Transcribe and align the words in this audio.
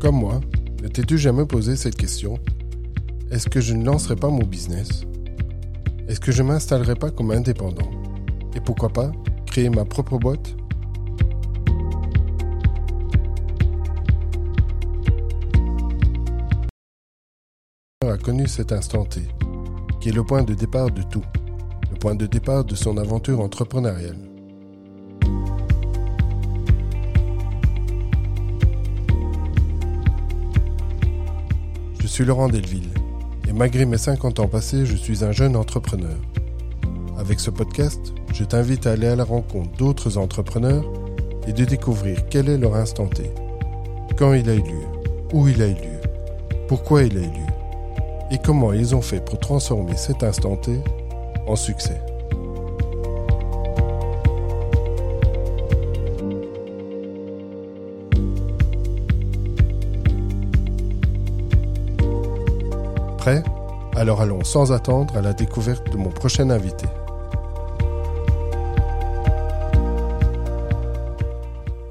Comme 0.00 0.16
moi, 0.16 0.40
ne 0.82 0.88
t'es-tu 0.88 1.18
jamais 1.18 1.44
posé 1.44 1.76
cette 1.76 1.94
question? 1.94 2.38
Est-ce 3.30 3.50
que 3.50 3.60
je 3.60 3.74
ne 3.74 3.84
lancerai 3.84 4.16
pas 4.16 4.30
mon 4.30 4.44
business? 4.44 5.04
Est-ce 6.08 6.20
que 6.20 6.32
je 6.32 6.42
m'installerai 6.42 6.94
pas 6.94 7.10
comme 7.10 7.30
indépendant? 7.32 7.90
Et 8.56 8.60
pourquoi 8.60 8.88
pas 8.88 9.12
créer 9.44 9.68
ma 9.68 9.84
propre 9.84 10.16
boîte? 10.16 10.56
A 18.02 18.16
connu 18.16 18.48
cet 18.48 18.72
instant 18.72 19.04
T, 19.04 19.20
qui 20.00 20.08
est 20.08 20.12
le 20.12 20.24
point 20.24 20.44
de 20.44 20.54
départ 20.54 20.90
de 20.90 21.02
tout, 21.02 21.24
le 21.92 21.98
point 21.98 22.14
de 22.14 22.24
départ 22.24 22.64
de 22.64 22.74
son 22.74 22.96
aventure 22.96 23.40
entrepreneuriale. 23.40 24.29
Suis 32.20 32.26
Laurent 32.26 32.48
Delville, 32.48 32.90
et 33.48 33.52
malgré 33.54 33.86
mes 33.86 33.96
50 33.96 34.40
ans 34.40 34.46
passés, 34.46 34.84
je 34.84 34.94
suis 34.94 35.24
un 35.24 35.32
jeune 35.32 35.56
entrepreneur. 35.56 36.18
Avec 37.18 37.40
ce 37.40 37.48
podcast, 37.48 38.12
je 38.34 38.44
t'invite 38.44 38.86
à 38.86 38.90
aller 38.90 39.06
à 39.06 39.16
la 39.16 39.24
rencontre 39.24 39.74
d'autres 39.78 40.18
entrepreneurs 40.18 40.84
et 41.46 41.54
de 41.54 41.64
découvrir 41.64 42.28
quel 42.28 42.50
est 42.50 42.58
leur 42.58 42.76
instant 42.76 43.06
T, 43.06 43.30
quand 44.18 44.34
il 44.34 44.50
a 44.50 44.54
eu 44.54 44.58
lieu, 44.58 44.84
où 45.32 45.48
il 45.48 45.62
a 45.62 45.68
eu 45.68 45.72
lieu, 45.72 46.00
pourquoi 46.68 47.04
il 47.04 47.16
a 47.16 47.22
eu 47.22 47.22
lieu 47.22 48.30
et 48.30 48.36
comment 48.44 48.74
ils 48.74 48.94
ont 48.94 49.00
fait 49.00 49.24
pour 49.24 49.38
transformer 49.38 49.96
cet 49.96 50.22
instant 50.22 50.56
T 50.56 50.78
en 51.46 51.56
succès. 51.56 52.02
Alors 63.96 64.20
allons 64.20 64.44
sans 64.44 64.72
attendre 64.72 65.16
à 65.16 65.20
la 65.20 65.32
découverte 65.32 65.90
de 65.92 65.96
mon 65.96 66.10
prochain 66.10 66.50
invité. 66.50 66.86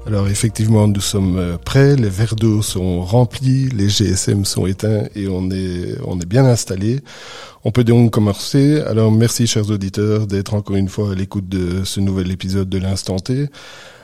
Alors 0.06 0.26
effectivement, 0.26 0.88
nous 0.88 1.00
sommes 1.00 1.38
euh, 1.38 1.56
prêts, 1.56 1.94
les 1.94 2.08
verres 2.08 2.34
d'eau 2.34 2.62
sont 2.62 3.00
remplis, 3.00 3.68
les 3.68 3.88
GSM 3.88 4.44
sont 4.44 4.66
éteints 4.66 5.04
et 5.14 5.28
on 5.28 5.50
est 5.52 5.98
on 6.04 6.18
est 6.18 6.26
bien 6.26 6.44
installé. 6.44 6.98
On 7.62 7.70
peut 7.70 7.84
donc 7.84 8.10
commencer. 8.10 8.80
Alors 8.88 9.12
merci 9.12 9.46
chers 9.46 9.70
auditeurs 9.70 10.26
d'être 10.26 10.54
encore 10.54 10.74
une 10.74 10.88
fois 10.88 11.12
à 11.12 11.14
l'écoute 11.14 11.48
de 11.48 11.84
ce 11.84 12.00
nouvel 12.00 12.32
épisode 12.32 12.68
de 12.68 12.78
l'instant 12.78 13.20
T. 13.20 13.46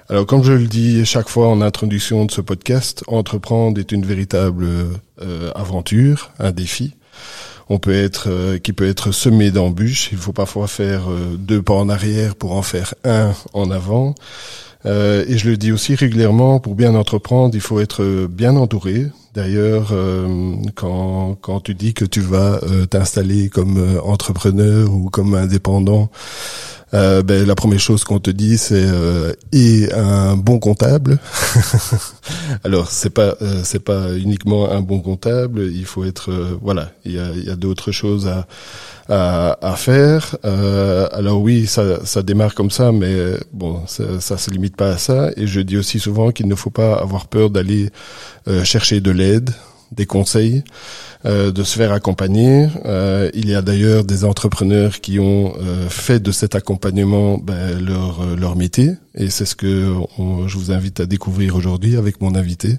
Alors 0.08 0.26
comme 0.26 0.44
je 0.44 0.52
le 0.52 0.68
dis 0.68 1.04
chaque 1.04 1.28
fois 1.28 1.48
en 1.48 1.60
introduction 1.60 2.24
de 2.24 2.30
ce 2.30 2.40
podcast, 2.40 3.02
entreprendre 3.08 3.80
est 3.80 3.90
une 3.90 4.06
véritable 4.06 4.68
euh, 5.20 5.50
aventure, 5.56 6.30
un 6.38 6.52
défi. 6.52 6.94
On 7.68 7.78
peut 7.78 7.94
être 7.94 8.28
euh, 8.28 8.58
qui 8.58 8.72
peut 8.72 8.88
être 8.88 9.10
semé 9.10 9.50
d'embûches. 9.50 10.10
Il 10.12 10.18
faut 10.18 10.32
parfois 10.32 10.68
faire 10.68 11.08
deux 11.38 11.62
pas 11.62 11.74
en 11.74 11.88
arrière 11.88 12.36
pour 12.36 12.52
en 12.52 12.62
faire 12.62 12.94
un 13.04 13.32
en 13.52 13.70
avant. 13.70 14.14
Euh, 14.86 15.24
et 15.26 15.36
je 15.36 15.50
le 15.50 15.56
dis 15.56 15.72
aussi 15.72 15.94
régulièrement, 15.94 16.60
pour 16.60 16.74
bien 16.74 16.94
entreprendre, 16.94 17.54
il 17.54 17.60
faut 17.60 17.80
être 17.80 18.26
bien 18.30 18.56
entouré. 18.56 19.06
D'ailleurs, 19.34 19.88
euh, 19.92 20.54
quand, 20.74 21.36
quand 21.40 21.60
tu 21.60 21.74
dis 21.74 21.92
que 21.92 22.04
tu 22.04 22.20
vas 22.20 22.60
euh, 22.62 22.86
t'installer 22.86 23.48
comme 23.48 23.98
entrepreneur 24.04 24.90
ou 24.92 25.10
comme 25.10 25.34
indépendant, 25.34 26.08
ben, 26.92 27.46
la 27.46 27.54
première 27.54 27.80
chose 27.80 28.04
qu'on 28.04 28.20
te 28.20 28.30
dit 28.30 28.58
c'est 28.58 28.86
et 29.52 29.92
un 29.92 30.36
bon 30.36 30.58
comptable. 30.58 31.18
Alors 32.64 32.90
c'est 32.90 33.10
pas 33.10 33.34
c'est 33.64 33.82
pas 33.82 34.14
uniquement 34.14 34.70
un 34.70 34.80
bon 34.80 35.00
comptable, 35.00 35.70
il 35.72 35.84
faut 35.84 36.04
être 36.04 36.58
voilà 36.62 36.90
il 37.04 37.12
y 37.12 37.18
a, 37.18 37.30
y 37.32 37.50
a 37.50 37.56
d'autres 37.56 37.92
choses 37.92 38.28
à 38.28 38.46
à, 39.08 39.58
à 39.62 39.76
faire. 39.76 40.36
Euh, 40.44 41.08
alors 41.12 41.40
oui, 41.40 41.66
ça, 41.66 42.04
ça 42.04 42.22
démarre 42.22 42.54
comme 42.54 42.70
ça, 42.70 42.92
mais 42.92 43.14
bon, 43.52 43.82
ça, 43.86 44.20
ça 44.20 44.36
se 44.38 44.50
limite 44.50 44.76
pas 44.76 44.90
à 44.90 44.98
ça. 44.98 45.30
Et 45.36 45.46
je 45.46 45.60
dis 45.60 45.76
aussi 45.76 45.98
souvent 45.98 46.30
qu'il 46.32 46.48
ne 46.48 46.54
faut 46.54 46.70
pas 46.70 46.94
avoir 46.94 47.26
peur 47.26 47.50
d'aller 47.50 47.90
euh, 48.48 48.64
chercher 48.64 49.00
de 49.00 49.10
l'aide, 49.10 49.50
des 49.92 50.06
conseils, 50.06 50.64
euh, 51.24 51.50
de 51.52 51.62
se 51.62 51.76
faire 51.76 51.92
accompagner. 51.92 52.68
Euh, 52.84 53.30
il 53.34 53.48
y 53.48 53.54
a 53.54 53.62
d'ailleurs 53.62 54.04
des 54.04 54.24
entrepreneurs 54.24 55.00
qui 55.00 55.18
ont 55.18 55.54
euh, 55.60 55.88
fait 55.88 56.20
de 56.20 56.32
cet 56.32 56.54
accompagnement 56.54 57.38
ben, 57.38 57.78
leur 57.84 58.36
leur 58.36 58.56
métier, 58.56 58.92
et 59.14 59.30
c'est 59.30 59.46
ce 59.46 59.54
que 59.54 59.94
je 60.46 60.56
vous 60.56 60.72
invite 60.72 61.00
à 61.00 61.06
découvrir 61.06 61.56
aujourd'hui 61.56 61.96
avec 61.96 62.20
mon 62.20 62.34
invité. 62.34 62.78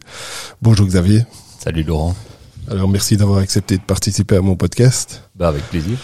Bonjour 0.62 0.85
Xavier. 0.88 1.25
Salut 1.59 1.84
Laurent. 1.84 2.16
Alors 2.69 2.88
merci 2.88 3.16
d'avoir 3.16 3.40
accepté 3.40 3.78
de 3.78 3.84
participer 3.84 4.35
à 4.35 4.41
mon 4.41 4.56
podcast. 4.56 5.23
Bah 5.35 5.47
avec 5.47 5.63
plaisir. 5.63 5.97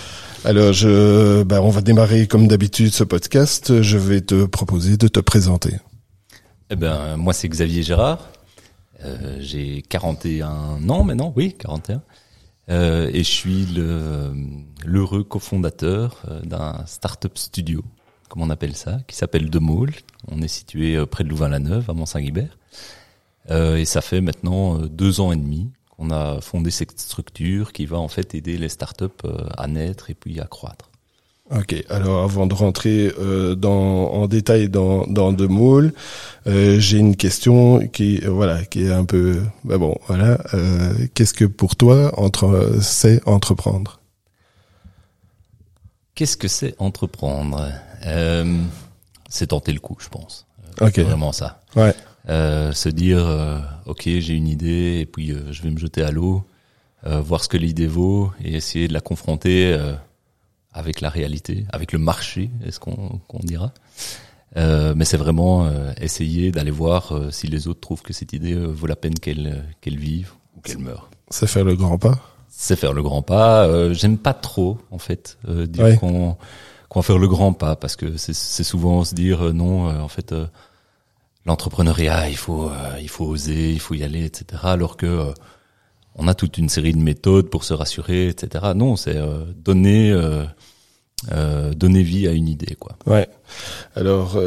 Alors 0.46 0.74
je, 0.74 1.44
bah, 1.44 1.62
on 1.62 1.69
va 1.69 1.81
démarrer 1.81 2.28
comme 2.28 2.47
d'habitude 2.47 2.94
ce 2.94 3.03
podcast. 3.03 3.81
Je 3.81 3.97
vais 3.97 4.22
te 4.22 4.46
proposer 4.46 4.97
de 4.97 5.08
te 5.08 5.19
présenter. 5.19 5.74
Eh 6.69 6.75
ben 6.75 7.18
moi 7.18 7.34
c'est 7.34 7.47
Xavier 7.47 7.84
Gérard. 7.84 8.30
Euh, 9.03 9.38
j'ai 9.40 9.81
41 9.81 10.90
ans 10.90 11.03
maintenant, 11.03 11.34
oui 11.36 11.53
41. 11.53 12.02
Euh, 12.69 13.09
et 13.14 13.24
je 13.24 13.30
suis 13.30 13.66
l'heureux 14.86 15.24
cofondateur 15.24 16.22
euh, 16.30 16.40
d'un 16.41 16.86
startup 16.86 17.38
studio, 17.38 17.84
comme 18.30 18.42
on 18.42 18.50
appelle 18.50 18.75
ça, 18.75 19.00
qui 19.08 19.16
s'appelle 19.16 19.50
De 19.50 19.59
On 19.59 20.42
est 20.42 20.47
situé 20.47 20.96
euh, 20.96 21.06
près 21.06 21.24
de 21.24 21.30
Louvain-la-Neuve, 21.30 21.90
à 21.90 21.94
Mont-Saint-Guibert. 21.94 22.58
Euh, 23.52 23.75
et 23.75 23.86
ça 23.86 24.02
fait 24.02 24.22
maintenant 24.22 24.78
deux 24.78 25.19
ans 25.19 25.34
et 25.34 25.36
demi 25.36 25.69
on 25.97 26.12
a 26.12 26.42
fondé 26.42 26.72
cette 26.72 27.00
structure 27.00 27.72
qui 27.72 27.86
va 27.86 27.97
en 27.97 28.08
fait 28.08 28.36
aider 28.36 28.58
les 28.58 28.69
startups 28.69 29.06
euh, 29.25 29.47
à 29.58 29.68
naître 29.68 30.09
et 30.09 30.13
puis 30.13 30.40
à 30.40 30.46
croître. 30.46 30.90
Ok, 31.52 31.76
alors 31.90 32.24
avant 32.24 32.48
de 32.48 32.54
rentrer 32.54 33.12
euh, 33.20 33.54
dans, 33.54 34.12
en 34.12 34.28
détail 34.28 34.70
dans, 34.70 35.06
dans 35.08 35.34
deux 35.34 35.50
moules, 35.50 35.94
euh, 36.48 36.80
j'ai 36.80 36.98
une 36.98 37.18
question 37.18 37.86
qui 37.88 38.20
voilà 38.20 38.64
qui 38.64 38.86
est 38.86 38.92
un 38.92 39.04
peu 39.04 39.42
bah 39.66 39.78
bon 39.78 39.96
voilà 40.08 40.40
qu'est-ce 41.14 41.34
que 41.34 41.46
pour 41.46 41.76
toi 41.76 42.18
entre 42.18 42.78
c'est 42.81 43.22
entreprendre? 43.28 44.00
Qu'est-ce 46.16 46.38
que 46.38 46.48
c'est 46.48 46.76
entreprendre? 46.80 47.70
C'est 49.30 49.48
tenter 49.48 49.74
le 49.74 49.80
coup, 49.80 49.98
je 50.00 50.10
pense. 50.10 50.46
Ok, 50.80 51.00
vraiment 51.00 51.31
ça. 51.31 51.62
Ouais. 51.75 51.94
Euh, 52.30 52.72
se 52.72 52.88
dire 52.88 53.25
euh, 53.28 53.60
ok 53.86 54.04
j'ai 54.06 54.34
une 54.34 54.48
idée 54.48 55.00
et 55.02 55.06
puis 55.06 55.31
euh, 55.31 55.52
je 55.52 55.62
vais 55.62 55.72
me 55.72 55.78
jeter 55.78 56.04
à 56.04 56.12
l'eau, 56.12 56.46
voir 57.06 57.44
ce 57.44 57.50
que 57.50 57.58
l'idée 57.58 57.88
vaut 57.88 58.31
et 58.42 58.56
essayer 58.56 58.88
de 58.88 58.94
la 58.94 59.02
confronter 59.02 59.78
avec 60.73 61.01
la 61.01 61.09
réalité, 61.09 61.66
avec 61.72 61.91
le 61.91 62.00
marché, 62.00 62.50
est-ce 62.66 62.79
qu'on 62.79 63.19
qu'on 63.28 63.39
dira. 63.39 63.73
mais 64.56 65.06
c'est 65.06 65.17
vraiment 65.17 65.69
essayer 66.00 66.51
d'aller 66.51 66.72
voir 66.72 67.13
si 67.31 67.47
les 67.47 67.67
autres 67.67 67.79
trouvent 67.79 68.01
que 68.01 68.13
cette 68.13 68.34
idée 68.34 68.56
vaut 68.56 68.88
la 68.88 68.95
peine 68.95 69.16
qu'elle 69.16 69.63
qu'elle 69.81 69.97
vive 69.97 70.31
ou 70.56 70.62
qu'elle 70.62 70.79
meure. 70.79 71.09
C'est 71.29 71.47
faire 71.47 71.66
le 71.66 71.75
grand 71.75 71.97
pas. 71.97 72.19
C'est 72.50 72.75
faire 72.75 72.94
le 72.94 73.01
grand 73.01 73.22
pas. 73.22 73.94
J'aime 73.94 74.17
pas 74.17 74.33
trop 74.33 74.78
en 74.91 75.00
fait 75.00 75.38
dire 75.47 76.00
qu'on 76.00 76.38
qu'on 76.89 77.00
va 77.00 77.03
faire 77.03 77.17
le 77.17 77.28
grand 77.28 77.53
pas 77.53 77.75
parce 77.75 77.95
que 77.95 78.17
c'est 78.17 78.63
souvent 78.63 79.03
se 79.03 79.16
dire 79.16 79.53
non 79.53 79.88
en 79.88 80.07
fait 80.07 80.33
l'entrepreneuriat, 81.45 82.29
il 82.29 82.38
faut, 82.38 82.69
euh, 82.69 82.97
il 83.01 83.09
faut 83.09 83.25
oser, 83.25 83.72
il 83.72 83.79
faut 83.79 83.94
y 83.94 84.03
aller, 84.03 84.25
etc. 84.25 84.62
Alors 84.63 84.97
que 84.97 85.06
euh, 85.06 85.33
on 86.16 86.28
a 86.28 86.33
toute 86.33 86.57
une 86.57 86.69
série 86.69 86.94
de 86.94 87.00
méthodes 87.00 87.50
pour 87.50 87.63
se 87.63 87.73
rassurer, 87.73 88.28
etc. 88.28 88.73
Non, 88.75 88.95
c'est 88.95 89.17
euh, 89.17 89.45
donner, 89.56 90.13
donner 91.75 92.04
vie 92.04 92.28
à 92.28 92.31
une 92.31 92.48
idée, 92.48 92.75
quoi. 92.80 92.98
Ouais. 93.06 93.28
Alors, 93.96 94.38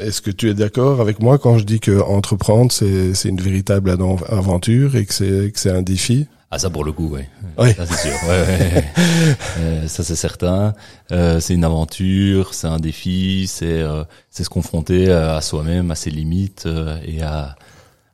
est-ce 0.00 0.20
que 0.20 0.30
tu 0.30 0.48
es 0.48 0.54
d'accord 0.54 1.00
avec 1.00 1.20
moi 1.20 1.38
quand 1.38 1.58
je 1.58 1.64
dis 1.64 1.80
que 1.80 2.00
entreprendre, 2.00 2.72
c'est, 2.72 3.14
c'est 3.14 3.28
une 3.28 3.40
véritable 3.40 3.96
aventure 4.28 4.96
et 4.96 5.04
que 5.04 5.14
c'est, 5.14 5.50
que 5.52 5.58
c'est 5.58 5.70
un 5.70 5.82
défi? 5.82 6.26
Ah 6.50 6.58
ça 6.58 6.70
pour 6.70 6.82
le 6.82 6.92
coup, 6.92 7.08
ouais. 7.08 7.28
Oui. 7.58 7.74
Ça 7.74 7.84
c'est 7.84 8.08
sûr. 8.08 8.28
Ouais, 8.28 8.40
ouais. 8.40 8.84
euh, 9.58 9.86
ça 9.86 10.02
c'est 10.02 10.16
certain. 10.16 10.72
Euh, 11.12 11.40
c'est 11.40 11.52
une 11.52 11.64
aventure, 11.64 12.54
c'est 12.54 12.68
un 12.68 12.78
défi, 12.78 13.46
c'est 13.46 13.66
euh, 13.82 14.04
c'est 14.30 14.44
se 14.44 14.48
confronter 14.48 15.10
à 15.10 15.42
soi-même, 15.42 15.90
à 15.90 15.94
ses 15.94 16.10
limites 16.10 16.64
euh, 16.64 16.98
et 17.04 17.20
à 17.20 17.54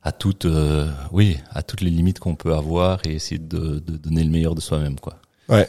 à 0.02 0.11
toutes 0.11 0.46
euh, 0.46 0.91
oui 1.12 1.38
à 1.52 1.62
toutes 1.62 1.81
les 1.81 1.91
limites 1.91 2.19
qu'on 2.19 2.35
peut 2.35 2.55
avoir 2.55 2.99
et 3.06 3.14
essayer 3.14 3.38
de, 3.38 3.79
de 3.79 3.96
donner 3.96 4.25
le 4.25 4.31
meilleur 4.31 4.56
de 4.56 4.61
soi-même 4.61 4.99
quoi. 4.99 5.14
Ouais. 5.49 5.69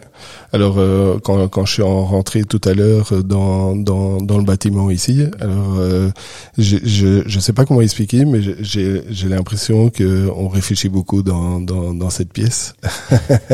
Alors 0.53 0.75
euh, 0.77 1.19
quand, 1.21 1.49
quand 1.49 1.65
je 1.65 1.73
suis 1.73 1.81
en 1.81 2.05
rentrée 2.05 2.43
tout 2.43 2.61
à 2.63 2.73
l'heure 2.73 3.11
dans, 3.23 3.75
dans, 3.75 4.21
dans 4.21 4.37
le 4.37 4.45
bâtiment 4.45 4.89
ici, 4.89 5.23
alors 5.41 5.75
euh, 5.77 6.11
je, 6.57 6.77
je 6.83 7.23
je 7.25 7.39
sais 7.41 7.51
pas 7.51 7.65
comment 7.65 7.81
expliquer, 7.81 8.23
mais 8.23 8.39
j'ai 8.61 9.03
j'ai 9.09 9.27
l'impression 9.27 9.89
que 9.89 10.29
on 10.33 10.47
réfléchit 10.47 10.87
beaucoup 10.87 11.23
dans 11.23 11.59
dans, 11.59 11.93
dans 11.93 12.09
cette 12.09 12.31
pièce. 12.31 12.73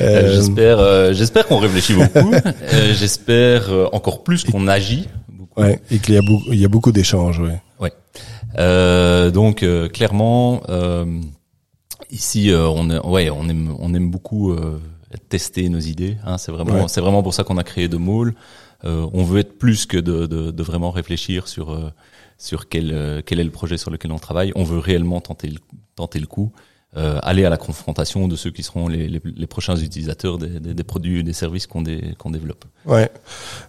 euh, 0.00 0.34
j'espère 0.34 1.14
j'espère 1.14 1.46
qu'on 1.46 1.58
réfléchit 1.58 1.94
beaucoup. 1.94 2.32
j'espère 2.98 3.70
encore 3.92 4.24
plus 4.24 4.44
qu'on 4.44 4.68
agit. 4.68 5.08
Beaucoup. 5.30 5.62
Ouais. 5.62 5.80
Et 5.90 5.98
qu'il 5.98 6.14
y 6.14 6.18
a 6.18 6.22
beaucoup 6.22 6.52
il 6.52 6.60
y 6.60 6.64
a 6.66 6.68
beaucoup 6.68 6.92
d'échanges. 6.92 7.40
Ouais. 7.40 7.60
Ouais. 7.80 9.30
donc 9.30 9.64
clairement 9.94 10.60
Ici, 12.12 12.50
euh, 12.50 12.66
on, 12.68 12.90
ouais, 13.10 13.30
on 13.30 13.48
aime, 13.48 13.74
on 13.78 13.94
aime 13.94 14.10
beaucoup 14.10 14.54
tester 15.28 15.68
nos 15.68 15.78
idées. 15.78 16.16
Hein, 16.24 16.38
c'est 16.38 16.52
vraiment, 16.52 16.88
c'est 16.88 17.00
vraiment 17.00 17.22
pour 17.22 17.34
ça 17.34 17.44
qu'on 17.44 17.58
a 17.58 17.64
créé 17.64 17.88
de 17.88 17.96
Mall. 17.96 18.34
on 18.84 19.22
veut 19.24 19.40
être 19.40 19.58
plus 19.58 19.86
que 19.86 19.96
de, 19.98 20.26
de, 20.26 20.50
de 20.50 20.62
vraiment 20.62 20.90
réfléchir 20.90 21.48
sur 21.48 21.92
sur 22.38 22.68
quel 22.68 23.22
quel 23.24 23.40
est 23.40 23.44
le 23.44 23.50
projet 23.50 23.78
sur 23.78 23.90
lequel 23.90 24.12
on 24.12 24.18
travaille. 24.18 24.52
On 24.56 24.64
veut 24.64 24.78
réellement 24.78 25.20
tenter 25.20 25.48
le, 25.48 25.58
tenter 25.94 26.18
le 26.18 26.26
coup. 26.26 26.52
Euh, 26.94 27.18
aller 27.22 27.46
à 27.46 27.48
la 27.48 27.56
confrontation 27.56 28.28
de 28.28 28.36
ceux 28.36 28.50
qui 28.50 28.62
seront 28.62 28.86
les, 28.86 29.08
les, 29.08 29.22
les 29.24 29.46
prochains 29.46 29.76
utilisateurs 29.76 30.36
des, 30.36 30.60
des, 30.60 30.74
des, 30.74 30.84
produits 30.84 31.24
des 31.24 31.32
services 31.32 31.66
qu'on 31.66 31.82
qu'on 32.18 32.28
développe. 32.28 32.66
Ouais. 32.84 33.10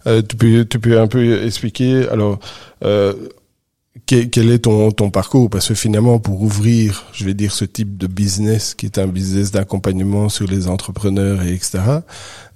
Euh, 0.07 0.21
tu 0.21 0.35
peux 0.35 0.65
tu 0.65 0.77
peux 0.77 0.99
un 0.99 1.07
peu 1.07 1.45
expliquer 1.45 2.05
alors 2.09 2.37
euh, 2.83 3.13
quel, 4.05 4.29
quel, 4.29 4.51
est 4.51 4.59
ton 4.59 4.91
ton 4.91 5.09
parcours? 5.09 5.49
Parce 5.49 5.67
que 5.67 5.75
finalement 5.75 6.19
pour 6.19 6.41
ouvrir 6.41 7.05
je 7.13 7.25
vais 7.25 7.33
dire 7.33 7.51
ce 7.51 7.65
type 7.65 7.97
de 7.97 8.07
business 8.07 8.73
qui 8.73 8.85
est 8.85 8.97
un 8.97 9.07
business 9.07 9.51
d'accompagnement 9.51 10.29
sur 10.29 10.47
les 10.47 10.67
entrepreneurs 10.67 11.41
et 11.43 11.53
etc. 11.53 11.99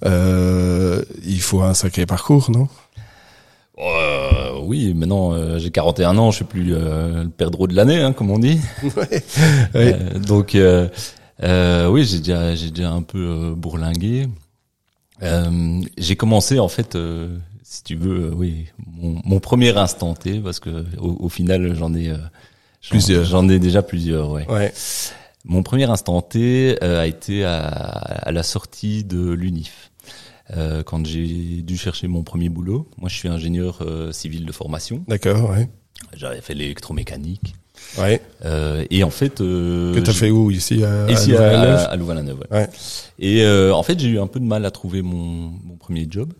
Euh, 0.04 1.02
il 1.24 1.40
faut 1.40 1.62
un 1.62 1.74
sacré 1.74 2.06
parcours 2.06 2.50
non? 2.50 2.68
Euh, 3.80 4.58
oui, 4.62 4.92
maintenant 4.94 5.32
euh, 5.32 5.58
j'ai 5.58 5.70
41 5.70 6.18
ans, 6.18 6.30
je 6.30 6.36
suis 6.36 6.44
plus 6.44 6.74
euh, 6.74 7.24
le 7.24 7.30
perdreau 7.30 7.66
de 7.66 7.74
l'année, 7.74 8.00
hein, 8.00 8.12
comme 8.12 8.30
on 8.30 8.38
dit. 8.38 8.60
Ouais. 8.96 9.22
Euh, 9.74 10.18
donc 10.18 10.56
oui, 11.90 12.04
j'ai 12.04 12.18
déjà 12.18 12.54
j'ai 12.54 12.70
déjà 12.70 12.90
un 12.90 13.02
peu 13.02 13.54
bourlingué. 13.56 14.28
j'ai 15.96 16.16
commencé 16.16 16.58
en 16.58 16.68
fait, 16.68 16.98
si 17.70 17.82
tu 17.82 17.96
veux, 17.96 18.32
oui, 18.34 18.66
mon, 18.86 19.20
mon, 19.24 19.40
premier 19.40 19.76
instant 19.76 20.14
T, 20.14 20.40
parce 20.40 20.58
que 20.58 20.86
au, 20.98 21.16
au 21.20 21.28
final 21.28 21.74
j'en 21.74 21.94
ai 21.94 22.12
plusieurs, 22.88 23.24
j'en 23.24 23.46
ai 23.48 23.58
déjà 23.58 23.82
plusieurs, 23.82 24.30
ouais. 24.30 24.50
ouais. 24.50 24.72
Mon 25.44 25.62
premier 25.62 25.84
instant 25.84 26.22
T 26.22 26.80
a 26.82 27.06
été 27.06 27.44
à, 27.44 27.66
à 27.66 28.32
la 28.32 28.42
sortie 28.42 29.04
de 29.04 29.30
l'UNIF. 29.30 29.90
Euh, 30.56 30.82
quand 30.82 31.04
j'ai 31.06 31.60
dû 31.62 31.76
chercher 31.76 32.08
mon 32.08 32.22
premier 32.22 32.48
boulot. 32.48 32.88
Moi, 32.96 33.10
je 33.10 33.16
suis 33.16 33.28
ingénieur 33.28 33.80
euh, 33.82 34.12
civil 34.12 34.46
de 34.46 34.52
formation. 34.52 35.04
D'accord, 35.06 35.50
ouais. 35.50 35.68
J'avais 36.16 36.40
fait 36.40 36.54
l'électromécanique. 36.54 37.54
Ouais. 37.98 38.20
Euh, 38.44 38.84
et 38.90 39.04
en 39.04 39.10
fait, 39.10 39.40
euh, 39.40 39.94
que 39.94 40.00
t'as 40.00 40.12
fait 40.12 40.30
où 40.30 40.50
ici 40.50 40.82
à, 40.84 41.10
ici 41.10 41.34
à, 41.36 41.84
à 41.84 41.96
Louvain-la-Neuve. 41.96 42.44
Ouais. 42.50 42.60
ouais. 42.60 42.68
Et 43.18 43.42
euh, 43.42 43.74
en 43.74 43.82
fait, 43.82 43.98
j'ai 44.00 44.08
eu 44.08 44.18
un 44.18 44.26
peu 44.26 44.40
de 44.40 44.44
mal 44.44 44.64
à 44.64 44.70
trouver 44.70 45.02
mon, 45.02 45.52
mon 45.64 45.76
premier 45.76 46.06
job. 46.10 46.32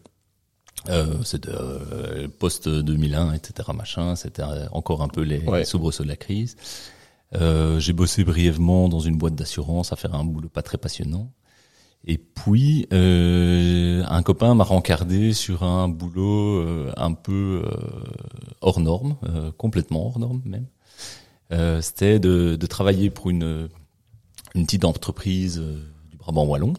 Euh, 0.88 1.22
c'était 1.24 1.50
euh, 1.50 2.28
post 2.38 2.68
2001, 2.68 3.32
etc. 3.32 3.70
Machin. 3.74 4.16
C'était 4.16 4.42
encore 4.72 5.02
un 5.02 5.08
peu 5.08 5.22
les 5.22 5.40
ouais. 5.40 5.64
soubresauts 5.64 6.04
de 6.04 6.08
la 6.08 6.16
crise. 6.16 6.56
Euh, 7.34 7.78
j'ai 7.78 7.92
bossé 7.92 8.24
brièvement 8.24 8.88
dans 8.88 9.00
une 9.00 9.18
boîte 9.18 9.34
d'assurance 9.34 9.92
à 9.92 9.96
faire 9.96 10.14
un 10.14 10.24
boulot 10.24 10.48
pas 10.48 10.62
très 10.62 10.78
passionnant. 10.78 11.30
Et 12.06 12.16
puis, 12.16 12.86
euh, 12.92 14.02
un 14.08 14.22
copain 14.22 14.54
m'a 14.54 14.64
rencardé 14.64 15.32
sur 15.32 15.62
un 15.62 15.88
boulot 15.88 16.60
euh, 16.60 16.92
un 16.96 17.12
peu 17.12 17.64
euh, 17.64 17.70
hors 18.60 18.80
norme, 18.80 19.16
euh, 19.24 19.50
complètement 19.52 20.06
hors 20.06 20.18
norme 20.18 20.40
même. 20.44 20.66
Euh, 21.52 21.80
C'était 21.80 22.18
de, 22.18 22.56
de, 22.56 22.66
travailler 22.66 23.10
pour 23.10 23.30
une, 23.30 23.68
une 24.54 24.64
petite 24.64 24.84
entreprise 24.84 25.58
du 26.10 26.16
Brabant 26.16 26.46
wallon 26.46 26.74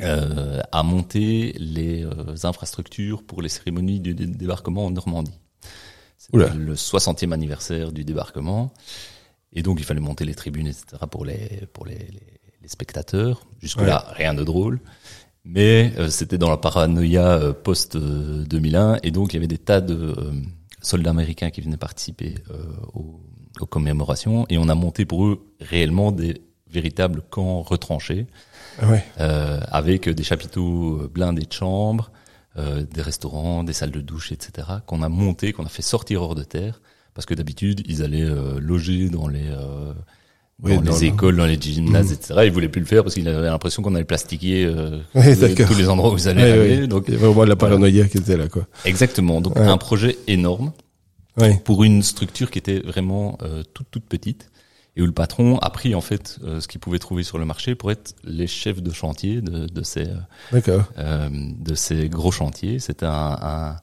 à 0.00 0.82
monter 0.82 1.54
les 1.58 2.06
infrastructures 2.44 3.22
pour 3.24 3.42
les 3.42 3.48
cérémonies 3.48 4.00
du 4.00 4.14
débarquement 4.14 4.86
en 4.86 4.90
Normandie. 4.90 5.38
C'était 6.16 6.54
le 6.54 6.74
60e 6.74 7.32
anniversaire 7.32 7.90
du 7.90 8.04
débarquement. 8.04 8.72
Et 9.52 9.62
donc, 9.62 9.80
il 9.80 9.84
fallait 9.84 10.00
monter 10.00 10.24
les 10.24 10.34
tribunes, 10.34 10.66
etc., 10.66 10.84
pour 11.10 11.24
les, 11.24 11.66
pour 11.72 11.86
les, 11.86 12.06
les 12.62 12.68
spectateurs. 12.68 13.46
Jusque-là, 13.60 14.04
rien 14.14 14.34
de 14.34 14.44
drôle. 14.44 14.80
Mais 15.44 15.92
euh, 15.96 16.10
c'était 16.10 16.38
dans 16.38 16.50
la 16.50 16.58
paranoïa 16.58 17.38
euh, 17.38 17.52
post-2001, 17.52 19.00
et 19.02 19.10
donc 19.10 19.32
il 19.32 19.36
y 19.36 19.38
avait 19.38 19.46
des 19.46 19.58
tas 19.58 19.80
de 19.80 19.94
euh, 19.94 20.32
soldats 20.82 21.10
américains 21.10 21.50
qui 21.50 21.62
venaient 21.62 21.78
participer 21.78 22.34
aux, 22.92 23.20
aux, 23.58 23.66
commémorations, 23.66 24.46
et 24.50 24.58
on 24.58 24.68
a 24.68 24.74
monté 24.74 25.06
pour 25.06 25.24
eux 25.24 25.46
réellement 25.60 26.12
des 26.12 26.42
véritables 26.70 27.22
camps 27.30 27.62
retranchés, 27.62 28.26
ouais. 28.82 29.04
avec 29.16 30.08
des 30.08 30.22
chapiteaux 30.22 31.08
blindés 31.12 31.46
de 31.46 31.52
chambres, 31.52 32.10
des 32.56 33.02
restaurants, 33.02 33.64
des 33.64 33.72
salles 33.72 33.90
de 33.90 34.00
douche, 34.00 34.32
etc., 34.32 34.68
qu'on 34.86 35.02
a 35.02 35.08
monté, 35.08 35.52
qu'on 35.52 35.64
a 35.64 35.68
fait 35.68 35.82
sortir 35.82 36.22
hors 36.22 36.34
de 36.34 36.42
terre, 36.42 36.80
parce 37.14 37.26
que 37.26 37.34
d'habitude, 37.34 37.82
ils 37.86 38.02
allaient 38.02 38.28
loger 38.60 39.08
dans 39.08 39.28
les 39.28 39.50
oui, 40.62 40.76
dans, 40.76 40.92
les 40.92 41.04
écoles, 41.04 41.36
dans 41.36 41.46
les 41.46 41.60
gymnases, 41.60 42.10
mmh. 42.10 42.14
etc. 42.14 42.40
Il 42.46 42.50
voulait 42.50 42.68
plus 42.68 42.80
le 42.80 42.86
faire 42.86 43.04
parce 43.04 43.14
qu'il 43.14 43.28
avait 43.28 43.46
l'impression 43.46 43.80
qu'on 43.80 43.94
allait 43.94 44.04
plastiquer 44.04 44.64
euh, 44.64 44.98
oui, 45.14 45.22
tous 45.54 45.78
les 45.78 45.88
endroits 45.88 46.12
où 46.12 46.16
ils 46.16 46.28
allaient 46.28 46.50
aller. 46.50 46.86
Donc, 46.88 47.04
il 47.06 47.14
y 47.14 47.16
avait 47.16 47.26
vraiment 47.26 47.44
la 47.44 47.54
paranoïa 47.54 47.92
voilà. 47.92 48.08
qui 48.08 48.18
était 48.18 48.36
là, 48.36 48.48
quoi. 48.48 48.66
Exactement. 48.84 49.40
Donc, 49.40 49.56
un 49.56 49.76
projet 49.76 50.18
énorme 50.26 50.72
pour 51.64 51.84
une 51.84 52.02
structure 52.02 52.50
qui 52.50 52.58
était 52.58 52.80
vraiment 52.80 53.38
euh, 53.42 53.62
toute 53.72 53.86
toute 53.90 54.04
petite 54.04 54.50
et 54.98 55.02
où 55.02 55.06
le 55.06 55.12
patron 55.12 55.58
a 55.58 55.70
pris 55.70 55.94
en 55.94 56.00
fait 56.00 56.38
euh, 56.42 56.60
ce 56.60 56.66
qu'il 56.66 56.80
pouvait 56.80 56.98
trouver 56.98 57.22
sur 57.22 57.38
le 57.38 57.44
marché 57.44 57.76
pour 57.76 57.92
être 57.92 58.16
les 58.24 58.48
chefs 58.48 58.82
de 58.82 58.92
chantier 58.92 59.40
de, 59.40 59.66
de 59.66 59.82
ces 59.82 60.08
euh, 60.98 61.28
de 61.30 61.74
ces 61.74 62.08
gros 62.08 62.32
chantiers. 62.32 62.80
C'était 62.80 63.06
un, 63.06 63.38
un, 63.40 63.76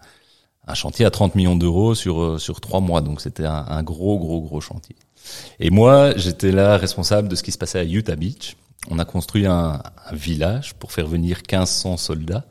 un, 0.68 0.74
chantier 0.74 1.06
à 1.06 1.12
30 1.12 1.36
millions 1.36 1.56
d'euros 1.56 1.96
sur 1.96 2.22
euh, 2.22 2.38
sur 2.38 2.60
trois 2.60 2.82
mois, 2.82 3.00
donc 3.00 3.22
c'était 3.22 3.46
un, 3.46 3.66
un 3.68 3.82
gros 3.82 4.20
gros 4.20 4.42
gros 4.42 4.60
chantier. 4.60 4.98
Et 5.62 5.70
moi, 5.70 6.16
j'étais 6.18 6.52
là 6.52 6.78
responsable 6.78 7.30
de 7.30 7.36
ce 7.36 7.44
qui 7.44 7.54
se 7.54 7.58
passait 7.58 7.80
à 7.80 7.86
Utah 7.86 8.18
Beach. 8.18 8.58
On 8.92 9.00
a 9.00 9.06
construit 9.06 9.48
un, 9.48 9.82
un 10.12 10.16
village 10.16 10.76
pour 10.76 10.92
faire 10.92 11.08
venir 11.08 11.38
1500 11.38 11.98
soldats 11.98 12.46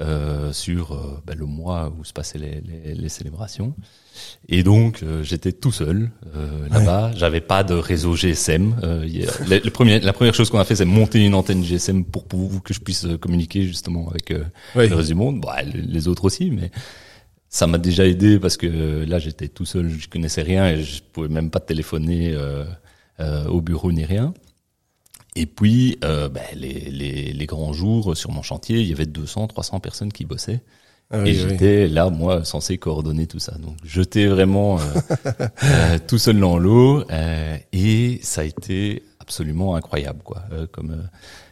euh, 0.00 0.52
sur 0.52 0.92
euh, 0.92 1.22
ben, 1.24 1.38
le 1.38 1.46
mois 1.46 1.92
où 1.96 2.02
se 2.02 2.12
passaient 2.12 2.38
les, 2.38 2.60
les, 2.62 2.94
les 2.94 3.08
célébrations. 3.08 3.74
Et 4.48 4.62
donc 4.62 5.02
euh, 5.02 5.22
j'étais 5.22 5.52
tout 5.52 5.72
seul 5.72 6.10
euh, 6.36 6.68
là-bas. 6.68 7.08
Ouais. 7.08 7.16
J'avais 7.16 7.40
pas 7.40 7.64
de 7.64 7.74
réseau 7.74 8.14
GSM. 8.14 8.76
Euh, 8.82 9.06
le, 9.48 9.58
le 9.58 9.70
premier, 9.70 10.00
la 10.00 10.12
première 10.12 10.34
chose 10.34 10.50
qu'on 10.50 10.58
a 10.58 10.64
fait, 10.64 10.76
c'est 10.76 10.84
monter 10.84 11.24
une 11.24 11.34
antenne 11.34 11.64
GSM 11.64 12.04
pour, 12.04 12.24
pour, 12.24 12.62
que 12.62 12.74
je 12.74 12.80
puisse 12.80 13.06
communiquer 13.20 13.62
justement 13.62 14.08
avec 14.10 14.30
le 14.30 14.44
reste 14.74 15.08
du 15.08 15.14
monde. 15.14 15.40
Bah, 15.40 15.62
les 15.62 16.08
autres 16.08 16.24
aussi, 16.24 16.50
mais 16.50 16.70
ça 17.52 17.66
m'a 17.66 17.78
déjà 17.78 18.06
aidé 18.06 18.40
parce 18.40 18.56
que 18.56 19.04
là 19.04 19.18
j'étais 19.18 19.46
tout 19.46 19.66
seul, 19.66 19.90
je 19.90 20.08
connaissais 20.08 20.40
rien 20.40 20.68
et 20.68 20.82
je 20.82 21.02
pouvais 21.02 21.28
même 21.28 21.50
pas 21.50 21.60
téléphoner 21.60 22.32
euh, 22.32 22.64
euh, 23.20 23.46
au 23.46 23.60
bureau 23.60 23.92
ni 23.92 24.06
rien. 24.06 24.32
Et 25.36 25.44
puis 25.44 25.98
euh, 26.02 26.30
ben, 26.30 26.42
les, 26.54 26.90
les, 26.90 27.32
les, 27.34 27.46
grands 27.46 27.74
jours 27.74 28.16
sur 28.16 28.30
mon 28.30 28.42
chantier, 28.42 28.80
il 28.80 28.88
y 28.88 28.92
avait 28.92 29.06
200, 29.06 29.48
300 29.48 29.80
personnes 29.80 30.12
qui 30.12 30.24
bossaient. 30.24 30.62
Ah 31.12 31.18
oui, 31.20 31.30
et 31.30 31.34
j'étais 31.34 31.84
oui. 31.84 31.90
là, 31.90 32.10
moi, 32.10 32.44
censé 32.44 32.78
coordonner 32.78 33.26
tout 33.26 33.38
ça. 33.38 33.52
Donc, 33.58 33.76
j'étais 33.84 34.26
vraiment 34.26 34.78
euh, 34.78 34.82
euh, 35.64 35.98
tout 36.06 36.18
seul 36.18 36.40
dans 36.40 36.58
l'eau, 36.58 37.04
euh, 37.10 37.56
et 37.72 38.18
ça 38.22 38.40
a 38.40 38.44
été 38.44 39.02
absolument 39.20 39.76
incroyable, 39.76 40.22
quoi, 40.24 40.42
comme 40.72 41.08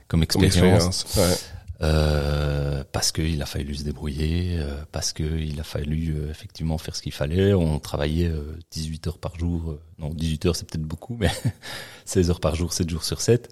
comme 0.08 0.22
expérience. 0.22 0.54
Comme 0.54 0.64
expérience 0.64 1.16
ouais. 1.16 1.36
Euh, 1.82 2.84
parce 2.92 3.10
qu'il 3.10 3.40
a 3.40 3.46
fallu 3.46 3.74
se 3.74 3.84
débrouiller, 3.84 4.58
euh, 4.58 4.76
parce 4.92 5.14
qu'il 5.14 5.58
a 5.58 5.62
fallu 5.62 6.14
euh, 6.14 6.30
effectivement 6.30 6.76
faire 6.76 6.94
ce 6.94 7.00
qu'il 7.00 7.12
fallait. 7.12 7.54
On 7.54 7.78
travaillait 7.78 8.30
18 8.70 9.06
heures 9.06 9.18
par 9.18 9.38
jour, 9.38 9.78
non 9.98 10.10
18 10.10 10.46
heures 10.46 10.56
c'est 10.56 10.68
peut-être 10.68 10.84
beaucoup, 10.84 11.16
mais 11.18 11.30
16 12.04 12.30
heures 12.30 12.40
par 12.40 12.54
jour, 12.54 12.72
7 12.74 12.90
jours 12.90 13.04
sur 13.04 13.20
7. 13.20 13.48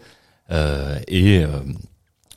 et 1.08 1.44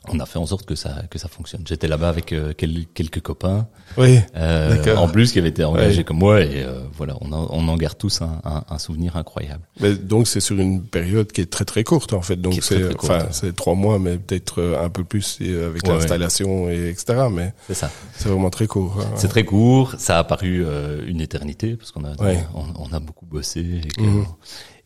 on 0.08 0.18
a 0.18 0.26
fait 0.26 0.38
en 0.38 0.46
sorte 0.46 0.66
que 0.66 0.74
ça 0.74 1.02
que 1.10 1.18
ça 1.18 1.28
fonctionne. 1.28 1.62
J'étais 1.66 1.86
là-bas 1.86 2.08
avec 2.08 2.32
euh, 2.32 2.52
quel, 2.56 2.86
quelques 2.92 3.20
copains, 3.20 3.68
oui, 3.96 4.18
euh, 4.36 4.96
en 4.96 5.08
plus 5.08 5.32
qui 5.32 5.38
avaient 5.38 5.50
été 5.50 5.64
engagés 5.64 5.98
ouais. 5.98 6.04
comme 6.04 6.18
moi 6.18 6.40
et 6.40 6.62
euh, 6.64 6.80
voilà, 6.96 7.16
on, 7.20 7.32
en, 7.32 7.46
on 7.50 7.68
en 7.68 7.76
garde 7.76 7.96
tous 7.96 8.20
un, 8.20 8.40
un, 8.44 8.64
un 8.68 8.78
souvenir 8.78 9.16
incroyable. 9.16 9.62
Mais 9.80 9.94
donc 9.94 10.26
c'est 10.26 10.40
sur 10.40 10.58
une 10.58 10.82
période 10.82 11.30
qui 11.30 11.40
est 11.40 11.50
très 11.50 11.64
très 11.64 11.84
courte 11.84 12.12
en 12.14 12.22
fait, 12.22 12.36
donc 12.36 12.58
c'est 12.62 12.94
enfin 12.96 13.28
c'est 13.30 13.54
trois 13.54 13.74
mois, 13.74 13.98
mais 13.98 14.18
peut-être 14.18 14.76
un 14.80 14.88
peu 14.88 15.04
plus 15.04 15.38
avec 15.40 15.86
ouais, 15.86 15.94
l'installation 15.94 16.68
et 16.68 16.88
etc. 16.88 17.28
Mais 17.30 17.54
c'est 17.68 17.74
ça, 17.74 17.90
c'est 18.16 18.28
vraiment 18.28 18.50
très 18.50 18.66
court. 18.66 18.98
Hein, 19.00 19.14
c'est 19.16 19.28
très 19.28 19.44
court, 19.44 19.94
ça 19.98 20.18
a 20.18 20.24
paru 20.24 20.66
une 21.06 21.20
éternité 21.20 21.76
parce 21.76 21.92
qu'on 21.92 22.04
a 22.04 22.14
on, 22.54 22.64
on, 22.76 22.92
a 22.92 23.00
beaucoup 23.00 23.26
bossé 23.26 23.60
et 23.84 23.88
que, 23.88 24.02
mmh. 24.02 24.26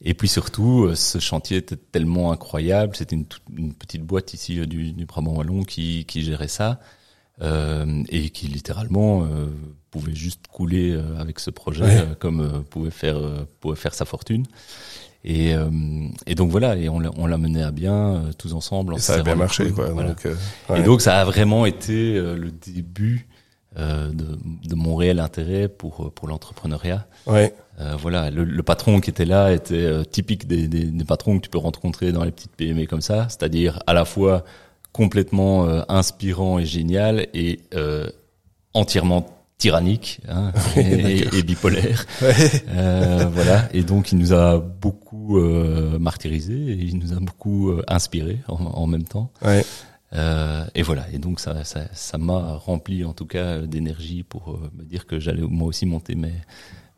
Et 0.02 0.14
puis 0.14 0.28
surtout, 0.28 0.84
euh, 0.84 0.94
ce 0.94 1.18
chantier 1.18 1.56
était 1.56 1.76
tellement 1.76 2.32
incroyable. 2.32 2.94
C'était 2.96 3.16
une, 3.16 3.26
une, 3.56 3.72
petite 3.72 4.02
boîte 4.02 4.34
ici 4.34 4.60
euh, 4.60 4.66
du, 4.66 4.92
du 4.92 5.06
Brabant 5.06 5.34
wallon 5.34 5.62
qui, 5.62 6.04
qui 6.04 6.22
gérait 6.22 6.48
ça 6.48 6.80
euh, 7.42 8.02
et 8.08 8.30
qui 8.30 8.46
littéralement 8.48 9.24
euh, 9.24 9.46
pouvait 9.90 10.14
juste 10.14 10.46
couler 10.48 10.92
euh, 10.92 11.18
avec 11.18 11.38
ce 11.38 11.50
projet, 11.50 11.82
ouais. 11.84 11.98
euh, 11.98 12.14
comme 12.18 12.64
pouvait 12.70 12.90
faire 12.90 13.20
pouvait 13.60 13.76
faire 13.76 13.94
sa 13.94 14.04
fortune. 14.04 14.46
Et, 15.28 15.54
et 16.26 16.36
donc 16.36 16.52
voilà, 16.52 16.76
et 16.76 16.88
on 16.88 17.00
l'a 17.00 17.38
mené 17.38 17.60
à 17.60 17.72
bien 17.72 18.30
tous 18.38 18.52
ensemble. 18.52 18.94
Et 18.94 18.98
ça 19.00 19.14
a 19.14 19.22
bien 19.22 19.34
marché, 19.34 19.72
quoi. 19.72 19.88
Voilà. 19.90 20.10
Donc, 20.10 20.24
ouais. 20.68 20.78
Et 20.78 20.82
donc 20.84 21.00
ça 21.00 21.18
a 21.18 21.24
vraiment 21.24 21.66
été 21.66 22.14
le 22.14 22.52
début 22.52 23.26
de, 23.76 24.12
de, 24.12 24.74
mon 24.74 24.96
réel 24.96 25.20
intérêt 25.20 25.68
pour 25.68 26.12
pour 26.14 26.28
l'entrepreneuriat. 26.28 27.06
Ouais. 27.26 27.54
voilà, 27.98 28.30
le, 28.30 28.44
le, 28.44 28.62
patron 28.62 29.00
qui 29.00 29.10
était 29.10 29.24
là 29.26 29.52
était 29.52 30.04
typique 30.06 30.46
des, 30.46 30.66
des, 30.66 30.84
des, 30.84 31.04
patrons 31.04 31.36
que 31.38 31.44
tu 31.44 31.50
peux 31.50 31.58
rencontrer 31.58 32.10
dans 32.10 32.24
les 32.24 32.30
petites 32.30 32.56
PME 32.56 32.86
comme 32.86 33.02
ça, 33.02 33.28
c'est-à-dire 33.28 33.82
à 33.86 33.92
la 33.92 34.04
fois 34.04 34.44
complètement 34.92 35.66
inspirant 35.90 36.58
et 36.58 36.64
génial 36.64 37.26
et 37.34 37.60
entièrement 38.72 39.26
tyrannique 39.58 40.20
hein, 40.28 40.52
et, 40.76 41.42
bipolaire. 41.42 42.06
Euh, 42.68 43.26
voilà. 43.32 43.68
Et 43.72 43.82
donc 43.82 44.12
il 44.12 44.18
nous 44.18 44.32
a 44.32 44.58
beaucoup 44.58 45.38
euh, 45.38 45.98
martyrisé 45.98 46.54
et 46.54 46.74
il 46.74 46.98
nous 46.98 47.12
a 47.12 47.20
beaucoup 47.20 47.70
euh, 47.70 47.82
inspiré 47.88 48.40
en, 48.48 48.56
en, 48.56 48.86
même 48.86 49.04
temps. 49.04 49.30
Ouais. 49.42 49.64
Euh, 50.16 50.64
et 50.74 50.82
voilà. 50.82 51.06
Et 51.12 51.18
donc 51.18 51.40
ça, 51.40 51.64
ça, 51.64 51.82
ça 51.92 52.18
m'a 52.18 52.54
rempli 52.54 53.04
en 53.04 53.12
tout 53.12 53.26
cas 53.26 53.58
d'énergie 53.58 54.22
pour 54.22 54.50
euh, 54.50 54.70
me 54.76 54.84
dire 54.84 55.06
que 55.06 55.20
j'allais 55.20 55.42
moi 55.42 55.68
aussi 55.68 55.86
monter 55.86 56.14
mes, 56.14 56.34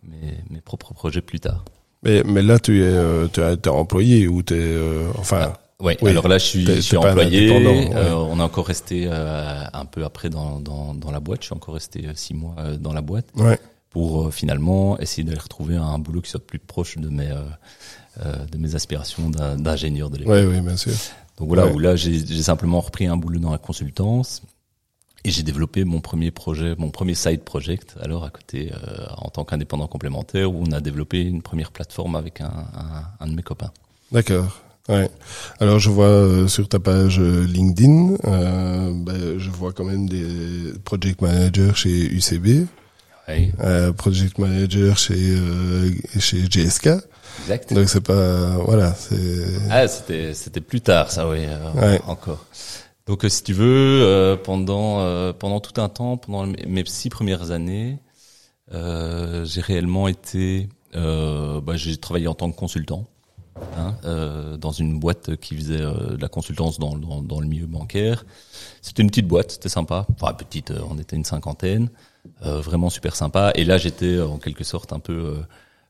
mes, 0.02 0.38
mes 0.50 0.60
propres 0.60 0.94
projets 0.94 1.20
plus 1.20 1.40
tard. 1.40 1.64
Mais, 2.02 2.22
mais 2.24 2.42
là 2.42 2.58
tu 2.58 2.82
es, 2.82 3.28
tu 3.32 3.40
es, 3.40 3.68
employé 3.68 4.28
ou 4.28 4.42
tu 4.42 4.54
es 4.54 4.76
enfin. 5.16 5.52
Ah. 5.54 5.60
Ouais, 5.80 5.96
oui, 6.02 6.10
alors 6.10 6.26
là 6.26 6.38
je 6.38 6.44
suis, 6.44 6.66
je 6.66 6.80
suis 6.80 6.96
employé. 6.96 7.52
Euh, 7.94 8.12
on 8.12 8.40
est 8.40 8.42
encore 8.42 8.66
resté 8.66 9.04
euh, 9.06 9.62
un 9.72 9.84
peu 9.84 10.04
après 10.04 10.28
dans, 10.28 10.58
dans, 10.58 10.92
dans, 10.92 11.12
la 11.12 11.20
boîte. 11.20 11.42
Je 11.42 11.46
suis 11.46 11.54
encore 11.54 11.74
resté 11.74 12.04
euh, 12.04 12.12
six 12.16 12.34
mois 12.34 12.56
euh, 12.58 12.76
dans 12.76 12.92
la 12.92 13.00
boîte 13.00 13.26
ouais. 13.36 13.60
pour 13.90 14.34
finalement 14.34 14.98
essayer 14.98 15.22
d'aller 15.22 15.38
retrouver 15.38 15.76
un 15.76 16.00
boulot 16.00 16.20
qui 16.20 16.30
soit 16.30 16.44
plus 16.44 16.58
proche 16.58 16.98
de 16.98 17.08
mes 17.08 17.32
de 18.50 18.58
mes 18.58 18.74
aspirations 18.74 19.30
d'ingénieur 19.30 20.10
de 20.10 20.16
l'époque. 20.16 20.34
Oui, 20.34 20.56
oui, 20.56 20.60
bien 20.60 20.76
sûr. 20.76 20.92
Donc 21.38 21.48
voilà, 21.48 21.66
où 21.66 21.78
là 21.78 21.96
j'ai 21.96 22.42
simplement 22.42 22.80
repris 22.80 23.06
un 23.06 23.16
boulot 23.16 23.38
dans 23.38 23.52
la 23.52 23.58
consultance 23.58 24.42
et 25.24 25.30
j'ai 25.30 25.42
développé 25.42 25.84
mon 25.84 26.00
premier 26.00 26.30
projet, 26.30 26.74
mon 26.78 26.90
premier 26.90 27.14
side 27.14 27.42
project, 27.42 27.96
alors 28.00 28.24
à 28.24 28.30
côté 28.30 28.72
en 29.16 29.30
tant 29.30 29.44
qu'indépendant 29.44 29.86
complémentaire 29.86 30.52
où 30.52 30.62
on 30.66 30.72
a 30.72 30.80
développé 30.80 31.22
une 31.22 31.42
première 31.42 31.70
plateforme 31.70 32.16
avec 32.16 32.40
un, 32.40 32.46
un, 32.46 33.04
un 33.20 33.26
de 33.26 33.34
mes 33.34 33.42
copains. 33.42 33.72
D'accord. 34.12 34.62
Ouais. 34.88 35.10
Alors 35.60 35.78
je 35.78 35.90
vois 35.90 36.06
euh, 36.06 36.48
sur 36.48 36.66
ta 36.66 36.78
page 36.78 37.20
euh, 37.20 37.44
LinkedIn, 37.44 38.14
euh, 38.24 38.92
ben, 38.94 39.38
je 39.38 39.50
vois 39.50 39.72
quand 39.72 39.84
même 39.84 40.08
des 40.08 40.72
project 40.82 41.20
managers 41.20 41.72
chez 41.74 42.06
UCB, 42.10 42.66
oui. 43.28 43.52
euh, 43.60 43.92
project 43.92 44.38
manager 44.38 44.98
chez 44.98 45.14
euh, 45.16 45.90
chez 46.18 46.42
GSK. 46.48 46.88
Exact. 47.42 47.72
Donc 47.72 47.88
c'est 47.88 48.00
pas 48.00 48.56
voilà, 48.58 48.94
c'est 48.94 49.44
Ah, 49.70 49.86
c'était 49.86 50.34
c'était 50.34 50.60
plus 50.60 50.80
tard 50.80 51.10
ça 51.10 51.28
oui, 51.28 51.46
ouais. 51.76 52.00
encore. 52.06 52.44
Donc 53.06 53.24
si 53.28 53.42
tu 53.42 53.52
veux 53.52 54.36
pendant 54.44 55.32
pendant 55.34 55.60
tout 55.60 55.80
un 55.80 55.88
temps, 55.88 56.16
pendant 56.16 56.46
mes 56.66 56.84
six 56.86 57.08
premières 57.10 57.50
années, 57.50 57.98
j'ai 58.72 59.60
réellement 59.60 60.08
été 60.08 60.68
bah, 60.94 61.76
j'ai 61.76 61.96
travaillé 61.96 62.26
en 62.28 62.34
tant 62.34 62.50
que 62.50 62.56
consultant. 62.56 63.06
Hein, 63.76 63.94
euh, 64.04 64.56
dans 64.56 64.72
une 64.72 64.98
boîte 64.98 65.36
qui 65.36 65.56
faisait 65.56 65.80
euh, 65.80 66.16
de 66.16 66.22
la 66.22 66.28
consultance 66.28 66.78
dans, 66.78 66.96
dans, 66.96 67.22
dans, 67.22 67.40
le 67.40 67.46
milieu 67.46 67.66
bancaire. 67.66 68.24
C'était 68.82 69.02
une 69.02 69.08
petite 69.08 69.26
boîte, 69.26 69.52
c'était 69.52 69.68
sympa. 69.68 70.06
Enfin 70.14 70.32
petite, 70.34 70.70
euh, 70.70 70.80
on 70.90 70.98
était 70.98 71.16
une 71.16 71.24
cinquantaine, 71.24 71.84
euh, 71.84 71.88
vraiment 72.40 72.90
super 72.90 73.16
sympa. 73.16 73.52
Et 73.54 73.64
là, 73.64 73.78
j'étais 73.78 74.20
en 74.20 74.38
quelque 74.38 74.64
sorte 74.64 74.92
un 74.92 75.00
peu 75.00 75.36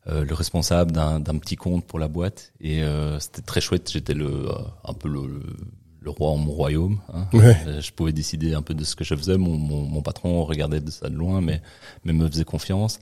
le 0.07 0.35
responsable 0.35 0.93
d'un 0.93 1.39
petit 1.39 1.57
compte 1.57 1.85
pour 1.85 1.99
la 1.99 2.09
boîte. 2.09 2.53
Et 2.61 2.83
c'était 3.21 3.43
très 3.43 3.61
chouette. 3.61 3.91
J'étais 3.91 4.15
le 4.15 4.49
un 4.85 4.95
peu 4.95 5.09
le, 5.09 5.43
le, 6.01 6.11
roi 6.11 6.31
en 6.31 6.37
mon 6.37 6.53
royaume. 6.53 7.01
Hein. 7.13 7.27
Ouais. 7.33 7.57
Je 7.81 7.93
pouvais 7.93 8.13
décider 8.13 8.55
un 8.55 8.63
peu 8.63 8.75
de 8.75 8.85
ce 8.85 8.97
que 8.97 9.05
je 9.05 9.15
faisais. 9.15 9.37
Mon, 9.37 9.57
mon, 9.57 9.83
mon 9.83 10.03
patron 10.03 10.45
regardait 10.45 10.81
de 10.81 10.91
ça 10.91 11.09
de 11.09 11.17
loin, 11.17 11.41
mais, 11.41 11.61
mais 12.05 12.13
me 12.13 12.29
faisait 12.29 12.45
confiance. 12.45 13.01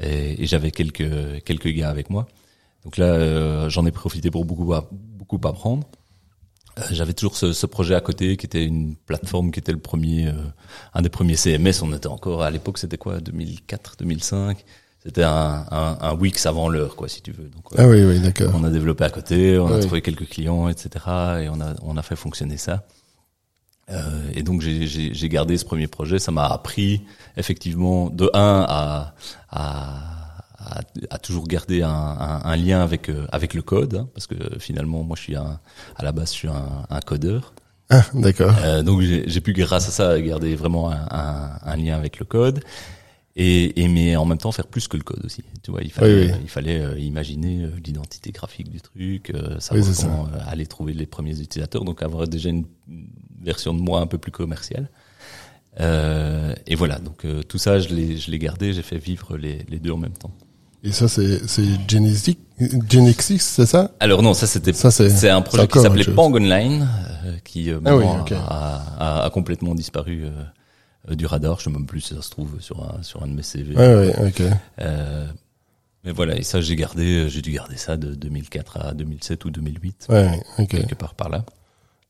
Et, 0.00 0.42
et 0.42 0.46
j'avais 0.46 0.70
quelques 0.70 1.42
quelques 1.44 1.68
gars 1.68 1.90
avec 1.90 2.10
moi. 2.10 2.26
Donc 2.84 2.96
là, 2.96 3.06
euh, 3.06 3.68
j'en 3.68 3.84
ai 3.86 3.90
profité 3.90 4.30
pour 4.30 4.44
beaucoup, 4.44 4.72
beaucoup 4.90 5.40
apprendre. 5.46 5.86
Euh, 6.78 6.82
j'avais 6.90 7.12
toujours 7.12 7.36
ce, 7.36 7.52
ce, 7.52 7.66
projet 7.66 7.94
à 7.94 8.00
côté 8.00 8.36
qui 8.36 8.46
était 8.46 8.64
une 8.64 8.94
plateforme 8.94 9.50
qui 9.50 9.58
était 9.60 9.72
le 9.72 9.78
premier, 9.78 10.28
euh, 10.28 10.32
un 10.94 11.02
des 11.02 11.08
premiers 11.08 11.36
CMS. 11.36 11.82
On 11.82 11.92
était 11.92 12.06
encore 12.06 12.42
à 12.42 12.50
l'époque, 12.50 12.78
c'était 12.78 12.98
quoi, 12.98 13.20
2004, 13.20 13.96
2005. 13.98 14.64
C'était 15.04 15.22
un, 15.22 15.64
un, 15.70 15.98
un 16.00 16.14
Wix 16.14 16.44
avant 16.46 16.68
l'heure, 16.68 16.96
quoi, 16.96 17.08
si 17.08 17.22
tu 17.22 17.30
veux. 17.32 17.48
Donc, 17.48 17.64
ah 17.76 17.86
oui, 17.86 18.02
oui, 18.04 18.20
d'accord. 18.20 18.52
On 18.54 18.64
a 18.64 18.70
développé 18.70 19.04
à 19.04 19.10
côté, 19.10 19.58
on 19.58 19.72
a 19.72 19.78
trouvé 19.78 20.02
quelques 20.02 20.28
clients, 20.28 20.68
etc. 20.68 20.90
Et 21.42 21.48
on 21.48 21.60
a, 21.60 21.74
on 21.82 21.96
a 21.96 22.02
fait 22.02 22.16
fonctionner 22.16 22.56
ça. 22.56 22.84
Euh, 23.90 24.30
et 24.34 24.42
donc 24.42 24.60
j'ai 24.60 25.28
gardé 25.28 25.56
ce 25.56 25.64
premier 25.64 25.86
projet. 25.86 26.18
Ça 26.18 26.32
m'a 26.32 26.46
appris 26.46 27.02
effectivement 27.36 28.10
de 28.10 28.30
un 28.34 28.66
à, 28.68 29.14
à 29.50 30.17
à, 31.10 31.18
toujours 31.18 31.46
garder 31.46 31.82
un, 31.82 31.90
un, 31.90 32.42
un, 32.44 32.56
lien 32.56 32.82
avec 32.82 33.08
euh, 33.08 33.26
avec 33.32 33.54
le 33.54 33.62
code, 33.62 33.94
hein, 33.94 34.08
parce 34.14 34.26
que 34.26 34.36
finalement, 34.58 35.02
moi, 35.02 35.16
je 35.16 35.22
suis 35.22 35.36
un, 35.36 35.60
à 35.96 36.04
la 36.04 36.12
base, 36.12 36.32
je 36.32 36.38
suis 36.38 36.48
un, 36.48 36.86
un 36.88 37.00
codeur. 37.00 37.52
Ah, 37.90 38.04
d'accord. 38.14 38.54
Euh, 38.64 38.82
donc 38.82 39.00
j'ai 39.02 39.40
pu, 39.40 39.52
grâce 39.52 39.88
à 39.88 39.90
ça, 39.90 40.20
garder 40.20 40.54
vraiment 40.54 40.90
un, 40.90 41.76
lien 41.76 41.96
avec 41.96 42.18
le 42.18 42.24
code. 42.24 42.60
Et, 43.40 43.80
et, 43.80 43.86
mais 43.86 44.16
en 44.16 44.24
même 44.24 44.38
temps 44.38 44.50
faire 44.50 44.66
plus 44.66 44.88
que 44.88 44.96
le 44.96 45.04
code 45.04 45.24
aussi. 45.24 45.44
Tu 45.62 45.70
vois, 45.70 45.82
il 45.82 45.92
fallait, 45.92 46.26
oui, 46.26 46.32
oui. 46.32 46.38
il 46.42 46.50
fallait 46.50 46.80
euh, 46.80 46.98
imaginer 46.98 47.62
euh, 47.62 47.70
l'identité 47.84 48.32
graphique 48.32 48.68
du 48.68 48.80
truc, 48.80 49.32
savoir 49.60 49.86
oui, 49.86 49.94
comment 49.96 50.26
ça. 50.26 50.44
aller 50.48 50.66
trouver 50.66 50.92
les 50.92 51.06
premiers 51.06 51.40
utilisateurs, 51.40 51.84
donc 51.84 52.02
avoir 52.02 52.26
déjà 52.26 52.48
une 52.48 52.66
version 53.40 53.72
de 53.74 53.80
moi 53.80 54.00
un 54.00 54.08
peu 54.08 54.18
plus 54.18 54.32
commerciale. 54.32 54.90
Euh, 55.78 56.52
et 56.66 56.74
voilà, 56.74 56.98
donc 56.98 57.24
tout 57.46 57.58
ça, 57.58 57.78
je 57.78 57.94
l'ai, 57.94 58.16
je 58.16 58.32
l'ai 58.32 58.40
gardé, 58.40 58.72
j'ai 58.72 58.82
fait 58.82 58.98
vivre 58.98 59.36
les, 59.36 59.64
les 59.68 59.78
deux 59.78 59.92
en 59.92 59.98
même 59.98 60.16
temps. 60.16 60.32
Et 60.84 60.92
ça, 60.92 61.08
c'est 61.08 61.40
Genesis, 61.88 62.38
Genexis, 62.88 63.38
c'est 63.38 63.66
ça? 63.66 63.92
Alors 64.00 64.22
non, 64.22 64.34
ça 64.34 64.46
c'était 64.46 64.72
c'est 64.72 65.28
un 65.28 65.42
projet 65.42 65.68
qui 65.68 65.80
s'appelait 65.80 66.04
Pang 66.04 66.34
Online, 66.34 66.88
euh, 67.24 67.36
qui 67.44 67.70
euh, 67.70 67.80
ah 67.84 67.96
oui, 67.96 68.04
maintenant 68.04 68.22
okay. 68.22 68.34
a, 68.34 68.82
a, 68.98 69.24
a, 69.24 69.30
complètement 69.30 69.74
disparu 69.74 70.24
euh, 70.24 71.14
du 71.14 71.26
radar. 71.26 71.58
Je 71.58 71.64
sais 71.64 71.70
même 71.70 71.86
plus 71.86 72.00
si 72.00 72.14
ça 72.14 72.22
se 72.22 72.30
trouve 72.30 72.60
sur 72.60 72.82
un 72.82 73.02
sur 73.02 73.22
un 73.22 73.28
de 73.28 73.32
mes 73.32 73.42
CV. 73.42 73.74
Euh, 74.80 75.26
mais 76.04 76.12
voilà, 76.12 76.36
et 76.36 76.42
ça 76.42 76.60
j'ai 76.60 76.74
gardé, 76.74 77.28
j'ai 77.28 77.42
dû 77.42 77.52
garder 77.52 77.76
ça 77.76 77.96
de 77.96 78.14
2004 78.14 78.78
à 78.78 78.94
2007 78.94 79.44
ou 79.44 79.50
2008, 79.50 80.06
ouais, 80.08 80.42
ok. 80.58 80.68
quelque 80.68 80.94
part 80.94 81.14
par 81.14 81.28
là. 81.28 81.44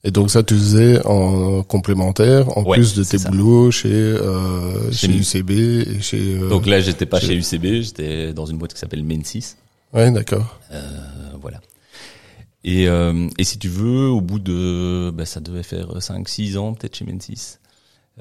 Et 0.04 0.10
donc 0.12 0.30
ça, 0.30 0.42
tu 0.44 0.54
faisais 0.54 1.04
en 1.06 1.62
complémentaire, 1.64 2.56
en 2.56 2.62
Ouais, 2.62 2.76
plus 2.76 2.94
de 2.94 3.02
tes 3.02 3.18
ça. 3.18 3.30
boulots 3.30 3.70
chez 3.72 3.90
euh, 3.92 4.90
Chez. 4.92 5.08
UCB 5.08 5.50
et 5.50 6.00
chez. 6.00 6.38
euh, 6.38 6.48
Donc 6.48 6.66
là, 6.66 6.80
j'étais 6.80 7.04
pas 7.06 7.18
chez- 7.20 7.40
chez 7.40 7.56
UCB, 7.56 7.82
j'étais 7.82 8.32
dans 8.32 8.46
une 8.46 8.58
boîte 8.58 8.74
qui 8.74 8.78
s'appelle 8.80 9.02
Mensis. 9.02 9.56
Ouais, 9.92 10.10
d'accord. 10.12 10.60
Euh, 10.72 10.82
voilà. 11.40 11.60
Et, 12.64 12.88
euh, 12.88 13.28
et 13.38 13.44
si 13.44 13.58
tu 13.58 13.68
veux, 13.68 14.08
au 14.08 14.20
bout 14.20 14.38
de, 14.38 15.10
bah, 15.10 15.24
ça 15.24 15.40
devait 15.40 15.62
faire 15.64 16.00
5-6 16.00 16.56
ans 16.58 16.74
peut-être 16.74 16.94
chez 16.96 17.04
Mensis, 17.04 17.58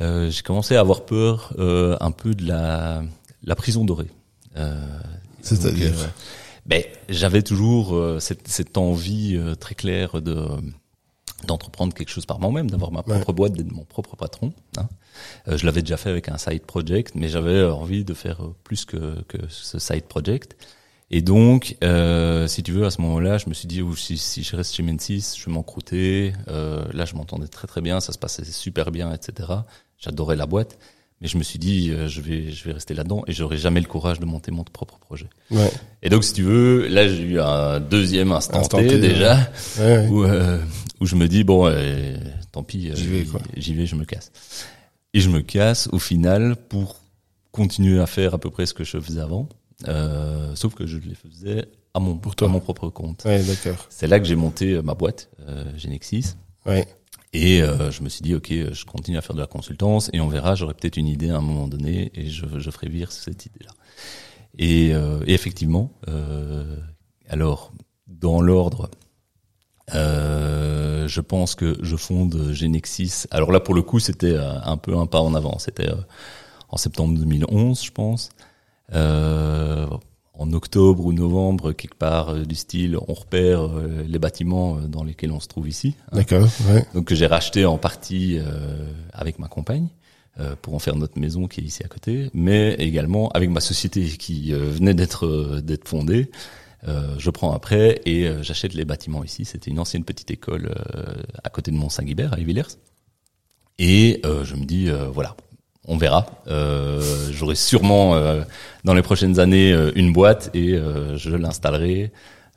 euh, 0.02 0.32
j'ai 0.32 0.42
commencé 0.42 0.76
à 0.76 0.80
avoir 0.80 1.06
peur 1.06 1.54
euh, 1.60 1.96
un 2.02 2.12
peu 2.12 2.34
de 2.34 2.46
la, 2.48 3.04
la 3.44 3.56
prison 3.56 3.84
dorée. 3.86 4.08
Euh, 4.58 4.80
C'est-à-dire 5.42 5.94
ben, 6.66 6.84
j'avais 7.10 7.44
toujours 7.44 7.96
euh, 7.96 8.20
cette, 8.20 8.48
cette 8.48 8.78
envie 8.78 9.36
euh, 9.38 9.54
très 9.56 9.76
claire 9.76 10.22
de 10.22 10.38
d'entreprendre 11.46 11.94
quelque 11.94 12.10
chose 12.10 12.26
par 12.26 12.40
moi-même, 12.40 12.70
d'avoir 12.70 12.92
ma 12.92 13.04
propre 13.04 13.30
Ouais. 13.30 13.34
boîte, 13.36 13.54
d'être 13.54 13.72
mon 13.72 13.86
propre 13.86 14.16
patron. 14.16 14.54
hein. 14.78 14.88
Euh, 15.48 15.58
je 15.58 15.66
l'avais 15.66 15.82
déjà 15.82 15.98
fait 15.98 16.10
avec 16.10 16.30
un 16.30 16.38
side 16.38 16.64
project, 16.64 17.14
mais 17.16 17.28
j'avais 17.28 17.64
envie 17.66 18.04
de 18.04 18.14
faire 18.14 18.44
euh, 18.44 18.56
plus 18.64 18.86
que, 18.86 19.22
que 19.28 19.38
ce 19.50 19.78
side 19.80 20.06
project. 20.06 20.56
Et 21.10 21.22
donc, 21.22 21.78
euh, 21.84 22.48
si 22.48 22.64
tu 22.64 22.72
veux, 22.74 22.86
à 22.86 22.92
ce 22.92 23.00
moment-là, 23.02 23.38
je 23.38 23.48
me 23.48 23.54
suis 23.54 23.68
dit, 23.68 23.82
si, 23.96 24.18
si 24.18 24.44
je 24.44 24.56
reste 24.56 24.74
chez 24.76 24.84
Mensis, 24.84 25.36
je 25.38 25.46
vais 25.46 25.52
m'encrouter. 25.54 26.34
Euh, 26.50 26.84
là, 26.92 27.06
je 27.06 27.16
m'entendais 27.16 27.48
très 27.48 27.68
très 27.68 27.82
bien, 27.82 28.00
ça 28.02 28.12
se 28.12 28.18
passait 28.18 28.44
super 28.44 28.92
bien, 28.92 29.14
etc. 29.14 29.50
J'adorais 30.00 30.36
la 30.36 30.46
boîte, 30.48 30.78
mais 31.22 31.28
je 31.28 31.38
me 31.38 31.44
suis 31.44 31.58
dit, 31.60 31.90
euh, 31.92 32.08
je 32.08 32.22
vais 32.22 32.52
je 32.52 32.64
vais 32.66 32.74
rester 32.74 32.94
là-dedans 32.94 33.24
et 33.28 33.34
j'aurai 33.34 33.58
jamais 33.58 33.80
le 33.80 33.88
courage 33.88 34.20
de 34.20 34.26
monter 34.26 34.52
mon 34.52 34.64
propre 34.64 34.98
projet. 35.00 35.28
Ouais. 35.52 35.72
Et 36.04 36.10
donc, 36.10 36.24
si 36.24 36.34
tu 36.34 36.44
veux, 36.44 36.88
là, 36.88 37.08
j'ai 37.08 37.24
eu 37.24 37.40
un 37.40 37.80
deuxième 37.80 38.32
instant, 38.32 38.60
Instant 38.60 38.78
T, 38.80 38.88
T, 38.88 39.00
déjà, 39.00 39.50
Ouais, 39.80 39.86
ouais. 39.86 40.08
où, 40.10 40.24
euh, 40.24 40.60
où 41.00 41.06
je 41.06 41.16
me 41.16 41.28
dis, 41.28 41.44
bon, 41.44 41.66
euh, 41.68 42.16
tant 42.52 42.64
pis, 42.64 42.90
euh, 42.90 42.96
J'y 42.96 43.08
vais, 43.08 43.24
quoi. 43.24 43.42
j'y 43.56 43.74
vais, 43.74 43.86
je 43.86 43.96
me 43.96 44.06
casse. 44.06 44.32
Et 45.14 45.20
je 45.20 45.30
me 45.30 45.42
casse 45.42 45.90
au 45.92 46.00
final 46.00 46.56
pour 46.56 47.02
continuer 47.52 48.00
à 48.00 48.06
faire 48.06 48.36
à 48.36 48.38
peu 48.38 48.52
près 48.52 48.66
ce 48.68 48.74
que 48.76 48.84
je 48.84 49.00
faisais 49.00 49.22
avant, 49.22 49.50
euh, 49.88 50.54
sauf 50.56 50.76
que 50.76 50.86
je 50.86 50.98
le 50.98 51.16
faisais 51.16 51.66
à 51.96 52.00
mon, 52.00 52.16
Pour 52.18 52.36
toi. 52.36 52.48
à 52.48 52.52
mon 52.52 52.60
propre 52.60 52.90
compte. 52.90 53.24
Ouais, 53.26 53.42
d'accord. 53.42 53.88
C'est 53.90 54.06
là 54.06 54.20
que 54.20 54.26
j'ai 54.26 54.36
monté 54.36 54.74
euh, 54.74 54.82
ma 54.84 54.94
boîte, 54.94 55.30
euh, 55.48 55.64
Genexis. 55.78 56.36
Ouais. 56.68 56.86
Et 57.34 57.62
euh, 57.62 57.92
je 57.92 58.02
me 58.02 58.10
suis 58.10 58.22
dit, 58.22 58.36
ok, 58.36 58.50
je 58.50 58.86
continue 58.86 59.18
à 59.18 59.22
faire 59.22 59.36
de 59.36 59.42
la 59.42 59.48
consultance 59.48 60.10
et 60.14 60.20
on 60.22 60.28
verra, 60.28 60.56
j'aurai 60.56 60.74
peut-être 60.74 60.98
une 60.98 61.08
idée 61.08 61.30
à 61.30 61.38
un 61.38 61.42
moment 61.42 61.68
donné 61.68 62.12
et 62.16 62.30
je, 62.30 62.46
je 62.58 62.72
ferai 62.72 62.90
vivre 62.90 63.12
cette 63.12 63.46
idée-là. 63.46 63.72
Et, 64.58 64.94
euh, 64.94 65.20
et 65.28 65.34
effectivement, 65.34 65.92
euh, 66.08 66.78
alors, 67.28 67.72
dans 68.08 68.42
l'ordre, 68.42 68.90
euh, 69.94 71.08
je 71.08 71.22
pense 71.22 71.56
que 71.56 71.78
je 71.82 71.96
fonde 71.96 72.52
Genexis. 72.52 73.26
Alors 73.32 73.52
là, 73.52 73.60
pour 73.60 73.74
le 73.74 73.82
coup, 73.82 74.00
c'était 74.00 74.34
euh, 74.34 74.60
un 74.64 74.78
peu 74.78 74.98
un 74.98 75.06
pas 75.06 75.22
en 75.22 75.34
avant. 75.34 75.60
C'était 75.60 75.90
euh, 75.90 75.96
en 76.70 76.78
septembre 76.78 77.18
2011, 77.18 77.84
je 77.84 77.92
pense. 77.92 78.30
Euh, 80.40 80.44
en 80.44 80.54
octobre 80.54 81.06
ou 81.06 81.14
novembre, 81.14 81.72
quelque 81.72 81.96
part 81.96 82.36
du 82.36 82.56
style, 82.56 82.98
on 83.08 83.14
repère 83.14 83.70
les 84.08 84.20
bâtiments 84.20 84.76
dans 84.76 85.04
lesquels 85.04 85.32
on 85.32 85.40
se 85.40 85.48
trouve 85.48 85.68
ici. 85.68 85.96
Hein. 86.12 86.18
D'accord. 86.18 86.48
Ouais. 86.70 86.86
Donc 86.94 87.06
que 87.06 87.16
j'ai 87.16 87.28
racheté 87.28 87.66
en 87.66 87.78
partie 87.78 88.40
avec 89.14 89.40
ma 89.40 89.48
compagne 89.48 89.88
pour 90.62 90.76
en 90.76 90.80
faire 90.80 90.96
notre 90.96 91.20
maison 91.20 91.48
qui 91.48 91.62
est 91.62 91.64
ici 91.64 91.84
à 91.84 91.88
côté, 91.88 92.30
mais 92.34 92.76
également 92.76 93.30
avec 93.30 93.50
ma 93.50 93.62
société 93.62 94.06
qui 94.06 94.52
venait 94.52 94.94
d'être 94.94 95.60
d'être 95.62 95.88
fondée. 95.88 96.30
Euh, 96.88 97.16
je 97.18 97.30
prends 97.30 97.52
après 97.54 98.02
et 98.06 98.28
euh, 98.28 98.44
j'achète 98.44 98.74
les 98.74 98.86
bâtiments 98.86 99.24
ici. 99.24 99.46
C'était 99.46 99.72
une 99.72 99.80
ancienne 99.80 100.04
petite 100.04 100.30
école 100.32 100.74
euh, 100.96 101.14
à 101.44 101.50
côté 101.50 101.72
de 101.72 101.76
Mont-Saint-Guibert, 101.76 102.34
à 102.34 102.38
Villers. 102.38 102.78
Et 103.80 104.22
je 104.24 104.56
me 104.56 104.66
dis, 104.66 104.90
voilà, 105.14 105.38
on 105.88 105.98
verra. 105.98 106.26
J'aurai 107.32 107.56
sûrement 107.56 108.16
dans 108.84 108.94
les 108.94 109.02
prochaines 109.02 109.40
années 109.40 109.76
une 109.96 110.14
boîte 110.14 110.50
et 110.54 110.78
je 111.16 111.36
l'installerai 111.36 112.12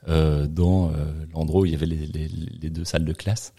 dans 0.06 0.90
l'endroit 1.34 1.62
où 1.62 1.66
il 1.66 1.72
y 1.72 1.74
avait 1.74 1.86
les, 1.86 2.06
les, 2.06 2.28
les, 2.62 2.70
deux 2.70 2.84
salles 2.84 3.04
de 3.04 3.12
classe. 3.12 3.52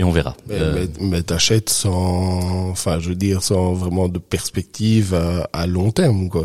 Et 0.00 0.04
on 0.04 0.10
verra. 0.12 0.36
Mais, 0.46 0.56
mais, 1.00 1.22
t'achètes 1.22 1.70
sans, 1.70 2.70
enfin, 2.70 3.00
je 3.00 3.08
veux 3.08 3.16
dire, 3.16 3.42
sans 3.42 3.72
vraiment 3.72 4.08
de 4.08 4.18
perspective 4.20 5.14
à, 5.14 5.48
à 5.52 5.66
long 5.66 5.90
terme, 5.90 6.28
quoi. 6.28 6.44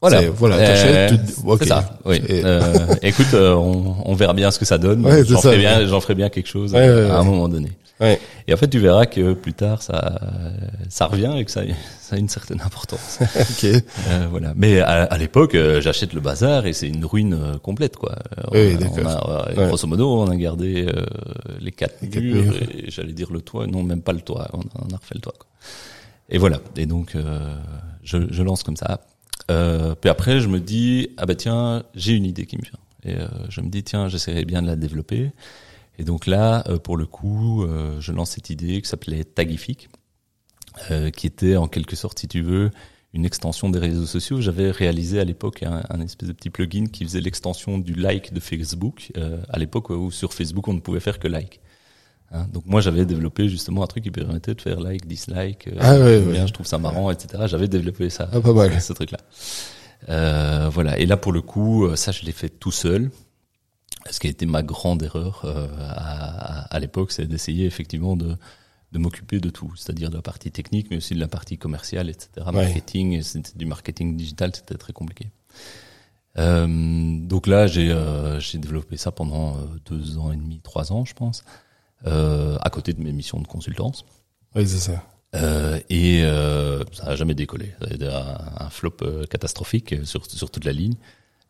Voilà, 0.00 0.30
voilà, 0.30 0.56
t'achètes. 0.56 1.12
Euh, 1.12 1.56
c'est 1.58 1.68
ça. 1.68 1.98
Oui. 2.06 2.22
Euh, 2.30 2.94
écoute, 3.02 3.34
euh, 3.34 3.52
on, 3.52 3.96
on, 4.06 4.14
verra 4.14 4.32
bien 4.32 4.50
ce 4.50 4.58
que 4.58 4.64
ça 4.64 4.78
donne. 4.78 5.06
j'en 5.26 5.40
ferai 5.42 5.58
bien, 5.58 5.86
j'en 5.86 6.00
ferai 6.00 6.14
bien 6.14 6.30
quelque 6.30 6.48
chose 6.48 6.74
à 6.74 7.18
un 7.18 7.24
moment 7.24 7.48
donné. 7.48 7.68
Et 8.00 8.54
en 8.54 8.56
fait, 8.56 8.68
tu 8.68 8.78
verras 8.78 9.06
que 9.06 9.34
plus 9.34 9.52
tard, 9.52 9.82
ça, 9.82 10.20
ça 10.88 11.06
revient 11.06 11.34
et 11.36 11.44
que 11.44 11.50
ça, 11.50 11.62
ça 12.00 12.16
a 12.16 12.18
une 12.18 12.28
certaine 12.28 12.60
importance. 12.60 13.18
ok. 13.22 13.64
Euh, 13.64 14.26
voilà. 14.30 14.52
Mais 14.56 14.80
à, 14.80 15.04
à 15.04 15.18
l'époque, 15.18 15.56
j'achète 15.80 16.12
le 16.12 16.20
bazar 16.20 16.66
et 16.66 16.72
c'est 16.72 16.88
une 16.88 17.04
ruine 17.04 17.58
complète, 17.62 17.96
quoi. 17.96 18.16
oui, 18.52 18.76
d'accord. 18.76 19.48
Grosso 19.54 19.86
modo, 19.86 20.20
on 20.20 20.30
a 20.30 20.36
gardé 20.36 20.86
les 21.60 21.72
quatre 21.72 21.96
les 22.02 22.20
murs, 22.20 22.54
et 22.56 22.90
j'allais 22.90 23.12
dire 23.12 23.30
le 23.32 23.40
toit. 23.40 23.66
Non, 23.66 23.82
même 23.82 24.02
pas 24.02 24.12
le 24.12 24.20
toit. 24.20 24.48
On, 24.52 24.60
a 24.60 24.96
refait 24.96 25.14
le 25.14 25.20
toit. 25.20 25.34
Quoi. 25.38 25.46
Et 26.30 26.38
voilà. 26.38 26.60
Et 26.76 26.86
donc, 26.86 27.16
je, 28.02 28.18
je 28.30 28.42
lance 28.42 28.62
comme 28.62 28.76
ça 28.76 29.00
euh, 29.50 29.94
puis 30.00 30.08
après, 30.08 30.40
je 30.40 30.48
me 30.48 30.60
dis, 30.60 31.10
ah 31.16 31.26
bah 31.26 31.34
tiens, 31.34 31.82
j'ai 31.94 32.12
une 32.12 32.24
idée 32.24 32.46
qui 32.46 32.56
me 32.56 32.62
vient. 32.62 32.78
Et 33.04 33.20
euh, 33.20 33.26
je 33.48 33.60
me 33.60 33.68
dis, 33.68 33.82
tiens, 33.82 34.08
j'essaierai 34.08 34.44
bien 34.44 34.62
de 34.62 34.66
la 34.66 34.76
développer. 34.76 35.32
Et 36.00 36.04
donc 36.04 36.26
là, 36.26 36.64
euh, 36.68 36.78
pour 36.78 36.96
le 36.96 37.06
coup, 37.06 37.62
euh, 37.62 38.00
je 38.00 38.10
lance 38.10 38.30
cette 38.30 38.50
idée 38.50 38.82
qui 38.82 38.88
s'appelait 38.88 39.22
Tagific, 39.24 39.88
qui 41.14 41.26
était 41.26 41.56
en 41.56 41.68
quelque 41.68 41.94
sorte, 41.94 42.18
si 42.18 42.26
tu 42.26 42.40
veux, 42.40 42.70
une 43.12 43.24
extension 43.24 43.68
des 43.68 43.78
réseaux 43.78 44.06
sociaux. 44.06 44.40
J'avais 44.40 44.70
réalisé 44.70 45.20
à 45.20 45.24
l'époque 45.24 45.62
un, 45.62 45.82
un, 45.90 46.00
espèce 46.00 46.28
de 46.28 46.32
petit 46.32 46.50
plugin 46.50 46.86
qui 46.86 47.04
faisait 47.04 47.20
l'extension 47.20 47.78
du 47.78 47.92
like 47.92 48.32
de 48.32 48.40
Facebook, 48.40 49.12
à 49.48 49.58
l'époque 49.58 49.90
où 49.90 50.10
sur 50.10 50.32
Facebook 50.32 50.66
on 50.68 50.74
ne 50.74 50.80
pouvait 50.80 51.00
faire 51.00 51.18
que 51.18 51.28
like. 51.28 51.60
Hein, 52.32 52.46
donc 52.52 52.64
moi 52.66 52.80
j'avais 52.80 53.04
développé 53.04 53.48
justement 53.48 53.82
un 53.82 53.88
truc 53.88 54.04
qui 54.04 54.10
permettait 54.12 54.54
de 54.54 54.60
faire 54.60 54.78
like, 54.78 55.04
dislike, 55.06 55.66
euh, 55.66 55.78
ah, 55.80 55.98
ouais, 55.98 56.46
je 56.46 56.52
trouve 56.52 56.66
ça 56.66 56.78
marrant, 56.78 57.10
etc. 57.10 57.44
J'avais 57.46 57.66
développé 57.66 58.08
ça, 58.08 58.28
ah, 58.32 58.40
pas 58.40 58.52
mal. 58.52 58.80
ce 58.80 58.92
truc-là. 58.92 59.18
Euh, 60.08 60.68
voilà. 60.72 60.98
Et 60.98 61.06
là 61.06 61.16
pour 61.16 61.32
le 61.32 61.42
coup, 61.42 61.86
euh, 61.86 61.96
ça 61.96 62.12
je 62.12 62.24
l'ai 62.24 62.32
fait 62.32 62.48
tout 62.48 62.70
seul. 62.70 63.10
Ce 64.08 64.20
qui 64.20 64.26
a 64.28 64.30
été 64.30 64.46
ma 64.46 64.62
grande 64.62 65.02
erreur 65.02 65.42
euh, 65.44 65.68
à, 65.88 66.74
à, 66.74 66.78
l'époque, 66.78 67.12
c'est 67.12 67.26
d'essayer 67.26 67.66
effectivement 67.66 68.16
de, 68.16 68.36
de 68.92 68.98
m'occuper 68.98 69.40
de 69.40 69.50
tout, 69.50 69.72
c'est-à-dire 69.76 70.10
de 70.10 70.16
la 70.16 70.22
partie 70.22 70.50
technique, 70.50 70.88
mais 70.90 70.96
aussi 70.96 71.14
de 71.14 71.20
la 71.20 71.28
partie 71.28 71.58
commerciale, 71.58 72.08
etc. 72.08 72.46
Marketing, 72.52 73.22
c'était 73.22 73.56
du 73.56 73.66
marketing 73.66 74.16
digital, 74.16 74.54
c'était 74.54 74.76
très 74.76 74.92
compliqué. 74.92 75.26
Euh, 76.38 76.66
donc 77.26 77.46
là, 77.46 77.66
j'ai 77.66 77.94
j'ai 78.38 78.58
développé 78.58 78.96
ça 78.96 79.10
pendant 79.12 79.56
deux 79.86 80.16
ans 80.16 80.32
et 80.32 80.36
demi, 80.36 80.60
trois 80.60 80.92
ans, 80.92 81.04
je 81.04 81.14
pense 81.14 81.44
euh, 82.06 82.56
à 82.60 82.70
côté 82.70 82.92
de 82.92 83.02
mes 83.02 83.12
missions 83.12 83.40
de 83.40 83.46
consultance. 83.46 84.04
Oui, 84.54 84.66
c'est 84.66 84.78
ça. 84.78 85.04
Euh, 85.36 85.78
et 85.88 86.22
euh, 86.24 86.82
ça 86.92 87.06
n'a 87.06 87.16
jamais 87.16 87.34
décollé. 87.34 87.72
Ça 87.80 87.86
a 88.10 88.64
un, 88.64 88.70
flop 88.70 88.96
euh, 89.02 89.24
catastrophique 89.26 89.94
sur, 90.04 90.26
sur 90.26 90.50
toute 90.50 90.64
la 90.64 90.72
ligne. 90.72 90.94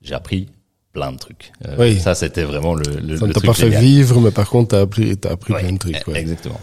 J'ai 0.02 0.14
appris 0.14 0.48
plein 0.92 1.12
de 1.12 1.18
trucs. 1.18 1.52
Euh, 1.66 1.76
oui. 1.78 2.00
Ça, 2.00 2.14
c'était 2.14 2.44
vraiment 2.44 2.74
le, 2.74 2.82
le, 3.00 3.16
ça 3.16 3.26
ne 3.26 3.32
t'a 3.32 3.40
pas 3.40 3.54
fait 3.54 3.68
vivre, 3.68 4.20
mais 4.20 4.30
par 4.30 4.48
contre, 4.48 4.68
t'as 4.68 4.80
appris, 4.80 5.16
t'as 5.16 5.32
appris 5.32 5.54
plein 5.54 5.72
de 5.72 5.78
trucs. 5.78 6.06
Ouais. 6.06 6.20
Exactement. 6.20 6.60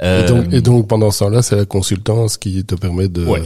Et 0.00 0.24
donc, 0.24 0.52
et 0.52 0.60
donc, 0.62 0.88
pendant 0.88 1.10
ce 1.10 1.20
temps-là, 1.20 1.42
c'est 1.42 1.56
la 1.56 1.64
consultance 1.64 2.36
qui 2.36 2.64
te 2.64 2.74
permet 2.74 3.08
de, 3.08 3.24
ouais 3.24 3.42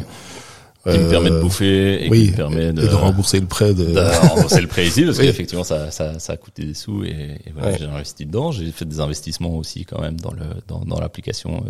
qui 0.93 0.99
me 0.99 1.11
permet 1.11 1.31
de 1.31 1.41
bouffer 1.41 2.05
et 2.07 2.11
qui 2.11 2.31
me 2.31 2.37
permet 2.37 2.73
de, 2.73 2.85
et 2.85 2.89
de 2.89 2.95
rembourser 2.95 3.41
le 3.41 3.47
prêt 3.47 3.75
de, 3.75 3.85
de 3.87 4.29
rembourser 4.29 4.61
le 4.61 4.69
prêt 4.69 4.87
ici 4.87 5.05
parce 5.05 5.19
qu'effectivement 5.19 5.65
ça, 5.65 5.91
ça, 5.91 6.19
ça 6.19 6.35
a 6.35 6.37
coûté 6.37 6.65
des 6.65 6.75
sous 6.75 7.05
et, 7.05 7.41
et 7.45 7.53
voilà, 7.55 7.77
j'ai 7.77 7.85
investi 7.85 8.27
dedans 8.27 8.53
j'ai 8.53 8.71
fait 8.71 8.85
des 8.85 9.01
investissements 9.01 9.57
aussi 9.57 9.85
quand 9.85 10.01
même 10.01 10.21
dans 10.21 10.33
le 10.33 10.45
dans, 10.69 10.81
dans 10.81 11.01
l'application 11.01 11.65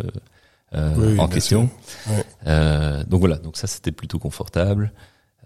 euh, 0.75 0.91
euh, 0.99 1.17
en 1.17 1.27
question 1.27 1.69
euh, 2.45 3.03
donc 3.05 3.19
voilà 3.21 3.37
donc 3.37 3.57
ça 3.57 3.67
c'était 3.67 3.91
plutôt 3.91 4.19
confortable 4.19 4.91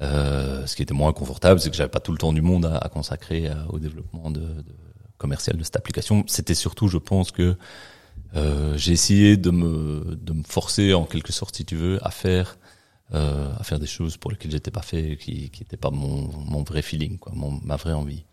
euh, 0.02 0.66
ce 0.66 0.76
qui 0.76 0.82
était 0.82 0.94
moins 0.94 1.14
confortable 1.14 1.60
c'est 1.60 1.70
que 1.70 1.76
j'avais 1.76 1.90
pas 1.90 2.00
tout 2.00 2.12
le 2.12 2.18
temps 2.18 2.34
du 2.34 2.42
monde 2.42 2.66
à, 2.66 2.78
à 2.78 2.90
consacrer 2.90 3.48
à, 3.48 3.66
au 3.70 3.80
développement 3.80 4.32
de, 4.32 4.40
de, 4.40 4.76
commercial 5.18 5.58
de 5.58 5.64
cette 5.64 5.76
application 5.76 6.24
c'était 6.28 6.56
surtout 6.56 6.88
je 6.88 6.98
pense 6.98 7.32
que 7.32 7.56
euh, 8.36 8.78
j'ai 8.78 8.94
essayé 8.94 9.38
de 9.38 9.52
me 9.52 10.16
de 10.16 10.34
me 10.34 10.44
forcer 10.44 10.94
en 10.94 11.06
quelque 11.06 11.34
sorte 11.34 11.56
si 11.56 11.66
tu 11.66 11.76
veux 11.76 12.00
à 12.06 12.12
faire 12.12 12.58
euh, 13.14 13.50
à 13.60 13.64
faire 13.66 13.78
des 13.78 13.88
choses 13.88 14.16
pour 14.16 14.32
lesquelles 14.32 14.52
j'étais 14.52 14.72
pas 14.72 14.82
fait, 14.82 15.18
qui 15.18 15.50
qui 15.50 15.64
n'étaient 15.64 15.76
pas 15.76 15.92
mon, 15.92 16.30
mon 16.46 16.64
vrai 16.64 16.82
feeling, 16.82 17.18
quoi, 17.18 17.34
ma 17.62 17.76
vraie 17.76 17.92
envie. 17.92 18.24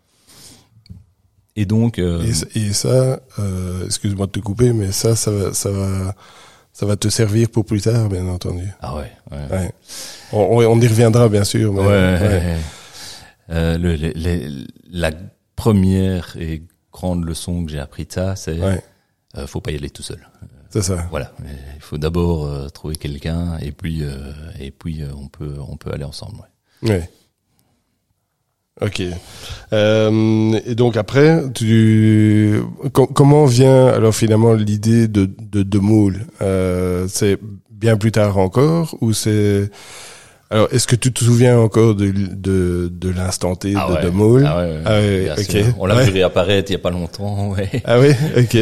Et 1.57 1.65
donc. 1.65 1.99
Euh, 1.99 2.23
et, 2.55 2.59
et, 2.59 2.71
ça, 2.71 3.19
euh, 3.39 3.85
excuse-moi 3.85 4.27
de 4.27 4.31
te 4.31 4.39
couper, 4.39 4.71
mais 4.71 4.93
ça, 4.93 5.17
ça 5.17 5.53
ça 5.53 5.69
va, 5.69 6.15
ça 6.73 6.85
va 6.85 6.95
te 6.95 7.09
servir 7.09 7.49
pour 7.49 7.65
plus 7.65 7.81
tard, 7.81 8.09
bien 8.09 8.27
entendu. 8.27 8.67
Ah 8.81 8.95
ouais. 8.95 9.11
ouais. 9.31 9.57
ouais. 9.57 9.71
On, 10.31 10.57
on, 10.65 10.79
y 10.81 10.87
reviendra 10.87 11.27
bien 11.29 11.43
sûr. 11.43 11.73
Mais, 11.73 11.81
ouais. 11.81 11.87
ouais. 11.87 12.57
Euh, 13.51 13.79
le, 13.79 13.95
le, 13.95 14.67
la 14.91 15.09
première 15.55 16.37
et 16.39 16.61
grande 16.93 17.25
leçon 17.25 17.65
que 17.65 17.71
j'ai 17.71 17.79
appris 17.79 18.05
de 18.05 18.11
ça, 18.11 18.35
c'est 18.35 18.59
euh, 18.61 19.47
faut 19.47 19.59
pas 19.59 19.71
y 19.71 19.75
aller 19.75 19.89
tout 19.89 20.03
seul. 20.03 20.19
C'est 20.69 20.83
ça. 20.83 21.07
Voilà. 21.09 21.31
Il 21.75 21.81
faut 21.81 21.97
d'abord 21.97 22.45
euh, 22.45 22.69
trouver 22.69 22.95
quelqu'un 22.95 23.57
et 23.57 23.71
puis 23.71 24.03
euh, 24.03 24.31
et 24.59 24.69
puis 24.71 25.01
euh, 25.01 25.07
on 25.17 25.27
peut 25.27 25.55
on 25.67 25.77
peut 25.77 25.91
aller 25.91 26.03
ensemble. 26.03 26.37
Ouais. 26.83 27.09
Ok. 28.81 29.01
et 29.01 30.75
donc 30.75 30.97
après, 30.97 31.43
tu 31.53 32.61
comment 32.93 33.45
vient 33.45 33.87
alors 33.87 34.15
finalement 34.15 34.53
l'idée 34.53 35.07
de 35.07 35.29
de, 35.51 35.63
de 35.63 35.79
moule? 35.79 36.25
C'est 37.07 37.37
bien 37.69 37.97
plus 37.97 38.11
tard 38.11 38.37
encore 38.37 38.95
ou 39.01 39.13
c'est 39.13 39.69
alors, 40.51 40.67
est-ce 40.71 40.87
que 40.87 40.95
tu 40.95 41.13
te 41.13 41.23
souviens 41.23 41.59
encore 41.59 41.93
de, 41.93 42.09
de, 42.09 42.91
de 42.91 43.09
l'instant 43.09 43.55
T 43.55 43.73
ah 43.77 43.87
de, 43.87 43.93
ouais. 43.93 44.39
de 44.39 44.45
Ah 44.47 44.57
ouais, 44.57 44.81
ah 44.83 44.95
ouais. 44.95 45.65
On 45.77 45.85
l'a 45.85 46.01
vu 46.03 46.11
réapparaître 46.11 46.71
il 46.71 46.73
y 46.73 46.75
a 46.75 46.79
pas 46.79 46.89
longtemps, 46.89 47.49
ouais. 47.51 47.69
Ah 47.85 47.99
oui, 47.99 48.09
ok. 48.35 48.57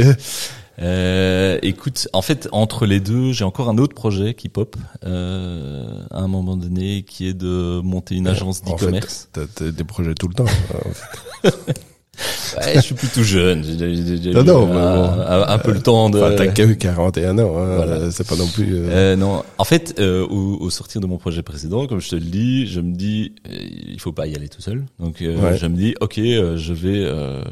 Euh, 0.80 1.58
écoute, 1.64 2.08
en 2.14 2.22
fait, 2.22 2.48
entre 2.52 2.86
les 2.86 3.00
deux, 3.00 3.32
j'ai 3.32 3.44
encore 3.44 3.70
un 3.70 3.78
autre 3.78 3.96
projet 3.96 4.34
qui 4.34 4.48
pop 4.50 4.76
euh, 5.06 6.04
à 6.12 6.20
un 6.20 6.28
moment 6.28 6.56
donné, 6.56 7.04
qui 7.04 7.28
est 7.28 7.34
de 7.34 7.82
monter 7.84 8.16
une 8.16 8.28
agence 8.28 8.62
d'e-commerce. 8.62 9.30
En 9.36 9.42
fait, 9.42 9.48
t'as 9.56 9.72
des 9.72 9.84
projets 9.84 10.14
tout 10.14 10.28
le 10.28 10.36
temps. 10.36 10.46
ouais, 12.58 12.74
je 12.76 12.80
suis 12.82 12.96
plutôt 12.96 13.24
jeune. 13.24 13.64
J'ai 13.64 14.32
non, 14.34 14.44
non, 14.44 14.72
un, 14.78 15.48
un, 15.48 15.58
peu 15.60 15.72
le 15.72 15.82
temps 15.82 16.10
de. 16.10 16.20
Enfin, 16.20 16.36
t'as 16.36 16.48
que 16.48 16.74
41 16.74 17.40
ans. 17.40 17.58
Hein, 17.58 17.76
voilà. 17.76 18.12
C'est 18.12 18.28
pas 18.28 18.36
non 18.36 18.48
plus. 18.48 18.76
Euh... 18.76 18.90
Euh, 18.90 19.16
non, 19.16 19.44
en 19.58 19.64
fait, 19.64 19.96
euh, 20.00 20.26
au, 20.28 20.58
au, 20.62 20.70
sortir 20.70 21.02
de 21.02 21.08
mon 21.08 21.18
projet 21.18 21.42
précédent, 21.44 21.88
comme 21.88 22.00
je 22.00 22.10
te 22.10 22.16
le 22.16 22.22
dis, 22.22 22.68
je 22.68 22.82
me 22.82 22.94
dis, 22.94 23.34
euh, 23.48 23.58
il 23.90 24.00
faut 24.00 24.12
pas 24.12 24.28
y 24.28 24.36
aller 24.36 24.50
tout 24.50 24.62
seul. 24.62 24.86
Donc, 25.00 25.22
euh, 25.22 25.38
ouais. 25.40 25.58
je 25.58 25.68
me 25.68 25.76
dis, 25.76 25.96
ok, 26.02 26.16
je 26.18 26.74
vais, 26.74 27.04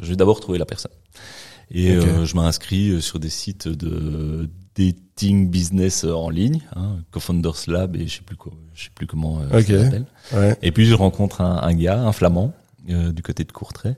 je 0.04 0.10
vais 0.10 0.16
d'abord 0.16 0.40
trouver 0.40 0.58
la 0.58 0.66
personne. 0.66 0.92
Et 1.72 1.98
okay. 1.98 2.08
euh, 2.08 2.26
je 2.26 2.36
m'inscris 2.36 2.90
euh, 2.90 3.02
sur 3.02 3.20
des 3.20 3.30
sites 3.30 3.68
de 3.68 4.50
dating 4.78 5.50
business 5.50 6.04
en 6.04 6.30
ligne, 6.30 6.62
hein, 6.76 6.98
Co-Founders 7.12 7.68
Lab 7.68 7.96
et 7.96 8.08
je 8.08 8.18
sais 8.18 8.22
plus 8.22 8.36
quoi, 8.36 8.52
je 8.74 8.84
sais 8.86 8.90
plus 8.94 9.08
comment 9.08 9.40
euh, 9.40 9.60
okay. 9.60 9.78
ça 9.78 9.84
s'appelle. 9.86 10.06
Ouais. 10.34 10.58
Et 10.62 10.72
puis 10.72 10.86
je 10.86 10.94
rencontre 10.94 11.42
un, 11.42 11.62
un 11.64 11.74
gars, 11.74 12.02
un 12.02 12.12
flamand, 12.12 12.54
euh, 12.90 13.12
du 13.12 13.24
côté 13.24 13.44
de 13.46 13.52
Courtrai, 13.52 13.96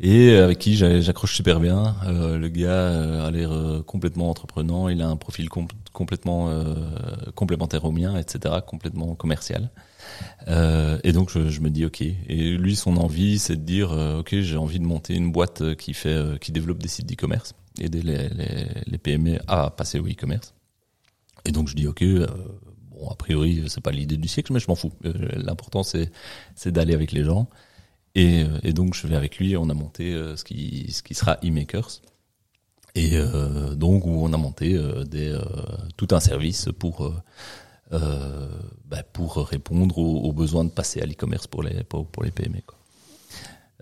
et 0.00 0.34
avec 0.34 0.58
qui 0.58 0.76
j'accroche 0.76 1.34
super 1.34 1.60
bien. 1.60 1.94
Euh, 2.06 2.38
le 2.38 2.48
gars 2.48 2.70
euh, 2.70 3.26
a 3.26 3.30
l'air 3.30 3.52
euh, 3.52 3.82
complètement 3.82 4.28
entreprenant, 4.28 4.88
il 4.88 5.00
a 5.00 5.08
un 5.08 5.16
profil 5.16 5.48
com 5.48 5.68
complètement 5.92 6.48
euh, 6.48 6.74
complémentaire 7.34 7.84
au 7.84 7.92
mien, 7.92 8.16
etc., 8.18 8.56
complètement 8.66 9.14
commercial. 9.14 9.70
Euh, 10.48 10.98
et 11.04 11.12
donc 11.12 11.30
je, 11.30 11.48
je, 11.48 11.60
me 11.60 11.70
dis 11.70 11.84
ok. 11.84 12.00
Et 12.02 12.56
lui, 12.56 12.76
son 12.76 12.96
envie, 12.96 13.38
c'est 13.38 13.56
de 13.56 13.62
dire 13.62 13.92
euh, 13.92 14.20
ok, 14.20 14.40
j'ai 14.40 14.56
envie 14.56 14.78
de 14.78 14.84
monter 14.84 15.14
une 15.14 15.32
boîte 15.32 15.74
qui 15.76 15.94
fait, 15.94 16.08
euh, 16.08 16.36
qui 16.38 16.52
développe 16.52 16.78
des 16.78 16.88
sites 16.88 17.06
d'e-commerce, 17.06 17.54
aider 17.78 18.02
les, 18.02 18.28
les, 18.30 18.66
les, 18.86 18.98
PME 18.98 19.38
à 19.46 19.70
passer 19.70 19.98
au 20.00 20.06
e-commerce. 20.06 20.54
Et 21.44 21.52
donc 21.52 21.68
je 21.68 21.74
dis 21.74 21.86
ok, 21.86 22.04
bon, 22.90 23.08
a 23.08 23.14
priori, 23.14 23.64
c'est 23.68 23.82
pas 23.82 23.92
l'idée 23.92 24.16
du 24.16 24.28
siècle, 24.28 24.52
mais 24.52 24.60
je 24.60 24.66
m'en 24.68 24.74
fous. 24.74 24.92
L'important, 25.02 25.82
c'est 25.82 26.10
c'est 26.54 26.72
d'aller 26.72 26.94
avec 26.94 27.12
les 27.12 27.24
gens. 27.24 27.48
Et, 28.16 28.44
et, 28.64 28.72
donc, 28.72 28.94
je 28.94 29.06
vais 29.06 29.14
avec 29.14 29.38
lui. 29.38 29.56
On 29.56 29.70
a 29.70 29.74
monté 29.74 30.12
ce 30.34 30.42
qui 30.42 30.90
ce 30.90 31.02
qui 31.02 31.14
sera 31.14 31.38
e-makers. 31.44 32.02
Et 32.96 33.12
donc, 33.76 34.04
où 34.04 34.24
on 34.24 34.32
a 34.32 34.36
monté 34.36 34.76
des 35.08 35.38
tout 35.96 36.08
un 36.10 36.18
service 36.18 36.68
pour 36.76 37.14
bah, 37.90 39.02
pour 39.12 39.36
répondre 39.36 39.98
aux, 39.98 40.32
besoins 40.32 40.64
de 40.64 40.70
passer 40.70 41.00
à 41.00 41.06
l'e-commerce 41.06 41.46
pour 41.46 41.62
les 41.62 41.82
pour, 41.84 42.06
pour 42.06 42.22
les 42.22 42.30
PME. 42.30 42.60
Quoi. 42.66 42.76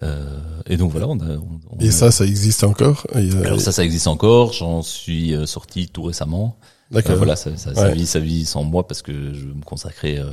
Euh, 0.02 0.38
et 0.66 0.76
donc 0.76 0.92
voilà, 0.92 1.08
on 1.08 1.18
a. 1.20 1.36
On, 1.36 1.78
et 1.80 1.90
ça, 1.90 2.10
ça 2.10 2.24
existe 2.24 2.64
encore 2.64 3.06
Alors 3.14 3.60
ça, 3.60 3.72
ça 3.72 3.84
existe 3.84 4.06
encore. 4.06 4.52
J'en 4.52 4.82
suis 4.82 5.34
euh, 5.34 5.46
sorti 5.46 5.88
tout 5.88 6.02
récemment. 6.02 6.56
D'accord. 6.90 7.12
Euh, 7.12 7.16
voilà, 7.16 7.36
ça, 7.36 7.54
ça, 7.56 7.74
ça, 7.74 7.90
vit, 7.90 8.06
ça 8.06 8.18
vit 8.18 8.46
sans 8.46 8.64
moi 8.64 8.86
parce 8.86 9.02
que 9.02 9.12
je 9.12 9.46
me 9.46 9.62
consacrais 9.62 10.18
euh, 10.18 10.30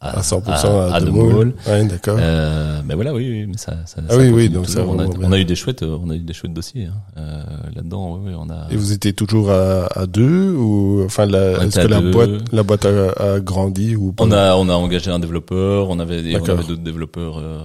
à, 0.00 0.18
à, 0.18 0.20
100% 0.22 0.48
à, 0.48 0.94
à, 0.94 1.00
The 1.00 1.08
Mall. 1.08 1.54
Ouais, 1.66 1.84
d'accord. 1.84 2.16
Euh, 2.18 2.80
mais 2.84 2.94
voilà, 2.94 3.12
oui, 3.12 3.28
oui 3.28 3.46
mais 3.46 3.58
ça, 3.58 3.76
ça, 3.84 4.00
ah 4.08 4.16
oui, 4.16 4.30
oui, 4.30 4.48
donc 4.48 4.68
ça, 4.68 4.86
on 4.86 4.98
a, 4.98 5.06
on 5.06 5.32
a, 5.32 5.38
eu 5.38 5.44
des 5.44 5.54
chouettes, 5.54 5.82
on 5.82 6.08
a 6.08 6.14
eu 6.14 6.20
des 6.20 6.32
chouettes 6.32 6.54
dossiers 6.54 6.86
hein. 6.86 6.94
euh, 7.18 7.42
là-dedans. 7.74 8.16
Oui, 8.16 8.30
oui, 8.30 8.32
on 8.38 8.48
a. 8.48 8.68
Et 8.70 8.76
vous 8.76 8.92
étiez 8.92 9.12
toujours 9.12 9.50
à, 9.50 9.86
à 9.94 10.06
deux 10.06 10.52
ou 10.52 11.02
enfin, 11.04 11.28
est-ce 11.28 11.80
que 11.80 11.86
la 11.86 12.00
boîte, 12.00 12.52
la 12.52 12.62
boîte 12.62 12.86
a, 12.86 13.34
a 13.34 13.40
grandi 13.40 13.94
ou 13.94 14.12
pas? 14.12 14.24
On 14.24 14.32
a, 14.32 14.56
on 14.56 14.70
a 14.70 14.74
engagé 14.74 15.10
un 15.10 15.18
développeur. 15.18 15.90
On 15.90 15.98
avait, 15.98 16.20
on 16.36 16.48
avait 16.48 16.64
d'autres 16.64 16.82
développeurs. 16.82 17.38
Euh, 17.38 17.58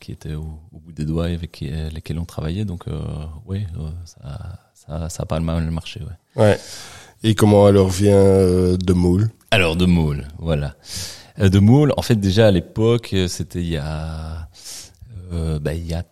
qui 0.00 0.12
étaient 0.12 0.34
au, 0.34 0.60
au, 0.72 0.78
bout 0.78 0.92
des 0.92 1.04
doigts 1.04 1.24
avec 1.24 1.58
lesquels 1.92 2.20
on 2.20 2.24
travaillait. 2.24 2.64
Donc, 2.64 2.86
euh, 2.86 2.96
oui, 3.44 3.66
ça, 4.04 4.60
ça, 4.72 5.08
ça 5.08 5.22
a 5.24 5.26
pas 5.26 5.40
mal 5.40 5.68
marché. 5.72 6.00
Ouais. 6.36 6.44
ouais. 6.44 6.58
Et 7.26 7.34
comment 7.34 7.66
alors 7.66 7.88
vient 7.88 8.14
euh, 8.14 8.76
de 8.76 8.92
Moule 8.92 9.30
Alors 9.50 9.74
de 9.74 9.84
Moule, 9.84 10.28
voilà. 10.38 10.76
Euh, 11.40 11.48
de 11.48 11.58
Moule, 11.58 11.92
en 11.96 12.02
fait 12.02 12.14
déjà 12.14 12.46
à 12.46 12.50
l'époque, 12.52 13.10
euh, 13.14 13.26
c'était 13.26 13.58
il 13.58 13.68
y 13.68 13.76
a, 13.76 14.48
euh, 15.32 15.58
bah, 15.58 15.74
il 15.74 15.84
y 15.84 15.92
a 15.94 16.04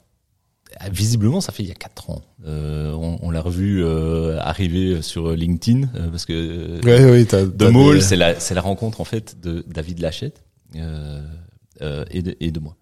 visiblement 0.91 1.41
ça 1.41 1.53
fait 1.53 1.63
il 1.63 1.69
y 1.69 1.73
a 1.73 1.77
quatre 1.77 2.11
ans. 2.11 2.23
Euh, 2.45 2.93
on, 2.95 3.19
on 3.23 3.31
l'a 3.31 3.41
revu 3.41 3.85
euh, 3.85 4.41
arriver 4.41 5.03
sur 5.03 5.31
LinkedIn 5.31 5.87
parce 6.11 6.25
que 6.25 6.81
ouais, 6.85 7.05
oui, 7.09 7.25
de 7.47 7.69
Moule, 7.69 8.03
c'est 8.03 8.17
la 8.17 8.41
c'est 8.41 8.55
la 8.55 8.61
rencontre 8.61 9.01
en 9.01 9.05
fait 9.05 9.41
de 9.41 9.65
David 9.69 10.01
Lachette 10.01 10.43
et 10.75 12.23
de, 12.23 12.37
et 12.41 12.51
de 12.51 12.59
moi. 12.59 12.75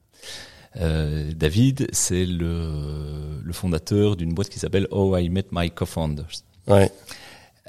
Euh, 0.81 1.33
David, 1.37 1.87
c'est 1.92 2.25
le, 2.25 3.42
le 3.45 3.53
fondateur 3.53 4.16
d'une 4.16 4.33
boîte 4.33 4.49
qui 4.49 4.59
s'appelle 4.59 4.88
Oh 4.90 5.14
I 5.18 5.29
Met 5.29 5.45
My 5.53 5.71
Co-Founders. 5.71 6.45
Ouais. 6.66 6.90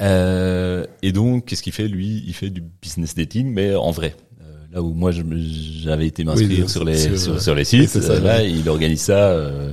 Euh, 0.02 0.86
et 1.02 1.12
donc, 1.12 1.46
qu'est-ce 1.46 1.64
qu'il 1.64 1.74
fait 1.74 1.88
Lui, 1.88 2.24
il 2.26 2.34
fait 2.34 2.50
du 2.50 2.62
business 2.62 3.16
dating, 3.16 3.52
mais 3.52 3.76
en 3.76 3.92
vrai. 3.92 4.16
Euh, 4.42 4.54
là 4.72 4.82
où 4.82 4.94
moi, 4.94 5.12
j'avais 5.12 6.08
été 6.08 6.24
m'inscrire 6.24 6.70
sur 6.70 6.84
les 6.84 7.18
sur, 7.18 7.42
sur, 7.42 7.56
les 7.56 7.64
sites, 7.64 7.90
ça, 7.90 8.20
là, 8.20 8.44
il 8.44 8.68
organise 8.70 9.02
ça 9.02 9.30
euh, 9.30 9.72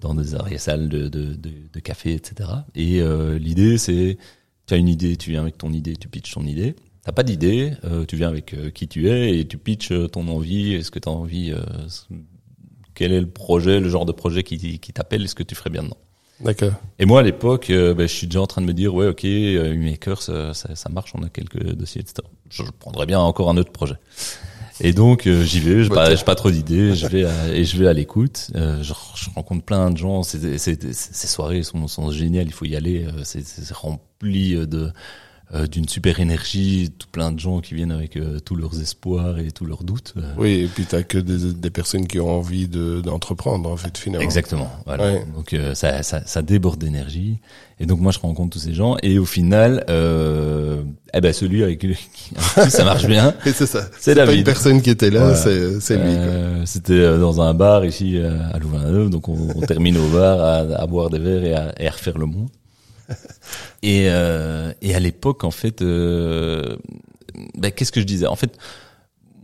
dans 0.00 0.14
des 0.14 0.58
salles 0.58 0.88
de, 0.88 1.08
de, 1.08 1.34
de, 1.34 1.50
de, 1.72 1.80
café, 1.80 2.14
etc. 2.14 2.50
Et 2.74 3.00
euh, 3.00 3.38
l'idée, 3.38 3.76
c'est, 3.76 4.18
tu 4.66 4.74
as 4.74 4.76
une 4.78 4.88
idée, 4.88 5.16
tu 5.16 5.30
viens 5.30 5.42
avec 5.42 5.58
ton 5.58 5.72
idée, 5.72 5.96
tu 5.96 6.08
pitches 6.08 6.32
ton 6.32 6.44
idée. 6.44 6.74
T'as 7.02 7.12
pas 7.12 7.22
d'idée, 7.22 7.72
euh, 7.84 8.04
tu 8.04 8.16
viens 8.16 8.28
avec 8.28 8.54
qui 8.74 8.86
tu 8.86 9.08
es 9.08 9.38
et 9.38 9.46
tu 9.46 9.56
pitches 9.56 9.92
ton 10.12 10.28
envie. 10.28 10.74
Est-ce 10.74 10.90
que 10.90 10.98
tu 10.98 11.08
as 11.08 11.12
envie 11.12 11.52
Quel 12.94 13.12
est 13.12 13.20
le 13.20 13.30
projet, 13.30 13.80
le 13.80 13.88
genre 13.88 14.06
de 14.06 14.12
projet 14.12 14.42
qui, 14.42 14.78
qui 14.78 14.92
t'appelle? 14.92 15.24
Est-ce 15.24 15.34
que 15.34 15.42
tu 15.42 15.54
ferais 15.54 15.70
bien 15.70 15.82
dedans? 15.82 15.96
D'accord. 16.40 16.72
Et 16.98 17.04
moi, 17.04 17.20
à 17.20 17.22
l'époque, 17.22 17.70
euh, 17.70 17.94
ben, 17.94 18.08
je 18.08 18.14
suis 18.14 18.26
déjà 18.26 18.40
en 18.40 18.46
train 18.46 18.62
de 18.62 18.66
me 18.66 18.72
dire, 18.72 18.94
ouais, 18.94 19.06
ok, 19.06 19.24
euh, 19.24 20.14
ça, 20.20 20.54
ça, 20.54 20.74
ça, 20.74 20.88
marche, 20.88 21.12
on 21.14 21.22
a 21.22 21.28
quelques 21.28 21.62
dossiers, 21.74 22.00
etc. 22.00 22.26
Je, 22.48 22.62
prendrais 22.78 23.06
bien 23.06 23.18
encore 23.20 23.50
un 23.50 23.56
autre 23.56 23.72
projet. 23.72 23.96
Et 24.82 24.94
donc 24.94 25.26
euh, 25.26 25.44
j'y 25.44 25.60
vais, 25.60 25.82
j'ai 25.82 25.90
pas, 25.90 26.16
pas 26.16 26.34
trop 26.34 26.50
d'idées, 26.50 26.94
je 26.94 27.06
vais 27.06 27.26
et 27.52 27.64
je 27.66 27.76
vais 27.76 27.86
à 27.86 27.92
l'écoute. 27.92 28.50
Euh, 28.54 28.82
je, 28.82 28.94
je, 29.14 29.28
rencontre 29.34 29.62
plein 29.62 29.90
de 29.90 29.98
gens. 29.98 30.22
Ces 30.22 30.78
soirées 31.26 31.62
sont, 31.62 31.86
sont 31.86 32.10
géniales, 32.10 32.46
il 32.46 32.52
faut 32.52 32.64
y 32.64 32.74
aller. 32.74 33.06
C'est 33.24 33.72
rempli 33.74 34.54
de 34.66 34.90
euh, 35.52 35.66
d'une 35.66 35.88
super 35.88 36.20
énergie, 36.20 36.92
tout 36.96 37.08
plein 37.10 37.32
de 37.32 37.40
gens 37.40 37.60
qui 37.60 37.74
viennent 37.74 37.90
avec 37.90 38.16
euh, 38.16 38.38
tous 38.38 38.54
leurs 38.54 38.80
espoirs 38.80 39.40
et 39.40 39.50
tous 39.50 39.64
leurs 39.64 39.82
doutes. 39.82 40.14
Euh. 40.16 40.32
Oui, 40.38 40.60
et 40.60 40.66
puis 40.68 40.84
t'as 40.84 41.02
que 41.02 41.18
des, 41.18 41.52
des, 41.52 41.70
personnes 41.70 42.06
qui 42.06 42.20
ont 42.20 42.30
envie 42.30 42.68
d'entreprendre 42.68 43.68
en 43.68 43.76
fait 43.76 43.98
finalement. 43.98 44.24
Exactement. 44.24 44.70
Voilà. 44.86 45.14
Donc 45.34 45.56
ça, 45.74 46.04
ça, 46.04 46.24
ça, 46.24 46.42
déborde 46.42 46.78
d'énergie. 46.78 47.38
Et 47.80 47.86
donc 47.86 47.98
moi 47.98 48.12
je 48.12 48.20
rencontre 48.20 48.50
tous 48.50 48.60
ces 48.60 48.74
gens 48.74 48.96
et 49.02 49.18
au 49.18 49.24
final, 49.24 49.84
euh, 49.88 50.84
eh 51.14 51.20
ben 51.20 51.32
celui 51.32 51.64
avec 51.64 51.80
qui 51.80 51.96
ça 52.68 52.84
marche 52.84 53.06
bien. 53.06 53.34
c'est 53.44 53.66
ça. 53.66 53.88
C'est 53.98 54.14
David. 54.14 54.32
Pas 54.32 54.38
une 54.38 54.44
personne 54.44 54.82
qui 54.82 54.90
était 54.90 55.10
là, 55.10 55.34
c'est 55.34 55.96
lui. 55.96 56.16
C'était 56.64 57.18
dans 57.18 57.40
un 57.40 57.54
bar 57.54 57.84
ici 57.84 58.18
à 58.18 58.56
Louvain-la-Neuve, 58.60 59.10
donc 59.10 59.28
on, 59.28 59.48
on, 59.56 59.60
termine 59.62 59.96
au 59.96 60.06
bar 60.10 60.40
à, 60.40 60.56
à, 60.80 60.86
boire 60.86 61.10
des 61.10 61.18
verres 61.18 61.44
et 61.44 61.54
à, 61.54 61.74
et 61.76 61.88
à 61.88 61.90
refaire 61.90 62.18
le 62.18 62.26
monde. 62.26 62.50
et, 63.82 64.06
euh, 64.08 64.72
et 64.82 64.94
à 64.94 65.00
l'époque, 65.00 65.44
en 65.44 65.50
fait, 65.50 65.82
euh, 65.82 66.76
ben, 67.56 67.70
qu'est-ce 67.70 67.92
que 67.92 68.00
je 68.00 68.06
disais? 68.06 68.26
En 68.26 68.36
fait, 68.36 68.56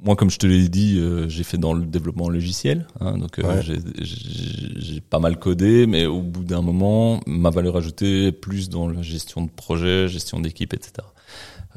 moi, 0.02 0.14
comme 0.14 0.30
je 0.30 0.38
te 0.38 0.46
l'ai 0.46 0.68
dit, 0.68 0.98
euh, 0.98 1.28
j'ai 1.28 1.42
fait 1.42 1.58
dans 1.58 1.74
le 1.74 1.84
développement 1.84 2.28
logiciel, 2.28 2.86
hein, 3.00 3.18
donc 3.18 3.38
euh, 3.38 3.62
j'ai 3.62 5.00
pas 5.00 5.18
mal 5.18 5.38
codé, 5.38 5.86
mais 5.86 6.06
au 6.06 6.22
bout 6.22 6.44
d'un 6.44 6.62
moment, 6.62 7.20
ma 7.26 7.50
valeur 7.50 7.76
ajoutée 7.76 8.26
est 8.26 8.32
plus 8.32 8.68
dans 8.68 8.88
la 8.88 9.02
gestion 9.02 9.42
de 9.42 9.50
projet, 9.50 10.08
gestion 10.08 10.38
d'équipe, 10.38 10.72
etc. 10.74 11.06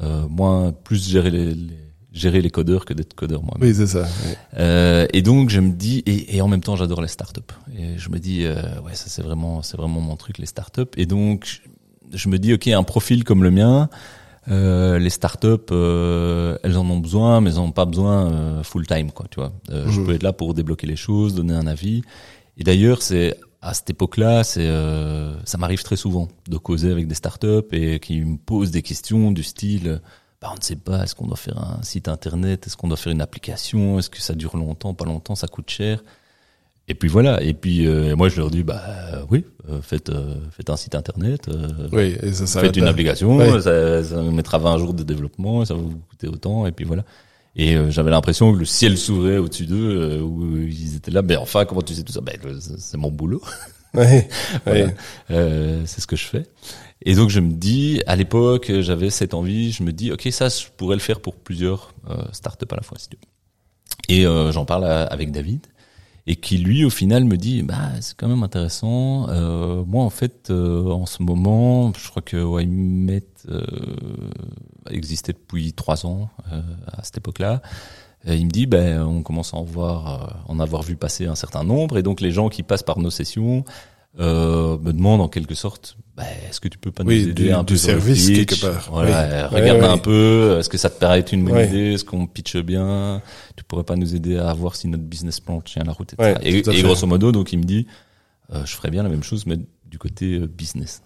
Euh, 0.02 0.28
moins 0.30 0.71
plus 0.71 1.10
gérer 1.10 1.32
les, 1.32 1.56
gérer 2.13 2.41
les 2.41 2.49
codeurs 2.49 2.86
que 2.86 2.93
d'être 2.93 3.13
codeur 3.13 3.43
moi. 3.43 3.56
Oui, 3.60 3.73
c'est 3.75 3.88
ça. 3.88 4.08
Euh, 4.58 5.08
et 5.12 5.21
donc 5.21 5.49
je 5.49 5.60
me 5.60 5.71
dis 5.71 6.04
et, 6.06 6.38
et 6.38 6.41
en 6.41 6.47
même 6.47 6.62
temps 6.62 6.75
j'adore 6.75 7.02
les 7.02 7.08
startups. 7.08 7.41
Et 7.78 7.97
je 7.97 8.10
me 8.10 8.19
dis 8.19 8.45
euh, 8.45 8.80
ouais 8.82 8.95
ça 8.95 9.06
c'est 9.08 9.21
vraiment 9.21 9.62
c'est 9.62 9.75
vraiment 9.78 10.02
mon 10.02 10.15
truc 10.15 10.38
les 10.38 10.45
startups. 10.45 10.91
Et 10.95 11.06
donc 11.06 11.62
je 12.13 12.30
me 12.30 12.38
dis, 12.38 12.54
ok, 12.54 12.67
un 12.67 12.84
profil 12.84 13.24
comme 13.24 13.43
le 13.43 13.52
mien, 13.52 13.89
euh, 14.50 15.00
les 15.00 15.10
startups, 15.10 15.72
euh, 15.72 16.58
elles 16.63 16.78
en 16.78 16.89
ont 16.89 17.00
besoin, 17.00 17.41
mais 17.41 17.52
elles 17.52 17.58
n'ont 17.58 17.72
pas 17.72 17.86
besoin 17.86 18.32
euh, 18.32 18.63
full 18.63 18.88
time, 18.88 19.12
quoi. 19.12 19.28
Tu 19.30 19.39
vois, 19.39 19.52
euh, 19.69 19.86
je 19.89 20.00
mhm. 20.00 20.06
peux 20.06 20.13
être 20.15 20.24
là 20.24 20.34
pour 20.34 20.54
débloquer 20.54 20.88
les 20.88 20.95
choses, 20.95 21.36
donner 21.36 21.54
un 21.54 21.67
avis. 21.67 22.02
Et 22.58 22.63
d'ailleurs, 22.63 23.02
c'est 23.02 23.38
à 23.62 23.74
cette 23.74 23.89
époque-là, 23.89 24.43
c'est 24.43 24.67
euh, 24.67 25.34
ça 25.43 25.58
m'arrive 25.58 25.84
très 25.84 25.98
souvent 25.98 26.30
de 26.48 26.58
causer 26.58 26.91
avec 26.91 27.08
des 27.08 27.15
startups 27.15 27.67
et 27.72 28.00
qui 28.00 28.22
me 28.22 28.38
posent 28.38 28.72
des 28.72 28.82
questions 28.82 29.32
du 29.32 29.43
style. 29.43 30.02
Bah, 30.41 30.50
on 30.54 30.56
ne 30.56 30.62
sait 30.62 30.78
pas, 30.78 31.04
est-ce 31.04 31.15
qu'on 31.15 31.28
doit 31.28 31.36
faire 31.36 31.58
un 31.58 31.84
site 31.84 32.08
internet, 32.08 32.65
est-ce 32.65 32.78
qu'on 32.78 32.88
doit 32.88 32.95
faire 32.98 33.12
une 33.12 33.22
application, 33.22 34.00
est-ce 34.00 34.10
que 34.10 34.22
ça 34.22 34.34
dure 34.34 34.56
longtemps, 34.56 34.93
pas 34.93 35.04
longtemps, 35.04 35.36
ça 35.36 35.48
coûte 35.48 35.69
cher. 35.69 36.02
Et 36.89 36.95
puis 36.95 37.08
voilà. 37.08 37.41
Et 37.43 37.54
puis 37.54 37.88
euh, 37.88 38.15
moi 38.15 38.30
je 38.30 38.38
leur 38.38 38.49
dis 38.49 38.63
bah 38.63 38.82
oui, 39.30 39.45
euh, 39.69 39.80
faites 39.82 40.10
euh, 40.10 40.34
faites 40.52 40.71
un 40.71 40.75
site 40.75 40.95
internet, 40.95 41.47
oui, 41.93 42.17
et 42.21 42.34
ça, 42.34 42.62
faites 42.62 42.75
une 42.75 42.88
application, 42.88 43.39
ça, 43.62 44.04
ça 44.04 44.21
mettra 44.23 44.58
20 44.58 44.80
jours 44.80 44.93
de 44.95 45.04
développement, 45.04 45.63
ça 45.65 45.75
va 45.75 45.82
vous 45.82 46.02
coûter 46.10 46.28
autant. 46.28 46.65
Et 46.65 46.71
puis 46.71 46.86
voilà. 46.86 47.06
Et 47.56 47.75
j'avais 47.89 48.12
l'impression 48.12 48.54
que 48.54 48.60
le 48.60 48.65
ciel 48.65 48.97
s'ouvrait 48.97 49.38
au-dessus 49.38 49.65
d'eux, 49.65 50.19
où 50.21 50.58
ils 50.58 50.95
étaient 50.95 51.12
là. 51.12 51.21
Mais 51.21 51.36
enfin, 51.36 51.65
comment 51.65 51.82
tu 51.82 51.93
sais 51.93 52.04
tout 52.04 52.13
ça? 52.13 52.21
Ben 52.21 52.36
c'est 52.60 52.97
mon 52.97 53.12
boulot. 53.12 53.41
Oui. 53.95 54.04
c'est 55.28 55.99
ce 55.99 56.06
que 56.06 56.15
je 56.15 56.25
fais. 56.25 56.43
Et 57.04 57.15
donc 57.15 57.32
je 57.32 57.39
me 57.39 57.54
dis, 57.54 58.04
à 58.06 58.15
l'époque, 58.15 58.71
j'avais 58.82 59.10
cette 59.10 59.34
envie. 59.34 59.71
Je 59.71 59.82
me 59.82 59.91
dis, 59.91 60.12
ok, 60.12 60.28
ça, 60.30 60.47
je 60.47 60.67
pourrais 60.78 60.95
le 60.95 61.02
faire 61.02 61.21
pour 61.21 61.36
plusieurs 61.36 61.91
startups 62.32 62.67
à 62.69 62.75
la 62.75 62.84
fois, 62.84 62.99
si 62.99 63.10
tu 63.10 63.17
veux. 63.17 64.15
Et 64.15 64.52
j'en 64.52 64.65
parle 64.65 64.86
avec 64.86 65.32
David 65.32 65.65
et 66.30 66.36
qui 66.36 66.60
lui 66.60 66.86
au 66.86 66.92
final 66.92 67.26
me 67.26 67.38
dit 67.38 67.63
bah 67.63 67.89
c'est 68.02 68.15
quand 68.15 68.28
même 68.28 68.44
intéressant. 68.44 69.28
Euh, 69.30 69.84
moi 69.84 70.04
en 70.04 70.12
fait 70.12 70.52
euh, 70.52 70.86
en 70.92 71.08
ce 71.08 71.24
moment 71.24 71.92
je 71.98 72.08
crois 72.08 72.22
que 72.22 72.38
YMet 72.62 73.24
euh, 73.50 73.63
existait 74.92 75.34
depuis 75.34 75.74
trois 75.74 76.06
ans 76.06 76.30
euh, 76.54 76.62
à 76.88 77.04
cette 77.04 77.18
époque-là. 77.18 77.63
Il 78.28 78.46
me 78.46 78.52
dit 78.52 78.68
ben 78.68 79.02
on 79.02 79.24
commence 79.24 79.56
à 79.56 79.58
en 79.58 79.63
voir 79.63 80.44
en 80.48 80.60
avoir 80.60 80.84
vu 80.84 80.98
passer 80.98 81.26
un 81.26 81.36
certain 81.36 81.63
nombre. 81.63 81.98
Et 81.98 82.04
donc 82.04 82.22
les 82.22 82.32
gens 82.32 82.50
qui 82.50 82.62
passent 82.62 82.84
par 82.84 83.00
nos 83.00 83.10
sessions 83.10 83.63
euh, 84.17 84.78
me 84.80 84.91
demande 84.91 85.22
en 85.22 85.28
quelque 85.28 85.54
sorte 85.54 85.95
bah, 86.17 86.24
est-ce 86.50 86.60
que 86.60 86.67
tu 86.67 86.80
peux 86.80 86.91
pas 86.91 87.04
nous 87.04 87.12
aider 87.12 87.52
un 87.52 87.63
du 87.63 87.74
peu 87.74 87.78
service 87.78 88.28
quelque 88.28 88.60
part. 88.60 88.89
Voilà, 88.91 89.48
regarde 89.50 89.84
un 89.84 90.00
peu 90.00 90.58
est-ce 90.60 90.67
que 90.67 90.80
ça 90.80 90.89
te 90.89 91.00
paraît 91.00 91.22
une 91.22 91.45
bonne 91.45 91.67
idée 91.67 91.93
est-ce 91.93 92.06
qu'on 92.06 92.26
pitche 92.26 92.58
bien 92.58 93.22
tu 93.56 93.63
pourrais 93.63 93.84
pas 93.84 93.95
nous 93.95 94.15
aider 94.15 94.38
à 94.38 94.52
voir 94.54 94.76
si 94.76 94.88
notre 94.88 95.04
business 95.04 95.39
plan 95.39 95.62
tient 95.62 95.84
la 95.84 95.93
route 95.93 96.13
etc. 96.13 96.39
et, 96.41 96.58
et 96.58 96.82
grosso 96.82 97.06
modo 97.06 97.32
donc 97.32 97.54
il 97.54 97.60
me 97.60 97.63
dit 97.65 97.86
euh, 98.52 98.65
je 98.65 98.76
ferais 98.76 98.89
bien 98.89 99.04
la 99.04 99.10
même 99.10 99.24
chose 99.24 99.45
mais 99.45 99.58
du 99.86 100.00
côté 100.00 100.39
euh, 100.39 100.48
business. 100.48 101.04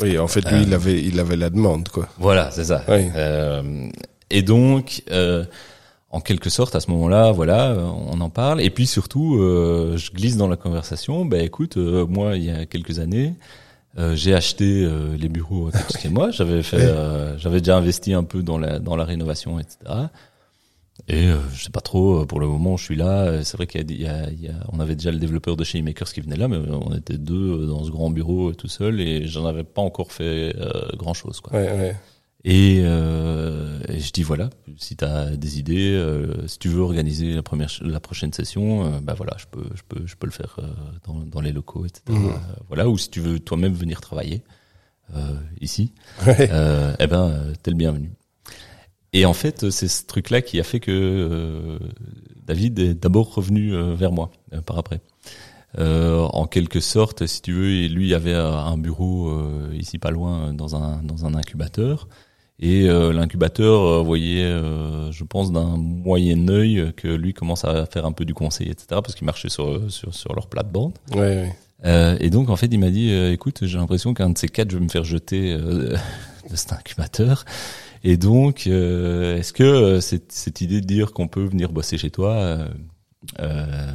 Oui 0.00 0.18
en 0.18 0.28
fait 0.28 0.50
lui 0.50 0.62
il 0.62 0.72
avait 0.72 1.00
il 1.02 1.20
avait 1.20 1.36
la 1.36 1.50
demande 1.50 1.88
quoi. 1.90 2.08
Voilà 2.18 2.50
c'est 2.50 2.64
ça. 2.64 2.84
Et 4.30 4.40
donc 4.40 5.02
en 6.12 6.20
quelque 6.20 6.50
sorte, 6.50 6.74
à 6.76 6.80
ce 6.80 6.90
moment-là, 6.90 7.32
voilà, 7.32 7.74
on 8.10 8.20
en 8.20 8.30
parle. 8.30 8.60
Et 8.60 8.70
puis 8.70 8.86
surtout, 8.86 9.36
euh, 9.40 9.96
je 9.96 10.12
glisse 10.12 10.36
dans 10.36 10.48
la 10.48 10.56
conversation. 10.56 11.24
Ben 11.24 11.44
écoute, 11.44 11.76
euh, 11.78 12.06
moi, 12.06 12.36
il 12.36 12.44
y 12.44 12.50
a 12.50 12.66
quelques 12.66 12.98
années, 12.98 13.34
Euh, 13.98 14.16
j'ai 14.16 14.34
acheté 14.34 14.84
euh, 14.84 15.16
les 15.18 15.28
bureaux 15.28 15.70
chez 16.00 16.08
moi. 16.08 16.30
J'avais 16.36 16.62
fait, 16.62 16.80
euh, 16.80 17.36
j'avais 17.36 17.58
déjà 17.60 17.76
investi 17.76 18.14
un 18.14 18.24
peu 18.24 18.42
dans 18.42 18.56
la 18.58 18.78
dans 18.78 18.96
la 18.96 19.04
rénovation, 19.04 19.60
etc. 19.60 19.76
Et 21.08 21.26
euh, 21.28 21.36
je 21.54 21.64
sais 21.64 21.70
pas 21.70 21.80
trop. 21.82 22.24
Pour 22.26 22.40
le 22.40 22.46
moment, 22.46 22.78
je 22.78 22.84
suis 22.84 22.96
là. 22.96 23.42
C'est 23.44 23.56
vrai 23.58 23.66
qu'il 23.66 23.90
y 23.90 23.94
y 23.94 24.02
y 24.04 24.48
a- 24.48 24.54
on 24.72 24.80
avait 24.80 24.94
déjà 24.94 25.10
le 25.10 25.18
développeur 25.18 25.56
de 25.56 25.64
chez 25.64 25.82
Makers 25.82 26.10
qui 26.12 26.20
venait 26.22 26.36
là, 26.36 26.48
mais 26.48 26.56
on 26.70 26.94
était 26.96 27.18
deux 27.18 27.66
dans 27.66 27.84
ce 27.84 27.90
grand 27.90 28.08
bureau 28.10 28.52
tout 28.54 28.68
seul, 28.68 28.98
et 29.00 29.26
j'en 29.26 29.44
avais 29.46 29.64
pas 29.64 29.82
encore 29.82 30.10
fait 30.12 30.54
grand 30.96 31.12
chose. 31.14 31.40
Quoi. 31.40 31.58
Ouais, 31.58 31.66
ouais. 31.72 31.96
Et, 32.44 32.80
euh, 32.82 33.78
et 33.88 34.00
je 34.00 34.10
dis 34.12 34.24
voilà, 34.24 34.50
si 34.76 34.96
tu 34.96 35.04
as 35.04 35.36
des 35.36 35.60
idées, 35.60 35.92
euh, 35.92 36.46
si 36.48 36.58
tu 36.58 36.68
veux 36.68 36.80
organiser 36.80 37.34
la 37.34 37.42
première, 37.42 37.70
la 37.82 38.00
prochaine 38.00 38.32
session, 38.32 38.84
euh, 38.84 38.98
bah 39.00 39.14
voilà, 39.16 39.36
je 39.38 39.44
peux, 39.48 39.64
je 39.76 39.82
peux, 39.88 40.04
je 40.06 40.16
peux 40.16 40.26
le 40.26 40.32
faire 40.32 40.56
euh, 40.58 40.66
dans, 41.06 41.20
dans 41.20 41.40
les 41.40 41.52
locaux, 41.52 41.86
etc. 41.86 42.02
Mhm. 42.08 42.26
Euh, 42.26 42.34
voilà, 42.66 42.88
ou 42.88 42.98
si 42.98 43.10
tu 43.10 43.20
veux 43.20 43.38
toi-même 43.38 43.74
venir 43.74 44.00
travailler 44.00 44.42
euh, 45.14 45.34
ici, 45.60 45.92
Ouais. 46.26 46.48
euh, 46.50 46.94
eh 46.98 47.06
ben 47.06 47.52
t'es 47.62 47.70
le 47.70 47.76
bienvenu. 47.76 48.10
Et 49.12 49.24
en 49.26 49.34
fait, 49.34 49.70
c'est 49.70 49.88
ce 49.88 50.04
truc-là 50.06 50.40
qui 50.42 50.58
a 50.58 50.64
fait 50.64 50.80
que 50.80 50.90
euh, 50.90 51.78
David 52.44 52.78
est 52.80 52.94
d'abord 52.94 53.32
revenu 53.34 53.72
vers 53.94 54.10
moi 54.10 54.30
euh, 54.52 54.62
par 54.62 54.78
après. 54.78 55.00
Euh, 55.78 56.18
en 56.32 56.46
quelque 56.46 56.80
sorte, 56.80 57.26
si 57.26 57.40
tu 57.40 57.52
veux, 57.52 57.70
et 57.70 57.88
lui 57.88 58.08
il 58.08 58.14
avait 58.14 58.34
un 58.34 58.76
bureau 58.76 59.30
euh, 59.30 59.70
ici 59.74 59.98
pas 59.98 60.10
loin 60.10 60.52
dans 60.52 60.74
un 60.76 61.02
dans 61.02 61.24
un 61.24 61.34
incubateur. 61.34 62.08
Et 62.64 62.88
euh, 62.88 63.12
l'incubateur 63.12 63.82
euh, 63.82 64.02
voyait, 64.02 64.44
euh, 64.44 65.10
je 65.10 65.24
pense, 65.24 65.50
d'un 65.50 65.76
moyen 65.76 66.48
œil 66.48 66.92
que 66.96 67.08
lui 67.08 67.34
commence 67.34 67.64
à 67.64 67.86
faire 67.86 68.06
un 68.06 68.12
peu 68.12 68.24
du 68.24 68.34
conseil, 68.34 68.68
etc. 68.68 68.86
Parce 68.90 69.16
qu'il 69.16 69.26
marchait 69.26 69.48
sur 69.48 69.90
sur 69.90 70.14
sur 70.14 70.32
leur 70.32 70.46
plate-bande. 70.46 70.92
Ouais, 71.12 71.18
ouais. 71.18 71.56
Euh, 71.84 72.16
et 72.20 72.30
donc 72.30 72.48
en 72.48 72.56
fait, 72.56 72.68
il 72.70 72.78
m'a 72.78 72.90
dit, 72.90 73.10
euh, 73.10 73.32
écoute, 73.32 73.58
j'ai 73.62 73.78
l'impression 73.78 74.14
qu'un 74.14 74.30
de 74.30 74.38
ces 74.38 74.48
quatre, 74.48 74.70
je 74.70 74.78
vais 74.78 74.84
me 74.84 74.88
faire 74.88 75.04
jeter 75.04 75.52
euh, 75.52 75.96
de 76.50 76.56
cet 76.56 76.72
incubateur. 76.72 77.44
Et 78.04 78.16
donc, 78.16 78.66
euh, 78.66 79.38
est-ce 79.38 79.52
que 79.52 79.62
euh, 79.62 80.00
cette, 80.00 80.32
cette 80.32 80.60
idée 80.60 80.80
de 80.80 80.86
dire 80.86 81.12
qu'on 81.12 81.28
peut 81.28 81.44
venir 81.44 81.72
bosser 81.72 81.98
chez 81.98 82.10
toi, 82.10 82.34
euh, 82.34 82.68
euh, 83.40 83.92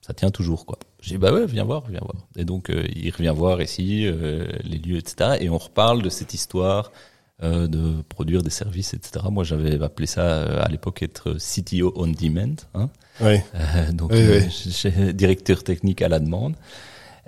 ça 0.00 0.14
tient 0.14 0.30
toujours 0.30 0.66
quoi? 0.66 0.78
J'ai 1.00 1.16
dit 1.16 1.18
bah 1.18 1.32
ouais, 1.32 1.46
viens 1.46 1.64
voir, 1.64 1.84
viens 1.88 2.00
voir. 2.00 2.26
Et 2.36 2.44
donc 2.44 2.70
euh, 2.70 2.84
il 2.94 3.10
revient 3.10 3.32
voir 3.34 3.60
ici 3.60 4.06
euh, 4.06 4.46
les 4.62 4.78
lieux, 4.78 4.98
etc. 4.98 5.38
Et 5.40 5.48
on 5.48 5.58
reparle 5.58 6.02
de 6.02 6.08
cette 6.08 6.34
histoire 6.34 6.92
euh, 7.42 7.66
de 7.66 8.02
produire 8.08 8.42
des 8.42 8.50
services, 8.50 8.94
etc. 8.94 9.24
Moi, 9.30 9.42
j'avais 9.44 9.82
appelé 9.82 10.06
ça 10.06 10.20
euh, 10.22 10.62
à 10.64 10.68
l'époque 10.68 11.02
être 11.02 11.34
CTO 11.34 11.92
on 11.96 12.06
demand. 12.08 12.54
Hein 12.74 12.90
Ouais. 13.20 13.44
euh, 13.54 13.92
donc 13.92 14.12
Oui, 14.12 14.18
euh, 14.20 14.40
oui. 14.44 14.70
j'ai- 14.70 15.12
directeur 15.12 15.62
technique 15.64 16.00
à 16.02 16.08
la 16.08 16.20
demande. 16.20 16.54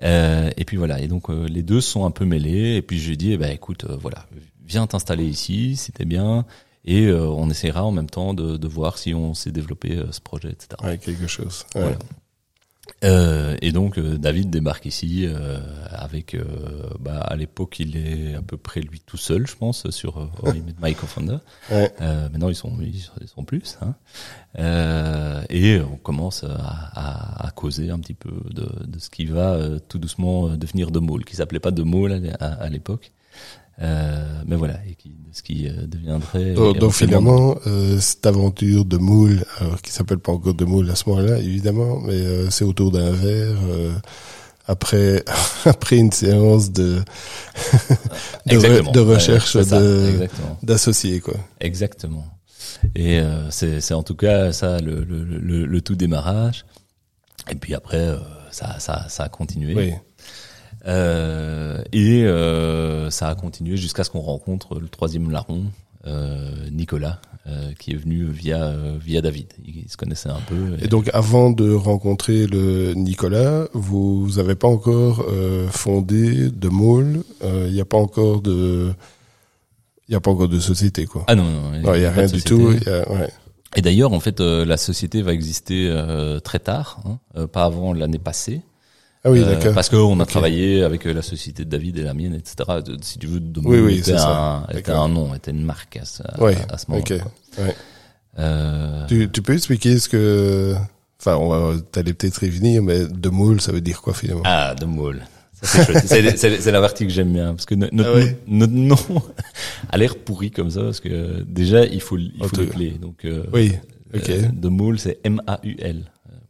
Euh, 0.02 0.50
et 0.56 0.64
puis 0.64 0.76
voilà, 0.76 1.00
et 1.00 1.08
donc 1.08 1.30
euh, 1.30 1.46
les 1.48 1.62
deux 1.62 1.80
sont 1.80 2.04
un 2.04 2.10
peu 2.10 2.24
mêlés. 2.24 2.76
Et 2.76 2.82
puis 2.82 2.98
je 2.98 3.06
lui 3.06 3.14
ai 3.14 3.16
dit, 3.16 3.32
eh 3.32 3.36
ben 3.38 3.50
écoute, 3.50 3.84
euh, 3.84 3.96
voilà, 4.00 4.26
viens 4.64 4.86
t'installer 4.86 5.24
ici, 5.24 5.76
c'était 5.76 6.04
bien, 6.04 6.44
et 6.84 7.06
euh, 7.06 7.26
on 7.28 7.48
essaiera 7.50 7.82
en 7.84 7.92
même 7.92 8.10
temps 8.10 8.34
de, 8.34 8.56
de 8.56 8.68
voir 8.68 8.98
si 8.98 9.14
on 9.14 9.32
s'est 9.34 9.52
développé 9.52 9.96
euh, 9.96 10.12
ce 10.12 10.20
projet, 10.20 10.50
etc. 10.50 10.68
Ouais, 10.84 10.98
quelque 10.98 11.26
chose. 11.26 11.64
Ouais. 11.74 11.80
Voilà. 11.82 11.98
Euh, 13.04 13.56
et 13.62 13.72
donc 13.72 13.98
euh, 13.98 14.16
David 14.16 14.48
débarque 14.50 14.86
ici 14.86 15.26
euh, 15.26 15.58
avec, 15.90 16.34
euh, 16.34 16.44
bah, 17.00 17.18
à 17.20 17.34
l'époque 17.36 17.78
il 17.80 17.96
est 17.96 18.34
à 18.34 18.42
peu 18.42 18.56
près 18.56 18.80
lui 18.80 19.00
tout 19.04 19.16
seul, 19.16 19.46
je 19.46 19.56
pense, 19.56 19.90
sur 19.90 20.18
euh, 20.18 20.26
How 20.42 20.52
I 20.54 20.60
Met 20.62 20.74
My 20.80 20.94
Co-Founder. 20.94 21.38
Ouais. 21.70 21.92
Euh, 22.00 22.28
maintenant 22.30 22.48
ils 22.48 22.54
sont 22.54 22.72
ils 22.80 23.00
sont- 23.28 23.44
plus. 23.44 23.76
Hein. 23.82 23.94
Euh, 24.58 25.42
et 25.50 25.80
on 25.80 25.96
commence 25.96 26.44
à, 26.44 26.54
à, 26.56 27.46
à 27.46 27.50
causer 27.50 27.90
un 27.90 27.98
petit 27.98 28.14
peu 28.14 28.30
de, 28.50 28.66
de 28.86 28.98
ce 28.98 29.10
qui 29.10 29.26
va 29.26 29.52
euh, 29.52 29.78
tout 29.88 29.98
doucement 29.98 30.48
devenir 30.56 30.90
de 30.90 30.98
Maul, 31.00 31.24
qui 31.24 31.36
s'appelait 31.36 31.60
pas 31.60 31.70
de 31.72 31.82
Maul 31.82 32.22
à, 32.40 32.46
à 32.46 32.68
l'époque. 32.68 33.12
Euh, 33.82 34.42
mais 34.46 34.56
voilà, 34.56 34.80
et 34.88 34.94
qui, 34.94 35.12
ce 35.32 35.42
qui 35.42 35.68
euh, 35.68 35.86
deviendrait. 35.86 36.54
Donc, 36.54 36.78
donc 36.78 36.94
éventuellement- 36.94 37.54
finalement, 37.56 37.58
euh, 37.66 37.98
cette 38.00 38.24
aventure 38.24 38.84
de 38.86 38.96
moule, 38.96 39.44
alors 39.58 39.82
qui 39.82 39.90
s'appelle 39.92 40.18
pas 40.18 40.32
encore 40.32 40.54
de 40.54 40.64
moule 40.64 40.90
à 40.90 40.94
ce 40.94 41.08
moment-là, 41.10 41.38
évidemment, 41.38 42.00
mais 42.00 42.14
euh, 42.14 42.48
c'est 42.50 42.64
autour 42.64 42.90
d'un 42.90 43.10
verre. 43.10 43.56
euh, 43.68 43.92
après, 44.66 45.22
après 45.66 45.96
une 45.98 46.10
séance 46.10 46.72
de 46.72 47.00
de, 48.46 48.56
re- 48.56 48.92
de 48.92 49.00
Ouais, 49.00 49.14
recherche 49.14 49.56
exactement. 49.56 50.58
d'associés 50.62 51.20
quoi. 51.20 51.34
Exactement. 51.60 52.24
Et 52.94 53.18
euh, 53.20 53.50
c'est 53.50 53.80
c'est 53.80 53.94
en 53.94 54.02
tout 54.02 54.16
cas 54.16 54.52
ça 54.52 54.78
le, 54.80 55.04
le, 55.04 55.22
le, 55.24 55.66
le 55.66 55.80
tout 55.82 55.94
démarrage. 55.96 56.64
Et 57.50 57.54
puis 57.54 57.74
après, 57.74 57.98
euh, 58.08 58.16
ça, 58.50 58.78
ça, 58.80 59.06
ça 59.08 59.24
a 59.24 59.28
continué. 59.28 59.74
Oui. 59.74 59.92
Euh, 60.86 61.82
et 61.92 62.22
euh, 62.24 63.10
ça 63.10 63.28
a 63.28 63.34
continué 63.34 63.76
jusqu'à 63.76 64.04
ce 64.04 64.10
qu'on 64.10 64.20
rencontre 64.20 64.78
le 64.78 64.88
troisième 64.88 65.30
larron, 65.30 65.64
euh, 66.06 66.50
Nicolas, 66.70 67.20
euh, 67.48 67.72
qui 67.78 67.90
est 67.92 67.96
venu 67.96 68.24
via 68.26 68.72
via 69.00 69.20
David. 69.20 69.48
Il 69.64 69.88
se 69.88 69.96
connaissait 69.96 70.28
un 70.28 70.40
peu. 70.48 70.76
Et 70.80 70.88
donc, 70.88 71.10
avant 71.12 71.50
de 71.50 71.72
rencontrer 71.72 72.46
le 72.46 72.92
Nicolas, 72.94 73.66
vous 73.72 74.38
avez 74.38 74.54
pas 74.54 74.68
encore 74.68 75.24
euh, 75.28 75.66
fondé 75.68 76.50
de 76.50 76.68
Moule. 76.68 77.22
Il 77.42 77.72
n'y 77.72 77.80
a 77.80 77.84
pas 77.84 77.98
encore 77.98 78.40
de, 78.42 78.92
il 80.08 80.12
y 80.12 80.14
a 80.16 80.20
pas 80.20 80.30
encore 80.30 80.48
de 80.48 80.60
société 80.60 81.06
quoi. 81.06 81.24
ah 81.26 81.34
non, 81.34 81.44
non, 81.82 81.94
il 81.94 82.00
y 82.02 82.04
a 82.04 82.12
rien 82.12 82.26
du 82.26 82.42
tout. 82.42 82.72
il 82.72 82.86
y 82.86 82.88
a- 82.90 83.10
ouais. 83.10 83.28
Et 83.74 83.82
d'ailleurs, 83.82 84.12
en 84.12 84.20
fait, 84.20 84.40
euh, 84.40 84.64
la 84.64 84.76
société 84.76 85.20
va 85.20 85.32
exister 85.32 85.88
euh, 85.90 86.38
très 86.38 86.60
tard, 86.60 87.00
hein, 87.04 87.18
euh, 87.36 87.46
pas 87.48 87.64
avant 87.64 87.92
l'année 87.92 88.18
passée. 88.20 88.62
Ah 89.26 89.30
oui, 89.32 89.40
Euh, 89.40 89.54
d'accord. 89.56 89.74
parce 89.74 89.88
qu'on 89.88 90.20
a 90.20 90.22
Ok. 90.22 90.28
travaillé 90.28 90.82
avec 90.84 91.04
euh, 91.06 91.12
la 91.12 91.22
société 91.22 91.64
de 91.64 91.70
David 91.70 91.98
et 91.98 92.02
la 92.02 92.14
mienne, 92.14 92.34
etc. 92.34 92.56
Si 93.02 93.18
tu 93.18 93.26
veux, 93.26 93.40
de 93.40 93.60
Oui, 93.60 93.78
oui, 93.80 93.98
était, 93.98 94.12
un, 94.16 94.64
était 94.72 94.92
un 94.92 95.08
nom, 95.08 95.34
était 95.34 95.50
une 95.50 95.64
marque 95.64 95.96
à 95.96 96.04
ce, 96.04 96.22
à, 96.22 96.78
ce 96.78 96.88
moment. 96.90 97.00
ok. 97.02 97.10
Ouais. 97.58 97.74
Euh, 98.38 99.06
Tu, 99.06 99.28
tu 99.30 99.42
peux 99.42 99.54
expliquer 99.54 99.98
ce 99.98 100.08
que, 100.08 100.74
enfin, 101.20 101.36
on 101.36 101.48
va 101.48 101.80
t'allais 101.90 102.12
peut-être 102.12 102.42
y 102.44 102.50
venir, 102.50 102.82
mais 102.82 103.06
de 103.06 103.28
moule, 103.28 103.60
ça 103.60 103.72
veut 103.72 103.80
dire 103.80 104.00
quoi 104.02 104.14
finalement? 104.14 104.42
Ah, 104.44 104.74
de 104.74 104.84
Maul. 104.84 105.22
Ça, 105.62 105.82
c'est 106.36 106.70
la 106.70 106.80
partie 106.80 107.06
que 107.06 107.12
j'aime 107.12 107.32
bien 107.32 107.54
parce 107.54 107.64
que 107.64 107.74
no- 107.74 107.88
notre, 107.90 108.10
Ah 108.10 108.14
ouais. 108.18 108.38
notre 108.46 108.74
nom 108.74 108.96
a 109.90 109.96
l'air 109.96 110.14
pourri 110.16 110.50
comme 110.50 110.70
ça 110.70 110.82
parce 110.82 111.00
que 111.00 111.42
déjà 111.48 111.84
il 111.86 112.02
faut 112.02 112.18
il 112.18 112.32
faut 112.42 112.54
tu- 112.56 112.66
l'appeler. 112.66 112.90
Donc 112.90 113.24
euh, 113.24 113.42
Oui, 113.54 113.72
ok. 114.14 114.28
euh, 114.28 114.42
de 114.52 114.68
Maul 114.68 114.98
c'est 114.98 115.18
M 115.24 115.40
A 115.46 115.58
U 115.64 115.74
L. 115.80 116.02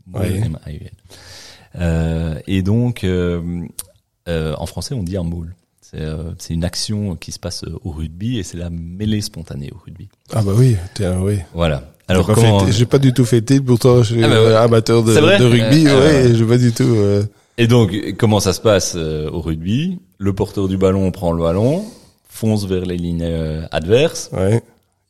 Maul, 0.09 0.23
Ouais. 0.23 0.41
M 0.45 0.59
A 0.67 0.73
U 0.73 0.75
L. 0.83 0.91
Euh, 1.79 2.39
et 2.47 2.62
donc 2.62 3.05
euh, 3.05 3.41
euh, 4.29 4.55
en 4.59 4.67
français 4.67 4.95
on 4.95 5.03
dit 5.03 5.17
un 5.17 5.23
maul. 5.23 5.55
C'est, 5.81 6.01
euh, 6.01 6.33
une 6.51 6.65
action 6.65 7.15
qui 7.15 7.31
se 7.31 7.39
passe 7.39 7.65
au 7.85 7.91
rugby 7.91 8.39
et 8.39 8.43
c'est 8.43 8.57
la 8.57 8.71
mêlée 8.71 9.21
spontanée 9.21 9.71
au 9.73 9.79
rugby. 9.85 10.09
Ah 10.33 10.43
bah 10.43 10.53
oui, 10.57 10.77
tiens, 10.95 11.19
oui. 11.21 11.39
Voilà. 11.55 11.85
Alors, 12.09 12.27
comment 12.27 12.69
j'ai 12.71 12.87
pas 12.87 12.99
du 12.99 13.12
tout 13.12 13.25
fêté, 13.25 13.61
pourtant 13.61 14.03
je 14.03 14.15
suis 14.15 14.25
Ah 14.25 14.29
bah 14.29 14.43
ouais. 14.43 14.55
amateur 14.55 15.03
de, 15.05 15.12
rugby, 15.12 15.87
Euh, 15.87 16.01
ouais, 16.01 16.31
euh, 16.31 16.35
j'ai 16.37 16.45
pas 16.45 16.59
du 16.59 16.73
tout. 16.73 16.83
euh, 16.85 17.25
Et 17.59 17.67
donc 17.69 17.93
comment 18.19 18.41
ça 18.41 18.53
se 18.53 18.61
passe 18.61 18.97
au 18.97 19.41
rugby? 19.41 19.99
Le 20.19 20.33
porteur 20.33 20.67
du 20.69 20.77
ballon 20.77 21.11
prend 21.12 21.33
le 21.33 21.43
ballon, 21.43 21.85
fonce 22.29 22.65
vers 22.67 22.85
les 22.87 22.97
lignes 22.97 23.29
adverses 23.71 24.31
ouais. 24.33 24.62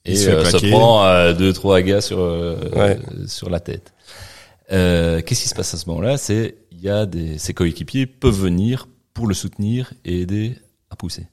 Il 0.05 0.12
et 0.12 0.16
se 0.16 0.68
prend 0.70 1.33
deux 1.33 1.52
trois 1.52 1.81
gars 1.81 2.00
sur 2.00 2.18
Ouais. 2.18 2.22
euh, 2.76 2.96
sur 3.26 3.50
la 3.50 3.61
tête. 3.61 3.92
Euh, 4.72 5.22
Qu'est-ce 5.22 5.42
qui 5.42 5.48
se 5.48 5.55
passe 5.55 5.72
à 5.74 5.76
ce 5.79 5.88
moment-là? 5.88 6.16
C'est 6.18 6.57
il 6.72 6.81
y 6.81 6.88
a 6.88 7.07
des 7.07 7.38
ses 7.38 7.55
coéquipiers 7.55 8.07
peuvent 8.07 8.38
venir 8.38 8.88
pour 9.14 9.26
le 9.26 9.35
soutenir 9.35 9.92
et 10.05 10.20
aider 10.20 10.59
à 10.90 10.96
pousser. 10.96 11.29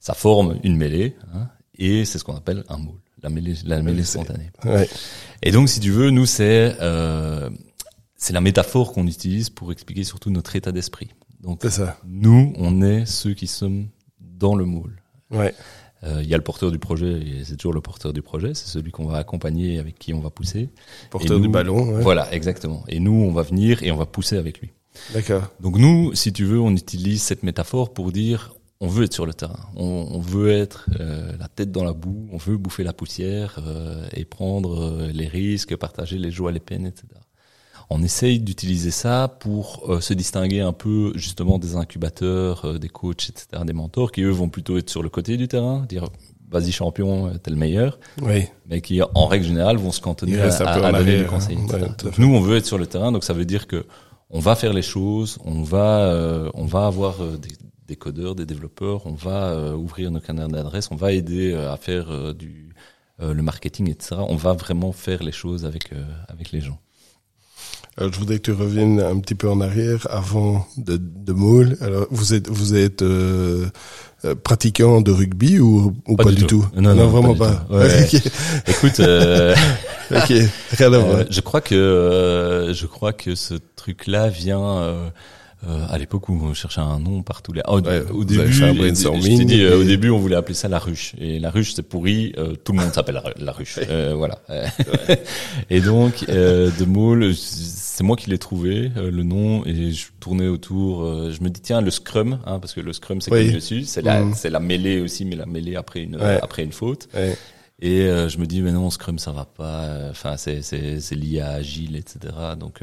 Ça 0.00 0.14
forme 0.14 0.58
une 0.62 0.76
mêlée 0.76 1.16
hein, 1.34 1.48
et 1.78 2.04
c'est 2.04 2.18
ce 2.18 2.24
qu'on 2.24 2.36
appelle 2.36 2.64
un 2.68 2.78
moule, 2.78 3.00
la 3.22 3.28
mêlée 3.30 3.54
la 3.64 3.82
mêlée 3.82 4.04
spontanée. 4.04 4.50
Ouais. 4.64 4.88
Et 5.42 5.50
donc, 5.50 5.68
si 5.68 5.80
tu 5.80 5.90
veux, 5.90 6.10
nous, 6.10 6.26
c'est 6.26 6.76
euh, 6.80 7.50
c'est 8.16 8.32
la 8.32 8.40
métaphore 8.40 8.92
qu'on 8.92 9.06
utilise 9.06 9.50
pour 9.50 9.72
expliquer 9.72 10.04
surtout 10.04 10.30
notre 10.30 10.56
état 10.56 10.72
d'esprit. 10.72 11.10
Donc, 11.40 11.62
ça. 11.68 11.98
nous, 12.06 12.52
on 12.56 12.82
est 12.82 13.04
ceux 13.06 13.34
qui 13.34 13.46
sommes 13.46 13.88
dans 14.20 14.54
le 14.54 14.64
moule. 14.64 14.96
Ouais. 15.30 15.54
Euh, 16.04 16.20
Il 16.22 16.28
y 16.28 16.34
a 16.34 16.36
le 16.36 16.42
porteur 16.42 16.70
du 16.70 16.78
projet, 16.78 17.12
et 17.12 17.44
c'est 17.44 17.56
toujours 17.56 17.72
le 17.72 17.80
porteur 17.80 18.12
du 18.12 18.22
projet, 18.22 18.54
c'est 18.54 18.66
celui 18.66 18.90
qu'on 18.90 19.06
va 19.06 19.18
accompagner, 19.18 19.74
et 19.74 19.78
avec 19.78 19.98
qui 19.98 20.12
on 20.12 20.20
va 20.20 20.30
pousser. 20.30 20.68
Porteur 21.10 21.40
du 21.40 21.48
ballon. 21.48 21.94
Ouais. 21.94 22.02
Voilà, 22.02 22.32
exactement. 22.32 22.84
Et 22.88 23.00
nous, 23.00 23.14
on 23.14 23.32
va 23.32 23.42
venir 23.42 23.82
et 23.82 23.90
on 23.90 23.96
va 23.96 24.06
pousser 24.06 24.36
avec 24.36 24.60
lui. 24.60 24.70
D'accord. 25.12 25.50
Donc 25.60 25.78
nous, 25.78 26.14
si 26.14 26.32
tu 26.32 26.44
veux, 26.44 26.60
on 26.60 26.70
utilise 26.72 27.22
cette 27.22 27.42
métaphore 27.42 27.92
pour 27.92 28.12
dire 28.12 28.54
on 28.80 28.88
veut 28.88 29.04
être 29.04 29.14
sur 29.14 29.24
le 29.24 29.32
terrain, 29.32 29.70
on, 29.74 30.08
on 30.10 30.20
veut 30.20 30.50
être 30.50 30.86
euh, 31.00 31.32
la 31.38 31.48
tête 31.48 31.72
dans 31.72 31.84
la 31.84 31.94
boue, 31.94 32.28
on 32.30 32.36
veut 32.36 32.58
bouffer 32.58 32.82
la 32.84 32.92
poussière 32.92 33.58
euh, 33.66 34.06
et 34.12 34.24
prendre 34.26 34.82
euh, 34.82 35.10
les 35.12 35.28
risques, 35.28 35.74
partager 35.76 36.18
les 36.18 36.30
joies, 36.30 36.52
les 36.52 36.60
peines, 36.60 36.86
etc. 36.86 37.06
On 37.90 38.02
essaye 38.02 38.40
d'utiliser 38.40 38.90
ça 38.90 39.28
pour 39.40 39.84
euh, 39.88 40.00
se 40.00 40.12
distinguer 40.12 40.60
un 40.60 40.72
peu 40.72 41.12
justement 41.14 41.58
des 41.58 41.76
incubateurs, 41.76 42.64
euh, 42.64 42.78
des 42.78 42.88
coachs, 42.88 43.28
etc., 43.30 43.62
des 43.64 43.72
mentors 43.72 44.10
qui 44.12 44.22
eux 44.22 44.30
vont 44.30 44.48
plutôt 44.48 44.76
être 44.78 44.90
sur 44.90 45.02
le 45.02 45.08
côté 45.08 45.36
du 45.36 45.46
terrain, 45.48 45.86
dire 45.88 46.08
vas-y 46.50 46.72
champion, 46.72 47.28
euh, 47.28 47.34
t'es 47.42 47.50
le 47.50 47.56
meilleur, 47.56 47.98
Oui. 48.22 48.44
mais 48.68 48.80
qui 48.80 49.00
en 49.02 49.26
règle 49.26 49.46
générale 49.46 49.76
vont 49.76 49.92
se 49.92 50.00
cantonner 50.00 50.40
à, 50.40 50.48
peu 50.48 50.64
à- 50.64 50.70
à 50.70 50.92
donner 50.92 50.96
arrière, 50.98 51.22
du 51.24 51.28
conseil. 51.28 51.56
hein. 51.56 51.64
etc. 51.64 51.82
Ouais, 51.82 51.88
tout 51.96 52.06
à 52.06 52.10
Donc 52.10 52.18
nous, 52.18 52.34
on 52.34 52.40
veut 52.40 52.56
être 52.56 52.66
sur 52.66 52.78
le 52.78 52.86
terrain, 52.86 53.12
donc 53.12 53.24
ça 53.24 53.32
veut 53.32 53.44
dire 53.44 53.66
que 53.66 53.84
on 54.30 54.40
va 54.40 54.56
faire 54.56 54.72
les 54.72 54.82
choses, 54.82 55.38
on 55.44 55.62
va, 55.62 56.00
euh, 56.00 56.50
on 56.54 56.64
va 56.66 56.86
avoir 56.86 57.20
euh, 57.22 57.36
des, 57.36 57.50
des 57.86 57.96
codeurs, 57.96 58.34
des 58.34 58.46
développeurs, 58.46 59.06
on 59.06 59.14
va 59.14 59.74
ouvrir 59.76 60.10
nos 60.10 60.18
canaux 60.20 60.48
d'adresse, 60.48 60.88
on 60.90 60.96
va 60.96 61.12
aider 61.12 61.54
à 61.54 61.76
faire 61.76 62.34
du 62.34 62.70
le 63.20 63.40
marketing, 63.42 63.88
etc. 63.90 64.16
On 64.28 64.34
va 64.36 64.52
vraiment 64.52 64.90
faire 64.92 65.22
les 65.22 65.32
choses 65.32 65.64
avec 65.64 65.90
avec 66.28 66.50
les 66.52 66.60
gens. 66.60 66.78
Alors, 67.98 68.12
je 68.12 68.18
voudrais 68.18 68.36
que 68.36 68.42
tu 68.42 68.52
reviennes 68.52 69.00
un 69.00 69.18
petit 69.20 69.34
peu 69.34 69.48
en 69.48 69.60
arrière 69.62 70.06
avant 70.10 70.66
de, 70.76 70.98
de 71.00 71.32
Moule. 71.32 71.78
Alors, 71.80 72.06
vous 72.10 72.34
êtes, 72.34 72.48
vous 72.48 72.74
êtes 72.74 73.00
euh, 73.00 73.66
euh 74.26 74.34
pratiquant 74.34 75.00
de 75.00 75.10
rugby 75.10 75.58
ou, 75.60 75.94
ou 76.06 76.16
pas, 76.16 76.30
du, 76.30 76.44
tout, 76.44 76.66
Non, 76.76 76.94
non, 76.94 77.06
vraiment 77.06 77.34
pas. 77.34 77.66
Écoute, 78.66 79.00
euh, 79.00 79.54
ok, 80.10 80.30
rien 80.72 80.92
à 80.92 80.98
voir. 80.98 81.16
Euh, 81.20 81.24
je 81.30 81.40
crois 81.40 81.62
que 81.62 82.72
je 82.74 82.86
crois 82.86 83.14
que 83.14 83.34
ce 83.34 83.54
truc-là 83.76 84.28
vient 84.28 85.08
euh, 85.66 85.84
à 85.88 85.96
l'époque 85.96 86.28
où 86.28 86.38
on 86.40 86.54
cherchait 86.54 86.82
un 86.82 87.00
nom 87.00 87.22
partout. 87.22 87.52
Là. 87.52 87.62
au, 87.68 87.78
au 87.78 88.24
début, 88.24 88.52
je 88.52 89.44
dit, 89.44 89.62
euh, 89.62 89.80
au 89.80 89.84
début, 89.84 90.10
on 90.10 90.18
voulait 90.18 90.36
appeler 90.36 90.54
ça 90.54 90.68
la 90.68 90.78
ruche. 90.78 91.14
Et 91.18 91.40
la 91.40 91.50
ruche, 91.50 91.72
c'est 91.74 91.82
pourri. 91.82 92.34
Euh, 92.36 92.54
tout 92.62 92.72
le 92.72 92.80
monde 92.80 92.92
s'appelle 92.92 93.20
la, 93.38 93.52
ruche. 93.52 93.78
Euh, 93.88 94.14
voilà. 94.16 94.38
et 95.70 95.80
donc, 95.80 96.26
de 96.28 96.84
Maul, 96.84 97.34
c'est 97.96 98.04
moi 98.04 98.16
qui 98.16 98.28
l'ai 98.30 98.38
trouvé 98.38 98.90
le 98.94 99.22
nom 99.22 99.64
et 99.64 99.92
je 99.92 100.08
tournais 100.20 100.48
autour. 100.48 101.02
je 101.30 101.42
me 101.42 101.48
dis 101.48 101.60
tiens 101.60 101.80
le 101.80 101.90
scrum, 101.90 102.40
hein, 102.44 102.58
parce 102.58 102.74
que 102.74 102.80
le 102.80 102.92
scrum 102.92 103.20
c'est 103.20 103.32
oui. 103.32 103.52
dessus, 103.52 103.84
c'est 103.84 104.02
la 104.02 104.22
mm. 104.22 104.34
c'est 104.34 104.50
la 104.50 104.60
mêlée 104.60 105.00
aussi, 105.00 105.24
mais 105.24 105.36
la 105.36 105.46
mêlée 105.46 105.76
après 105.76 106.02
une 106.02 106.20
après 106.20 106.62
une 106.64 106.72
faute. 106.72 107.08
Et 107.80 108.02
je 108.06 108.38
me 108.38 108.46
dis 108.46 108.62
mais 108.62 108.72
non 108.72 108.90
Scrum 108.90 109.18
ça 109.18 109.32
va 109.32 109.44
pas. 109.44 110.08
Enfin 110.10 110.36
c'est 110.36 110.62
c'est 110.62 111.00
c'est 111.00 111.14
lié 111.14 111.40
à 111.40 111.52
Agile 111.52 111.96
etc. 111.96 112.18
Donc 112.58 112.80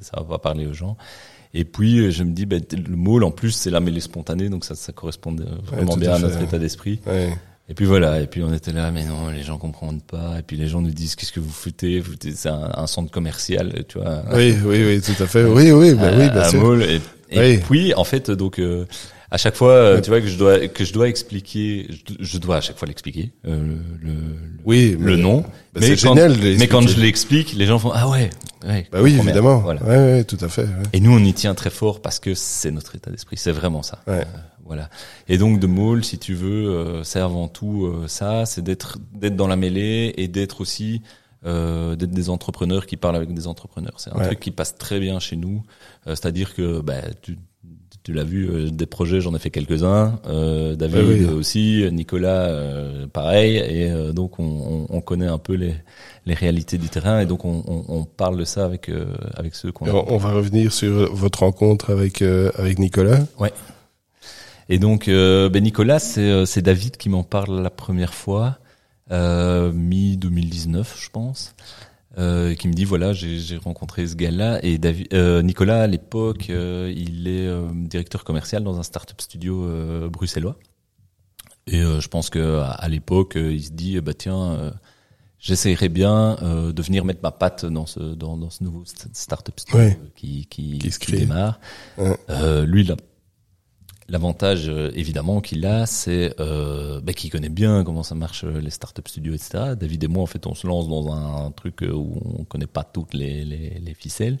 ça 0.00 0.16
va 0.16 0.24
pas 0.24 0.38
parler 0.38 0.66
aux 0.66 0.74
gens. 0.74 0.96
Et 1.52 1.64
puis 1.64 1.98
euh, 1.98 2.10
je 2.10 2.22
me 2.22 2.30
dis, 2.30 2.46
ben, 2.46 2.62
le 2.72 2.96
mot 2.96 3.20
en 3.22 3.30
plus 3.30 3.50
c'est 3.50 3.70
la 3.70 3.80
mêlée 3.80 4.00
spontanée, 4.00 4.48
donc 4.48 4.64
ça, 4.64 4.74
ça 4.74 4.92
correspond 4.92 5.34
vraiment 5.64 5.96
bien 5.96 6.14
à, 6.14 6.18
notre 6.18 6.40
état 6.40 6.58
d'esprit. 6.58 7.00
Et 7.70 7.74
puis 7.74 7.86
voilà, 7.86 8.20
et 8.20 8.26
puis 8.26 8.42
on 8.42 8.52
était 8.52 8.72
là, 8.72 8.90
mais 8.90 9.04
non, 9.04 9.28
les 9.28 9.44
gens 9.44 9.56
comprennent 9.56 10.00
pas. 10.00 10.40
Et 10.40 10.42
puis 10.42 10.56
les 10.56 10.66
gens 10.66 10.80
nous 10.80 10.90
disent, 10.90 11.14
qu'est-ce 11.14 11.30
que 11.30 11.38
vous 11.38 11.52
foutez? 11.52 12.02
C'est 12.34 12.48
un, 12.48 12.68
un, 12.74 12.86
centre 12.88 13.12
commercial, 13.12 13.84
tu 13.88 13.98
vois. 13.98 14.24
Oui, 14.32 14.56
oui, 14.64 14.84
oui, 14.84 15.00
tout 15.00 15.22
à 15.22 15.26
fait. 15.26 15.44
Oui, 15.50 15.70
oui, 15.70 15.94
ben, 15.94 16.18
oui, 16.18 16.28
bien 16.30 16.44
sûr. 16.44 16.82
Et, 16.82 17.00
et 17.30 17.58
puis 17.58 17.94
en 17.94 18.02
fait, 18.02 18.30
donc 18.32 18.58
euh, 18.58 18.86
à 19.30 19.38
chaque 19.38 19.54
fois, 19.54 19.72
euh, 19.72 20.00
tu 20.00 20.10
vois 20.10 20.20
que 20.20 20.26
je 20.26 20.36
dois 20.36 20.66
que 20.66 20.84
je 20.84 20.92
dois 20.92 21.08
expliquer, 21.08 21.88
je, 22.18 22.38
dois 22.38 22.56
à 22.56 22.60
chaque 22.60 22.76
fois 22.76 22.88
l'expliquer 22.88 23.30
euh, 23.46 23.56
le, 24.02 24.08
le, 24.08 24.14
oui, 24.64 24.96
le 24.98 25.16
nom. 25.16 25.42
Bah, 25.72 25.80
mais, 25.80 25.90
quand, 25.90 26.14
génial 26.16 26.36
mais 26.58 26.66
quand 26.66 26.86
je 26.88 26.98
l'explique, 26.98 27.54
les 27.54 27.66
gens 27.66 27.78
font 27.78 27.92
ah 27.94 28.08
ouais, 28.08 28.30
ouais 28.66 28.88
bah 28.90 28.98
oui 29.00 29.16
évidemment, 29.16 29.58
voilà. 29.58 29.82
ouais, 29.84 29.96
ouais, 29.96 30.24
tout 30.24 30.38
à 30.40 30.48
fait. 30.48 30.62
Ouais. 30.62 30.68
Et 30.92 30.98
nous 31.00 31.12
on 31.12 31.22
y 31.22 31.32
tient 31.32 31.54
très 31.54 31.70
fort 31.70 32.02
parce 32.02 32.18
que 32.18 32.34
c'est 32.34 32.72
notre 32.72 32.96
état 32.96 33.12
d'esprit, 33.12 33.36
c'est 33.36 33.52
vraiment 33.52 33.84
ça. 33.84 34.00
Ouais. 34.08 34.24
Euh, 34.70 34.74
voilà. 34.74 34.88
Et 35.28 35.38
donc 35.38 35.60
de 35.60 35.66
Maul, 35.66 36.04
si 36.04 36.18
tu 36.18 36.34
veux, 36.34 36.70
euh, 36.70 37.02
c'est 37.02 37.20
avant 37.20 37.48
tout 37.48 37.86
euh, 37.86 38.06
ça, 38.06 38.46
c'est 38.46 38.62
d'être 38.62 38.98
d'être 39.12 39.36
dans 39.36 39.48
la 39.48 39.56
mêlée 39.56 40.14
et 40.16 40.28
d'être 40.28 40.60
aussi 40.60 41.02
euh, 41.44 41.96
d'être 41.96 42.10
des 42.10 42.30
entrepreneurs 42.30 42.86
qui 42.86 42.96
parlent 42.96 43.16
avec 43.16 43.32
des 43.34 43.46
entrepreneurs. 43.46 43.94
C'est 43.98 44.12
un 44.14 44.20
truc 44.20 44.40
qui 44.40 44.50
passe 44.50 44.76
très 44.76 45.00
bien 45.00 45.18
chez 45.20 45.36
nous. 45.36 45.62
C'est-à-dire 46.06 46.54
que 46.54 46.80
bah, 46.80 47.02
tu, 47.22 47.36
tu 48.02 48.12
l'as 48.12 48.24
vu, 48.24 48.48
euh, 48.48 48.70
des 48.70 48.86
projets, 48.86 49.20
j'en 49.20 49.34
ai 49.34 49.38
fait 49.38 49.50
quelques-uns. 49.50 50.18
Euh, 50.26 50.74
David 50.74 51.28
aussi, 51.30 51.86
Nicolas, 51.92 52.48
euh, 52.48 53.06
pareil. 53.06 53.56
Et 53.56 53.90
euh, 53.90 54.12
donc 54.12 54.38
on, 54.38 54.86
on, 54.88 55.00
connaît 55.00 55.26
un 55.26 55.38
peu 55.38 55.54
les, 55.54 55.74
les 56.24 56.34
réalités 56.34 56.78
du 56.78 56.88
terrain 56.88 57.20
et 57.20 57.26
donc 57.26 57.44
on, 57.44 57.62
on 57.66 58.04
parle 58.04 58.38
de 58.38 58.44
ça 58.44 58.64
avec 58.64 58.90
avec 59.34 59.54
ceux 59.54 59.72
qu'on. 59.72 59.86
On, 59.86 60.16
va 60.16 60.32
revenir 60.32 60.72
sur 60.72 61.14
votre 61.14 61.40
rencontre 61.40 61.90
avec 61.90 62.22
avec 62.22 62.78
Nicolas. 62.78 63.18
Ouais. 63.38 63.52
Et 64.70 64.78
donc 64.78 65.06
ben 65.06 65.62
Nicolas, 65.62 65.98
c'est 65.98 66.46
c'est 66.46 66.62
David 66.62 66.96
qui 66.96 67.08
m'en 67.08 67.24
parle 67.24 67.60
la 67.60 67.70
première 67.70 68.14
fois, 68.14 68.58
mi 69.10 70.16
2019, 70.16 70.96
je 70.98 71.10
pense 71.10 71.54
euh, 72.18 72.54
qui 72.54 72.68
me 72.68 72.72
dit 72.72 72.84
voilà 72.84 73.12
j'ai 73.12 73.56
rencontré 73.56 74.06
ce 74.06 74.14
gars-là. 74.14 74.58
Et 74.62 74.78
David, 74.78 75.12
euh, 75.12 75.42
Nicolas 75.42 75.82
à 75.82 75.86
l'époque 75.86 76.50
euh, 76.50 76.92
il 76.96 77.28
est 77.28 77.46
euh, 77.46 77.68
directeur 77.72 78.24
commercial 78.24 78.64
dans 78.64 78.78
un 78.78 78.82
startup 78.82 79.20
studio 79.20 79.64
euh, 79.64 80.08
bruxellois. 80.08 80.56
Et 81.66 81.82
je 81.82 82.08
pense 82.08 82.30
que 82.30 82.62
à, 82.62 82.88
l'époque 82.88 83.34
il 83.36 83.62
se 83.62 83.70
dit 83.70 84.00
bah 84.00 84.14
tiens 84.14 84.72
j'essayerais 85.38 85.88
bien 85.88 86.36
de 86.42 86.82
venir 86.82 87.04
mettre 87.04 87.20
ma 87.22 87.30
patte 87.30 87.64
dans 87.64 87.86
ce 87.86 88.00
dans, 88.00 88.36
dans 88.36 88.50
ce 88.50 88.64
nouveau 88.64 88.82
startup 89.12 89.60
studio 89.60 89.92
qui 90.16 90.46
qui, 90.46 90.78
qui, 90.78 90.90
qui 90.90 91.12
démarre. 91.12 91.60
Lui 92.66 92.82
là 92.82 92.96
L'avantage 94.10 94.68
euh, 94.68 94.90
évidemment 94.96 95.40
qu'il 95.40 95.64
a, 95.64 95.86
c'est 95.86 96.34
euh, 96.40 97.00
bah, 97.00 97.12
qu'il 97.12 97.30
connaît 97.30 97.48
bien 97.48 97.84
comment 97.84 98.02
ça 98.02 98.16
marche 98.16 98.42
euh, 98.42 98.60
les 98.60 98.70
startup 98.70 99.06
studios, 99.06 99.34
etc. 99.34 99.76
David 99.78 100.02
et 100.02 100.08
moi, 100.08 100.24
en 100.24 100.26
fait, 100.26 100.48
on 100.48 100.54
se 100.56 100.66
lance 100.66 100.88
dans 100.88 101.12
un, 101.12 101.52
truc 101.52 101.84
euh, 101.84 101.92
où 101.92 102.20
on 102.40 102.44
connaît 102.44 102.66
pas 102.66 102.82
toutes 102.82 103.14
les, 103.14 103.44
les, 103.44 103.78
les 103.78 103.94
ficelles 103.94 104.38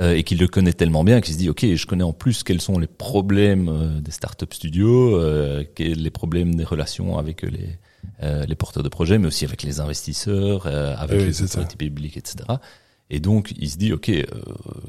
euh, 0.00 0.14
et 0.14 0.22
qu'il 0.22 0.38
le 0.38 0.46
connaît 0.46 0.72
tellement 0.72 1.02
bien 1.02 1.20
qu'il 1.20 1.34
se 1.34 1.38
dit 1.38 1.48
ok, 1.48 1.74
je 1.74 1.86
connais 1.86 2.04
en 2.04 2.12
plus 2.12 2.44
quels 2.44 2.60
sont 2.60 2.78
les 2.78 2.86
problèmes 2.86 4.00
des 4.00 4.12
startup 4.12 4.54
studios, 4.54 5.18
euh, 5.18 5.64
les 5.76 6.10
problèmes 6.10 6.54
des 6.54 6.64
relations 6.64 7.18
avec 7.18 7.42
les 7.42 7.78
les 8.20 8.54
porteurs 8.54 8.82
de 8.82 8.88
projets, 8.88 9.18
mais 9.18 9.26
aussi 9.26 9.44
avec 9.44 9.62
les 9.62 9.80
investisseurs, 9.80 10.66
avec 10.66 11.20
les 11.20 11.42
autorités 11.42 11.76
publiques, 11.76 12.16
etc. 12.16 12.44
Et 13.10 13.20
donc, 13.20 13.52
il 13.58 13.68
se 13.68 13.76
dit, 13.76 13.92
OK, 13.92 14.08
euh, 14.08 14.24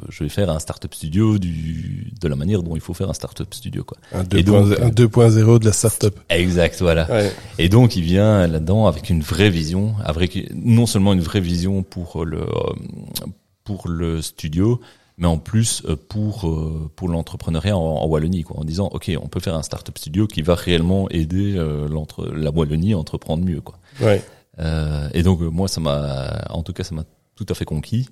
je 0.09 0.23
vais 0.23 0.29
faire 0.29 0.49
un 0.49 0.59
startup 0.59 0.93
studio 0.93 1.37
du, 1.37 2.13
de 2.19 2.27
la 2.27 2.35
manière 2.35 2.63
dont 2.63 2.75
il 2.75 2.81
faut 2.81 2.93
faire 2.93 3.09
un 3.09 3.13
startup 3.13 3.53
studio, 3.53 3.83
quoi. 3.83 3.97
Un 4.13 4.23
2.0 4.23 5.59
de 5.59 5.65
la 5.65 5.73
startup. 5.73 6.17
Exact, 6.29 6.77
voilà. 6.79 7.09
Ouais. 7.11 7.31
Et 7.57 7.67
donc, 7.67 7.97
il 7.97 8.03
vient 8.03 8.47
là-dedans 8.47 8.87
avec 8.87 9.09
une 9.09 9.21
vraie 9.21 9.49
vision, 9.49 9.95
avec 10.03 10.49
non 10.53 10.85
seulement 10.85 11.11
une 11.11 11.19
vraie 11.19 11.41
vision 11.41 11.83
pour 11.83 12.23
le, 12.23 12.41
euh, 12.41 13.25
pour 13.65 13.89
le 13.89 14.21
studio, 14.21 14.79
mais 15.17 15.27
en 15.27 15.37
plus 15.37 15.83
euh, 15.85 15.97
pour 15.97 16.49
pour 16.95 17.09
l'entrepreneuriat 17.09 17.77
en, 17.77 18.05
Wallonie 18.05 18.43
quoi 18.43 18.59
en 18.59 18.65
disant 18.65 18.89
ok 18.91 19.11
on 19.21 19.29
peut 19.29 19.39
faire 19.39 19.55
un 19.55 19.63
startup 19.63 19.97
studio 19.97 20.27
qui 20.27 20.41
va 20.41 20.55
réellement 20.55 21.09
aider 21.09 21.53
l'entre 21.89 22.25
la 22.25 22.51
Wallonie 22.51 22.91
à 22.91 22.97
entreprendre 22.97 23.45
mieux 23.45 23.61
quoi 23.61 23.79
ouais. 24.01 24.21
euh, 24.59 25.07
et 25.13 25.23
donc 25.23 25.39
moi 25.39 25.69
ça 25.69 25.79
m'a 25.79 26.45
en 26.49 26.63
tout 26.63 26.73
cas 26.73 26.83
ça 26.83 26.93
m'a 26.93 27.05
tout 27.35 27.45
à 27.49 27.53
fait 27.53 27.65
conquis. 27.65 28.07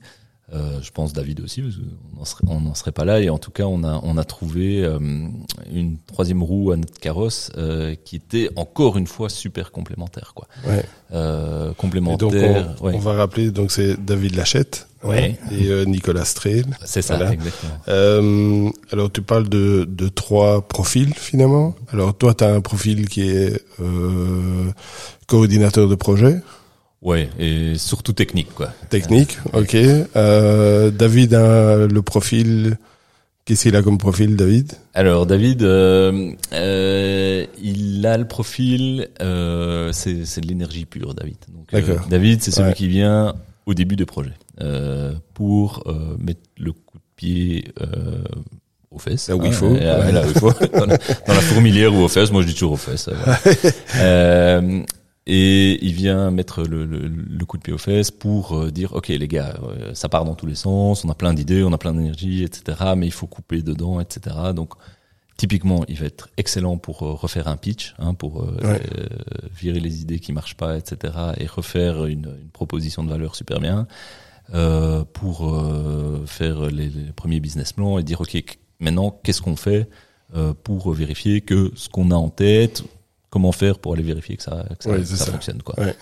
Euh, 0.54 0.80
je 0.82 0.92
pense 0.92 1.14
David 1.14 1.40
aussi, 1.40 1.64
parce 2.18 2.36
on 2.46 2.60
n'en 2.60 2.76
serait, 2.76 2.92
pas 2.92 3.06
là. 3.06 3.22
Et 3.22 3.30
en 3.30 3.38
tout 3.38 3.50
cas, 3.50 3.64
on 3.64 3.84
a, 3.84 4.00
on 4.04 4.18
a 4.18 4.24
trouvé 4.24 4.84
euh, 4.84 5.00
une 5.72 5.98
troisième 6.06 6.44
roue 6.44 6.72
à 6.72 6.78
notre 6.78 7.00
carrosse 7.00 7.50
euh, 7.58 7.96
qui 8.04 8.18
était 8.18 8.50
encore 8.56 8.98
une 8.98 9.08
fois 9.08 9.30
super 9.30 9.72
complémentaire, 9.72 10.34
quoi. 10.36 10.48
Ouais. 10.68 10.84
Euh, 11.14 11.74
complémentaire. 11.74 12.30
donc 12.30 12.76
on, 12.82 13.00
va 13.00 13.14
rappeler, 13.14 13.52
donc 13.52 13.72
c'est 13.72 14.04
David 14.04 14.36
Lachette 14.36 14.88
ouais. 15.04 15.38
et 15.52 15.70
euh, 15.70 15.86
Nicolas 15.86 16.26
Strehl. 16.26 16.66
C'est 16.84 17.02
ça, 17.02 17.32
exactement. 17.32 18.72
alors 18.92 19.12
tu 19.12 19.22
parles 19.22 19.48
de, 19.48 19.86
de 19.90 20.08
trois 20.10 20.68
profils 20.68 21.14
finalement. 21.14 21.74
Alors 21.92 22.16
toi, 22.16 22.34
tu 22.34 22.44
as 22.44 22.54
un 22.54 22.62
profil 22.62 23.08
qui 23.08 23.30
est 23.30 23.64
coordinateur 25.26 25.88
de 25.88 25.96
projet. 25.96 26.42
Ouais, 27.04 27.30
et 27.38 27.78
surtout 27.78 28.14
technique, 28.14 28.54
quoi. 28.56 28.72
Technique, 28.90 29.38
ok. 29.52 29.76
Euh, 29.76 30.90
David 30.90 31.34
a 31.34 31.86
le 31.86 32.02
profil. 32.02 32.78
Qu'est-ce 33.46 33.64
qu'il 33.64 33.76
a 33.76 33.82
comme 33.82 33.98
profil, 33.98 34.38
David? 34.38 34.72
Alors, 34.94 35.26
David, 35.26 35.64
euh, 35.64 36.32
euh, 36.54 37.46
il 37.62 38.06
a 38.08 38.18
le 38.18 38.26
profil. 38.26 39.10
Euh, 39.22 39.92
c'est, 39.92 40.24
c'est 40.24 40.40
de 40.40 40.48
l'énergie 40.48 40.86
pure, 40.86 41.14
David. 41.14 41.36
Donc, 41.50 41.74
euh, 41.74 41.98
David, 42.10 42.42
c'est 42.42 42.52
celui 42.52 42.74
qui 42.74 42.88
vient 42.88 43.36
au 43.66 43.74
début 43.74 43.98
du 43.98 44.06
projet 44.06 44.34
euh, 44.62 45.14
pour 45.34 45.84
euh, 45.88 46.16
mettre 46.20 46.42
le 46.58 46.72
coup 46.72 46.98
de 46.98 47.04
pied. 47.18 47.74
Euh, 47.82 48.24
aux 48.92 49.00
fesses. 49.00 49.28
Là 49.28 49.36
où 49.36 49.46
il 49.46 49.54
faut. 49.54 49.74
Là 49.74 50.24
où 50.24 50.30
il 50.30 50.40
faut. 50.40 50.52
dans, 50.52 50.86
la, 50.86 50.98
dans, 50.98 51.34
la, 51.34 51.42
fourmilière 51.42 51.94
ou 51.94 52.04
aux 52.04 52.08
fesses. 52.08 52.32
Moi, 52.32 52.44
je 52.44 52.48
dis 52.48 52.54
toujours 52.54 52.74
aux 52.74 52.78
fesses. 52.78 53.10
euh, 53.98 54.84
et 55.26 55.84
il 55.86 55.94
vient 55.94 56.32
mettre 56.32 56.64
le, 56.64 56.86
le, 56.86 57.08
le, 57.08 57.46
coup 57.46 57.58
de 57.58 57.64
pied 57.64 57.72
aux 57.72 57.78
fesses 57.78 58.12
pour 58.12 58.58
euh, 58.58 58.72
dire 58.72 58.94
ok 58.94 59.08
les 59.08 59.28
gars 59.28 59.58
euh, 59.64 59.94
ça 59.94 60.10
part 60.10 60.26
dans 60.26 60.36
tous 60.36 60.46
les 60.46 60.56
sens 60.56 61.06
on 61.06 61.10
a 61.10 61.16
plein 61.16 61.34
d'idées 61.34 61.64
on 61.64 61.72
a 61.72 61.78
plein 61.78 61.94
d'énergie 61.94 62.44
etc 62.44 62.78
mais 62.98 63.08
il 63.08 63.12
faut 63.12 63.28
couper 63.28 63.62
dedans 63.62 64.02
etc 64.02 64.36
donc 64.54 64.74
typiquement 65.38 65.86
il 65.88 65.98
va 65.98 66.08
être 66.08 66.30
excellent 66.36 66.78
pour 66.78 67.04
euh, 67.04 67.14
refaire 67.14 67.48
un 67.48 67.56
pitch 67.56 67.96
hein, 68.00 68.14
pour 68.14 68.46
virer 69.58 69.80
les 69.80 70.02
idées 70.02 70.20
qui 70.20 70.34
marchent 70.34 70.58
pas 70.58 70.78
etc 70.78 71.14
et 71.38 71.48
refaire 71.48 72.06
une, 72.06 72.36
une 72.42 72.50
proposition 72.52 73.04
de 73.04 73.10
valeur 73.10 73.36
super 73.36 73.62
bien 73.62 73.88
pour 75.14 75.66
faire 76.26 76.70
les, 76.70 76.90
les, 76.90 77.12
premiers 77.16 77.40
business 77.40 77.72
plans 77.72 77.98
et 77.98 78.04
dire 78.04 78.20
ok 78.20 78.44
maintenant 78.82 79.18
qu'est-ce 79.24 79.42
qu'on 79.42 79.56
fait 79.56 79.90
pour 80.64 80.92
vérifier 80.92 81.40
que 81.42 81.72
ce 81.76 81.88
qu'on 81.88 82.12
a 82.12 82.16
en 82.16 82.30
tête 82.30 82.84
comment 83.34 83.52
faire 83.52 83.80
pour 83.80 83.94
aller 83.94 84.04
vérifier 84.04 84.38
que 84.38 84.44
ça, 84.44 84.64
que 84.80 85.04
ça, 85.04 85.26
fonctionne 85.26 85.64
quoi. 85.64 85.74
Ouais. 85.80 85.96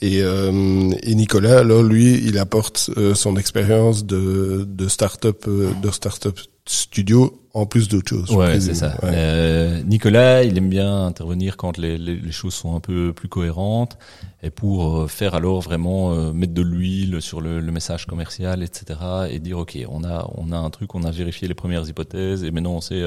Et, 0.00 0.22
euh, 0.22 0.92
et, 1.02 1.14
Nicolas, 1.14 1.58
alors 1.58 1.82
lui, 1.82 2.14
il 2.24 2.38
apporte 2.38 2.88
euh, 2.96 3.14
son 3.14 3.36
expérience 3.36 4.06
de, 4.06 4.64
de 4.66 4.88
start-up, 4.88 5.44
euh, 5.46 5.72
de 5.82 5.90
start-up 5.90 6.38
studio 6.64 7.42
en 7.52 7.66
plus 7.66 7.88
d'autres 7.88 8.08
choses. 8.08 8.30
Ouais, 8.30 8.58
c'est 8.60 8.74
ça. 8.74 8.96
Ouais. 9.02 9.10
Euh, 9.12 9.82
Nicolas, 9.82 10.42
il 10.42 10.56
aime 10.56 10.70
bien 10.70 11.04
intervenir 11.04 11.58
quand 11.58 11.76
les, 11.76 11.98
les, 11.98 12.16
les 12.16 12.32
choses 12.32 12.54
sont 12.54 12.74
un 12.74 12.80
peu 12.80 13.12
plus 13.12 13.28
cohérentes 13.28 13.98
et 14.42 14.48
pour 14.48 15.00
euh, 15.00 15.06
faire 15.06 15.34
alors 15.34 15.60
vraiment 15.60 16.14
euh, 16.14 16.32
mettre 16.32 16.54
de 16.54 16.62
l'huile 16.62 17.20
sur 17.20 17.42
le, 17.42 17.60
le 17.60 17.72
message 17.72 18.06
commercial, 18.06 18.62
etc. 18.62 18.98
et 19.28 19.38
dire 19.38 19.58
ok, 19.58 19.78
on 19.90 20.02
a 20.02 20.30
on 20.34 20.50
a 20.50 20.56
un 20.56 20.70
truc, 20.70 20.94
on 20.94 21.04
a 21.04 21.10
vérifié 21.10 21.46
les 21.46 21.54
premières 21.54 21.86
hypothèses 21.86 22.42
et 22.42 22.50
maintenant 22.50 22.76
on 22.76 22.80
sait. 22.80 23.04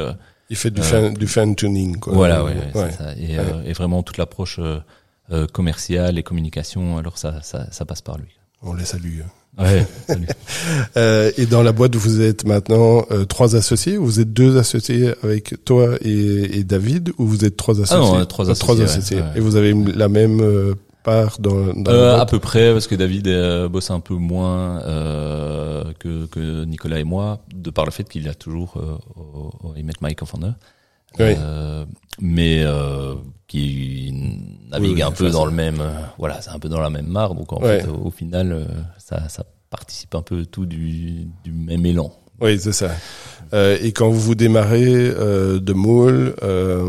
Il 0.50 0.56
fait 0.56 0.72
du 0.72 0.82
fan, 0.82 1.14
du 1.14 1.28
fan 1.28 1.56
tuning, 1.56 1.98
quoi. 1.98 2.14
voilà, 2.14 2.44
ouais, 2.44 2.56
ouais, 2.74 2.92
ça. 2.92 3.14
Et, 3.20 3.38
euh, 3.38 3.64
et 3.66 3.74
vraiment 3.74 4.02
toute 4.04 4.18
l'approche 4.18 4.60
euh, 4.60 4.80
euh, 5.32 5.46
commerciale 5.48 6.18
et 6.18 6.24
communication, 6.24 6.98
alors 6.98 7.18
ça 7.18 7.42
ça, 7.44 7.68
ça 7.72 7.84
passe 7.86 8.02
par 8.02 8.18
lui. 8.18 8.30
On 8.62 8.74
les 8.74 8.86
salue. 8.86 9.20
Ouais. 9.60 9.86
salut. 10.08 10.28
Euh, 10.98 11.32
et 11.38 11.46
dans 11.46 11.62
la 11.64 11.72
boîte, 11.72 11.96
vous 11.96 12.22
êtes 12.22 12.46
maintenant 12.46 13.06
euh, 13.12 13.26
trois 13.26 13.56
associés. 13.56 13.98
Vous 13.98 14.20
êtes 14.20 14.32
deux 14.34 14.58
associés 14.58 15.14
avec 15.24 15.64
toi 15.66 15.96
et, 16.02 16.58
et 16.60 16.64
David, 16.64 17.12
ou 17.18 17.26
vous 17.28 17.46
êtes 17.46 17.56
trois 17.58 17.80
associés 17.82 17.98
non, 18.14 18.20
euh, 18.20 18.26
trois 18.26 18.48
Ah, 18.48 18.52
associés, 18.52 19.18
ouais, 19.18 19.22
ouais. 19.22 19.28
Et 19.36 19.40
vous 19.40 19.56
avez 19.56 19.74
la 19.74 20.08
même 20.10 20.40
euh, 20.42 20.74
part 21.08 21.40
dans, 21.40 21.74
dans 21.74 21.92
Euh, 21.92 22.20
à 22.20 22.26
peu 22.26 22.40
près, 22.40 22.72
parce 22.74 22.88
que 22.88 22.96
David 22.96 23.28
euh, 23.28 23.68
bosse 23.70 23.90
un 23.92 24.00
peu 24.10 24.16
moins 24.16 24.82
euh, 24.82 25.84
que, 26.00 26.26
que 26.28 26.66
Nicolas 26.66 27.00
et 27.00 27.04
moi, 27.04 27.40
de 27.54 27.70
par 27.72 27.86
le 27.86 27.92
fait 27.92 28.08
qu'il 28.12 28.28
a 28.30 28.34
toujours 28.36 28.72
au, 29.16 29.52
au 29.68 29.76
I 29.76 29.84
Met 29.84 29.94
My 30.02 30.14
Co-Founder. 30.16 30.52
Oui. 31.20 31.34
Mais 32.20 32.64
qui 33.48 34.12
navigue 34.70 34.96
Oui, 34.96 35.02
un 35.02 35.12
peu 35.12 35.30
dans 35.30 35.44
ça- 35.46 35.50
le 35.50 35.56
même, 35.56 35.82
voilà, 36.18 36.42
c'est 36.42 36.50
un 36.52 36.60
peu 36.60 36.70
dans 36.70 36.82
la 36.82 36.90
même 36.90 37.08
mare. 37.08 37.34
Donc 37.36 37.54
en 37.54 37.62
Ouais. 37.62 37.82
fait, 37.82 37.88
au, 37.88 38.08
au 38.08 38.12
final, 38.12 38.68
ça, 38.98 39.30
ça 39.30 39.44
participe 39.70 40.14
un 40.16 40.22
peu 40.22 40.46
tout 40.46 40.66
du, 40.66 41.28
du 41.44 41.52
même 41.52 41.86
élan. 41.86 42.12
Oui, 42.42 42.60
c'est 42.60 42.72
ça. 42.72 42.92
Euh, 43.54 43.78
et 43.82 43.94
quand 43.94 44.10
vous 44.10 44.36
démarrez 44.36 44.84
euh, 44.88 45.60
de 45.60 45.74
Moule, 45.74 46.36
euh, 46.44 46.84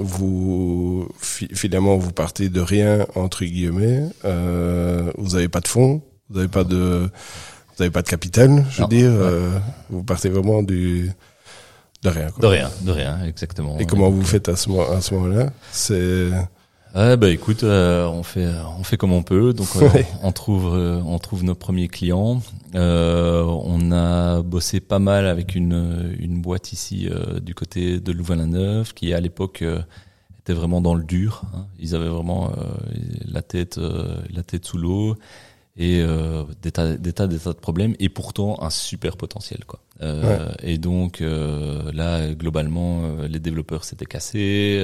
vous 0.00 1.08
fi- 1.18 1.48
finalement 1.54 1.96
vous 1.96 2.12
partez 2.12 2.48
de 2.48 2.60
rien 2.60 3.06
entre 3.14 3.44
guillemets. 3.44 4.02
Euh, 4.24 5.10
vous 5.16 5.30
n'avez 5.36 5.48
pas 5.48 5.60
de 5.60 5.68
fonds, 5.68 6.02
vous 6.28 6.36
n'avez 6.36 6.48
pas 6.48 6.64
de, 6.64 7.08
vous 7.76 7.82
avez 7.82 7.90
pas 7.90 8.02
de 8.02 8.08
capital, 8.08 8.64
je 8.70 8.82
veux 8.82 8.88
dire. 8.88 9.10
ouais. 9.10 9.16
euh, 9.20 9.50
vous 9.90 10.02
partez 10.02 10.28
vraiment 10.28 10.62
du 10.62 11.10
de 12.02 12.08
rien. 12.10 12.28
Quoi. 12.30 12.42
De 12.42 12.46
rien, 12.46 12.70
de 12.82 12.90
rien, 12.92 13.18
exactement. 13.26 13.78
Et 13.78 13.86
comment 13.86 14.10
vous 14.10 14.22
faites 14.24 14.48
à 14.48 14.56
ce, 14.56 14.68
mo- 14.68 14.82
à 14.82 15.00
ce 15.00 15.14
moment-là? 15.14 15.50
C'est 15.72 16.28
Ah 16.98 17.16
bah 17.16 17.28
écoute, 17.28 17.62
euh, 17.62 18.06
on 18.06 18.22
fait 18.22 18.48
on 18.78 18.82
fait 18.82 18.96
comme 18.96 19.12
on 19.12 19.22
peut, 19.22 19.52
donc 19.52 19.68
euh, 19.76 19.86
Ouais. 19.90 20.06
on 20.22 20.32
trouve 20.32 20.74
euh, 20.74 20.98
on 21.04 21.18
trouve 21.18 21.44
nos 21.44 21.54
premiers 21.54 21.88
clients. 21.88 22.40
Euh, 22.74 23.42
on 23.42 23.92
a 23.92 24.40
bossé 24.40 24.80
pas 24.80 24.98
mal 24.98 25.26
avec 25.26 25.54
une 25.54 26.14
une 26.18 26.40
boîte 26.40 26.72
ici 26.72 27.06
euh, 27.10 27.38
du 27.40 27.54
côté 27.54 28.00
de 28.00 28.12
Louvain-la-Neuve 28.12 28.94
qui 28.94 29.12
à 29.12 29.20
l'époque 29.20 29.60
euh, 29.60 29.80
était 30.38 30.54
vraiment 30.54 30.80
dans 30.80 30.94
le 30.94 31.04
dur. 31.04 31.42
hein. 31.54 31.66
Ils 31.78 31.94
avaient 31.94 32.08
vraiment 32.08 32.48
euh, 32.48 32.52
la 33.26 33.42
tête 33.42 33.76
euh, 33.76 34.16
la 34.34 34.42
tête 34.42 34.64
sous 34.64 34.78
l'eau 34.78 35.16
et 35.76 36.00
euh, 36.00 36.44
des 36.62 36.72
tas 36.72 36.96
des 36.96 37.12
tas 37.12 37.26
des 37.26 37.38
tas 37.38 37.52
de 37.52 37.58
problèmes 37.58 37.94
et 37.98 38.08
pourtant 38.08 38.62
un 38.62 38.70
super 38.70 39.18
potentiel 39.18 39.66
quoi. 39.66 39.80
Euh, 40.00 40.48
Et 40.62 40.78
donc 40.78 41.20
euh, 41.20 41.92
là 41.92 42.32
globalement 42.32 43.02
euh, 43.04 43.28
les 43.28 43.38
développeurs 43.38 43.84
s'étaient 43.84 44.06
cassés. 44.06 44.82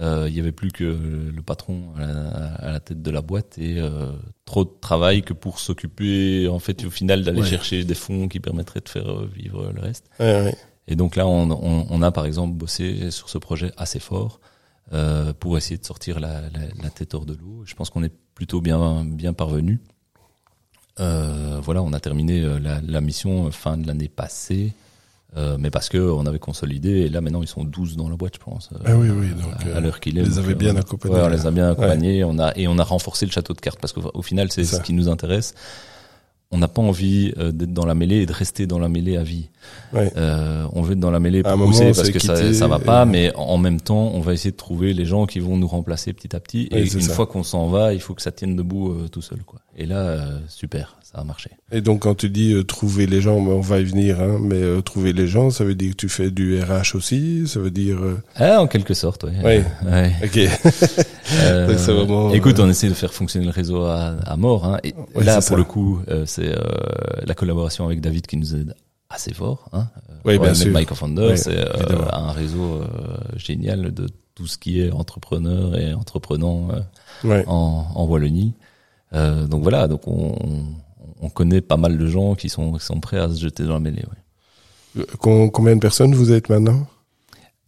Euh, 0.00 0.26
il 0.28 0.34
y 0.34 0.40
avait 0.40 0.52
plus 0.52 0.70
que 0.72 0.84
le 0.84 1.42
patron 1.42 1.82
à 1.96 2.00
la, 2.06 2.28
à 2.54 2.70
la 2.72 2.80
tête 2.80 3.02
de 3.02 3.10
la 3.10 3.20
boîte 3.20 3.58
et 3.58 3.78
euh, 3.78 4.10
trop 4.46 4.64
de 4.64 4.70
travail 4.80 5.22
que 5.22 5.32
pour 5.34 5.58
s'occuper 5.58 6.48
en 6.48 6.58
fait 6.58 6.84
au 6.84 6.90
final 6.90 7.22
d'aller 7.24 7.42
Ouais. 7.42 7.46
chercher 7.46 7.84
des 7.84 7.94
fonds 7.94 8.26
qui 8.28 8.40
permettraient 8.40 8.80
de 8.80 8.88
faire 8.88 9.10
euh, 9.10 9.30
vivre 9.34 9.70
le 9.74 9.80
reste. 9.80 10.06
ouais, 10.20 10.44
ouais. 10.44 10.56
Et 10.88 10.96
donc 10.96 11.14
là, 11.14 11.26
on, 11.28 11.50
on, 11.50 11.86
on 11.88 12.02
a 12.02 12.10
par 12.10 12.24
exemple 12.26 12.54
bossé 12.54 13.10
sur 13.12 13.28
ce 13.28 13.38
projet 13.38 13.70
assez 13.76 14.00
fort 14.00 14.40
euh, 14.92 15.32
pour 15.32 15.56
essayer 15.56 15.76
de 15.78 15.84
sortir 15.84 16.18
la, 16.18 16.40
la, 16.40 16.60
la 16.82 16.90
tête 16.90 17.14
hors 17.14 17.24
de 17.24 17.34
l'eau. 17.34 17.62
Je 17.66 17.74
pense 17.74 17.88
qu'on 17.90 18.02
est 18.02 18.12
plutôt 18.34 18.60
bien 18.60 19.04
bien 19.04 19.32
parvenu. 19.32 19.80
Euh, 21.00 21.60
voilà, 21.62 21.82
on 21.82 21.92
a 21.92 22.00
terminé 22.00 22.40
la, 22.60 22.80
la 22.80 23.00
mission 23.00 23.50
fin 23.50 23.78
de 23.78 23.86
l'année 23.86 24.08
passée, 24.08 24.72
euh, 25.36 25.56
mais 25.58 25.70
parce 25.70 25.88
que 25.88 25.98
on 25.98 26.26
avait 26.26 26.38
consolidé. 26.38 26.90
Et 26.90 27.08
là, 27.08 27.20
maintenant, 27.20 27.42
ils 27.42 27.48
sont 27.48 27.64
12 27.64 27.96
dans 27.96 28.08
la 28.08 28.16
boîte, 28.16 28.34
je 28.34 28.40
pense. 28.44 28.68
euh, 28.74 28.78
Ah 28.84 28.96
oui, 28.96 29.08
oui, 29.10 29.28
donc, 29.30 29.52
à, 29.64 29.68
euh, 29.68 29.76
à 29.76 29.80
l'heure 29.80 29.98
qu'il 30.00 30.18
est. 30.18 30.22
les 30.22 30.28
donc, 30.28 30.38
avez 30.38 30.52
euh, 30.52 30.56
bien 30.56 30.76
accompagnés, 30.76 31.14
Ouais, 31.14 31.22
on 31.22 31.28
les 31.28 31.46
a 31.46 31.50
bien 31.50 31.70
accompagnés. 31.70 32.24
On 32.24 32.38
a 32.38 32.52
et 32.56 32.68
on 32.68 32.78
a 32.78 32.84
renforcé 32.84 33.24
le 33.26 33.32
château 33.32 33.54
de 33.54 33.60
cartes 33.60 33.78
parce 33.80 33.92
qu'au 33.92 34.10
au 34.12 34.22
final, 34.22 34.50
c'est 34.52 34.64
ce 34.64 34.80
qui 34.80 34.92
nous 34.92 35.08
intéresse. 35.08 35.54
On 36.52 36.58
n'a 36.58 36.68
pas 36.68 36.82
envie 36.82 37.32
euh, 37.38 37.50
d'être 37.50 37.72
dans 37.72 37.86
la 37.86 37.94
mêlée 37.94 38.16
et 38.22 38.26
de 38.26 38.32
rester 38.32 38.66
dans 38.66 38.78
la 38.78 38.88
mêlée 38.88 39.16
à 39.16 39.22
vie. 39.22 39.48
Ouais. 39.94 40.10
Euh, 40.16 40.66
on 40.72 40.82
veut 40.82 40.92
être 40.92 41.00
dans 41.00 41.10
la 41.10 41.18
mêlée 41.20 41.42
pour 41.42 41.54
pousser 41.56 41.92
parce 41.92 42.10
que 42.10 42.18
ça, 42.18 42.52
ça 42.52 42.66
va 42.66 42.78
pas, 42.78 43.04
et- 43.04 43.08
mais 43.08 43.32
en 43.36 43.56
même 43.58 43.80
temps, 43.80 44.10
on 44.14 44.20
va 44.20 44.34
essayer 44.34 44.50
de 44.50 44.56
trouver 44.56 44.92
les 44.92 45.04
gens 45.06 45.24
qui 45.26 45.40
vont 45.40 45.56
nous 45.56 45.66
remplacer 45.66 46.12
petit 46.12 46.34
à 46.36 46.40
petit. 46.40 46.68
Et 46.70 46.82
une 46.82 47.00
ça. 47.00 47.14
fois 47.14 47.26
qu'on 47.26 47.42
s'en 47.42 47.68
va, 47.68 47.94
il 47.94 48.00
faut 48.00 48.12
que 48.14 48.22
ça 48.22 48.32
tienne 48.32 48.54
debout 48.56 48.90
euh, 48.90 49.08
tout 49.08 49.22
seul, 49.22 49.38
quoi. 49.46 49.60
Et 49.78 49.86
là, 49.86 49.96
euh, 50.00 50.38
super, 50.48 50.96
ça 51.02 51.18
a 51.20 51.24
marché. 51.24 51.50
Et 51.70 51.80
donc 51.80 52.00
quand 52.02 52.14
tu 52.14 52.28
dis 52.28 52.52
euh, 52.52 52.64
trouver 52.64 53.06
les 53.06 53.22
gens, 53.22 53.36
on 53.36 53.60
va 53.60 53.78
y 53.80 53.84
venir, 53.84 54.20
hein, 54.20 54.38
mais 54.40 54.56
euh, 54.56 54.82
trouver 54.82 55.12
les 55.14 55.26
gens, 55.28 55.48
ça 55.50 55.64
veut 55.64 55.74
dire 55.74 55.92
que 55.92 55.96
tu 55.96 56.08
fais 56.10 56.30
du 56.30 56.60
RH 56.60 56.94
aussi, 56.96 57.44
ça 57.46 57.60
veut 57.60 57.70
dire. 57.70 57.98
euh, 58.02 58.20
Ah, 58.36 58.60
en 58.60 58.66
quelque 58.66 58.92
sorte. 58.94 59.24
Oui. 59.24 59.60
Ouais. 59.90 60.12
Ok. 60.22 60.38
Euh, 61.34 61.66
Donc 61.68 61.76
vraiment, 61.78 62.32
écoute, 62.32 62.58
euh, 62.58 62.64
on 62.64 62.68
essaie 62.68 62.88
de 62.88 62.94
faire 62.94 63.12
fonctionner 63.14 63.46
le 63.46 63.52
réseau 63.52 63.84
à, 63.84 64.14
à 64.26 64.36
mort. 64.36 64.64
Hein, 64.66 64.78
et 64.82 64.94
Ouais, 65.14 65.24
là, 65.24 65.34
pour 65.34 65.42
ça. 65.42 65.56
le 65.56 65.64
coup, 65.64 66.00
euh, 66.08 66.24
c'est 66.26 66.48
euh, 66.48 66.62
la 67.24 67.34
collaboration 67.34 67.84
avec 67.86 68.00
David 68.00 68.26
qui 68.26 68.36
nous 68.36 68.54
aide 68.56 68.74
assez 69.08 69.32
fort. 69.32 69.68
Hein. 69.72 69.88
Oui, 70.24 70.38
bien 70.38 70.54
sûr. 70.54 70.72
Mike 70.72 70.90
Oui, 71.02 71.36
c'est 71.38 71.56
euh, 71.58 72.06
un 72.12 72.32
réseau 72.32 72.80
euh, 72.80 72.86
génial 73.36 73.92
de 73.92 74.06
tout 74.34 74.46
ce 74.46 74.56
qui 74.58 74.80
est 74.80 74.90
entrepreneur 74.90 75.78
et 75.78 75.92
entreprenant 75.94 76.68
euh, 77.24 77.42
en, 77.46 77.86
en 77.94 78.04
Wallonie. 78.06 78.54
Euh, 79.12 79.46
donc 79.46 79.62
voilà, 79.62 79.88
donc 79.88 80.08
on, 80.08 80.34
on 81.20 81.28
connaît 81.28 81.60
pas 81.60 81.76
mal 81.76 81.98
de 81.98 82.06
gens 82.06 82.34
qui 82.34 82.48
sont, 82.48 82.72
qui 82.72 82.84
sont 82.84 82.98
prêts 82.98 83.18
à 83.18 83.28
se 83.28 83.38
jeter 83.38 83.64
dans 83.64 83.74
la 83.74 83.80
mêlée. 83.80 84.02
Ouais. 84.96 85.02
Euh, 85.02 85.16
com- 85.18 85.50
Combien 85.50 85.74
de 85.76 85.80
personnes 85.80 86.14
vous 86.14 86.32
êtes 86.32 86.48
maintenant? 86.48 86.86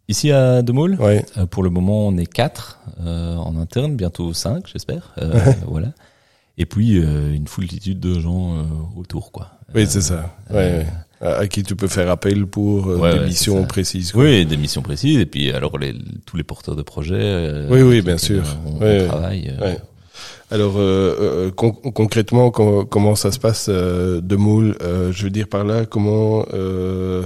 Ici 0.08 0.30
à 0.32 0.62
Demoule, 0.62 0.96
Ouais. 1.00 1.24
Euh, 1.38 1.46
pour 1.46 1.62
le 1.62 1.70
moment, 1.70 2.06
on 2.06 2.16
est 2.18 2.26
quatre 2.26 2.78
euh, 3.04 3.36
en 3.36 3.56
interne, 3.56 3.96
bientôt 3.96 4.32
cinq, 4.34 4.64
j'espère. 4.70 5.14
Euh, 5.20 5.32
voilà. 5.66 5.88
Et 6.58 6.66
puis 6.66 6.98
euh, 6.98 7.32
une 7.34 7.46
foultitude 7.48 8.00
de 8.00 8.18
gens 8.20 8.58
euh, 8.58 8.62
autour, 8.96 9.32
quoi. 9.32 9.48
Oui, 9.74 9.86
c'est 9.88 10.02
ça. 10.02 10.36
Ouais, 10.50 10.84
ouais. 11.20 11.26
À, 11.26 11.46
qui 11.46 11.62
tu 11.62 11.74
peux 11.74 11.88
faire 11.88 12.10
appel 12.10 12.46
pour 12.46 12.98
des 12.98 13.20
missions 13.24 13.64
précises. 13.64 14.12
quoi. 14.12 14.24
Oui, 14.24 14.44
des 14.44 14.58
missions 14.58 14.82
précises. 14.82 15.18
Et 15.18 15.26
puis 15.26 15.50
alors 15.52 15.78
les, 15.78 15.94
tous 16.26 16.36
les 16.36 16.42
porteurs 16.42 16.76
de 16.76 16.82
projets. 16.82 17.64
Oui, 17.70 17.80
oui, 17.80 18.02
bien 18.02 18.18
sûr. 18.18 18.42
On, 18.66 18.74
on 18.84 19.06
travaille. 19.08 19.50
Alors 20.50 20.74
euh, 20.76 21.50
con- 21.50 21.72
concrètement, 21.72 22.50
com- 22.50 22.84
comment 22.88 23.14
ça 23.14 23.32
se 23.32 23.38
passe 23.38 23.66
euh, 23.70 24.20
de 24.20 24.36
Moule 24.36 24.76
euh, 24.82 25.10
Je 25.12 25.24
veux 25.24 25.30
dire 25.30 25.48
par 25.48 25.64
là, 25.64 25.86
comment 25.86 26.44
euh, 26.52 27.22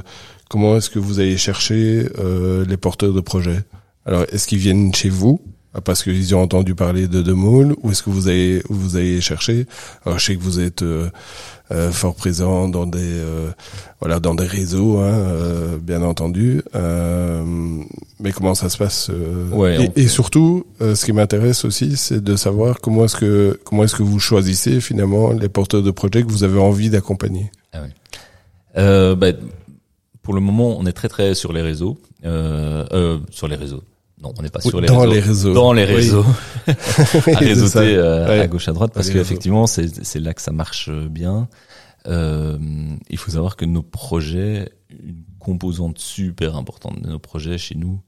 comment 0.48 0.76
est-ce 0.76 0.90
que 0.90 0.98
vous 0.98 1.20
allez 1.20 1.36
chercher 1.36 2.08
euh, 2.18 2.64
les 2.66 2.76
porteurs 2.76 3.12
de 3.12 3.20
projets? 3.20 3.62
Alors, 4.06 4.24
est-ce 4.32 4.46
qu'ils 4.46 4.58
viennent 4.58 4.94
chez 4.94 5.10
vous 5.10 5.40
ah, 5.74 5.82
parce 5.82 6.02
qu'ils 6.02 6.34
ont 6.34 6.40
entendu 6.40 6.74
parler 6.74 7.08
de 7.08 7.20
De 7.20 7.32
Moule 7.32 7.76
ou 7.82 7.90
est-ce 7.90 8.02
que 8.02 8.08
vous 8.08 8.28
allez 8.28 8.62
vous 8.70 8.96
allez 8.96 9.20
chercher? 9.20 9.66
Alors, 10.06 10.18
je 10.18 10.24
sais 10.24 10.36
que 10.36 10.42
vous 10.42 10.60
êtes 10.60 10.80
euh, 10.80 11.10
euh, 11.70 11.92
fort 11.92 12.14
présent 12.14 12.68
dans 12.68 12.86
des 12.86 12.98
euh, 13.02 13.50
voilà 14.00 14.18
dans 14.18 14.34
des 14.34 14.46
réseaux, 14.46 14.96
hein, 14.96 15.12
euh, 15.12 15.78
bien 15.78 16.02
entendu. 16.02 16.62
Euh, 16.74 17.44
mais 18.18 18.32
comment 18.32 18.54
ça 18.54 18.70
se 18.70 18.78
passe 18.78 19.10
euh, 19.10 19.50
Ouais, 19.50 19.90
et, 19.94 20.04
et 20.04 20.08
surtout, 20.08 20.64
euh, 20.80 20.94
ce 20.94 21.04
qui 21.04 21.12
m'intéresse 21.12 21.66
aussi, 21.66 21.98
c'est 21.98 22.24
de 22.24 22.34
savoir 22.36 22.80
comment 22.80 23.04
est-ce 23.04 23.16
que 23.16 23.60
comment 23.62 23.84
est-ce 23.84 23.96
que 23.96 24.02
vous 24.02 24.18
choisissez 24.18 24.80
finalement 24.80 25.32
les 25.32 25.50
porteurs 25.50 25.82
de 25.82 25.90
projets 25.90 26.22
que 26.22 26.30
vous 26.30 26.44
avez 26.44 26.58
envie 26.58 26.88
d'accompagner? 26.88 27.50
Ah. 27.74 27.80
Euh, 28.78 29.14
bah, 29.14 29.32
pour 30.28 30.34
le 30.34 30.42
moment, 30.42 30.76
on 30.78 30.84
est 30.84 30.92
très 30.92 31.08
très 31.08 31.34
sur 31.34 31.54
les 31.54 31.62
réseaux. 31.62 31.96
Euh, 32.26 32.84
euh, 32.92 33.18
sur 33.30 33.48
les 33.48 33.56
réseaux. 33.56 33.82
Non, 34.22 34.34
on 34.38 34.42
n'est 34.42 34.50
pas 34.50 34.60
Oui, 34.62 34.68
sur 34.68 34.78
les 34.82 34.86
dans 34.86 34.98
réseaux. 34.98 35.14
les 35.14 35.20
réseaux. 35.20 35.54
Dans 35.54 35.72
les 35.72 35.84
réseaux. 35.86 36.24
Oui, 36.66 36.74
à 36.74 36.76
c'est 37.16 37.32
ça. 37.32 37.38
réseauter 37.38 37.78
euh, 37.96 38.28
Ouais. 38.28 38.40
à 38.40 38.46
gauche 38.46 38.68
à 38.68 38.74
droite 38.74 38.92
parce 38.92 39.08
qu'effectivement 39.08 39.66
c'est 39.66 40.04
c'est 40.04 40.20
là 40.20 40.34
que 40.34 40.42
ça 40.42 40.52
marche 40.52 40.90
bien. 40.90 41.48
Euh, 42.08 42.58
il 43.08 43.16
faut 43.16 43.30
savoir 43.30 43.56
que 43.56 43.64
nos 43.64 43.82
projets, 43.82 44.70
une 45.02 45.22
composante 45.38 45.98
super 45.98 46.56
importante 46.56 47.00
de 47.00 47.08
nos 47.08 47.18
projets 47.18 47.56
chez 47.56 47.74
nous, 47.74 48.02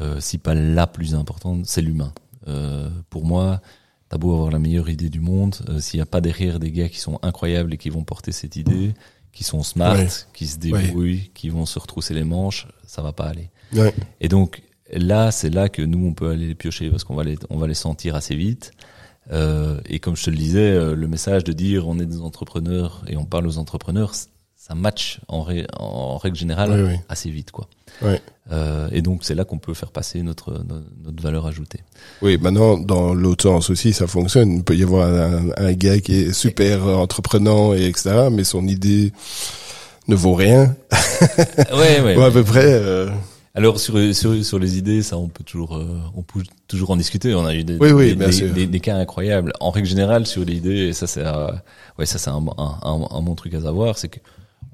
euh, 0.00 0.18
si 0.18 0.38
pas 0.38 0.54
la 0.56 0.88
plus 0.88 1.14
importante, 1.14 1.66
c'est 1.66 1.82
l'humain. 1.82 2.12
Euh, 2.48 2.90
pour 3.10 3.24
moi, 3.24 3.60
t'as 4.08 4.18
beau 4.18 4.32
avoir 4.34 4.50
la 4.50 4.58
meilleure 4.58 4.88
idée 4.88 5.08
du 5.08 5.20
monde, 5.20 5.54
euh, 5.68 5.78
s'il 5.78 5.98
n'y 5.98 6.02
a 6.02 6.06
pas 6.06 6.20
derrière 6.20 6.58
des 6.58 6.72
gars 6.72 6.88
qui 6.88 6.98
sont 6.98 7.20
incroyables 7.22 7.72
et 7.74 7.76
qui 7.76 7.90
vont 7.90 8.02
porter 8.02 8.32
cette 8.32 8.56
idée, 8.56 8.92
qui 9.34 9.44
sont 9.44 9.62
smart, 9.62 9.96
Ouais. 9.96 10.08
qui 10.32 10.46
se 10.46 10.58
débrouillent, 10.58 11.30
qui 11.34 11.48
vont 11.50 11.66
se 11.66 11.78
retrousser 11.78 12.14
les 12.14 12.24
manches, 12.24 12.66
ça 12.86 13.02
va 13.02 13.12
pas 13.12 13.24
aller. 13.24 13.50
Ouais. 13.74 13.92
Et 14.20 14.28
donc 14.28 14.62
là, 14.92 15.30
c'est 15.32 15.50
là 15.50 15.68
que 15.68 15.82
nous 15.82 16.06
on 16.06 16.14
peut 16.14 16.30
aller 16.30 16.46
les 16.46 16.54
piocher 16.54 16.90
parce 16.90 17.04
qu'on 17.04 17.14
va 17.16 17.24
les 17.24 17.36
on 17.50 17.58
va 17.58 17.66
les 17.66 17.74
sentir 17.74 18.14
assez 18.14 18.36
vite. 18.36 18.72
Euh, 19.32 19.80
et 19.86 20.00
comme 20.00 20.16
je 20.16 20.24
te 20.24 20.30
le 20.30 20.36
disais, 20.36 20.70
euh, 20.70 20.94
le 20.94 21.08
message 21.08 21.44
de 21.44 21.52
dire 21.52 21.88
on 21.88 21.98
est 21.98 22.06
des 22.06 22.20
entrepreneurs 22.20 23.02
et 23.08 23.16
on 23.16 23.24
parle 23.24 23.46
aux 23.46 23.58
entrepreneurs, 23.58 24.12
ça 24.66 24.74
match 24.74 25.20
en, 25.28 25.42
ré- 25.42 25.66
en 25.78 26.16
règle 26.16 26.36
générale 26.38 26.70
Oui, 26.72 26.92
oui. 26.92 26.96
assez 27.10 27.28
vite, 27.28 27.50
quoi. 27.50 27.68
Ouais. 28.00 28.20
Euh, 28.50 28.88
et 28.92 29.02
donc 29.02 29.18
c'est 29.22 29.34
là 29.34 29.44
qu'on 29.44 29.58
peut 29.58 29.74
faire 29.74 29.90
passer 29.92 30.22
notre, 30.22 30.52
notre 30.52 30.86
notre 31.04 31.22
valeur 31.22 31.46
ajoutée. 31.46 31.80
Oui, 32.22 32.38
maintenant, 32.40 32.78
dans 32.78 33.12
l'autre 33.14 33.42
sens 33.42 33.68
aussi, 33.68 33.92
ça 33.92 34.06
fonctionne. 34.06 34.52
Il 34.52 34.64
peut 34.64 34.74
y 34.74 34.82
avoir 34.82 35.06
un, 35.08 35.50
un 35.58 35.72
gars 35.74 35.98
qui 36.00 36.14
est 36.14 36.32
super 36.32 36.86
entreprenant 36.86 37.74
et 37.74 37.84
etc., 37.84 38.28
mais 38.32 38.42
son 38.44 38.66
idée 38.66 39.12
ne 40.08 40.14
vaut 40.14 40.34
rien. 40.34 40.74
ouais, 41.74 42.00
ouais. 42.00 42.16
Ou 42.18 42.22
à 42.22 42.30
peu 42.30 42.42
près. 42.44 42.64
euh, 42.72 43.10
Alors 43.54 43.78
sur, 43.78 43.94
sur 44.14 44.42
sur 44.44 44.58
les 44.58 44.78
idées, 44.78 45.02
ça 45.02 45.16
on 45.18 45.28
peut 45.28 45.44
toujours 45.44 45.76
euh, 45.76 46.00
on 46.16 46.22
peut 46.22 46.42
toujours 46.68 46.90
en 46.90 46.96
discuter. 46.96 47.34
On 47.34 47.44
a 47.46 47.54
eu 47.54 47.64
des 47.64 47.76
Oui, 47.76 47.92
oui, 47.92 48.16
des, 48.16 48.26
des, 48.26 48.32
sûr. 48.32 48.52
des- 48.52 48.66
des 48.66 48.80
cas 48.80 48.96
incroyables. 48.96 49.52
En 49.60 49.70
règle 49.70 49.88
générale, 49.88 50.26
sur 50.26 50.44
les 50.44 50.54
idées, 50.56 50.88
et 50.88 50.92
ça 50.94 51.06
c'est 51.06 51.24
euh, 51.24 51.48
ouais 51.98 52.06
ça 52.06 52.18
c'est 52.18 52.30
un, 52.30 52.42
un, 52.58 52.78
un, 52.82 53.08
un 53.10 53.22
bon 53.22 53.34
truc 53.34 53.54
à 53.54 53.60
savoir, 53.60 53.98
c'est 53.98 54.08
que 54.08 54.18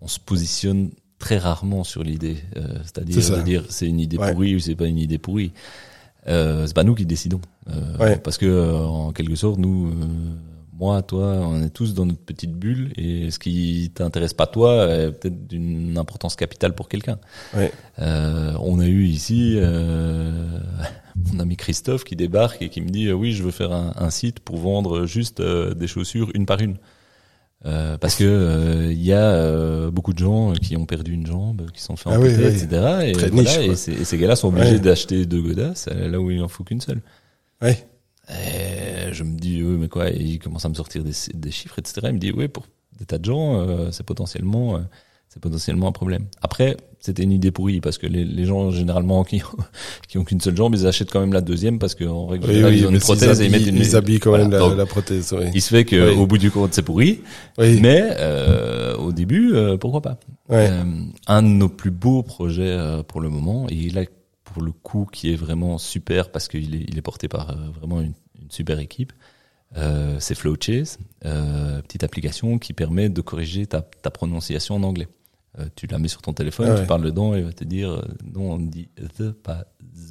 on 0.00 0.08
se 0.08 0.18
positionne 0.18 0.90
très 1.18 1.38
rarement 1.38 1.84
sur 1.84 2.02
l'idée. 2.02 2.38
Euh, 2.56 2.78
C'est-à-dire 2.82 3.38
de 3.38 3.42
dire 3.42 3.64
c'est 3.68 3.86
une 3.86 4.00
idée 4.00 4.16
Ouais. 4.18 4.32
pourrie 4.32 4.54
ou 4.56 4.58
c'est 4.58 4.74
pas 4.74 4.86
une 4.86 4.98
idée 4.98 5.18
pourrie. 5.18 5.52
Euh, 6.28 6.66
c'est 6.66 6.74
pas 6.74 6.84
nous 6.84 6.94
qui 6.94 7.06
décidons. 7.06 7.40
Euh, 7.68 7.96
Ouais. 7.98 8.16
Parce 8.16 8.38
que 8.38 8.46
euh, 8.46 8.78
en 8.78 9.12
quelque 9.12 9.34
sorte, 9.36 9.58
nous, 9.58 9.88
euh, 9.88 10.06
moi, 10.78 11.02
toi, 11.02 11.24
on 11.46 11.62
est 11.62 11.68
tous 11.70 11.92
dans 11.92 12.06
notre 12.06 12.20
petite 12.22 12.52
bulle 12.52 12.92
et 12.96 13.30
ce 13.30 13.38
qui 13.38 13.90
t'intéresse 13.94 14.32
pas 14.32 14.46
toi 14.46 14.86
est 14.88 15.12
peut-être 15.12 15.46
d'une 15.46 15.98
importance 15.98 16.36
capitale 16.36 16.74
pour 16.74 16.88
quelqu'un. 16.88 17.18
Ouais. 17.54 17.70
Euh, 17.98 18.54
on 18.60 18.80
a 18.80 18.86
eu 18.86 19.04
ici 19.04 19.56
euh, 19.58 20.58
mon 21.32 21.40
ami 21.40 21.56
Christophe 21.56 22.04
qui 22.04 22.16
débarque 22.16 22.62
et 22.62 22.70
qui 22.70 22.80
me 22.80 22.88
dit 22.88 23.12
oui 23.12 23.32
je 23.32 23.42
veux 23.42 23.50
faire 23.50 23.72
un, 23.72 23.92
un 23.96 24.08
site 24.10 24.40
pour 24.40 24.56
vendre 24.56 25.04
juste 25.04 25.42
des 25.42 25.86
chaussures 25.86 26.30
une 26.34 26.46
par 26.46 26.60
une 26.60 26.76
Euh, 27.66 27.98
parce 27.98 28.14
que 28.14 28.24
euh, 28.24 28.90
il 28.90 29.02
y 29.02 29.12
a 29.12 29.20
euh, 29.34 29.90
beaucoup 29.90 30.14
de 30.14 30.18
gens 30.18 30.52
qui 30.54 30.78
ont 30.78 30.86
perdu 30.86 31.12
une 31.12 31.26
jambe 31.26 31.70
qui 31.72 31.82
sont 31.82 31.94
fait 31.94 32.08
Ah 32.10 32.18
amputer 32.18 32.36
oui. 32.46 32.46
etc 32.46 32.66
et, 33.04 33.12
Très 33.12 33.28
voilà, 33.28 33.58
niche, 33.58 33.68
et, 33.68 33.76
ces- 33.76 33.92
et 33.92 34.04
ces 34.06 34.16
gars-là 34.16 34.34
sont 34.34 34.48
obligés 34.48 34.72
Ouais. 34.76 34.80
d'acheter 34.80 35.26
deux 35.26 35.42
godasses 35.42 35.86
euh, 35.92 36.08
là 36.08 36.18
où 36.18 36.30
il 36.30 36.40
en 36.42 36.48
faut 36.48 36.64
qu'une 36.64 36.80
seule 36.80 37.02
Ouais. 37.60 37.86
et 38.30 39.12
je 39.12 39.24
me 39.24 39.36
dis, 39.38 39.62
oui, 39.62 39.76
mais 39.78 39.88
quoi 39.88 40.08
Et 40.10 40.16
il 40.16 40.38
commence 40.38 40.64
à 40.64 40.68
me 40.70 40.74
sortir 40.74 41.04
des, 41.04 41.12
des 41.34 41.50
chiffres, 41.50 41.78
etc. 41.78 42.00
Il 42.04 42.14
me 42.14 42.18
dit, 42.18 42.32
oui, 42.32 42.48
pour 42.48 42.66
des 42.98 43.04
tas 43.04 43.18
de 43.18 43.24
gens, 43.26 43.60
euh, 43.60 43.90
c'est 43.90 44.04
potentiellement, 44.06 44.76
euh, 44.76 44.80
c'est 45.28 45.40
potentiellement 45.42 45.88
un 45.88 45.92
problème. 45.92 46.26
Après, 46.40 46.76
c'était 47.00 47.22
une 47.22 47.32
idée 47.32 47.50
pourrie 47.50 47.80
parce 47.80 47.98
que 47.98 48.06
les, 48.06 48.24
les 48.24 48.44
gens 48.44 48.70
généralement 48.70 49.24
qui 49.24 49.42
qui 50.08 50.18
ont 50.18 50.24
qu'une 50.24 50.40
seule 50.40 50.56
jambe, 50.56 50.74
ils 50.74 50.86
achètent 50.86 51.10
quand 51.10 51.20
même 51.20 51.32
la 51.32 51.40
deuxième 51.40 51.78
parce 51.78 51.94
qu'en 51.94 52.26
règle 52.26 52.44
Oui, 52.46 52.52
générale, 52.54 52.72
oui, 52.74 52.78
ils 52.80 52.86
ont 52.86 52.90
une 52.90 52.98
prothèse 53.00 53.38
ils 53.38 53.42
et 53.42 53.46
ils 53.46 53.50
mettent 53.50 53.66
une. 53.66 53.76
ils 53.76 53.96
habillent 53.96 54.20
quand 54.20 54.30
Voilà. 54.30 54.44
même 54.44 54.52
la, 54.52 54.58
Donc, 54.58 54.76
la 54.76 54.86
prothèse. 54.86 55.32
Oui. 55.32 55.46
il 55.54 55.62
se 55.62 55.70
fait 55.70 55.84
que 55.84 56.14
au 56.14 56.26
bout 56.26 56.38
du 56.38 56.50
compte, 56.50 56.74
c'est 56.74 56.82
pourri, 56.82 57.20
Oui. 57.58 57.80
mais 57.80 58.02
euh, 58.18 58.96
au 58.96 59.12
début, 59.12 59.52
euh, 59.54 59.76
pourquoi 59.76 60.02
pas 60.02 60.18
Ouais. 60.48 60.68
euh, 60.70 60.84
un 61.26 61.42
de 61.42 61.48
nos 61.48 61.68
plus 61.68 61.90
beaux 61.90 62.22
projets 62.22 62.62
euh, 62.68 63.02
pour 63.02 63.20
le 63.20 63.28
moment, 63.30 63.66
et 63.68 63.88
là 63.90 64.02
pour 64.44 64.62
le 64.62 64.72
coup 64.72 65.06
qui 65.12 65.32
est 65.32 65.36
vraiment 65.36 65.78
super 65.78 66.30
parce 66.32 66.48
qu'il 66.48 66.74
est, 66.74 66.84
il 66.88 66.98
est 66.98 67.02
porté 67.02 67.28
par 67.28 67.50
euh, 67.50 67.54
vraiment 67.78 68.00
une, 68.00 68.14
une 68.42 68.50
super 68.50 68.78
équipe, 68.80 69.12
euh, 69.76 70.16
c'est 70.18 70.34
Flowchase, 70.34 70.98
euh, 71.24 71.80
petite 71.82 72.02
application 72.02 72.58
qui 72.58 72.72
permet 72.72 73.08
de 73.08 73.20
corriger 73.20 73.66
ta, 73.66 73.80
ta 73.82 74.10
prononciation 74.10 74.74
en 74.74 74.82
anglais. 74.82 75.06
Euh, 75.58 75.66
tu 75.74 75.86
la 75.86 75.98
mets 75.98 76.08
sur 76.08 76.22
ton 76.22 76.32
téléphone, 76.32 76.68
Ah 76.76 76.80
tu 76.80 76.86
parles 76.86 77.02
dedans 77.02 77.34
et 77.34 77.38
il 77.38 77.44
va 77.44 77.52
te 77.52 77.64
dire 77.64 77.90
euh, 77.90 78.02
non 78.34 78.52
on 78.52 78.58
dit 78.58 78.88
the 79.18 79.32
pas 79.32 79.64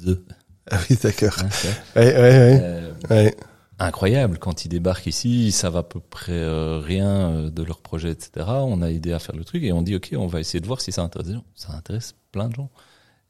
the. 0.04 0.22
Ah 0.70 0.78
oui, 0.88 0.98
d'accord. 1.02 1.34
Hein. 1.40 1.48
Ouais, 1.96 2.14
ouais, 2.14 2.20
ouais. 2.20 2.60
Euh, 2.62 2.92
ouais. 3.08 3.36
incroyable 3.78 4.38
quand 4.38 4.64
ils 4.64 4.68
débarquent 4.68 5.06
ici, 5.06 5.46
ils 5.46 5.52
savent 5.52 5.78
à 5.78 5.82
peu 5.82 5.98
près 5.98 6.38
rien 6.80 7.48
de 7.50 7.62
leur 7.62 7.80
projet, 7.80 8.10
etc. 8.10 8.46
On 8.48 8.82
a 8.82 8.90
aidé 8.90 9.12
à 9.12 9.18
faire 9.18 9.34
le 9.34 9.44
truc 9.44 9.62
et 9.64 9.72
on 9.72 9.82
dit 9.82 9.96
ok, 9.96 10.10
on 10.16 10.26
va 10.26 10.40
essayer 10.40 10.60
de 10.60 10.66
voir 10.66 10.80
si 10.80 10.92
ça 10.92 11.02
intéresse 11.02 11.28
des 11.28 11.34
gens. 11.34 11.44
Ça 11.54 11.72
intéresse 11.72 12.14
plein 12.30 12.48
de 12.48 12.54
gens. 12.54 12.70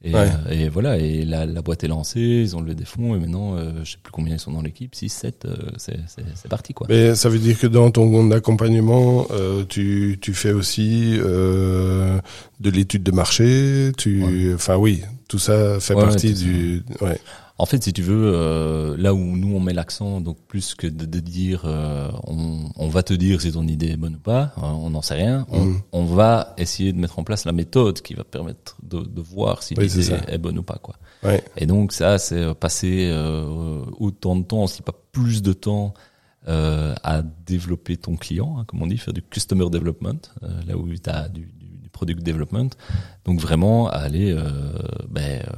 Et, 0.02 0.14
Ouais. 0.14 0.28
euh, 0.46 0.50
et 0.50 0.68
voilà, 0.70 0.96
et 0.96 1.26
la, 1.26 1.44
la 1.44 1.60
boîte 1.60 1.84
est 1.84 1.88
lancée, 1.88 2.20
ils 2.20 2.56
ont 2.56 2.62
levé 2.62 2.74
des 2.74 2.86
fonds 2.86 3.14
et 3.14 3.18
maintenant, 3.18 3.56
euh, 3.56 3.70
je 3.84 3.92
sais 3.92 3.98
plus 4.02 4.10
combien 4.12 4.34
ils 4.36 4.40
sont 4.40 4.50
dans 4.52 4.62
l'équipe, 4.62 4.94
6, 4.94 5.10
7, 5.10 5.44
euh, 5.44 5.56
c'est 5.76 6.48
parti 6.48 6.72
quoi. 6.72 6.86
Mais 6.88 7.14
ça 7.14 7.28
veut 7.28 7.38
dire 7.38 7.58
que 7.58 7.66
dans 7.66 7.90
ton 7.90 8.30
accompagnement, 8.30 9.26
euh, 9.30 9.64
tu, 9.68 10.16
tu 10.20 10.32
fais 10.32 10.52
aussi 10.52 11.18
de 11.18 12.70
l'étude 12.70 13.02
de 13.02 13.12
marché. 13.12 13.92
Tu, 13.98 14.52
enfin 14.54 14.76
oui, 14.76 15.02
tout 15.30 15.38
ça 15.38 15.78
fait 15.78 15.94
Ouais, 15.94 16.02
partie 16.02 16.34
du. 16.34 16.82
Ouais. 17.00 17.18
En 17.56 17.66
fait, 17.66 17.84
si 17.84 17.92
tu 17.92 18.02
veux, 18.02 18.32
euh, 18.34 18.96
là 18.98 19.14
où 19.14 19.18
nous 19.18 19.54
on 19.54 19.60
met 19.60 19.72
l'accent, 19.74 20.20
donc 20.20 20.38
plus 20.48 20.74
que 20.74 20.86
de, 20.88 21.04
de 21.04 21.20
dire, 21.20 21.62
euh, 21.66 22.10
on, 22.26 22.64
on 22.74 22.88
va 22.88 23.02
te 23.04 23.12
dire 23.14 23.40
si 23.40 23.52
ton 23.52 23.66
idée 23.68 23.90
est 23.90 23.96
bonne 23.96 24.16
ou 24.16 24.18
pas, 24.18 24.52
euh, 24.58 24.62
on 24.62 24.90
n'en 24.90 25.02
sait 25.02 25.14
rien. 25.14 25.46
On, 25.52 25.74
on 25.92 26.04
va 26.04 26.54
essayer 26.58 26.92
de 26.92 26.98
mettre 26.98 27.18
en 27.20 27.22
place 27.22 27.44
la 27.44 27.52
méthode 27.52 28.00
qui 28.00 28.14
va 28.14 28.24
permettre 28.24 28.76
de, 28.82 29.00
de 29.02 29.20
voir 29.20 29.62
si 29.62 29.74
Oui, 29.78 29.86
l'idée 29.88 30.14
est 30.26 30.38
bonne 30.38 30.58
ou 30.58 30.62
pas, 30.64 30.78
quoi. 30.82 30.96
Ouais. 31.22 31.44
Et 31.56 31.66
donc 31.66 31.92
ça, 31.92 32.18
c'est 32.18 32.38
euh, 32.40 32.54
passer 32.54 33.08
euh, 33.12 33.84
autant 34.00 34.34
de 34.36 34.42
temps, 34.42 34.66
si 34.66 34.82
pas 34.82 34.94
plus 35.12 35.40
de 35.42 35.52
temps, 35.52 35.94
euh, 36.48 36.94
à 37.04 37.22
développer 37.22 37.98
ton 37.98 38.16
client, 38.16 38.56
hein, 38.58 38.64
comme 38.66 38.82
on 38.82 38.86
dit, 38.86 38.96
faire 38.96 39.12
du 39.14 39.22
customer 39.22 39.68
development, 39.70 40.22
euh, 40.42 40.48
là 40.66 40.76
où 40.78 40.88
tu 40.88 41.10
as 41.10 41.28
du 41.28 41.46
product 41.92 42.22
development. 42.22 42.70
Donc 43.24 43.40
vraiment 43.40 43.88
aller, 43.88 44.32
euh, 44.32 44.44
ben, 45.08 45.40
euh, 45.42 45.52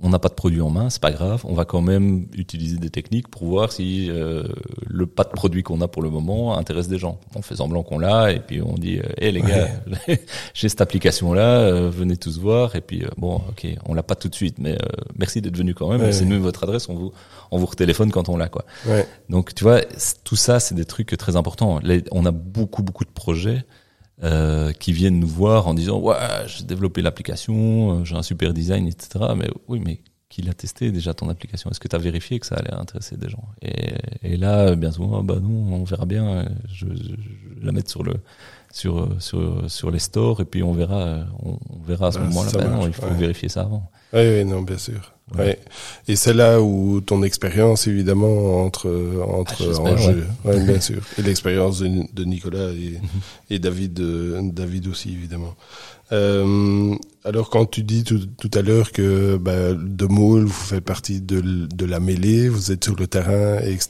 on 0.00 0.10
n'a 0.10 0.20
pas 0.20 0.28
de 0.28 0.34
produit 0.34 0.60
en 0.60 0.70
main, 0.70 0.90
c'est 0.90 1.02
pas 1.02 1.10
grave, 1.10 1.42
on 1.44 1.54
va 1.54 1.64
quand 1.64 1.80
même 1.80 2.28
utiliser 2.32 2.76
des 2.76 2.88
techniques 2.90 3.26
pour 3.28 3.46
voir 3.46 3.72
si 3.72 4.08
euh, 4.10 4.44
le 4.86 5.06
pas 5.06 5.24
de 5.24 5.30
produit 5.30 5.64
qu'on 5.64 5.80
a 5.80 5.88
pour 5.88 6.02
le 6.02 6.10
moment 6.10 6.56
intéresse 6.56 6.86
des 6.86 6.98
gens. 6.98 7.18
On 7.34 7.42
fait 7.42 7.56
semblant 7.56 7.82
qu'on 7.82 7.98
l'a 7.98 8.30
et 8.30 8.38
puis 8.38 8.62
on 8.62 8.74
dit, 8.74 8.98
euh, 9.00 9.08
hé 9.18 9.32
les 9.32 9.40
gars, 9.40 9.68
j'ai 10.54 10.68
cette 10.68 10.80
application 10.80 11.32
là, 11.32 11.88
venez 11.88 12.16
tous 12.16 12.38
voir 12.38 12.76
et 12.76 12.80
puis 12.80 13.04
euh, 13.04 13.08
bon, 13.16 13.36
ok, 13.48 13.66
on 13.86 13.94
l'a 13.94 14.04
pas 14.04 14.14
tout 14.14 14.28
de 14.28 14.34
suite, 14.36 14.58
mais 14.58 14.74
euh, 14.74 14.86
merci 15.18 15.42
d'être 15.42 15.56
venu 15.56 15.74
quand 15.74 15.88
même. 15.90 16.00
Ouais, 16.00 16.12
c'est 16.12 16.24
nous 16.24 16.40
votre 16.40 16.62
adresse, 16.64 16.88
on 16.88 16.94
vous 16.94 17.12
on 17.50 17.58
vous 17.58 17.66
retéléphone 17.66 18.10
quand 18.12 18.28
on 18.28 18.36
l'a 18.36 18.48
quoi. 18.48 18.64
Ouais. 18.86 19.06
Donc 19.28 19.54
tu 19.54 19.64
vois, 19.64 19.80
tout 20.22 20.36
ça 20.36 20.60
c'est 20.60 20.76
des 20.76 20.84
trucs 20.84 21.16
très 21.16 21.34
importants. 21.34 21.80
Les- 21.82 22.04
on 22.12 22.24
a 22.24 22.30
beaucoup 22.30 22.82
beaucoup 22.84 23.04
de 23.04 23.10
projets 23.10 23.64
euh, 24.22 24.72
qui 24.72 24.92
viennent 24.92 25.20
nous 25.20 25.28
voir 25.28 25.68
en 25.68 25.74
disant 25.74 25.98
ouais 26.00 26.16
j'ai 26.46 26.64
développé 26.64 27.02
l'application, 27.02 28.00
euh, 28.00 28.04
j'ai 28.04 28.16
un 28.16 28.22
super 28.22 28.52
design 28.52 28.86
etc. 28.88 29.26
Mais 29.36 29.48
oui 29.68 29.80
mais 29.84 30.00
qui 30.28 30.42
l'a 30.42 30.52
testé 30.54 30.90
déjà 30.92 31.14
ton 31.14 31.28
application? 31.30 31.70
Est-ce 31.70 31.80
que 31.80 31.88
tu 31.88 31.96
as 31.96 31.98
vérifié 32.00 32.38
que 32.38 32.46
ça 32.46 32.56
allait 32.56 32.74
intéresser 32.74 33.16
des 33.16 33.28
gens? 33.30 33.44
Et, 33.62 33.94
et 34.22 34.36
là 34.36 34.74
bien 34.76 34.90
souvent 34.92 35.20
ah 35.20 35.22
bah 35.22 35.38
non 35.40 35.72
on 35.74 35.84
verra 35.84 36.04
bien. 36.06 36.26
euh, 36.28 36.48
Je, 36.68 36.86
je, 36.86 37.14
je 37.60 37.64
la 37.66 37.72
mettre 37.72 37.90
sur 37.90 38.02
le 38.02 38.14
sur 38.72 38.98
euh, 38.98 39.16
sur 39.20 39.70
sur 39.70 39.90
les 39.90 39.98
stores 40.00 40.40
et 40.40 40.44
puis 40.44 40.62
on 40.62 40.72
verra 40.72 41.00
euh, 41.00 41.24
on, 41.42 41.58
on 41.70 41.82
verra 41.86 42.08
à 42.08 42.12
ce 42.12 42.18
moment-là. 42.18 42.50
Bah 42.54 42.68
non 42.68 42.86
il 42.86 42.92
faut 42.92 43.06
ouais. 43.06 43.14
vérifier 43.14 43.48
ça 43.48 43.62
avant. 43.62 43.90
Oui, 44.12 44.20
oui, 44.20 44.44
non, 44.44 44.62
bien 44.62 44.78
sûr. 44.78 45.12
Ouais. 45.36 45.40
Ouais. 45.44 45.58
Et 46.08 46.16
c'est 46.16 46.32
là 46.32 46.62
où 46.62 47.02
ton 47.02 47.22
expérience, 47.22 47.86
évidemment, 47.86 48.64
entre 48.64 48.88
entre 49.28 49.74
Ah, 49.76 49.80
en 49.80 49.92
ouais. 49.92 49.98
jeu. 50.02 50.26
Ouais, 50.44 50.64
bien 50.64 50.80
sûr. 50.88 51.02
Et 51.18 51.22
l'expérience 51.22 51.80
de, 51.80 51.90
de 52.14 52.24
Nicolas 52.24 52.70
et, 52.70 52.98
et 53.50 53.58
David, 53.58 54.00
euh, 54.00 54.40
David 54.42 54.86
aussi, 54.86 55.10
évidemment. 55.12 55.54
Euh, 56.12 56.94
alors, 57.24 57.50
quand 57.50 57.66
tu 57.66 57.82
dis 57.82 58.02
tout, 58.04 58.20
tout 58.40 58.50
à 58.54 58.62
l'heure 58.62 58.92
que 58.92 59.36
bah, 59.36 59.74
de 59.74 60.06
Maul, 60.06 60.44
vous 60.44 60.52
faites 60.52 60.84
partie 60.84 61.20
de, 61.20 61.42
de 61.42 61.84
la 61.84 62.00
mêlée, 62.00 62.48
vous 62.48 62.72
êtes 62.72 62.84
sur 62.84 62.96
le 62.96 63.06
terrain, 63.06 63.58
etc. 63.58 63.88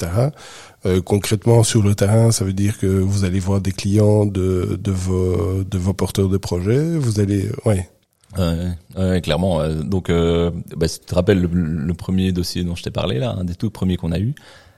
Euh, 0.87 1.01
concrètement, 1.01 1.62
sur 1.62 1.83
le 1.83 1.95
terrain, 1.95 2.33
ça 2.33 2.45
veut 2.45 2.53
dire 2.53 2.77
que 2.79 2.87
vous 2.89 3.23
allez 3.25 3.39
voir 3.39 3.61
des 3.61 3.71
clients 3.71 4.27
de, 4.27 4.77
de 4.83 4.91
vos 4.91 5.62
de 5.62 5.79
vos 5.79 5.93
porteurs 5.93 6.29
de 6.29 6.39
projets. 6.39 6.97
Vous 6.97 7.21
allez, 7.21 7.49
ouais, 7.64 7.89
Ouais, 8.37 8.68
ouais, 8.97 9.20
clairement. 9.20 9.61
euh, 9.61 9.83
Donc, 9.83 10.11
euh, 10.11 10.51
bah, 10.76 10.87
si 10.89 11.01
tu 11.01 11.07
te 11.07 11.14
rappelles 11.14 11.41
le, 11.41 11.49
le 11.53 11.95
premier 11.95 12.31
dossier 12.33 12.62
dont 12.64 12.74
je 12.74 12.83
t'ai 12.83 12.91
parlé 12.91 13.18
là, 13.18 13.35
un 13.39 13.45
des 13.45 13.55
tout 13.55 13.70
premiers 13.70 13.97
qu'on 13.97 14.12
a 14.12 14.18
eu, 14.18 14.35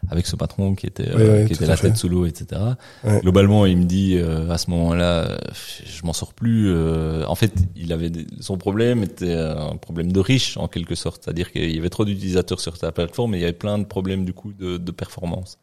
avec 0.09 0.27
ce 0.27 0.37
patron 0.37 0.75
qui 0.77 0.87
était, 0.87 1.09
euh, 1.11 1.17
Ouais, 1.17 1.29
ouais, 1.41 1.45
qui 1.47 1.53
était 1.55 1.67
la 1.67 1.77
fait. 1.77 1.89
tête 1.89 1.97
sous 1.97 2.09
l'eau, 2.09 2.27
etc. 2.27 2.61
Ouais. 3.05 3.21
Globalement, 3.21 3.67
il 3.67 3.77
me 3.77 3.85
dit 3.85 4.17
euh, 4.17 4.49
à 4.51 4.57
ce 4.57 4.71
moment-là, 4.71 5.25
euh, 5.33 5.39
je 5.85 6.07
m'en 6.07 6.13
sors 6.13 6.33
plus. 6.33 6.69
euh, 6.71 7.25
en 7.27 7.35
fait, 7.35 7.53
il 7.77 7.93
avait 7.93 8.09
des- 8.09 8.27
son 8.41 8.57
problème 8.57 9.03
était 9.03 9.35
un 9.35 9.77
problème 9.77 10.13
de 10.13 10.21
riche 10.21 10.57
en 10.57 10.69
quelque 10.69 10.95
sorte, 10.95 11.25
c'est-à-dire 11.25 11.51
qu'il 11.53 11.75
y 11.75 11.79
avait 11.79 11.91
trop 11.91 12.05
d'utilisateurs 12.05 12.61
sur 12.61 12.77
sa 12.77 12.93
plateforme 12.93 13.35
et 13.35 13.39
il 13.39 13.41
y 13.41 13.45
avait 13.45 13.53
plein 13.53 13.79
de 13.79 13.85
problèmes 13.85 14.25
du 14.25 14.33
coup 14.33 14.53
de, 14.53 14.77
de 14.79 14.91
performance. 14.93 15.59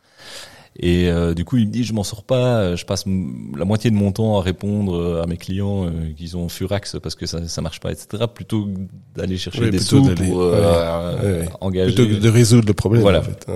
Et 0.79 1.09
euh, 1.09 1.33
du 1.33 1.43
coup, 1.43 1.57
il 1.57 1.67
me 1.67 1.71
dit, 1.71 1.83
je 1.83 1.93
m'en 1.93 2.03
sors 2.03 2.23
pas, 2.23 2.59
euh, 2.59 2.75
je 2.75 2.85
passe 2.85 3.05
la 3.05 3.65
moitié 3.65 3.89
de 3.89 3.95
mon 3.95 4.11
temps 4.11 4.37
à 4.37 4.41
répondre 4.43 4.95
euh, 4.95 5.23
à 5.23 5.25
mes 5.25 5.37
clients 5.37 5.85
euh, 5.85 6.13
qui 6.15 6.35
ont 6.35 6.49
Furax 6.49 6.97
parce 7.01 7.15
que 7.15 7.25
ça, 7.25 7.47
ça 7.47 7.61
marche 7.61 7.79
pas, 7.79 7.91
etc. 7.91 8.25
Plutôt 8.31 8.65
que 8.65 8.71
d'aller 9.15 9.37
chercher 9.37 9.71
des 9.71 9.79
sous 9.79 10.03
pour 10.03 10.41
euh, 10.41 11.15
ouais, 11.17 11.39
ouais. 11.41 11.49
engager. 11.61 11.95
plutôt 11.95 12.09
que 12.09 12.19
de 12.21 12.29
résoudre 12.29 12.67
le 12.67 12.73
problème. 12.73 13.01
Voilà. 13.01 13.19
En 13.19 13.23
fait. 13.23 13.47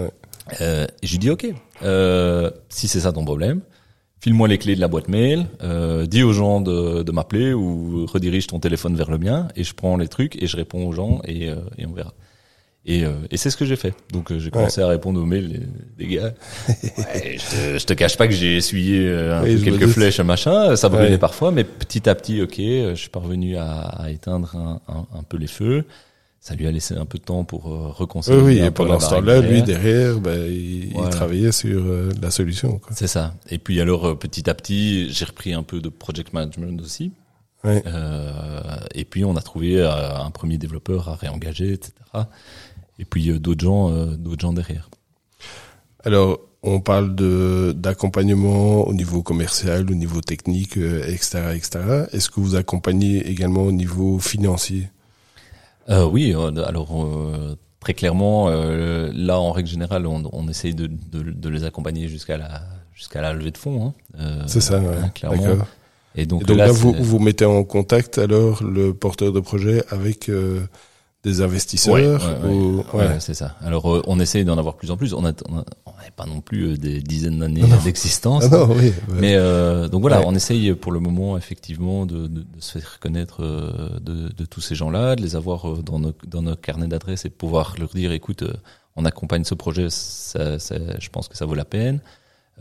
Euh, 0.61 0.87
et 1.01 1.07
je 1.07 1.11
lui 1.11 1.19
dis, 1.19 1.29
ok, 1.29 1.47
euh, 1.83 2.49
si 2.69 2.87
c'est 2.87 3.01
ça 3.01 3.11
ton 3.11 3.23
problème, 3.23 3.61
file-moi 4.19 4.47
les 4.47 4.57
clés 4.57 4.75
de 4.75 4.81
la 4.81 4.87
boîte 4.87 5.07
mail, 5.07 5.45
euh, 5.63 6.05
dis 6.05 6.23
aux 6.23 6.33
gens 6.33 6.61
de, 6.61 7.03
de 7.03 7.11
m'appeler 7.11 7.53
ou 7.53 8.05
redirige 8.07 8.47
ton 8.47 8.59
téléphone 8.59 8.95
vers 8.95 9.11
le 9.11 9.17
mien 9.17 9.47
et 9.55 9.63
je 9.63 9.73
prends 9.73 9.97
les 9.97 10.07
trucs 10.07 10.41
et 10.41 10.47
je 10.47 10.57
réponds 10.57 10.87
aux 10.87 10.91
gens 10.91 11.21
et, 11.25 11.49
euh, 11.49 11.57
et 11.77 11.85
on 11.85 11.93
verra. 11.93 12.13
Et, 12.83 13.05
euh, 13.05 13.11
et 13.29 13.37
c'est 13.37 13.51
ce 13.51 13.57
que 13.57 13.65
j'ai 13.65 13.75
fait. 13.75 13.93
Donc 14.11 14.31
euh, 14.31 14.39
j'ai 14.39 14.49
commencé 14.49 14.81
à 14.81 14.87
répondre 14.87 15.21
aux 15.21 15.25
mails 15.25 15.67
des 15.99 16.07
gars. 16.07 16.33
Ouais, 16.97 17.37
je, 17.37 17.73
te, 17.75 17.79
je 17.79 17.85
te 17.85 17.93
cache 17.93 18.17
pas 18.17 18.27
que 18.27 18.33
j'ai 18.33 18.57
essuyé 18.57 19.07
euh, 19.07 19.43
Oui, 19.43 19.61
quelques 19.63 19.85
flèches, 19.87 20.19
machin. 20.21 20.75
Ça 20.75 20.89
brûlait 20.89 21.11
Ouais. 21.11 21.17
parfois, 21.19 21.51
mais 21.51 21.63
petit 21.63 22.09
à 22.09 22.15
petit, 22.15 22.41
ok, 22.41 22.59
euh, 22.59 22.91
je 22.95 22.99
suis 23.01 23.09
parvenu 23.09 23.55
à, 23.57 23.81
à 23.81 24.09
éteindre 24.09 24.55
un, 24.55 24.81
un, 24.87 25.05
un 25.19 25.23
peu 25.23 25.37
les 25.37 25.45
feux. 25.47 25.85
Ça 26.39 26.55
lui 26.55 26.65
a 26.65 26.71
laissé 26.71 26.95
un 26.95 27.05
peu 27.05 27.19
de 27.19 27.23
temps 27.23 27.43
pour 27.43 27.67
euh, 27.71 27.85
Oui, 27.89 27.93
reconstruire. 27.97 28.43
oui, 28.43 28.61
un 28.61 28.65
et 28.65 28.71
pendant 28.71 28.99
ce 28.99 29.11
temps-là, 29.11 29.41
lui, 29.41 29.61
derrière. 29.61 30.19
ben, 30.19 30.43
il, 30.49 30.87
il 30.97 31.09
travaillait 31.11 31.51
sur 31.51 31.83
euh, 31.85 32.09
la 32.19 32.31
solution. 32.31 32.81
C'est 32.95 33.05
ça. 33.05 33.35
Et 33.51 33.59
puis 33.59 33.79
alors 33.79 34.07
euh, 34.07 34.15
petit 34.15 34.49
à 34.49 34.55
petit, 34.55 35.11
j'ai 35.11 35.25
repris 35.25 35.53
un 35.53 35.61
peu 35.61 35.81
de 35.81 35.89
project 35.89 36.33
management 36.33 36.81
aussi. 36.81 37.11
Euh, 37.63 38.59
et 38.95 39.05
puis 39.05 39.23
on 39.23 39.35
a 39.35 39.41
trouvé 39.41 39.79
euh, 39.79 40.15
un 40.17 40.31
premier 40.31 40.57
développeur 40.57 41.09
à 41.09 41.15
réengager, 41.15 41.73
etc. 41.73 41.93
Et 43.01 43.05
puis 43.05 43.29
euh, 43.29 43.39
d'autres 43.39 43.65
gens, 43.65 43.91
euh, 43.91 44.15
d'autres 44.15 44.41
gens 44.41 44.53
derrière. 44.53 44.89
Alors, 46.05 46.39
on 46.63 46.79
parle 46.79 47.15
de 47.15 47.73
d'accompagnement 47.75 48.87
au 48.87 48.93
niveau 48.93 49.23
commercial, 49.23 49.89
au 49.89 49.95
niveau 49.95 50.21
technique, 50.21 50.77
euh, 50.77 51.03
etc., 51.07 51.53
etc. 51.55 52.05
Est-ce 52.13 52.29
que 52.29 52.39
vous 52.39 52.55
accompagnez 52.55 53.27
également 53.27 53.63
au 53.63 53.71
niveau 53.71 54.19
financier? 54.19 54.89
Euh, 55.89 56.05
oui, 56.05 56.33
alors 56.33 57.03
euh, 57.03 57.55
très 57.79 57.95
clairement, 57.95 58.49
euh, 58.49 59.11
là 59.13 59.39
en 59.39 59.51
règle 59.51 59.69
générale, 59.69 60.05
on, 60.05 60.23
on 60.31 60.47
essaye 60.47 60.75
de, 60.75 60.85
de, 60.87 61.23
de 61.31 61.49
les 61.49 61.63
accompagner 61.63 62.07
jusqu'à 62.07 62.37
la 62.37 62.61
jusqu'à 62.93 63.21
la 63.21 63.33
levée 63.33 63.51
de 63.51 63.57
fonds. 63.57 63.87
Hein. 63.87 63.93
Euh, 64.19 64.43
C'est 64.45 64.61
ça, 64.61 64.79
ouais. 64.79 64.95
hein, 65.03 65.09
clairement. 65.09 65.57
Et 66.13 66.25
donc, 66.27 66.41
Et 66.43 66.45
donc 66.45 66.57
là, 66.57 66.67
là, 66.67 66.71
vous, 66.71 66.93
vous 66.99 67.19
mettez 67.19 67.45
en 67.45 67.63
contact 67.63 68.19
alors 68.19 68.63
le 68.63 68.93
porteur 68.93 69.31
de 69.31 69.39
projet 69.39 69.83
avec 69.89 70.29
euh, 70.29 70.61
des 71.23 71.41
investisseurs 71.41 71.93
Ouais, 71.93 72.07
ouais, 72.07 72.15
ouais. 72.15 72.49
ou- 72.49 72.77
Ouais, 72.93 73.07
ouais. 73.07 73.19
c'est 73.19 73.33
ça. 73.35 73.55
Alors, 73.61 73.93
euh, 73.93 74.01
on 74.07 74.19
essaye 74.19 74.43
d'en 74.43 74.57
avoir 74.57 74.75
plus 74.75 74.89
en 74.91 74.97
plus. 74.97 75.13
On 75.13 75.21
n'a 75.21 75.33
pas 76.15 76.25
non 76.25 76.41
plus 76.41 76.63
euh, 76.73 76.77
des 76.77 76.99
dizaines 76.99 77.39
d'années 77.39 77.61
d'existence. 77.83 78.45
Ah 78.51 78.57
non, 78.57 78.69
oui. 78.75 78.91
Mais 79.13 79.35
euh, 79.35 79.87
donc 79.87 80.01
voilà, 80.01 80.21
on 80.25 80.33
essaye 80.33 80.73
pour 80.73 80.91
le 80.91 80.99
moment 80.99 81.37
effectivement 81.37 82.05
de, 82.07 82.27
de, 82.27 82.39
de 82.41 82.45
se 82.59 82.79
faire 82.79 82.99
connaître 82.99 83.43
euh, 83.43 83.99
de, 84.01 84.29
de 84.33 84.45
tous 84.45 84.61
ces 84.61 84.73
gens-là, 84.75 85.15
de 85.15 85.21
les 85.21 85.35
avoir 85.35 85.69
euh, 85.69 85.81
dans 85.83 85.99
nos, 85.99 86.13
dans 86.27 86.41
nos 86.41 86.55
carnets 86.55 86.87
d'adresses 86.87 87.25
et 87.25 87.29
pouvoir 87.29 87.75
leur 87.79 87.89
dire, 87.89 88.11
écoute, 88.11 88.41
euh, 88.41 88.53
on 88.95 89.05
accompagne 89.05 89.43
ce 89.43 89.53
projet, 89.53 89.87
ça, 89.89 90.57
ça- 90.59 90.75
je 90.99 91.09
pense 91.09 91.27
que 91.27 91.37
ça 91.37 91.45
vaut 91.45 91.55
la 91.55 91.65
peine, 91.65 91.99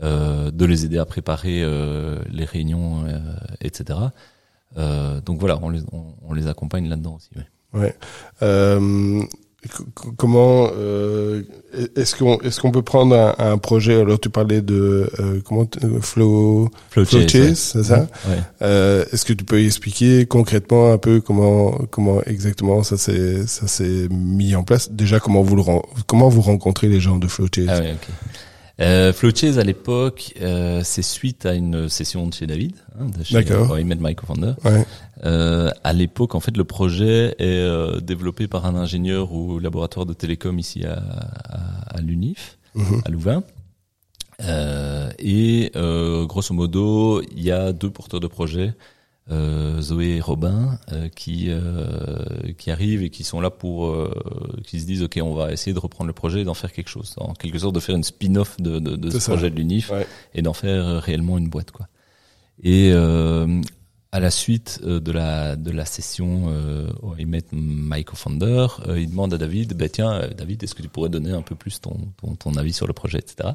euh, 0.03 0.51
de 0.51 0.65
les 0.65 0.85
aider 0.85 0.99
à 0.99 1.05
préparer 1.05 1.61
euh, 1.63 2.19
les 2.31 2.45
réunions, 2.45 3.05
euh, 3.07 3.19
etc. 3.59 3.99
Euh, 4.77 5.19
donc 5.21 5.39
voilà, 5.39 5.59
on 5.63 5.69
les, 5.69 5.81
on, 5.91 6.03
on 6.27 6.33
les 6.33 6.47
accompagne 6.47 6.87
là-dedans 6.87 7.15
aussi. 7.17 7.29
ouais. 7.35 7.45
Ouais. 7.73 7.95
Euh, 8.41 9.21
comment 10.17 10.69
euh, 10.75 11.43
est-ce 11.95 12.15
qu'on 12.15 12.39
est-ce 12.39 12.59
qu'on 12.59 12.71
peut 12.71 12.81
prendre 12.81 13.15
un, 13.15 13.35
un 13.37 13.57
projet? 13.59 14.01
Alors 14.01 14.19
tu 14.19 14.29
parlais 14.29 14.61
de 14.61 15.09
euh, 15.19 15.39
comment 15.45 15.67
euh, 15.83 16.01
flow 16.01 16.69
flow 16.89 17.03
ouais. 17.03 17.53
c'est 17.55 17.83
ça? 17.83 18.07
Ouais. 18.27 18.37
euh, 18.63 19.05
est-ce 19.11 19.23
que 19.23 19.33
tu 19.33 19.45
peux 19.45 19.63
expliquer 19.63 20.25
concrètement 20.25 20.91
un 20.91 20.97
peu 20.97 21.21
comment 21.21 21.77
comment 21.91 22.21
exactement 22.23 22.81
ça 22.81 22.97
s'est 22.97 23.45
ça 23.45 23.67
s'est 23.67 24.07
mis 24.09 24.55
en 24.55 24.63
place? 24.63 24.91
Déjà 24.91 25.19
comment 25.19 25.43
vous 25.43 25.55
le 25.55 25.63
comment 26.07 26.29
vous 26.29 26.41
rencontrez 26.41 26.87
les 26.87 26.99
gens 26.99 27.17
de 27.17 27.27
flow 27.27 27.45
chase? 27.53 27.67
Ah 27.69 27.79
ouais, 27.79 27.93
ok. 27.93 28.07
Euh, 28.81 29.13
Flow-Chase, 29.13 29.59
à 29.59 29.63
l'époque, 29.63 30.33
euh, 30.41 30.81
c'est 30.83 31.03
suite 31.03 31.45
à 31.45 31.53
une 31.53 31.87
session 31.87 32.25
de 32.27 32.33
chez 32.33 32.47
David, 32.47 32.75
hein, 32.99 33.05
de 33.15 33.23
chez 33.23 33.35
D'accord. 33.35 33.77
I 33.79 33.83
Met 33.83 33.97
My 33.99 34.15
Co-Founder. 34.15 34.53
ouais 34.65 34.85
Euh, 35.23 35.69
à 35.83 35.93
l'époque, 35.93 36.33
en 36.33 36.39
fait, 36.39 36.57
le 36.57 36.63
projet 36.63 37.35
est 37.37 37.43
euh, 37.45 37.99
développé 37.99 38.47
par 38.47 38.65
un 38.65 38.73
ingénieur 38.75 39.31
au 39.33 39.59
laboratoire 39.59 40.07
de 40.07 40.13
télécom 40.13 40.57
ici 40.57 40.83
à, 40.85 40.93
à, 40.95 41.97
à 41.97 42.01
l'UNIF, 42.01 42.57
Mhm. 42.73 43.01
à 43.05 43.09
Louvain. 43.09 43.43
Euh, 44.43 45.09
et 45.19 45.71
euh, 45.75 46.25
grosso 46.25 46.53
modo, 46.55 47.21
il 47.21 47.43
y 47.43 47.51
a 47.51 47.73
deux 47.73 47.91
porteurs 47.91 48.19
de 48.19 48.27
projet, 48.27 48.69
euh, 48.69 48.73
Zoé 49.81 50.17
et 50.17 50.21
Robin, 50.21 50.77
euh, 50.91 51.07
qui 51.09 51.45
euh, 51.49 52.51
qui 52.57 52.71
arrivent 52.71 53.03
et 53.03 53.09
qui 53.09 53.23
sont 53.23 53.39
là 53.41 53.49
pour, 53.49 53.87
euh, 53.87 54.13
qui 54.65 54.79
se 54.79 54.85
disent 54.85 55.03
ok, 55.03 55.19
on 55.23 55.33
va 55.33 55.51
essayer 55.51 55.73
de 55.73 55.79
reprendre 55.79 56.07
le 56.07 56.13
projet 56.13 56.41
et 56.41 56.43
d'en 56.43 56.53
faire 56.53 56.71
quelque 56.73 56.89
chose, 56.89 57.13
en 57.17 57.33
quelque 57.33 57.59
sorte 57.59 57.75
de 57.75 57.79
faire 57.79 57.95
une 57.95 58.03
spin-off 58.03 58.59
de, 58.59 58.79
de, 58.79 58.95
de 58.95 59.09
ce 59.09 59.19
ça. 59.19 59.31
projet 59.33 59.49
de 59.49 59.55
l'UNIF 59.55 59.89
Ouais. 59.91 60.05
et 60.33 60.41
d'en 60.41 60.53
faire 60.53 60.85
euh, 60.87 60.99
réellement 60.99 61.37
une 61.37 61.49
boîte 61.49 61.71
quoi. 61.71 61.87
Et 62.63 62.91
euh, 62.93 63.61
à 64.11 64.19
la 64.19 64.29
suite 64.29 64.81
euh, 64.83 64.99
de 64.99 65.11
la 65.11 65.55
de 65.55 65.71
la 65.71 65.85
session 65.85 66.45
euh, 66.49 66.87
où 67.01 67.13
ils 67.17 67.25
mettent 67.27 67.53
My 67.53 68.03
Co-founder, 68.03 68.67
euh, 68.87 68.99
il 68.99 69.09
demande 69.09 69.33
à 69.33 69.37
David, 69.37 69.73
bah 69.73 69.87
tiens 69.89 70.11
euh, 70.13 70.27
David, 70.33 70.61
est-ce 70.63 70.75
que 70.75 70.81
tu 70.81 70.89
pourrais 70.89 71.09
donner 71.09 71.31
un 71.31 71.41
peu 71.41 71.55
plus 71.55 71.79
ton 71.79 71.97
ton, 72.19 72.35
ton 72.35 72.55
avis 72.55 72.73
sur 72.73 72.87
le 72.87 72.93
projet, 72.93 73.19
etc. 73.19 73.51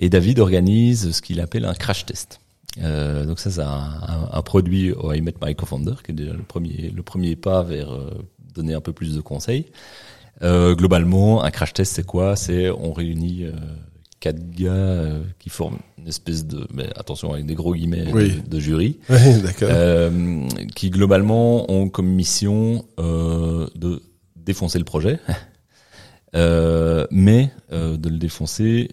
Et 0.00 0.08
David 0.08 0.38
organise 0.40 1.12
ce 1.12 1.22
qu'il 1.22 1.40
appelle 1.40 1.64
un 1.64 1.74
crash 1.74 2.06
test. 2.06 2.40
Euh, 2.82 3.24
donc 3.26 3.38
ça, 3.40 3.50
c'est 3.50 3.60
un, 3.60 3.66
un, 3.66 4.28
un 4.32 4.42
produit 4.42 4.92
au 4.92 5.12
I 5.12 5.20
Met 5.20 5.34
My 5.42 5.54
Co-founder, 5.54 5.94
qui 6.04 6.12
est 6.12 6.14
déjà 6.14 6.32
le 6.32 6.42
premier, 6.42 6.92
le 6.94 7.02
premier 7.02 7.34
pas 7.36 7.62
vers 7.62 7.92
euh, 7.92 8.10
donner 8.54 8.74
un 8.74 8.80
peu 8.80 8.92
plus 8.92 9.14
de 9.16 9.20
conseils. 9.20 9.66
Euh, 10.42 10.74
globalement, 10.76 11.42
un 11.42 11.50
crash 11.50 11.72
test, 11.72 11.94
c'est 11.94 12.06
quoi? 12.06 12.36
C'est 12.36 12.70
on 12.70 12.92
réunit 12.92 13.44
euh, 13.44 13.52
quatre 14.20 14.50
gars 14.50 14.70
euh, 14.72 15.22
qui 15.40 15.48
forment 15.50 15.78
une 15.98 16.06
espèce 16.06 16.46
de, 16.46 16.66
mais 16.72 16.88
attention 16.96 17.32
avec 17.32 17.46
des 17.46 17.54
gros 17.54 17.74
guillemets, 17.74 18.04
Oui. 18.12 18.32
de, 18.44 18.48
de 18.48 18.60
jury, 18.60 18.98
d'accord 19.08 19.68
euh, 19.72 20.46
qui 20.76 20.90
globalement 20.90 21.68
ont 21.72 21.88
comme 21.88 22.06
mission 22.08 22.84
euh, 23.00 23.66
de 23.74 24.00
défoncer 24.36 24.78
le 24.78 24.84
projet, 24.84 25.18
euh, 26.36 27.06
mais 27.10 27.50
euh, 27.72 27.96
de 27.96 28.08
le 28.08 28.18
défoncer 28.18 28.90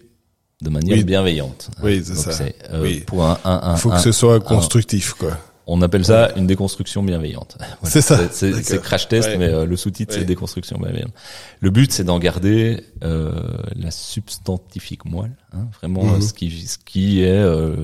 de 0.62 0.70
manière 0.70 0.96
Oui. 0.96 1.04
bienveillante. 1.04 1.68
Oui, 1.82 2.02
c'est 2.04 2.14
ça. 2.14 2.32
c'est, 2.32 2.54
euh, 2.72 2.82
Oui. 2.82 3.00
Pour 3.06 3.24
un, 3.24 3.38
un, 3.44 3.60
un- 3.62 3.74
il 3.74 3.78
faut 3.78 3.90
que 3.90 3.98
ce 4.00 4.12
soit 4.12 4.40
constructif 4.40 5.12
quoi 5.14 5.38
on 5.68 5.82
appelle 5.82 6.04
ça 6.04 6.30
une 6.36 6.46
déconstruction 6.46 7.02
bienveillante. 7.02 7.58
Voilà. 7.80 7.92
C'est 7.92 8.00
ça, 8.00 8.20
C'est- 8.30 8.80
crash 8.80 9.08
test, 9.08 9.30
Ouais. 9.30 9.36
mais 9.36 9.48
euh, 9.48 9.66
le 9.66 9.76
sous-titre 9.76 10.14
Ouais. 10.14 10.20
c'est 10.20 10.24
déconstruction 10.24 10.78
bienveillante. 10.78 11.10
Le 11.58 11.70
but 11.70 11.90
c'est 11.90 12.04
d'en 12.04 12.20
garder 12.20 12.84
euh, 13.02 13.32
la 13.74 13.90
substantifique 13.90 15.04
moelle, 15.04 15.36
hein, 15.52 15.66
vraiment 15.80 16.04
Mhm. 16.04 16.22
ce 16.22 16.32
qui 16.32 16.50
ce 16.68 16.78
qui 16.78 17.22
est 17.22 17.30
euh, 17.32 17.74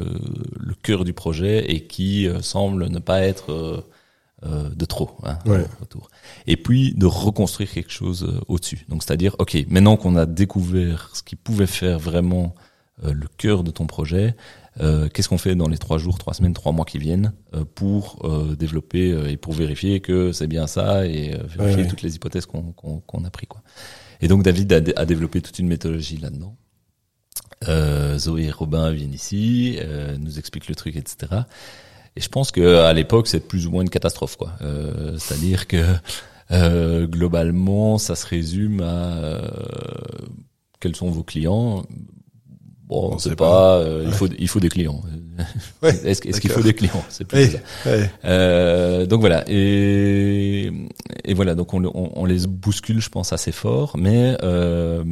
le 0.60 0.74
cœur 0.80 1.04
du 1.04 1.12
projet 1.12 1.72
et 1.72 1.88
qui 1.88 2.28
semble 2.40 2.88
ne 2.88 3.00
pas 3.00 3.22
être 3.22 3.84
euh, 4.44 4.68
de 4.70 4.84
trop 4.84 5.12
hein, 5.22 5.38
Ouais. 5.46 5.64
autour. 5.80 6.10
Et 6.46 6.56
puis 6.56 6.94
de 6.94 7.06
reconstruire 7.06 7.70
quelque 7.70 7.92
chose 7.92 8.24
euh, 8.24 8.40
au-dessus. 8.48 8.84
Donc 8.88 9.02
c'est-à-dire, 9.02 9.36
ok, 9.38 9.56
maintenant 9.68 9.96
qu'on 9.96 10.16
a 10.16 10.26
découvert 10.26 11.10
ce 11.14 11.22
qui 11.22 11.36
pouvait 11.36 11.66
faire 11.66 11.98
vraiment 11.98 12.54
euh, 13.04 13.12
le 13.12 13.26
cœur 13.36 13.62
de 13.64 13.70
ton 13.70 13.86
projet, 13.86 14.34
euh, 14.80 15.08
qu'est-ce 15.08 15.28
qu'on 15.28 15.38
fait 15.38 15.54
dans 15.54 15.68
les 15.68 15.78
trois 15.78 15.98
jours, 15.98 16.18
trois 16.18 16.34
semaines, 16.34 16.54
trois 16.54 16.72
mois 16.72 16.84
qui 16.84 16.98
viennent 16.98 17.32
pour 17.74 18.26
développer 18.58 19.30
et 19.30 19.36
pour 19.36 19.52
vérifier 19.52 20.00
que 20.00 20.32
c'est 20.32 20.46
bien 20.46 20.66
ça 20.66 21.06
et 21.06 21.36
vérifier 21.46 21.82
Ouais, 21.82 21.88
toutes 21.88 22.02
les 22.02 22.16
hypothèses 22.16 22.46
qu'on 22.46 23.24
a 23.24 23.30
pris 23.30 23.46
quoi. 23.46 23.62
Et 24.22 24.28
donc 24.28 24.42
David 24.42 24.72
a, 24.72 24.80
a 25.00 25.04
développé 25.04 25.40
toute 25.42 25.58
une 25.58 25.68
méthodologie 25.68 26.16
là-dedans. 26.16 26.56
Zoé 28.18 28.44
et 28.44 28.50
Robin 28.50 28.90
viennent 28.92 29.14
ici, 29.14 29.78
nous 30.18 30.38
expliquent 30.38 30.68
le 30.68 30.74
truc, 30.74 30.96
etc. 30.96 31.42
Et 32.16 32.20
je 32.20 32.28
pense 32.28 32.50
que 32.50 32.76
à 32.78 32.92
l'époque 32.92 33.26
c'est 33.28 33.40
plus 33.40 33.66
ou 33.66 33.70
moins 33.70 33.82
une 33.82 33.90
catastrophe 33.90 34.36
quoi. 34.36 34.52
Euh, 34.62 35.16
C'est-à-dire 35.18 35.66
que 35.66 35.82
euh, 36.50 37.06
globalement 37.06 37.96
ça 37.98 38.14
se 38.14 38.26
résume 38.26 38.80
à 38.82 39.14
euh, 39.16 39.40
quels 40.80 40.94
sont 40.96 41.10
vos 41.10 41.22
clients. 41.22 41.84
Bon, 42.86 43.08
On 43.12 43.14
on 43.14 43.18
sait 43.18 43.30
pas. 43.30 43.48
pas. 43.48 43.76
euh, 43.78 44.02
il 44.06 44.12
faut 44.12 44.28
il 44.38 44.48
faut 44.48 44.60
des 44.60 44.68
clients. 44.68 45.00
Ouais, 45.82 45.88
Est-ce 46.04 46.28
est-ce 46.28 46.40
qu'il 46.42 46.50
faut 46.50 46.60
des 46.60 46.74
clients? 46.74 47.02
C'est 47.08 47.24
plus 47.24 47.38
Ouais. 47.38 47.48
ça. 47.84 47.90
ouais. 47.90 48.10
Euh, 48.26 49.06
donc 49.06 49.20
voilà 49.20 49.44
et 49.48 50.70
et 51.24 51.32
voilà 51.34 51.54
donc 51.54 51.72
on, 51.72 51.82
on, 51.86 52.10
on 52.14 52.24
les 52.26 52.46
bouscule 52.46 53.00
je 53.00 53.08
pense 53.08 53.32
assez 53.32 53.52
fort 53.52 53.96
mais 53.96 54.36
euh, 54.42 55.02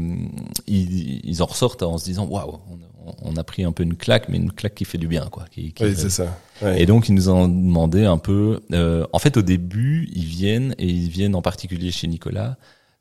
ils, 0.67 1.21
ils 1.27 1.43
en 1.43 1.47
ressortent 1.47 1.83
en 1.83 1.97
se 1.97 2.05
disant 2.05 2.27
waouh 2.27 2.59
on, 2.71 2.77
on 3.23 3.37
a 3.37 3.45
pris 3.45 3.65
un 3.65 3.73
peu 3.73 3.83
une 3.83 3.97
claque 3.97 4.29
mais 4.29 4.37
une 4.39 4.53
claque 4.53 4.75
qui 4.75 4.85
fait 4.85 4.99
du 4.99 5.09
bien 5.09 5.27
quoi 5.31 5.45
qui, 5.51 5.73
qui- 5.73 5.85
Oui, 5.85 5.95
c'est 5.97 6.11
ça. 6.11 6.37
Ouais. 6.63 6.83
et 6.83 6.87
donc 6.87 7.09
ils 7.09 7.15
nous 7.15 7.29
ont 7.29 7.49
demandé 7.49 8.05
un 8.05 8.19
peu 8.19 8.61
euh, 8.73 9.07
en 9.13 9.19
fait 9.19 9.37
au 9.37 9.43
début 9.43 10.09
ils 10.13 10.25
viennent 10.25 10.75
et 10.79 10.87
ils 10.87 11.09
viennent 11.09 11.35
en 11.35 11.43
particulier 11.43 11.91
chez 11.91 12.07
Nicolas 12.09 12.57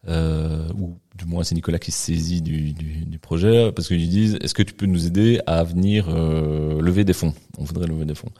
euh, 0.07 0.69
ou 0.79 0.97
du 1.17 1.25
moins 1.25 1.43
c'est 1.43 1.55
Nicolas 1.55 1.79
qui 1.79 1.91
se 1.91 1.97
saisit 1.99 2.41
du, 2.41 2.71
du, 2.71 3.05
du 3.05 3.19
projet 3.19 3.71
parce 3.73 3.87
qu'ils 3.89 3.97
lui 3.97 4.07
disent 4.07 4.37
est-ce 4.41 4.53
que 4.53 4.63
tu 4.63 4.73
peux 4.73 4.85
nous 4.85 5.05
aider 5.05 5.41
à 5.45 5.63
venir 5.63 6.05
euh, 6.09 6.81
lever 6.81 7.03
des 7.03 7.11
fonds? 7.13 7.33
On 7.57 7.63
voudrait 7.65 7.87
lever 7.87 8.05
des 8.05 8.15
fonds 8.15 8.31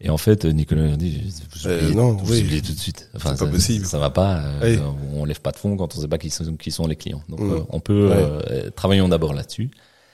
et 0.00 0.10
en 0.10 0.16
fait 0.18 0.44
Nicolas 0.44 0.82
leur 0.88 0.96
dit 0.96 1.22
vous 1.54 1.68
Euh, 1.68 1.78
oubliez, 1.78 1.94
non, 1.94 2.12
vous 2.14 2.32
oui. 2.32 2.60
tout 2.60 2.72
de 2.72 2.78
suite 2.78 3.08
enfin 3.14 3.30
C'est 3.36 3.38
pas 3.38 3.44
ça, 3.46 3.52
possible. 3.52 3.86
ça 3.86 3.98
va 4.00 4.10
pas 4.10 4.38
euh, 4.38 4.76
Oui. 4.76 4.82
on 5.14 5.24
lève 5.24 5.40
pas 5.40 5.52
de 5.52 5.56
fonds 5.58 5.76
quand 5.76 5.96
on 5.96 6.00
sait 6.00 6.08
pas 6.08 6.18
qui 6.18 6.28
sont 6.30 6.56
qui 6.56 6.72
sont 6.72 6.88
les 6.88 6.96
clients 6.96 7.22
donc 7.28 7.38
Mm. 7.40 7.52
euh, 7.52 7.58
on 7.68 7.78
peut 7.78 8.08
Ouais. 8.08 8.16
euh, 8.50 8.70
travaillons 8.74 9.08
d'abord 9.08 9.32
là-dessus 9.34 9.70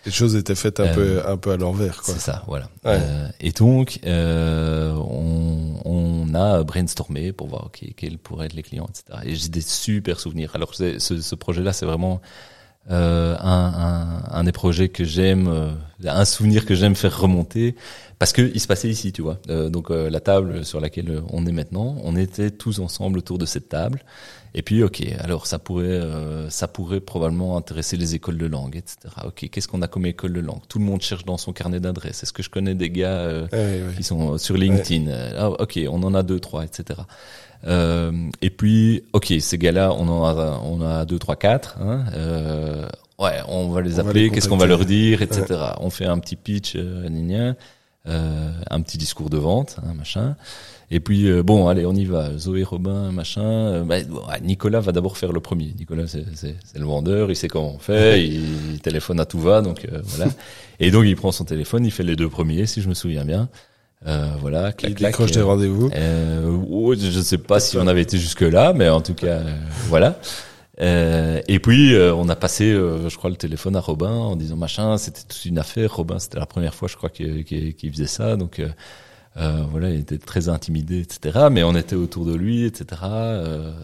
Les 0.08 0.12
choses 0.12 0.36
étaient 0.36 0.54
faites 0.54 0.80
un 0.80 0.88
peu 0.94 1.20
un 1.26 1.36
peu 1.36 1.50
à 1.50 1.56
l'envers. 1.58 2.00
C'est 2.02 2.18
ça, 2.18 2.42
voilà. 2.46 2.70
et 3.40 3.52
donc, 3.52 4.00
on, 4.06 5.74
on 5.84 6.34
a 6.34 6.62
brainstormé 6.62 7.32
pour 7.32 7.48
voir 7.48 7.66
okay, 7.66 7.92
quels 7.94 8.16
pourraient 8.18 8.46
être 8.46 8.54
les 8.54 8.62
clients, 8.62 8.88
etc. 8.88 9.20
Et 9.24 9.34
j'ai 9.34 9.48
des 9.50 9.60
super 9.60 10.18
souvenirs. 10.18 10.52
Alors 10.54 10.74
ce, 10.74 10.98
ce 10.98 11.34
projet-là, 11.34 11.72
c'est 11.74 11.86
vraiment 11.86 12.22
euh, 12.90 13.36
un, 13.38 14.22
un, 14.30 14.38
un, 14.38 14.44
des 14.44 14.52
projets 14.52 14.88
que 14.88 15.04
j'aime, 15.04 15.48
euh, 15.48 15.70
un 16.06 16.24
souvenir 16.24 16.64
que 16.64 16.74
j'aime 16.74 16.94
faire 16.94 17.20
remonter, 17.20 17.74
parce 18.18 18.32
que 18.32 18.50
il 18.54 18.60
se 18.60 18.66
passait 18.66 18.88
ici, 18.88 19.12
tu 19.12 19.20
vois. 19.20 19.38
Euh, 19.50 19.68
donc 19.68 19.90
euh, 19.90 20.08
la 20.08 20.20
table 20.20 20.64
sur 20.64 20.80
laquelle 20.80 21.22
on 21.30 21.44
est 21.46 21.52
maintenant, 21.52 21.96
on 22.02 22.16
était 22.16 22.50
tous 22.50 22.78
ensemble 22.78 23.18
autour 23.18 23.36
de 23.36 23.44
cette 23.44 23.68
table. 23.68 24.02
Et 24.54 24.62
puis, 24.62 24.82
ok, 24.82 25.02
alors 25.20 25.46
ça 25.46 25.58
pourrait, 25.58 26.00
ça 26.48 26.68
pourrait 26.68 27.00
probablement 27.00 27.56
intéresser 27.56 27.96
les 27.96 28.14
écoles 28.14 28.38
de 28.38 28.46
langue, 28.46 28.76
etc. 28.76 28.96
Ok, 29.26 29.48
qu'est-ce 29.50 29.68
qu'on 29.68 29.82
a 29.82 29.88
comme 29.88 30.06
école 30.06 30.32
de 30.32 30.40
langue? 30.40 30.60
Tout 30.68 30.78
le 30.78 30.84
monde 30.84 31.02
cherche 31.02 31.24
dans 31.24 31.36
son 31.36 31.52
carnet 31.52 31.80
d'adresses. 31.80 32.22
Est-ce 32.22 32.32
que 32.32 32.42
je 32.42 32.50
connais 32.50 32.74
des 32.74 32.90
gars 32.90 33.46
qui 33.96 34.02
sont 34.02 34.38
sur 34.38 34.56
LinkedIn? 34.56 35.10
Ah, 35.36 35.50
Ok, 35.50 35.78
on 35.90 36.02
en 36.02 36.14
a 36.14 36.22
deux, 36.22 36.40
trois, 36.40 36.64
etc. 36.64 37.00
Euh, 37.66 38.12
et 38.40 38.50
puis, 38.50 39.04
ok, 39.12 39.32
ces 39.40 39.58
gars-là, 39.58 39.92
on 39.92 40.08
en 40.08 40.24
a, 40.26 40.60
on 40.64 40.80
a 40.80 41.04
deux, 41.04 41.18
trois, 41.18 41.36
quatre. 41.36 41.78
Hein, 41.80 42.04
euh, 42.14 42.88
ouais, 43.18 43.38
on 43.48 43.68
va 43.68 43.80
les 43.80 43.98
appeler. 43.98 44.30
Qu'est-ce 44.30 44.48
qu'on 44.48 44.56
va 44.56 44.66
leur 44.66 44.84
dire, 44.84 45.22
etc. 45.22 45.44
On 45.80 45.90
fait 45.90 46.06
un 46.06 46.18
petit 46.18 46.36
pitch, 46.36 46.74
euh, 46.76 47.08
euh, 48.06 48.50
un 48.70 48.80
petit 48.80 48.98
discours 48.98 49.30
de 49.30 49.38
vente, 49.38 49.76
hein, 49.84 49.94
machin. 49.94 50.36
Et 50.90 51.00
puis 51.00 51.28
euh, 51.28 51.42
bon, 51.42 51.68
allez, 51.68 51.84
on 51.84 51.94
y 51.94 52.04
va. 52.04 52.36
Zoé, 52.38 52.62
Robin, 52.62 53.12
machin. 53.12 53.42
Euh, 53.42 53.84
bah, 53.84 53.96
Nicolas 54.42 54.80
va 54.80 54.92
d'abord 54.92 55.16
faire 55.16 55.32
le 55.32 55.40
premier. 55.40 55.74
Nicolas, 55.78 56.06
c'est 56.06 56.24
le 56.74 56.84
vendeur, 56.84 57.30
il 57.30 57.36
sait 57.36 57.48
comment 57.48 57.74
on 57.74 57.78
fait, 57.78 58.24
il, 58.24 58.80
téléphone 58.82 59.20
à 59.20 59.26
tout 59.26 59.40
va, 59.40 59.60
donc 59.60 59.86
voilà. 60.04 60.30
Et 60.80 60.90
donc 60.90 61.04
il 61.06 61.16
prend 61.16 61.32
son 61.32 61.44
téléphone, 61.44 61.84
il 61.84 61.90
fait 61.90 62.04
les 62.04 62.16
deux 62.16 62.28
premiers, 62.28 62.66
si 62.66 62.80
je 62.80 62.88
me 62.88 62.94
souviens 62.94 63.24
bien. 63.24 63.48
Euh, 64.06 64.30
voilà, 64.40 64.72
clac, 64.72 64.94
clac. 64.94 65.12
décroche 65.12 65.32
des 65.32 65.42
rendez-vous. 65.42 65.90
Euh, 65.94 66.94
je 66.96 67.18
ne 67.18 67.22
sais 67.22 67.38
pas 67.38 67.58
si 67.58 67.76
on 67.78 67.86
avait 67.86 68.02
été 68.02 68.16
jusque 68.16 68.42
là, 68.42 68.72
mais 68.72 68.88
en 68.88 69.00
tout 69.00 69.14
cas, 69.14 69.26
euh, 69.26 69.56
voilà. 69.88 70.20
Euh, 70.80 71.40
et 71.48 71.58
puis 71.58 71.94
euh, 71.94 72.14
on 72.14 72.28
a 72.28 72.36
passé, 72.36 72.70
je 72.70 73.16
crois, 73.16 73.30
le 73.30 73.36
téléphone 73.36 73.74
à 73.74 73.80
Robin 73.80 74.12
en 74.12 74.36
disant 74.36 74.56
machin. 74.56 74.96
C'était 74.98 75.22
toute 75.22 75.44
une 75.44 75.58
affaire. 75.58 75.96
Robin, 75.96 76.20
c'était 76.20 76.38
la 76.38 76.46
première 76.46 76.74
fois, 76.74 76.86
je 76.86 76.96
crois, 76.96 77.10
qu'il 77.10 77.92
faisait 77.92 78.06
ça. 78.06 78.36
Donc 78.36 78.62
voilà, 79.70 79.90
il 79.90 80.00
était 80.00 80.18
très 80.18 80.48
intimidé, 80.48 81.00
etc. 81.00 81.46
Mais 81.50 81.62
on 81.62 81.74
était 81.76 81.96
autour 81.96 82.24
de 82.24 82.34
lui, 82.34 82.64
etc. 82.64 83.02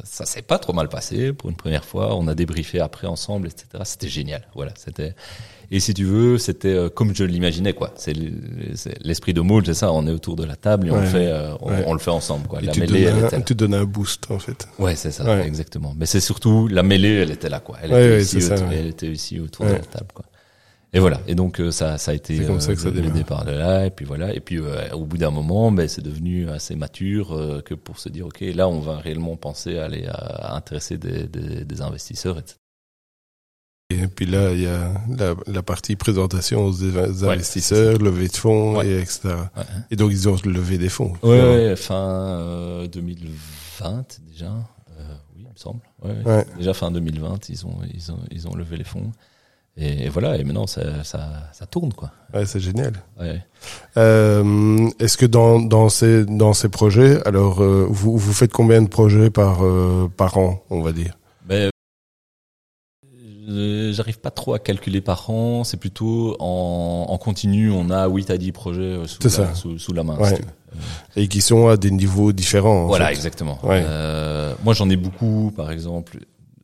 ça 0.04 0.26
s'est 0.26 0.42
pas 0.42 0.58
trop 0.58 0.72
mal 0.72 0.88
passé 0.88 1.32
pour 1.32 1.50
une 1.50 1.56
première 1.56 1.84
fois. 1.84 2.16
On 2.16 2.26
a 2.28 2.34
débriefé 2.34 2.80
après 2.80 3.06
ensemble, 3.06 3.48
etc. 3.48 3.66
C'était 3.84 4.08
génial. 4.08 4.46
Voilà, 4.54 4.72
c'était 4.76 5.14
et 5.70 5.80
si 5.80 5.94
tu 5.94 6.04
veux, 6.04 6.38
c'était 6.38 6.68
euh, 6.68 6.88
comme 6.88 7.14
je 7.14 7.24
l'imaginais, 7.24 7.72
quoi. 7.72 7.92
C'est 7.96 8.14
l'esprit 9.02 9.34
de 9.34 9.40
moule, 9.40 9.64
c'est 9.66 9.74
ça. 9.74 9.92
On 9.92 10.06
est 10.06 10.10
autour 10.10 10.36
de 10.36 10.44
la 10.44 10.56
table 10.56 10.88
et 10.88 10.90
on 10.90 11.02
fait, 11.02 11.28
euh, 11.28 11.54
on, 11.60 11.92
le 11.92 11.98
fait 11.98 12.10
ensemble, 12.10 12.46
quoi. 12.46 12.60
la 12.60 12.72
tu 12.72 12.80
mêlée, 12.80 13.02
elle 13.02 13.24
était 13.24 13.36
là. 13.36 13.42
Tu 13.42 13.54
donnes 13.54 13.74
un 13.74 13.84
boost, 13.84 14.30
en 14.30 14.38
fait. 14.38 14.68
Ouais, 14.78 14.94
c'est 14.96 15.10
ça, 15.10 15.44
exactement. 15.44 15.94
Mais 15.96 16.06
c'est 16.06 16.20
surtout 16.20 16.68
la 16.68 16.82
mêlée, 16.82 17.14
elle 17.14 17.30
était 17.30 17.48
là, 17.48 17.60
quoi. 17.60 17.78
Elle, 17.82 17.92
était, 17.92 18.22
ici, 18.22 18.40
ça, 18.40 18.56
elle 18.72 18.86
était 18.86 19.08
ici 19.08 19.40
autour 19.40 19.66
de 19.66 19.72
la 19.72 19.78
table, 19.78 20.08
quoi. 20.14 20.24
Et 20.94 21.00
voilà. 21.00 21.20
Et 21.26 21.34
donc 21.34 21.60
euh, 21.60 21.70
ça, 21.70 21.98
ça 21.98 22.12
a 22.12 22.14
été 22.14 22.38
comme 22.44 22.60
ça 22.60 22.72
que 22.74 22.80
ça 22.80 22.90
le, 22.90 23.10
départ 23.10 23.44
de 23.44 23.50
là. 23.50 23.84
Et 23.84 23.90
puis 23.90 24.06
voilà. 24.06 24.32
Et 24.32 24.40
puis 24.40 24.58
au 24.60 25.04
bout 25.04 25.18
d'un 25.18 25.30
moment, 25.30 25.70
ben 25.72 25.88
c'est 25.88 26.02
devenu 26.02 26.48
assez 26.48 26.76
mature 26.76 27.62
que 27.64 27.74
pour 27.74 27.98
se 27.98 28.08
dire 28.08 28.26
ok, 28.26 28.40
là 28.54 28.68
on 28.68 28.80
va 28.80 28.98
réellement 28.98 29.36
penser 29.36 29.78
à 29.78 29.84
aller 29.84 30.06
à, 30.06 30.54
intéresser 30.54 30.96
des, 30.96 31.24
des, 31.24 31.64
des 31.64 31.82
investisseurs, 31.82 32.38
etc. 32.38 32.56
Et 33.90 34.08
puis 34.08 34.26
là, 34.26 34.52
il 34.52 34.62
y 34.62 34.66
a 34.66 34.94
la, 35.16 35.34
la 35.46 35.62
partie 35.62 35.94
présentation 35.94 36.64
aux 36.64 36.84
investisseurs, 37.24 37.98
levée 37.98 38.28
de 38.28 38.36
fonds, 38.36 38.82
et 38.82 38.98
etc. 39.00 39.34
Et 39.90 39.96
donc, 39.96 40.10
ils 40.10 40.28
ont 40.28 40.36
levé 40.44 40.78
des 40.78 40.88
fonds. 40.88 41.12
Oui, 41.22 41.36
ouais, 41.36 41.76
fin 41.76 42.86
2020 42.90 43.86
euh, 43.86 44.02
déjà. 44.26 44.46
Euh, 44.46 45.14
oui, 45.36 45.42
il 45.44 45.52
me 45.52 45.56
semble. 45.56 45.80
Ouais, 46.02 46.46
Déjà 46.56 46.72
fin 46.72 46.90
2020, 46.90 47.48
ils 47.50 47.66
ont, 47.66 47.78
ils 47.92 48.10
ont, 48.10 48.20
ils 48.30 48.48
ont 48.48 48.54
levé 48.54 48.78
les 48.78 48.84
fonds. 48.84 49.12
Et, 49.76 50.08
voilà, 50.08 50.36
et 50.36 50.44
maintenant 50.44 50.68
ça, 50.68 51.02
ça, 51.02 51.28
ça 51.52 51.66
tourne 51.66 51.92
quoi. 51.92 52.12
Ouais, 52.32 52.46
c'est 52.46 52.60
génial. 52.60 52.92
Ouais. 53.18 53.42
Euh, 53.96 54.88
Est-ce 55.00 55.16
que 55.16 55.26
dans, 55.26 55.58
dans 55.58 55.88
ces 55.88 56.24
dans 56.24 56.52
ces 56.52 56.68
projets, 56.68 57.26
alors 57.26 57.60
euh, 57.60 57.86
vous 57.88 58.16
vous 58.16 58.32
faites 58.32 58.52
combien 58.52 58.82
de 58.82 58.88
projets 58.88 59.30
par 59.30 59.64
euh, 59.64 60.08
par 60.16 60.38
an, 60.38 60.62
on 60.70 60.80
va 60.80 60.92
dire? 60.92 61.18
Ben, 61.44 61.70
euh, 63.48 63.92
j'arrive 63.92 64.18
pas 64.18 64.30
trop 64.30 64.54
à 64.54 64.58
calculer 64.58 65.00
par 65.00 65.28
an. 65.30 65.64
C'est 65.64 65.76
plutôt 65.76 66.36
en, 66.38 67.06
en, 67.08 67.18
continu. 67.18 67.70
On 67.70 67.90
a 67.90 68.08
8 68.08 68.30
à 68.30 68.38
10 68.38 68.52
projets 68.52 68.82
euh, 68.82 69.06
sous, 69.06 69.18
la, 69.22 69.54
sous, 69.54 69.78
sous, 69.78 69.92
la, 69.92 70.02
main. 70.04 70.18
Et 71.16 71.28
qui 71.28 71.40
sont 71.40 71.68
à 71.68 71.76
des 71.76 71.90
niveaux 71.90 72.32
différents. 72.32 72.86
Voilà, 72.86 73.12
exactement. 73.12 73.58
Euh, 73.64 74.54
moi, 74.64 74.74
j'en 74.74 74.88
ai 74.90 74.96
beaucoup, 74.96 75.52
par 75.54 75.70
exemple. 75.70 76.18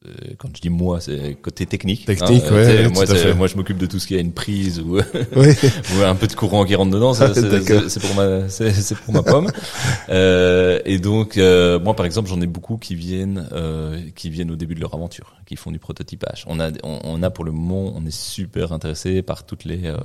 Euh, 0.06 0.32
quand 0.38 0.48
je 0.56 0.62
dis 0.62 0.70
moi, 0.70 0.98
c'est 0.98 1.34
côté 1.34 1.66
technique. 1.66 2.06
Technique, 2.06 2.44
hein, 2.46 2.54
ouais, 2.54 2.88
moi, 2.88 3.04
moi, 3.36 3.46
je 3.48 3.56
m'occupe 3.56 3.76
de 3.76 3.84
tout 3.84 3.98
ce 3.98 4.06
qui 4.06 4.16
a 4.16 4.18
une 4.18 4.32
prise 4.32 4.80
ou, 4.80 4.96
ou 5.36 6.02
un 6.02 6.14
peu 6.14 6.26
de 6.26 6.32
courant 6.32 6.64
qui 6.64 6.74
rentre 6.74 6.90
dedans. 6.90 7.12
C'est 7.14 8.00
pour 8.00 8.14
ma, 8.14 8.48
c'est 8.48 8.94
pour 8.94 9.12
ma 9.12 9.22
pomme. 9.22 9.50
euh, 10.08 10.80
et 10.86 10.98
donc, 10.98 11.36
euh, 11.36 11.78
moi, 11.78 11.94
par 11.94 12.06
exemple, 12.06 12.30
j'en 12.30 12.40
ai 12.40 12.46
beaucoup 12.46 12.78
qui 12.78 12.94
viennent, 12.94 13.46
euh, 13.52 14.00
qui 14.14 14.30
viennent 14.30 14.50
au 14.50 14.56
début 14.56 14.74
de 14.74 14.80
leur 14.80 14.94
aventure, 14.94 15.36
qui 15.44 15.56
font 15.56 15.70
du 15.70 15.78
prototypage. 15.78 16.44
On 16.46 16.60
a, 16.60 16.70
on, 16.82 17.22
a 17.22 17.30
pour 17.30 17.44
le 17.44 17.52
moment, 17.52 17.92
on 17.94 18.06
est 18.06 18.14
super 18.14 18.72
intéressé 18.72 19.20
par 19.20 19.44
toutes 19.44 19.64
les, 19.64 19.86
euh, 19.86 19.98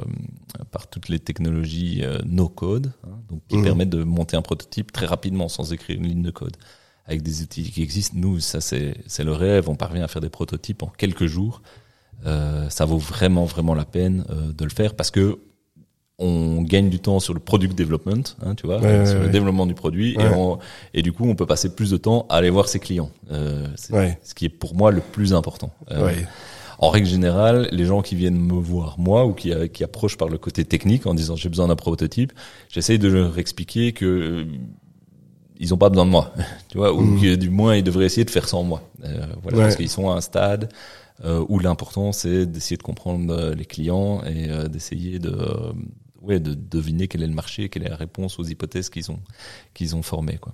par 0.72 0.88
toutes 0.88 1.08
les 1.08 1.20
technologies 1.20 2.04
no 2.26 2.50
code, 2.50 2.92
hein, 3.06 3.18
donc 3.30 3.42
qui 3.48 3.58
mmh. 3.58 3.64
permettent 3.64 3.90
de 3.90 4.04
monter 4.04 4.36
un 4.36 4.42
prototype 4.42 4.92
très 4.92 5.06
rapidement 5.06 5.48
sans 5.48 5.72
écrire 5.72 5.98
une 5.98 6.08
ligne 6.08 6.24
de 6.24 6.32
code 6.32 6.58
avec 7.06 7.22
des 7.22 7.42
outils 7.42 7.72
qui 7.72 7.82
existent. 7.82 8.16
Nous, 8.18 8.40
ça 8.40 8.62
c'est 8.62 8.96
c'est 9.08 9.24
le 9.24 9.34
rêve. 9.34 9.70
On 9.70 9.76
parvient 9.76 10.04
à 10.04 10.08
faire 10.08 10.22
des 10.22 10.30
prototypes 10.30 10.84
en 10.84 10.88
quelques 10.88 11.28
jours. 11.28 11.62
Euh, 12.26 12.70
ça 12.70 12.86
vaut 12.86 12.98
vraiment 12.98 13.46
vraiment 13.46 13.76
la 13.76 13.86
peine 13.86 14.26
euh, 14.30 14.52
de 14.54 14.64
le 14.64 14.70
faire 14.70 14.96
parce 14.96 15.12
que 15.12 15.40
on 16.18 16.62
gagne 16.62 16.90
du 16.90 17.00
temps 17.00 17.20
sur 17.20 17.34
le 17.34 17.40
product 17.40 17.78
development, 17.78 18.24
hein, 18.42 18.56
tu 18.56 18.68
vois, 18.68 18.80
sur 19.06 19.20
le 19.20 19.28
développement 19.28 19.66
du 19.66 19.74
produit, 19.74 20.16
et, 20.18 21.00
et, 21.00 21.02
du 21.02 21.12
coup, 21.12 21.28
on 21.28 21.36
peut 21.36 21.46
passer 21.46 21.76
plus 21.76 21.92
de 21.92 21.98
temps 21.98 22.26
à 22.30 22.36
aller 22.36 22.50
voir 22.50 22.70
ses 22.70 22.80
clients. 22.80 23.10
Euh, 23.32 23.68
c'est 23.76 24.18
ce 24.24 24.34
qui 24.34 24.46
est 24.46 24.50
pour 24.50 24.76
moi 24.76 24.92
le 24.92 25.02
plus 25.02 25.34
important. 25.34 25.72
Euh, 25.92 26.14
en 26.80 26.90
règle 26.90 27.08
générale, 27.08 27.68
les 27.72 27.86
gens 27.86 28.02
qui 28.02 28.16
viennent 28.16 28.40
me 28.40 28.54
voir 28.54 28.98
moi 28.98 29.26
ou 29.26 29.34
qui, 29.34 29.52
qui 29.74 29.84
approchent 29.84 30.18
par 30.18 30.30
le 30.30 30.38
côté 30.38 30.66
technique 30.66 31.06
en 31.06 31.14
disant 31.14 31.36
j'ai 31.36 31.50
besoin 31.50 31.68
d'un 31.68 31.76
prototype, 31.76 32.34
j'essaye 32.70 33.00
de 33.00 33.08
leur 33.08 33.38
expliquer 33.38 33.92
que 33.92 34.46
ils 35.60 35.74
ont 35.74 35.78
pas 35.78 35.90
besoin 35.90 36.06
de 36.06 36.12
moi, 36.12 36.34
tu 36.70 36.78
vois, 36.78 36.94
ou 36.94 37.02
mm. 37.02 37.22
que 37.22 37.36
du 37.36 37.50
moins 37.50 37.76
ils 37.76 37.84
devraient 37.84 38.06
essayer 38.06 38.26
de 38.26 38.32
faire 38.32 38.48
sans 38.48 38.64
moi. 38.64 38.82
Euh, 39.04 39.26
voilà, 39.44 39.60
parce 39.60 39.76
qu'ils 39.76 39.90
sont 39.90 40.10
à 40.10 40.16
un 40.16 40.22
stade 40.22 40.70
euh, 41.24 41.46
où 41.48 41.60
l'important 41.60 42.12
c'est 42.12 42.46
d'essayer 42.46 42.76
de 42.76 42.84
comprendre 42.84 43.34
euh, 43.34 43.56
les 43.56 43.64
clients 43.64 44.22
et 44.26 44.50
euh, 44.50 44.68
d'essayer 44.68 45.18
de, 45.18 45.34
ouais, 46.26 46.40
de 46.40 46.54
deviner 46.54 47.08
quel 47.08 47.24
est 47.24 47.28
le 47.28 47.34
marché, 47.34 47.70
quelle 47.70 47.84
est 47.84 47.90
la 47.90 47.96
réponse 47.96 48.40
aux 48.40 48.44
hypothèses 48.44 48.90
qu'ils 48.90 49.12
ont 49.12 49.20
qu'ils 49.74 49.96
ont 49.96 50.02
formées, 50.02 50.38
quoi. 50.38 50.54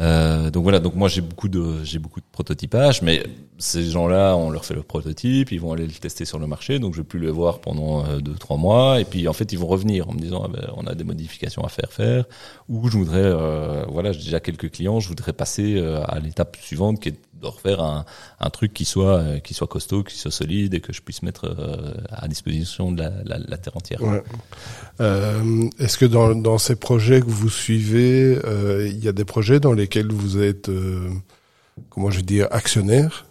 Euh, 0.00 0.50
donc 0.50 0.62
voilà, 0.62 0.78
donc 0.78 0.94
moi 0.94 1.08
j'ai 1.08 1.22
beaucoup 1.22 1.48
de 1.48 1.82
j'ai 1.82 1.98
beaucoup 1.98 2.20
de 2.20 2.26
prototypage, 2.30 3.02
mais 3.02 3.24
ces 3.58 3.84
gens-là, 3.90 4.36
on 4.36 4.50
leur 4.50 4.64
fait 4.64 4.74
le 4.74 4.84
prototype, 4.84 5.50
ils 5.50 5.60
vont 5.60 5.72
aller 5.72 5.86
le 5.86 5.92
tester 5.92 6.24
sur 6.24 6.38
le 6.38 6.46
marché, 6.46 6.78
donc 6.78 6.94
je 6.94 7.00
vais 7.00 7.04
plus 7.04 7.18
les 7.18 7.30
voir 7.30 7.60
pendant 7.60 8.04
euh, 8.04 8.20
deux 8.20 8.34
trois 8.34 8.56
mois, 8.56 9.00
et 9.00 9.04
puis 9.04 9.26
en 9.26 9.32
fait 9.32 9.52
ils 9.52 9.58
vont 9.58 9.66
revenir 9.66 10.08
en 10.08 10.12
me 10.12 10.20
disant 10.20 10.42
ah 10.44 10.48
ben, 10.48 10.70
on 10.76 10.86
a 10.86 10.94
des 10.94 11.02
modifications 11.02 11.64
à 11.64 11.68
faire 11.68 11.90
faire, 11.90 12.26
ou 12.68 12.88
je 12.88 12.96
voudrais 12.96 13.24
euh, 13.24 13.84
voilà 13.88 14.12
j'ai 14.12 14.22
déjà 14.22 14.38
quelques 14.38 14.70
clients, 14.70 15.00
je 15.00 15.08
voudrais 15.08 15.32
passer 15.32 15.74
euh, 15.76 16.04
à 16.06 16.20
l'étape 16.20 16.56
suivante 16.60 17.00
qui 17.00 17.08
est 17.08 17.18
de 17.40 17.46
refaire 17.46 17.80
un, 17.80 18.04
un 18.40 18.50
truc 18.50 18.72
qui 18.74 18.84
soit 18.84 19.18
euh, 19.18 19.38
qui 19.38 19.54
soit 19.54 19.66
costaud, 19.66 20.02
qui 20.02 20.16
soit 20.16 20.30
solide 20.30 20.74
et 20.74 20.80
que 20.80 20.92
je 20.92 21.00
puisse 21.00 21.22
mettre 21.22 21.44
euh, 21.46 21.94
à 22.10 22.26
disposition 22.28 22.90
de 22.92 23.02
la, 23.02 23.10
la, 23.24 23.38
la 23.38 23.56
terre 23.58 23.76
entière. 23.76 24.02
Ouais. 24.02 24.22
Euh, 25.00 25.68
Est-ce 25.78 25.96
que 25.98 26.06
dans, 26.06 26.34
dans 26.34 26.58
ces 26.58 26.76
projets 26.76 27.20
que 27.20 27.30
vous 27.30 27.50
suivez, 27.50 28.38
il 28.86 29.04
y 29.04 29.08
a 29.08 29.12
des 29.12 29.24
projets 29.24 29.60
dans 29.60 29.72
lesquels 29.72 30.10
vous 30.12 30.38
êtes, 30.38 30.70
comment 31.90 32.10
je 32.10 32.16
veux 32.16 32.22
dire, 32.22 32.48
actionnaire? 32.50 33.26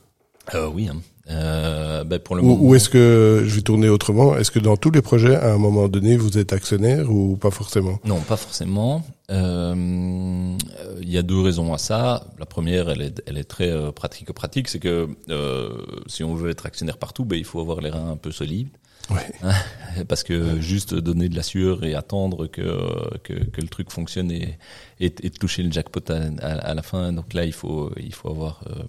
Oui. 0.74 0.90
Hein. 0.90 1.02
Euh, 1.30 2.06
ben 2.06 2.20
pour 2.20 2.36
le 2.36 2.42
ou, 2.42 2.46
moment... 2.46 2.64
ou 2.64 2.76
est-ce 2.76 2.90
que 2.90 3.44
je 3.46 3.56
vais 3.56 3.62
tourner 3.62 3.90
autrement 3.90 4.38
Est-ce 4.38 4.50
que 4.50 4.60
dans 4.60 4.78
tous 4.78 4.92
les 4.92 5.02
projets, 5.02 5.36
à 5.36 5.54
un 5.54 5.58
moment 5.58 5.90
donné, 5.90 6.16
vous 6.16 6.38
êtes 6.38 6.54
actionnaire 6.54 7.12
ou 7.12 7.36
pas 7.36 7.52
forcément? 7.52 8.00
Non, 8.06 8.22
pas 8.22 8.38
forcément. 8.38 9.04
Euh, 9.30 10.56
il 11.02 11.10
y 11.10 11.18
a 11.18 11.24
deux 11.24 11.42
raisons 11.42 11.74
à 11.74 11.78
ça. 11.78 12.28
La 12.40 12.46
première, 12.46 12.90
elle 12.90 13.02
est, 13.02 13.22
elle 13.26 13.38
est 13.38 13.44
très 13.44 13.70
euh, 13.70 13.92
pratique 13.92 14.32
pratique, 14.32 14.70
c'est 14.70 14.80
que 14.80 15.10
euh, 15.30 15.70
si 16.08 16.24
on 16.24 16.34
veut 16.34 16.50
être 16.50 16.66
actionnaire 16.66 16.98
partout, 16.98 17.26
ben 17.26 17.38
il 17.38 17.46
faut 17.46 17.60
avoir 17.60 17.82
les 17.82 17.90
reins 17.90 18.12
un 18.12 18.18
peu 18.18 18.32
solides. 18.32 18.70
Ouais. 19.10 19.32
Parce 20.08 20.24
que 20.24 20.60
juste 20.62 20.94
donner 20.94 21.30
de 21.30 21.36
la 21.36 21.44
sueur 21.44 21.84
et 21.84 21.94
attendre 21.94 22.48
que, 22.48 23.18
que, 23.24 23.34
que 23.34 23.62
le 23.62 23.68
truc 23.68 23.92
fonctionne 23.92 24.32
et, 24.32 24.58
et, 25.00 25.14
et, 25.24 25.30
toucher 25.30 25.64
le 25.64 25.72
jackpot 25.72 26.02
à, 26.10 26.48
à, 26.48 26.74
la 26.74 26.82
fin, 26.82 27.14
donc 27.14 27.34
là 27.34 27.46
il 27.46 27.54
faut 27.54 27.92
il 27.98 28.14
faut 28.14 28.30
avoir 28.30 28.62
euh, 28.68 28.84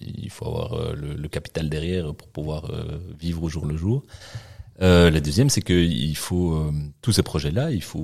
il 0.00 0.30
faut 0.30 0.46
avoir 0.46 0.72
euh, 0.74 0.94
le, 0.94 1.14
le, 1.14 1.28
capital 1.28 1.68
derrière 1.68 2.14
pour 2.14 2.28
pouvoir 2.28 2.70
euh, 2.70 2.98
vivre 3.18 3.42
au 3.42 3.48
jour 3.48 3.66
le 3.66 3.76
jour. 3.76 4.02
Euh, 4.82 5.10
la 5.10 5.20
deuxième, 5.20 5.48
c'est 5.48 5.62
que 5.62 5.72
il 5.72 6.14
faut 6.18 6.52
euh, 6.52 6.70
tous 7.00 7.10
ces 7.12 7.22
projets-là, 7.22 7.70
il 7.70 7.82
faut, 7.82 7.98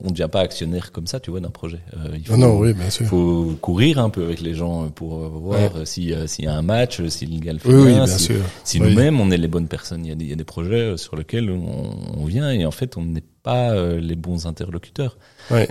on 0.00 0.04
ne 0.04 0.10
devient 0.10 0.28
pas 0.30 0.42
actionnaire 0.42 0.92
comme 0.92 1.08
ça, 1.08 1.18
tu 1.18 1.32
vois, 1.32 1.40
d'un 1.40 1.50
projet. 1.50 1.80
Euh, 1.96 2.10
il 2.16 2.24
faut, 2.24 2.36
non, 2.36 2.50
non, 2.50 2.58
oui, 2.60 2.72
bien 2.72 2.88
sûr. 2.88 3.04
faut 3.06 3.56
courir 3.60 3.98
un 3.98 4.08
peu 4.08 4.22
avec 4.22 4.40
les 4.40 4.54
gens 4.54 4.90
pour 4.90 5.18
voir 5.28 5.74
Ouais. 5.74 5.84
si 5.86 6.14
s'il 6.28 6.44
y 6.44 6.48
a 6.48 6.54
un 6.54 6.62
match, 6.62 7.04
si 7.08 7.26
le 7.26 7.40
gars 7.40 7.52
le 7.52 7.58
fait 7.58 7.68
Oui, 7.70 7.82
oui, 7.86 7.94
bien, 7.94 8.06
si, 8.06 8.22
sûr. 8.26 8.36
si 8.62 8.80
Oui. 8.80 8.90
nous-mêmes 8.90 9.18
on 9.20 9.32
est 9.32 9.36
les 9.38 9.48
bonnes 9.48 9.66
personnes. 9.66 10.06
Il 10.06 10.10
y 10.10 10.12
a 10.12 10.14
des, 10.14 10.24
il 10.26 10.30
y 10.30 10.32
a 10.32 10.36
des 10.36 10.44
projets 10.44 10.96
sur 10.96 11.16
lesquels 11.16 11.50
on, 11.50 11.90
on 12.16 12.24
vient 12.26 12.48
et 12.52 12.64
en 12.64 12.70
fait 12.70 12.96
on 12.96 13.02
n'est 13.04 13.24
pas 13.42 13.74
les 13.96 14.14
bons 14.14 14.46
interlocuteurs. 14.46 15.18
Ouais. 15.50 15.68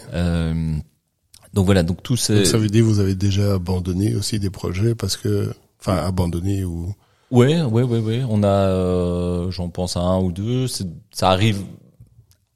Donc 1.58 1.66
voilà, 1.66 1.82
donc 1.82 2.04
tout 2.04 2.14
Donc, 2.14 2.46
ça 2.46 2.60
veut 2.60 2.70
dire 2.70 2.84
que 2.84 2.88
vous 2.88 3.00
avez 3.00 3.16
déjà 3.16 3.56
abandonné 3.56 4.14
aussi 4.14 4.38
des 4.38 4.52
projets 4.52 4.94
parce 4.94 5.18
que, 5.18 5.52
enfin, 5.80 5.96
abandonné 5.96 6.64
ou. 6.64 6.94
Ouais, 7.32 7.64
ouais, 7.64 7.82
ouais, 7.82 7.98
ouais. 7.98 8.22
On 8.30 8.44
a, 8.44 8.48
euh, 8.48 9.50
j'en 9.50 9.68
pense 9.68 9.98
à 9.98 10.02
un 10.02 10.20
ou 10.22 10.32
deux. 10.32 10.68
Ça 10.68 11.32
arrive 11.32 11.64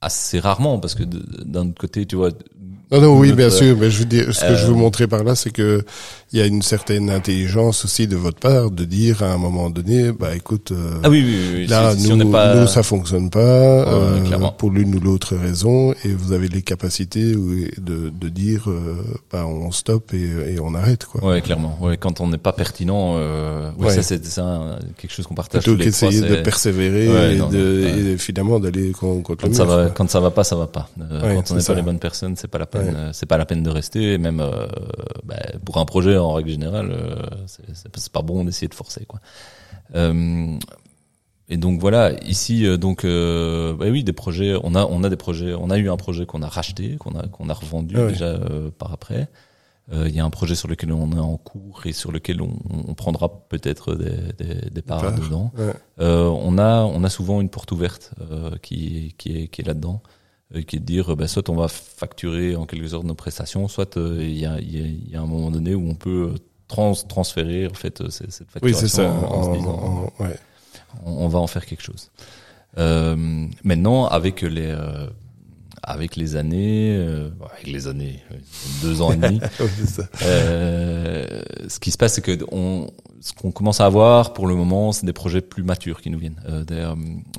assez 0.02 0.40
rarement 0.40 0.78
parce 0.78 0.94
que 0.94 1.04
d'un 1.04 1.70
autre 1.70 1.82
côté, 1.82 2.06
tu 2.06 2.16
vois. 2.16 2.30
Non, 2.92 3.00
non, 3.02 3.18
oui, 3.18 3.28
notre- 3.30 3.38
bien 3.38 3.50
sûr, 3.50 3.78
mais 3.80 3.90
je 3.90 4.00
veux 4.00 4.06
dire, 4.06 4.34
ce 4.36 4.42
que 4.46 4.56
je 4.56 4.66
veux 4.66 4.74
euh, 4.74 4.76
montrer 4.76 5.08
par 5.08 5.24
là, 5.24 5.36
c'est 5.36 5.52
que 5.52 5.84
il 6.34 6.40
y 6.40 6.42
a 6.42 6.46
une 6.46 6.62
certaine 6.62 7.10
intelligence 7.10 7.84
aussi 7.84 8.08
de 8.08 8.16
votre 8.16 8.40
part 8.40 8.72
de 8.72 8.86
dire 8.86 9.22
à 9.22 9.34
un 9.34 9.38
moment 9.38 9.70
donné, 9.70 10.12
bah 10.14 10.34
écoute, 10.36 10.72
euh, 10.72 10.94
Ah 11.04 11.10
oui, 11.10 11.24
oui, 11.26 11.36
oui. 11.42 11.50
oui. 11.62 11.68
là, 11.68 11.94
si, 11.94 12.02
si 12.04 12.08
nous, 12.08 12.14
on 12.16 12.18
n'est 12.18 12.32
pas. 12.32 12.56
nous, 12.56 12.68
ça 12.68 12.84
fonctionne 12.84 13.30
pas 13.30 13.40
euh, 13.40 14.18
pour 14.58 14.72
l'une 14.72 14.96
ou 14.96 15.00
l'autre 15.00 15.36
raison, 15.36 15.94
et 16.06 16.14
vous 16.14 16.32
avez 16.32 16.48
les 16.48 16.62
capacités 16.62 17.34
de, 17.34 18.10
de 18.10 18.30
dire, 18.30 18.70
euh, 18.70 18.96
bah 19.32 19.46
on 19.46 19.72
stoppe 19.72 20.14
et, 20.14 20.54
et 20.56 20.60
on 20.62 20.74
arrête, 20.74 21.06
quoi. 21.06 21.24
Ouais, 21.26 21.42
clairement. 21.42 21.78
Ouais, 21.82 21.98
quand 21.98 22.22
on 22.22 22.28
n'est 22.28 22.38
pas 22.38 22.54
pertinent, 22.54 23.16
euh, 23.18 23.72
ouais, 23.78 23.88
Ouais. 23.88 23.94
ça 23.96 24.02
c'est 24.04 24.22
quelque 24.22 25.12
chose 25.14 25.28
qu'on 25.28 25.36
partage 25.36 25.64
Plutôt 25.64 25.82
qu'essayer 25.84 26.22
de 26.22 26.36
persévérer 26.38 27.08
Ouais, 27.10 27.36
et, 27.36 27.38
non, 27.38 27.50
de, 27.50 28.14
et 28.14 28.18
finalement 28.18 28.60
d'aller 28.60 28.92
contre, 28.92 29.24
contre 29.24 29.42
Quand 29.42 29.48
le 29.50 29.54
ça 29.54 29.66
va, 29.66 29.90
quand 29.90 30.10
ça 30.10 30.20
va 30.20 30.32
pas, 30.32 30.44
ça 30.44 30.56
va 30.56 30.68
pas. 30.68 30.90
Euh, 31.00 31.36
quand 31.36 31.52
on 31.52 31.56
n'est 31.56 31.64
pas 31.64 31.74
les 31.74 31.82
bonnes 31.82 32.00
personnes, 32.00 32.36
c'est 32.38 32.48
pas 32.48 32.58
la 32.58 32.66
peine. 32.66 32.81
Ouais. 32.82 32.94
euh, 32.96 33.10
C'est 33.14 33.26
pas 33.26 33.38
la 33.38 33.46
peine 33.46 33.64
de 33.64 33.70
rester. 33.70 34.18
Même 34.18 34.40
euh, 34.40 34.68
bah, 35.24 35.36
pour 35.66 35.78
un 35.78 35.86
projet 35.86 36.18
en 36.18 36.34
règle 36.34 36.50
générale, 36.50 36.92
euh, 36.92 37.16
c'est- 37.48 38.10
pas 38.12 38.22
bon 38.22 38.44
d'essayer 38.44 38.68
de 38.68 38.74
forcer 38.76 39.06
quoi. 39.06 39.20
Euh, 39.96 40.58
et 41.50 41.58
donc 41.58 41.80
voilà, 41.82 42.14
ici 42.24 42.66
euh, 42.66 42.78
donc 42.78 43.04
euh, 43.04 43.74
bah 43.74 43.86
oui 43.90 44.04
des 44.04 44.14
projets. 44.14 44.56
On 44.64 44.74
a 44.76 44.86
on 44.86 45.04
a 45.04 45.10
des 45.10 45.18
projets. 45.18 45.54
On 45.54 45.70
a 45.70 45.78
eu 45.78 45.90
un 45.90 45.98
projet 45.98 46.26
qu'on 46.26 46.42
a 46.44 46.48
racheté, 46.48 46.96
qu'on 46.98 47.12
a 47.20 47.28
qu'on 47.28 47.50
a 47.50 47.54
revendu 47.54 47.96
Ah 47.98 48.06
ouais. 48.06 48.12
déjà 48.14 48.26
euh, 48.26 48.70
par 48.78 48.94
après. 48.94 49.28
Euh, 49.92 50.06
Il 50.08 50.16
y 50.16 50.20
a 50.22 50.24
un 50.24 50.30
projet 50.30 50.56
sur 50.56 50.70
lequel 50.70 50.94
on 50.94 51.12
est 51.12 51.20
en 51.20 51.36
cours 51.38 51.82
et 51.86 51.92
sur 51.92 52.12
lequel 52.14 52.42
on, 52.42 52.54
on 52.88 52.94
prendra 52.94 53.28
peut-être 53.50 53.96
des, 53.96 54.16
des, 54.38 54.70
des 54.70 54.82
parts 54.82 55.14
dedans. 55.14 55.52
Ouais. 55.58 55.74
Euh, 56.00 56.28
on 56.28 56.58
a 56.58 56.84
on 56.84 57.04
a 57.04 57.10
souvent 57.10 57.42
une 57.42 57.50
porte 57.50 57.72
ouverte 57.74 58.12
euh, 58.22 58.52
qui 58.62 59.16
qui 59.18 59.36
est 59.38 59.48
qui 59.50 59.62
est 59.62 59.66
là-dedans, 59.66 60.02
euh, 60.06 60.08
qui 60.68 60.76
est 60.76 60.80
de 60.80 60.86
dire 60.86 61.12
euh, 61.12 61.16
bah, 61.16 61.28
soit 61.28 61.50
on 61.50 61.56
va 61.56 61.68
facturer 61.68 62.56
en 62.56 62.66
quelque 62.66 62.88
sorte 62.88 63.06
nos 63.06 63.16
prestations, 63.16 63.68
soit 63.68 63.98
euh, 63.98 64.18
il 64.22 64.38
y 64.38 64.46
a 64.46 64.60
y 64.60 64.82
a, 64.82 65.12
y 65.14 65.16
a 65.16 65.22
un 65.22 65.26
moment 65.26 65.52
donné 65.52 65.74
où 65.76 65.88
on 65.90 65.96
peut 65.96 66.32
euh, 66.34 66.38
trans 66.68 66.94
transférer 66.94 67.68
en 67.68 67.74
fait 67.74 68.02
euh, 68.02 68.10
cette 68.10 68.32
cette 68.32 68.48
Oui, 68.62 68.72
facturation 68.74 68.88
c'est 68.88 68.96
ça. 68.96 69.10
en, 69.12 69.40
en 69.40 69.44
se 69.44 69.50
En- 69.50 69.56
disant 69.58 69.72
en- 70.20 70.24
ouais. 70.24 70.36
on, 71.06 71.12
on 71.26 71.28
va 71.28 71.40
en 71.40 71.48
faire 71.48 71.66
quelque 71.66 71.84
chose. 71.84 72.10
Euh, 72.78 73.48
maintenant 73.64 74.06
avec 74.08 74.42
les 74.42 74.68
euh, 74.68 75.08
avec 75.84 76.16
les 76.16 76.36
années, 76.36 76.96
euh, 76.96 77.30
avec 77.54 77.68
les 77.68 77.88
années, 77.88 78.20
euh, 78.32 78.36
deux 78.84 79.02
ans 79.02 79.12
et 79.12 79.18
demi, 79.18 79.40
ça. 79.86 80.04
euh, 80.24 81.42
ce 81.68 81.80
qui 81.80 81.92
se 81.92 81.98
passe, 81.98 82.14
c'est 82.14 82.22
que 82.22 82.38
on, 82.52 82.88
ce 83.20 83.34
qu'on 83.34 83.52
commence 83.52 83.82
à 83.82 83.86
avoir 83.86 84.34
pour 84.34 84.48
le 84.48 84.56
moment, 84.56 84.92
c'est 84.92 85.06
des 85.06 85.14
projets 85.14 85.42
plus 85.42 85.64
matures 85.64 86.02
qui 86.02 86.10
nous 86.10 86.20
viennent, 86.20 86.42
euh, 86.48 86.64
des, 86.64 86.88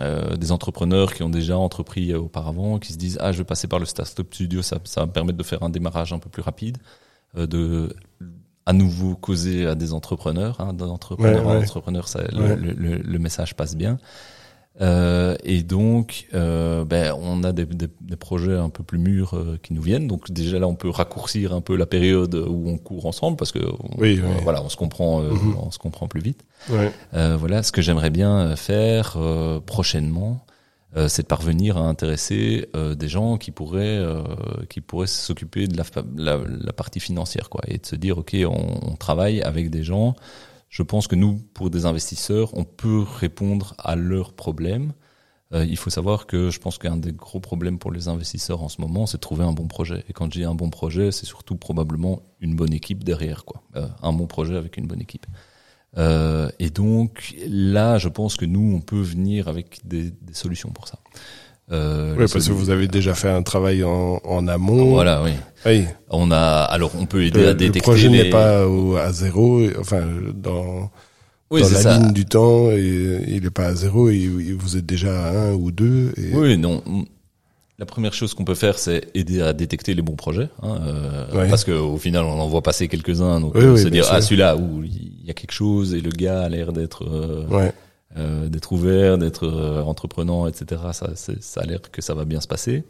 euh, 0.00 0.36
des 0.36 0.50
entrepreneurs 0.52 1.14
qui 1.14 1.22
ont 1.22 1.28
déjà 1.28 1.56
entrepris 1.56 2.12
euh, 2.12 2.18
auparavant, 2.18 2.78
qui 2.78 2.92
se 2.92 2.98
disent 2.98 3.18
ah 3.20 3.32
je 3.32 3.38
vais 3.38 3.44
passer 3.44 3.68
par 3.68 3.78
le 3.78 3.86
startup 3.86 4.32
studio, 4.34 4.62
ça, 4.62 4.78
ça 4.84 5.02
va 5.02 5.06
me 5.06 5.12
permettre 5.12 5.38
de 5.38 5.44
faire 5.44 5.62
un 5.62 5.70
démarrage 5.70 6.12
un 6.12 6.18
peu 6.18 6.28
plus 6.30 6.42
rapide, 6.42 6.78
euh, 7.36 7.46
de 7.46 7.94
à 8.64 8.72
nouveau 8.72 9.16
causer 9.16 9.66
à 9.66 9.74
des 9.74 9.92
entrepreneurs, 9.92 10.60
hein, 10.60 10.72
d'entrepreneur 10.72 11.44
Ouais, 11.46 11.52
ouais. 11.56 11.62
entrepreneur, 11.64 12.06
ça, 12.06 12.20
Ouais. 12.32 12.54
le, 12.56 12.72
le, 12.72 12.96
le 12.98 13.18
message 13.18 13.54
passe 13.56 13.76
bien. 13.76 13.98
Euh, 14.82 15.36
et 15.44 15.62
donc, 15.62 16.26
euh, 16.34 16.84
ben, 16.84 17.14
on 17.20 17.44
a 17.44 17.52
des, 17.52 17.64
des, 17.66 17.86
des 18.00 18.16
projets 18.16 18.56
un 18.56 18.68
peu 18.68 18.82
plus 18.82 18.98
mûrs 18.98 19.34
euh, 19.34 19.58
qui 19.62 19.74
nous 19.74 19.82
viennent. 19.82 20.08
Donc 20.08 20.30
déjà 20.32 20.58
là, 20.58 20.66
on 20.66 20.74
peut 20.74 20.88
raccourcir 20.90 21.54
un 21.54 21.60
peu 21.60 21.76
la 21.76 21.86
période 21.86 22.34
où 22.34 22.68
on 22.68 22.78
court 22.78 23.06
ensemble 23.06 23.36
parce 23.36 23.52
que 23.52 23.60
on- 23.60 23.98
Oui, 24.00 24.20
oui. 24.22 24.30
voilà, 24.42 24.62
on 24.62 24.68
se 24.68 24.76
comprend, 24.76 25.22
euh, 25.22 25.30
Mhm. 25.30 25.54
on 25.62 25.70
se 25.70 25.78
comprend 25.78 26.08
plus 26.08 26.20
vite. 26.20 26.44
Ouais. 26.68 26.90
Euh, 27.14 27.36
voilà, 27.38 27.62
ce 27.62 27.70
que 27.70 27.80
j'aimerais 27.80 28.10
bien 28.10 28.36
euh, 28.38 28.56
faire 28.56 29.14
euh, 29.18 29.60
prochainement, 29.60 30.44
euh, 30.96 31.06
c'est 31.08 31.22
de 31.22 31.28
parvenir 31.28 31.76
à 31.76 31.82
intéresser 31.82 32.68
euh, 32.74 32.94
des 32.96 33.08
gens 33.08 33.38
qui 33.38 33.50
pourraient 33.52 33.80
euh, 33.98 34.22
qui 34.68 34.80
pourraient 34.80 35.06
s'occuper 35.06 35.66
de 35.68 35.76
la, 35.76 35.84
la, 36.16 36.38
la 36.46 36.72
partie 36.72 37.00
financière, 37.00 37.48
quoi, 37.50 37.62
et 37.68 37.78
de 37.78 37.86
se 37.86 37.94
dire 37.96 38.18
ok, 38.18 38.36
on, 38.46 38.90
on 38.90 38.96
travaille 38.96 39.42
avec 39.42 39.70
des 39.70 39.84
gens. 39.84 40.16
Je 40.72 40.82
pense 40.82 41.06
que 41.06 41.14
nous, 41.14 41.38
pour 41.52 41.68
des 41.68 41.84
investisseurs, 41.84 42.56
on 42.56 42.64
peut 42.64 43.02
répondre 43.02 43.74
à 43.76 43.94
leurs 43.94 44.32
problèmes. 44.32 44.94
Euh, 45.52 45.66
il 45.66 45.76
faut 45.76 45.90
savoir 45.90 46.26
que 46.26 46.48
je 46.48 46.58
pense 46.60 46.78
qu'un 46.78 46.96
des 46.96 47.12
gros 47.12 47.40
problèmes 47.40 47.78
pour 47.78 47.92
les 47.92 48.08
investisseurs 48.08 48.62
en 48.62 48.70
ce 48.70 48.80
moment, 48.80 49.04
c'est 49.04 49.18
de 49.18 49.20
trouver 49.20 49.44
un 49.44 49.52
bon 49.52 49.68
projet. 49.68 50.02
Et 50.08 50.14
quand 50.14 50.28
dis 50.28 50.44
un 50.44 50.54
bon 50.54 50.70
projet, 50.70 51.12
c'est 51.12 51.26
surtout 51.26 51.56
probablement 51.56 52.22
une 52.40 52.56
bonne 52.56 52.72
équipe 52.72 53.04
derrière, 53.04 53.44
quoi. 53.44 53.62
Euh, 53.76 53.86
un 54.00 54.14
bon 54.14 54.26
projet 54.26 54.56
avec 54.56 54.78
une 54.78 54.86
bonne 54.86 55.02
équipe. 55.02 55.26
Euh, 55.98 56.50
et 56.58 56.70
donc 56.70 57.34
là, 57.46 57.98
je 57.98 58.08
pense 58.08 58.38
que 58.38 58.46
nous, 58.46 58.74
on 58.74 58.80
peut 58.80 59.02
venir 59.02 59.48
avec 59.48 59.86
des, 59.86 60.10
des 60.10 60.32
solutions 60.32 60.70
pour 60.70 60.88
ça. 60.88 60.98
Euh, 61.72 62.12
les 62.12 62.16
parce 62.26 62.46
que 62.46 62.52
vous 62.52 62.70
avez 62.70 62.86
déjà 62.88 63.14
fait 63.14 63.30
un 63.30 63.42
travail 63.42 63.82
en, 63.84 64.20
en 64.24 64.46
amont. 64.48 64.90
Voilà, 64.92 65.22
oui. 65.22 65.30
Oui. 65.64 65.84
On 66.10 66.30
a, 66.30 66.38
alors 66.64 66.92
on 67.00 67.06
peut 67.06 67.24
aider 67.24 67.40
Le, 67.40 67.46
à 67.46 67.52
le 67.52 67.54
détecter 67.54 67.80
projet 67.80 68.08
les. 68.08 68.24
n'est 68.24 68.30
pas 68.30 68.66
au- 68.66 68.96
à 68.96 69.12
zéro, 69.12 69.62
enfin 69.80 70.02
dans, 70.34 70.90
oui, 71.50 71.62
dans 71.62 71.68
la 71.70 71.80
ça. 71.80 71.98
ligne 71.98 72.12
du 72.12 72.24
temps, 72.26 72.70
et, 72.70 73.24
il 73.28 73.42
n'est 73.42 73.50
pas 73.50 73.66
à 73.66 73.74
zéro, 73.74 74.10
et, 74.10 74.16
et 74.16 74.52
vous 74.52 74.76
êtes 74.76 74.86
déjà 74.86 75.28
à 75.28 75.30
un 75.30 75.52
ou 75.54 75.70
deux. 75.70 76.12
Et, 76.16 76.34
Oui, 76.34 76.58
non. 76.58 76.82
La 77.78 77.86
première 77.86 78.12
chose 78.14 78.34
qu'on 78.34 78.44
peut 78.44 78.54
faire, 78.54 78.78
c'est 78.78 79.08
aider 79.14 79.40
à 79.40 79.52
détecter 79.52 79.94
les 79.94 80.02
bons 80.02 80.14
projets, 80.14 80.48
hein, 80.62 80.78
euh, 80.86 81.48
parce 81.48 81.64
qu'au 81.64 81.96
final, 81.96 82.24
on 82.24 82.38
en 82.38 82.46
voit 82.48 82.62
passer 82.62 82.86
quelques-uns, 82.86 83.40
donc 83.40 83.54
Oui, 83.54 83.64
euh, 83.64 83.74
oui, 83.74 83.82
se 83.82 83.88
dire 83.88 84.06
ah 84.10 84.20
celui-là 84.20 84.56
où 84.56 84.82
il 84.84 85.24
y 85.26 85.30
a 85.30 85.34
quelque 85.34 85.52
chose 85.52 85.94
et 85.94 86.00
le 86.00 86.10
gars 86.10 86.42
a 86.42 86.48
l'air 86.48 86.72
d'être 86.72 87.04
euh, 87.08 87.44
Ouais. 87.48 87.72
Euh, 88.16 88.48
d'être 88.48 88.72
ouvert, 88.72 89.18
d'être 89.18 89.46
euh, 89.46 89.82
entreprenant, 89.82 90.46
etc. 90.46 90.80
Ça, 90.92 91.10
ça 91.16 91.60
a 91.60 91.64
l'air 91.64 91.80
que 91.90 92.02
ça 92.02 92.14
va 92.14 92.24
bien 92.24 92.40
se 92.40 92.48
passer. 92.48 92.84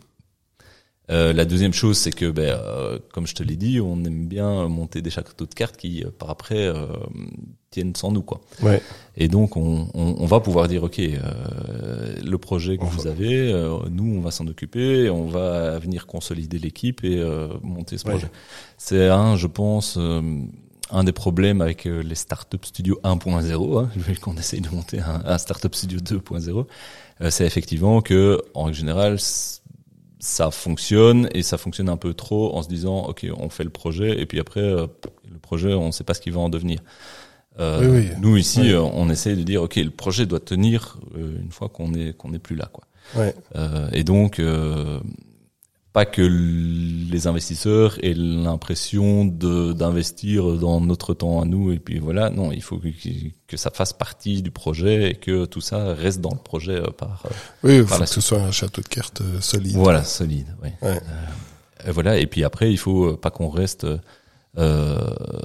Euh, 1.11 1.33
la 1.33 1.45
deuxième 1.45 1.73
chose, 1.73 1.99
c'est 1.99 2.12
que, 2.12 2.31
ben, 2.31 2.57
euh, 2.62 2.99
comme 3.12 3.27
je 3.27 3.35
te 3.35 3.43
l'ai 3.43 3.57
dit, 3.57 3.81
on 3.81 4.03
aime 4.05 4.27
bien 4.29 4.68
monter 4.68 5.03
des 5.03 5.11
châteaux 5.11 5.47
de 5.47 5.53
cartes 5.55 5.77
qui, 5.77 6.05
euh, 6.05 6.11
par 6.16 6.31
après, 6.31 6.64
euh, 6.68 6.87
tiennent 7.70 7.95
sans 7.97 8.12
nous, 8.12 8.23
quoi. 8.23 8.41
Ouais. 8.62 8.81
Et 9.16 9.27
donc, 9.27 9.57
on, 9.57 9.89
on, 9.95 10.14
on 10.18 10.27
va 10.27 10.39
pouvoir 10.39 10.68
dire, 10.68 10.85
ok, 10.85 11.01
euh, 11.01 12.14
le 12.25 12.39
projet 12.39 12.79
que 12.79 12.85
vous 12.85 13.09
avez, 13.09 13.53
euh, 13.53 13.79
nous, 13.91 14.14
on 14.16 14.20
va 14.20 14.31
s'en 14.31 14.47
occuper, 14.47 15.11
on 15.11 15.27
va 15.27 15.79
venir 15.81 16.07
consolider 16.07 16.59
l'équipe 16.61 17.03
et 17.05 17.18
euh, 17.18 17.49
monter 17.62 17.99
ce 17.99 18.07
Ouais. 18.07 18.12
projet. 18.12 18.31
C'est 18.79 19.09
un, 19.09 19.37
je 19.37 19.49
pense, 19.49 19.97
euh, 19.99 20.23
un 20.93 21.05
des 21.05 21.12
problèmes 21.12 21.61
avec 21.61 21.86
euh, 21.86 22.03
les 22.03 22.14
startup 22.14 22.64
studio 22.64 23.01
1.0, 23.03 23.78
hein, 23.78 23.90
vu 23.97 24.16
qu'on 24.18 24.36
essaye 24.36 24.61
de 24.61 24.68
monter 24.68 25.01
un, 25.01 25.22
un 25.24 25.38
startup 25.38 25.74
studio 25.74 25.99
2.0, 25.99 26.66
euh, 27.20 27.30
c'est 27.30 27.47
effectivement 27.47 28.01
que, 28.03 28.40
en 28.55 28.64
règle 28.64 28.76
générale, 28.76 29.16
ça 30.18 30.51
fonctionne 30.51 31.28
et 31.34 31.43
ça 31.43 31.59
fonctionne 31.59 31.88
un 31.88 31.97
peu 31.97 32.14
trop 32.14 32.55
en 32.55 32.62
se 32.62 32.68
disant, 32.68 33.07
ok, 33.07 33.26
on 33.36 33.49
fait 33.49 33.64
le 33.64 33.70
projet 33.70 34.20
et 34.20 34.26
puis 34.26 34.38
après, 34.38 34.61
euh, 34.61 34.86
le 35.30 35.38
projet, 35.38 35.74
on 35.74 35.86
ne 35.86 35.93
sait 35.93 36.05
pas 36.05 36.14
ce 36.14 36.20
qu'il 36.20 36.32
va 36.32 36.40
en 36.40 36.49
devenir. 36.49 36.80
Euh, 37.59 37.80
Oui, 37.82 38.09
oui. 38.11 38.16
Nous 38.20 38.36
ici, 38.36 38.70
euh, 38.72 38.80
on 38.80 39.11
essaye 39.11 39.36
de 39.36 39.43
dire, 39.43 39.62
ok, 39.62 39.76
le 39.76 39.90
projet 39.90 40.26
doit 40.26 40.40
tenir 40.40 40.99
une 41.16 41.51
fois 41.51 41.68
qu'on 41.68 41.93
est 41.95 42.16
qu'on 42.16 42.30
n'est 42.30 42.38
plus 42.38 42.57
là, 42.57 42.70
quoi. 42.72 42.84
Ouais. 43.16 43.34
Euh, 43.57 43.88
et 43.93 44.05
donc, 44.05 44.38
euh, 44.38 45.01
pas 45.93 46.07
que 46.07 46.22
les 46.22 47.26
investisseurs 47.26 48.03
aient 48.03 48.14
l'impression 48.14 49.26
de 49.26 49.72
d'investir 49.74 50.57
dans 50.57 50.80
notre 50.80 51.12
temps 51.14 51.40
à 51.43 51.45
nous 51.45 51.70
et 51.72 51.78
puis 51.78 51.99
voilà. 51.99 52.30
Non, 52.30 52.51
il 52.53 52.62
faut 52.62 52.78
que, 52.78 52.88
que 53.47 53.57
ça 53.57 53.70
fasse 53.70 53.93
partie 53.93 54.40
du 54.43 54.51
projet 54.51 55.11
et 55.11 55.14
que 55.14 55.45
tout 55.45 55.61
ça 55.61 55.93
reste 55.95 56.20
dans 56.20 56.32
le 56.32 56.38
projet 56.43 56.76
euh, 56.76 56.90
par. 56.97 57.24
euh, 57.26 57.30
Oui, 57.64 57.76
il 57.78 57.86
faut 57.86 57.99
que 57.99 58.07
ce 58.07 58.20
soit 58.22 58.40
un 58.40 58.51
château 58.53 58.80
de 58.80 58.88
cartes 58.88 59.20
euh, 59.20 59.40
solide. 59.40 59.76
voilà, 59.76 60.03
solide. 60.05 60.47
Ouais. 60.62 60.72
Euh, 60.82 60.95
et 61.86 61.90
voilà. 61.90 62.16
Et 62.18 62.26
puis 62.26 62.43
après, 62.45 62.70
il 62.72 62.78
faut 62.78 63.16
pas 63.16 63.30
qu'on 63.30 63.49
reste. 63.51 63.86
Euh, 64.59 64.99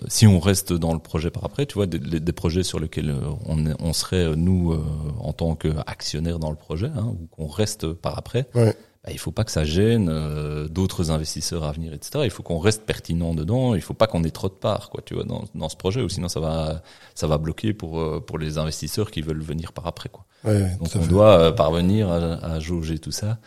si 0.09 0.27
on 0.27 0.37
reste 0.39 0.73
dans 0.73 0.91
le 0.93 0.99
projet 0.99 1.29
par 1.29 1.45
après, 1.45 1.65
tu 1.65 1.75
vois, 1.75 1.85
des, 1.87 1.97
des- 1.97 2.31
projets 2.33 2.63
sur 2.63 2.77
lesquels 2.77 3.15
on, 3.45 3.65
est- 3.65 3.75
on 3.79 3.93
serait 3.93 4.35
nous 4.35 4.73
euh, 4.73 4.83
en 5.19 5.31
tant 5.31 5.55
qu'actionnaire 5.55 6.39
dans 6.39 6.49
le 6.49 6.57
projet, 6.57 6.87
hein, 6.93 7.05
ou 7.17 7.27
qu'on 7.31 7.47
reste 7.47 7.93
par 7.93 8.17
après, 8.17 8.47
Ouais. 8.53 8.75
Bah, 9.07 9.13
il 9.13 9.19
faut 9.19 9.31
pas 9.31 9.45
que 9.45 9.51
ça 9.51 9.63
gêne 9.63 10.09
euh, 10.09 10.67
d'autres 10.67 11.11
investisseurs 11.11 11.63
à 11.63 11.71
venir, 11.71 11.93
etc. 11.93 12.25
Il 12.25 12.29
faut 12.29 12.43
qu'on 12.43 12.59
reste 12.59 12.83
pertinent 12.85 13.33
dedans. 13.33 13.73
Il 13.73 13.79
faut 13.79 13.93
pas 13.93 14.05
qu'on 14.05 14.21
ait 14.25 14.31
trop 14.31 14.49
de 14.49 14.53
parts, 14.53 14.89
quoi, 14.89 15.01
tu 15.05 15.13
vois, 15.13 15.23
dans, 15.23 15.45
dans 15.55 15.69
ce 15.69 15.77
projet, 15.77 16.01
ou 16.01 16.09
sinon 16.09 16.27
ça 16.27 16.41
va, 16.41 16.83
ça 17.15 17.25
va 17.25 17.37
bloquer 17.37 17.73
pour 17.73 18.01
euh, 18.01 18.19
pour 18.19 18.37
les 18.37 18.57
investisseurs 18.57 19.09
qui 19.09 19.21
veulent 19.21 19.41
venir 19.41 19.71
par 19.71 19.87
après, 19.87 20.09
quoi. 20.09 20.25
donc 20.43 20.89
on 20.95 21.07
doit 21.07 21.39
euh, 21.39 21.51
parvenir 21.53 22.09
à, 22.09 22.17
à, 22.43 22.59
jauger 22.59 22.99
tout 22.99 23.13
ça. 23.13 23.37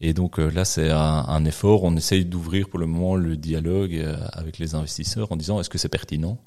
Et 0.00 0.14
donc 0.14 0.38
là, 0.38 0.64
c'est 0.64 0.90
un, 0.90 0.96
un, 1.28 1.44
effort. 1.44 1.84
On 1.84 1.94
essaye 1.94 2.24
d'ouvrir 2.24 2.70
pour 2.70 2.78
le 2.78 2.86
moment 2.86 3.16
le 3.16 3.36
dialogue 3.36 4.02
avec 4.32 4.58
les 4.58 4.74
investisseurs 4.74 5.30
en 5.30 5.36
disant 5.36 5.60
est-ce 5.60 5.68
que 5.68 5.76
c'est 5.76 5.90
pertinent? 5.90 6.38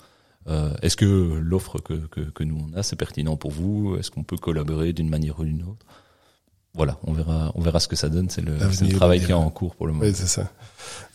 Est-ce 0.82 0.98
que 0.98 1.06
l'offre 1.06 1.78
que, 1.80 1.94
que, 2.08 2.22
que 2.22 2.44
nous 2.44 2.58
on 2.68 2.76
a, 2.76 2.82
c'est 2.82 2.96
pertinent 2.96 3.38
pour 3.38 3.52
vous? 3.52 3.96
Est-ce 4.00 4.10
qu'on 4.10 4.24
peut 4.24 4.38
collaborer 4.38 4.92
d'une 4.92 5.10
manière 5.10 5.40
ou 5.40 5.44
d'une 5.44 5.62
autre? 5.62 5.86
Voilà, 6.76 6.98
on 7.06 7.14
verra, 7.14 7.52
on 7.54 7.62
verra 7.62 7.80
ce 7.80 7.88
que 7.88 7.96
ça 7.96 8.10
donne. 8.10 8.32
C'est 8.32 8.42
le, 8.42 8.54
le, 8.58 8.94
travail 8.96 9.24
qui 9.24 9.30
est 9.30 9.36
en 9.36 9.50
cours 9.52 9.76
pour 9.76 9.86
le 9.86 9.94
moment. 9.94 10.06
Oui, 10.06 10.14
c'est 10.16 10.28
ça. 10.28 10.50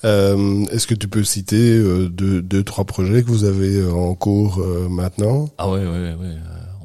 Euh, 0.05 0.65
Est-ce 0.67 0.87
que 0.87 0.95
tu 0.95 1.09
peux 1.09 1.25
citer 1.25 1.77
euh, 1.77 2.09
deux, 2.09 2.41
deux, 2.43 2.63
trois 2.63 2.85
projets 2.85 3.25
que 3.25 3.29
vous 3.29 3.43
avez 3.43 3.79
euh, 3.79 3.93
en 3.93 4.15
cours 4.15 4.61
euh, 4.61 4.89
maintenant? 4.89 5.49
Ah 5.59 5.69
ouais, 5.69 5.85
ouais, 5.85 6.15
ouais. 6.15 6.37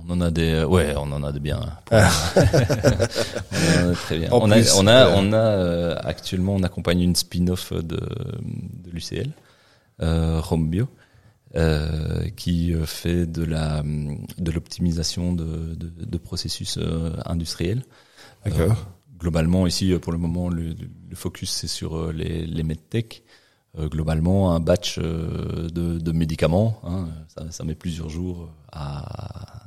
On 0.08 0.14
en 0.14 0.22
a 0.22 0.32
des, 0.32 0.64
ouais, 0.64 0.96
on 0.98 1.12
en 1.12 1.24
a 1.24 1.32
des 1.32 1.40
bien. 1.40 1.60
Ah. 1.92 2.10
on 3.52 3.86
en 3.86 3.92
a 3.92 3.96
très 3.96 4.18
bien. 4.18 4.30
on, 4.32 4.52
a, 4.52 4.58
on 4.76 4.88
a, 4.88 5.10
on 5.10 5.34
a, 5.34 5.94
actuellement, 6.04 6.56
on 6.56 6.64
accompagne 6.64 7.02
une 7.02 7.16
spin-off 7.16 7.74
de, 7.74 7.98
de 7.98 8.92
l'UCL, 8.92 9.30
euh, 10.02 10.42
Bio. 10.58 10.88
Euh, 11.56 12.30
qui 12.36 12.74
fait 12.84 13.28
de 13.28 13.44
la 13.44 13.84
de 13.84 14.52
l'optimisation 14.52 15.34
de, 15.34 15.76
de, 15.76 15.92
de, 16.04 16.18
processus 16.18 16.80
industriels. 17.28 17.84
Euh, 18.48 18.70
globalement, 19.18 19.68
ici, 19.68 19.94
euh, 19.94 20.00
pour 20.00 20.12
le 20.12 20.18
moment, 20.18 20.50
le, 20.50 20.76
le 21.10 21.16
focus 21.16 21.52
c'est 21.52 21.68
sur 21.68 21.96
euh, 21.96 22.12
les, 22.12 22.46
les 22.46 22.64
globalement, 23.90 24.54
un 24.54 24.60
batch 24.60 25.00
de, 25.00 25.70
de 25.70 26.12
médicaments, 26.12 26.80
hein, 26.84 27.08
ça, 27.28 27.50
ça, 27.50 27.64
met 27.64 27.74
plusieurs 27.74 28.10
jours 28.10 28.50
à, 28.72 29.66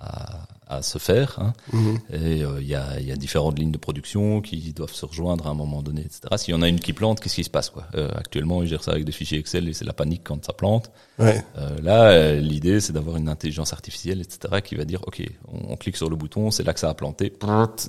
à 0.00 0.46
se 0.82 0.98
faire. 0.98 1.38
Hein. 1.38 1.52
Mhm. 1.72 1.98
Et 2.12 2.42
il 2.60 2.66
y, 2.66 2.74
a, 2.74 3.00
y, 3.00 3.12
a, 3.12 3.16
différentes 3.16 3.58
lignes 3.58 3.72
de 3.72 3.78
production 3.78 4.40
qui 4.40 4.72
doivent 4.72 4.92
se 4.92 5.06
rejoindre 5.06 5.46
à 5.46 5.50
un 5.50 5.54
moment 5.54 5.82
donné, 5.82 6.02
etc. 6.02 6.20
S'il 6.36 6.54
y 6.54 6.56
en 6.56 6.62
a 6.62 6.68
une 6.68 6.80
qui 6.80 6.92
plante, 6.92 7.20
qu'est-ce 7.20 7.36
qui 7.36 7.44
se 7.44 7.50
passe 7.50 7.70
quoi? 7.70 7.86
Euh, 7.94 8.10
Actuellement, 8.14 8.62
ils 8.62 8.68
gèrent 8.68 8.82
ça 8.82 8.92
avec 8.92 9.04
des 9.04 9.12
fichiers 9.12 9.38
Excel 9.38 9.68
et 9.68 9.72
c'est 9.72 9.84
la 9.84 9.92
panique 9.92 10.22
quand 10.24 10.44
ça 10.44 10.52
plante. 10.52 10.90
Ouais. 11.18 11.44
Euh, 11.58 11.78
là, 11.82 12.34
l'idée, 12.34 12.80
c'est 12.80 12.92
d'avoir 12.92 13.16
une 13.16 13.28
intelligence 13.28 13.72
artificielle, 13.72 14.20
etc., 14.20 14.60
qui 14.62 14.74
va 14.74 14.84
dire, 14.84 15.00
ok, 15.06 15.22
on, 15.48 15.72
on 15.72 15.76
clique 15.76 15.96
sur 15.96 16.10
le 16.10 16.16
bouton, 16.16 16.50
c'est 16.50 16.64
là 16.64 16.74
que 16.74 16.80
ça 16.80 16.88
a 16.88 16.94
planté, 16.94 17.32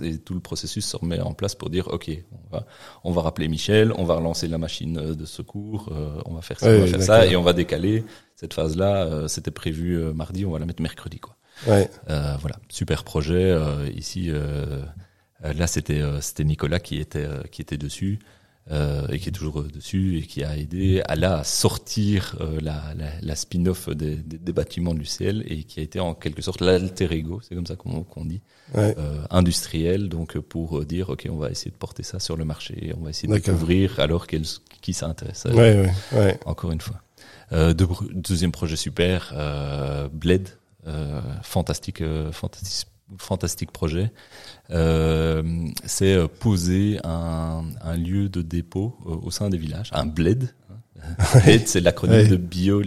et 0.03 0.17
tout 0.17 0.33
le 0.33 0.39
processus 0.39 0.86
se 0.86 0.97
remet 0.97 1.19
en 1.19 1.33
place 1.33 1.55
pour 1.55 1.69
dire, 1.69 1.88
ok, 1.88 2.11
on 2.31 2.55
va, 2.55 2.65
on 3.03 3.11
va 3.11 3.21
rappeler 3.21 3.47
Michel, 3.47 3.93
on 3.97 4.03
va 4.03 4.15
relancer 4.15 4.47
la 4.47 4.57
machine 4.57 5.13
de 5.13 5.25
secours, 5.25 5.89
euh, 5.91 6.21
on 6.25 6.33
va 6.33 6.41
faire 6.41 6.59
ça, 6.59 6.67
on 6.67 6.79
va 6.79 6.88
faire 6.88 7.01
ça, 7.01 7.25
et 7.25 7.36
on 7.36 7.41
va 7.41 7.53
décaler 7.53 8.03
cette 8.36 8.53
phase-là. 8.53 9.05
Euh, 9.05 9.27
c'était 9.27 9.51
prévu 9.51 9.97
mardi, 10.13 10.45
on 10.45 10.51
va 10.51 10.59
la 10.59 10.65
mettre 10.65 10.81
mercredi, 10.81 11.19
quoi. 11.19 11.36
Ouais. 11.68 11.89
Euh, 12.10 12.36
voilà, 12.39 12.58
super 12.70 13.03
projet. 13.03 13.51
Euh, 13.51 13.89
ici, 13.95 14.28
euh, 14.30 14.84
là, 15.41 15.68
c'était 15.68 16.01
c'était 16.22 16.43
Nicolas 16.43 16.80
qui 16.80 16.99
était 16.99 17.28
qui 17.51 17.62
était 17.62 17.78
dessus. 17.78 18.20
Euh, 18.72 19.06
et 19.10 19.20
qui 19.20 19.30
est 19.30 19.32
toujours 19.32 19.62
dessus 19.62 20.18
et 20.18 20.22
qui 20.24 20.43
a 20.43 20.58
aidé 20.58 21.03
à 21.08 21.16
la 21.16 21.43
sortir 21.43 22.36
euh, 22.41 22.58
la, 22.64 22.95
la, 22.97 23.12
la 23.22 23.36
spin-off 23.36 23.89
des, 23.89 24.16
des, 24.16 24.39
des, 24.39 24.53
bâtiments 24.53 24.95
de 24.95 24.97
l'UCL 24.97 25.43
et 25.45 25.66
qui 25.66 25.82
a 25.82 25.84
été 25.84 25.99
en 25.99 26.16
quelque 26.16 26.41
sorte 26.41 26.62
l'alter 26.62 27.14
ego, 27.14 27.41
c'est 27.47 27.53
comme 27.53 27.68
ça 27.68 27.76
qu'on 27.76 28.26
dit, 28.26 28.41
ouais. 28.74 28.95
euh, 28.97 29.24
industriel, 29.30 30.10
donc 30.10 30.39
pour 30.39 30.84
dire 30.84 31.10
ok 31.10 31.28
on 31.30 31.36
va 31.38 31.51
essayer 31.51 31.70
de 31.70 31.76
porter 31.78 32.01
ça 32.01 32.20
sur 32.20 32.38
le 32.38 32.43
marché, 32.43 32.91
on 32.97 33.03
va 33.03 33.12
essayer 33.12 33.28
de 33.28 33.36
découvrir 33.36 33.99
alors 33.99 34.26
qu'elle 34.26 34.45
qui 34.82 34.93
s'intéresse. 34.93 35.45
Ouais, 35.45 35.88
ouais, 36.14 36.39
Encore 36.47 36.72
une 36.72 36.82
fois. 36.82 37.03
Deux, 37.51 37.88
deuxième 38.16 38.51
projet 38.51 38.78
super, 38.78 39.32
Bled, 40.12 40.49
fantastique, 41.43 42.01
euh, 42.01 42.31
fantastique, 42.31 42.89
fantastique 43.17 43.71
projet. 43.71 44.11
Euh, 44.71 45.43
c'est 45.86 46.27
poser 46.39 46.99
un, 47.03 47.65
un, 47.81 47.97
lieu 47.97 48.29
de 48.29 48.41
dépôt 48.41 48.97
au 49.05 49.31
sein 49.31 49.49
des 49.49 49.57
villages, 49.57 49.89
un 49.93 50.05
bled. 50.05 50.53
bled, 51.45 51.67
c'est 51.67 51.81
l'acronyme 51.81 52.27
de 52.27 52.38
bio, 52.38 52.81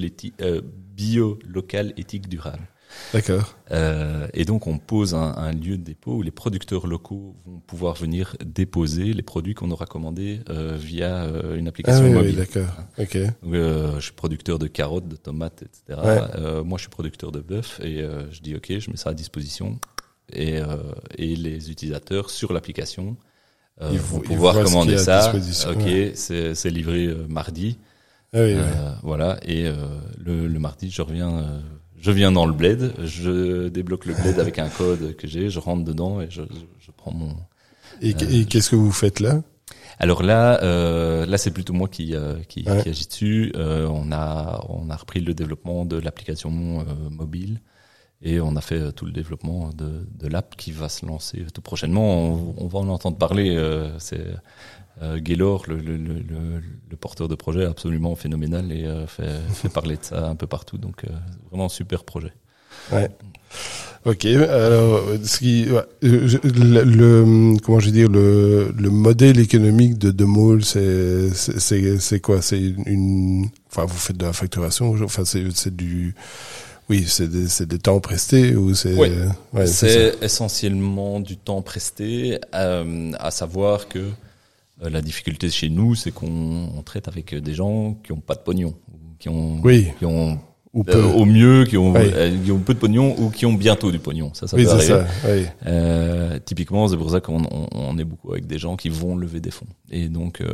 bio 0.96 1.38
local 1.46 1.92
éthique 1.96 2.28
durable. 2.28 2.66
D'accord. 3.12 3.54
Euh, 3.70 4.28
et 4.34 4.44
donc 4.44 4.66
on 4.66 4.78
pose 4.78 5.14
un, 5.14 5.34
un, 5.36 5.52
lieu 5.52 5.76
de 5.78 5.82
dépôt 5.82 6.16
où 6.16 6.22
les 6.22 6.30
producteurs 6.30 6.86
locaux 6.86 7.36
vont 7.46 7.60
pouvoir 7.60 7.94
venir 7.94 8.36
déposer 8.44 9.12
les 9.12 9.22
produits 9.22 9.54
qu'on 9.54 9.70
aura 9.70 9.86
commandés 9.86 10.40
euh, 10.50 10.76
via 10.78 11.22
euh, 11.22 11.56
une 11.56 11.68
application 11.68 12.04
ah, 12.04 12.08
oui, 12.08 12.12
mobile. 12.12 12.30
Oui, 12.30 12.36
d'accord. 12.36 12.74
Ok. 12.98 13.16
Euh, 13.16 13.94
je 13.96 14.00
suis 14.00 14.12
producteur 14.12 14.58
de 14.58 14.66
carottes, 14.66 15.08
de 15.08 15.16
tomates, 15.16 15.62
etc. 15.62 16.00
Ouais. 16.04 16.62
Moi, 16.64 16.78
je 16.78 16.82
suis 16.82 16.90
producteur 16.90 17.32
de 17.32 17.40
bœuf 17.40 17.80
et 17.82 18.04
je 18.30 18.40
dis 18.40 18.54
ok, 18.54 18.78
je 18.78 18.90
mets 18.90 18.96
ça 18.96 19.10
à 19.10 19.14
disposition 19.14 19.78
et, 20.32 20.58
et 21.16 21.36
les 21.36 21.70
utilisateurs 21.70 22.30
sur 22.30 22.52
l'application 22.52 23.16
vont 23.80 24.20
pouvoir 24.20 24.62
commander 24.62 24.98
ça. 24.98 25.32
Ok, 25.34 25.76
ouais. 25.78 26.12
c'est 26.14 26.70
livré 26.70 27.14
mardi. 27.28 27.78
Ah, 28.34 28.40
oui, 28.42 28.56
voilà. 29.02 29.38
Et 29.46 29.64
le, 30.18 30.46
le, 30.46 30.58
mardi, 30.58 30.90
je 30.90 31.00
reviens 31.00 31.62
je 32.00 32.10
viens 32.10 32.32
dans 32.32 32.46
le 32.46 32.52
bled, 32.52 32.94
je 33.04 33.68
débloque 33.68 34.06
le 34.06 34.14
bled 34.14 34.38
avec 34.38 34.58
un 34.58 34.68
code 34.68 35.16
que 35.16 35.26
j'ai, 35.26 35.50
je 35.50 35.58
rentre 35.58 35.84
dedans 35.84 36.20
et 36.20 36.28
je, 36.30 36.42
je 36.78 36.90
prends 36.96 37.12
mon. 37.12 37.36
Et, 38.00 38.14
euh, 38.14 38.44
qu'est-ce 38.48 38.70
que 38.70 38.76
vous 38.76 38.92
faites 38.92 39.20
là? 39.20 39.42
Alors 39.98 40.22
là, 40.22 40.62
euh, 40.62 41.26
là 41.26 41.38
c'est 41.38 41.50
plutôt 41.50 41.72
moi 41.72 41.88
qui 41.88 42.14
euh, 42.14 42.36
qui, 42.48 42.62
ouais. 42.68 42.82
qui, 42.82 42.88
agit 42.88 43.06
dessus. 43.06 43.52
Euh, 43.56 43.88
on 43.88 44.12
a 44.12 44.64
on 44.68 44.90
a 44.90 44.96
repris 44.96 45.20
le 45.20 45.34
développement 45.34 45.84
de 45.84 45.98
l'application 45.98 46.80
euh, 46.80 47.10
mobile 47.10 47.60
et 48.22 48.40
on 48.40 48.54
a 48.56 48.60
fait 48.60 48.80
euh, 48.80 48.90
tout 48.92 49.06
le 49.06 49.12
développement 49.12 49.70
de, 49.70 50.06
de 50.12 50.28
l'app 50.28 50.56
qui 50.56 50.70
va 50.70 50.88
se 50.88 51.04
lancer 51.04 51.44
tout 51.52 51.62
prochainement. 51.62 52.32
On, 52.32 52.54
on 52.58 52.66
va 52.68 52.78
en 52.78 52.88
entendre 52.88 53.18
parler. 53.18 53.58
c'est 53.98 54.24
euh, 55.02 55.18
Gaylor, 55.18 55.64
le, 55.68 55.76
le, 55.76 55.96
le, 55.96 56.14
le, 56.90 56.96
porteur 56.96 57.28
de 57.28 57.34
projet, 57.34 57.64
absolument 57.64 58.14
phénoménal 58.16 58.72
et 58.72 58.84
euh, 58.84 59.06
fait, 59.06 59.28
fait, 59.54 59.68
parler 59.68 59.96
de 59.96 60.04
ça 60.04 60.26
un 60.26 60.34
peu 60.34 60.46
partout. 60.46 60.78
Donc 60.78 61.04
euh, 61.04 61.12
vraiment 61.50 61.68
super 61.68 62.04
projet. 62.04 62.32
Ouais. 62.92 63.08
Ok. 64.04 64.24
Alors, 64.24 65.02
ce 65.22 65.38
qui, 65.38 65.66
le, 66.02 66.84
le, 66.84 67.56
comment 67.60 67.80
je 67.80 67.86
veux 67.86 67.92
dire, 67.92 68.08
le, 68.08 68.72
le 68.76 68.90
modèle 68.90 69.38
économique 69.40 69.98
de 69.98 70.10
Demol, 70.10 70.64
c'est 70.64 71.30
c'est 71.34 71.98
c'est 71.98 72.20
quoi? 72.20 72.40
C'est 72.40 72.60
une, 72.60 73.48
enfin, 73.70 73.84
vous 73.84 73.96
faites 73.96 74.16
de 74.16 74.24
la 74.24 74.32
facturation. 74.32 74.94
Enfin, 75.02 75.24
c'est 75.24 75.44
c'est 75.54 75.74
du 75.74 76.14
oui, 76.88 77.04
c'est 77.06 77.28
des, 77.28 77.48
c'est 77.48 77.66
des 77.66 77.78
temps 77.78 78.00
prestés 78.00 78.56
ou 78.56 78.74
c'est. 78.74 78.94
Oui. 78.94 79.10
Ouais, 79.52 79.66
c'est 79.66 80.14
essentiellement 80.22 81.20
du 81.20 81.36
temps 81.36 81.60
presté, 81.60 82.40
euh, 82.54 83.12
à 83.18 83.30
savoir 83.30 83.88
que 83.88 83.98
euh, 84.82 84.90
la 84.90 85.00
difficulté 85.00 85.50
chez 85.50 85.68
nous, 85.68 85.94
c'est 85.94 86.12
qu'on 86.12 86.82
traite 86.84 87.08
avec 87.08 87.34
des 87.34 87.54
gens 87.54 87.94
qui 88.02 88.12
ont 88.12 88.20
pas 88.20 88.34
de 88.34 88.40
pognon, 88.40 88.74
qui 89.18 89.28
ont, 89.28 89.60
oui. 89.62 89.88
qui 89.98 90.04
ont 90.04 90.38
ou 90.72 90.84
peu. 90.84 90.96
Euh, 90.96 91.12
au 91.12 91.24
mieux 91.24 91.64
qui 91.64 91.76
ont, 91.76 91.92
oui. 91.92 92.10
euh, 92.14 92.44
qui 92.44 92.52
ont 92.52 92.58
peu 92.58 92.74
de 92.74 92.78
pognon 92.78 93.14
ou 93.18 93.30
qui 93.30 93.46
ont 93.46 93.52
bientôt 93.52 93.90
du 93.90 93.98
pognon. 93.98 94.32
Ça, 94.34 94.46
ça 94.46 94.56
oui, 94.56 94.64
peut 94.64 94.70
arriver. 94.70 94.86
Ça, 94.86 95.06
oui. 95.26 95.46
euh, 95.66 96.38
typiquement, 96.44 96.88
c'est 96.88 96.96
pour 96.96 97.10
ça 97.10 97.20
qu'on 97.20 97.44
on, 97.44 97.66
on, 97.72 97.98
est 97.98 98.04
beaucoup 98.04 98.32
avec 98.32 98.46
des 98.46 98.58
gens 98.58 98.76
qui 98.76 98.88
vont 98.88 99.16
lever 99.16 99.40
des 99.40 99.50
fonds. 99.50 99.66
Et 99.90 100.08
donc, 100.08 100.40
euh, 100.40 100.46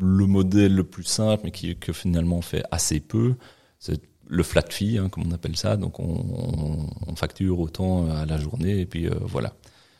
le 0.00 0.26
modèle 0.26 0.74
le 0.74 0.84
plus 0.84 1.04
simple, 1.04 1.42
mais 1.44 1.50
qui 1.50 1.76
que 1.76 1.92
finalement 1.92 2.40
fait 2.42 2.64
assez 2.70 3.00
peu, 3.00 3.34
c'est 3.78 4.00
le 4.26 4.42
flat 4.42 4.64
fee, 4.68 4.98
hein, 4.98 5.08
comme 5.08 5.24
on 5.26 5.32
appelle 5.32 5.56
ça. 5.56 5.76
Donc, 5.76 6.00
on, 6.00 6.86
on, 7.06 7.16
facture 7.16 7.58
autant 7.58 8.08
à 8.10 8.26
la 8.26 8.38
journée 8.38 8.80
et 8.80 8.86
puis 8.86 9.08
euh, 9.08 9.14
voilà. 9.22 9.54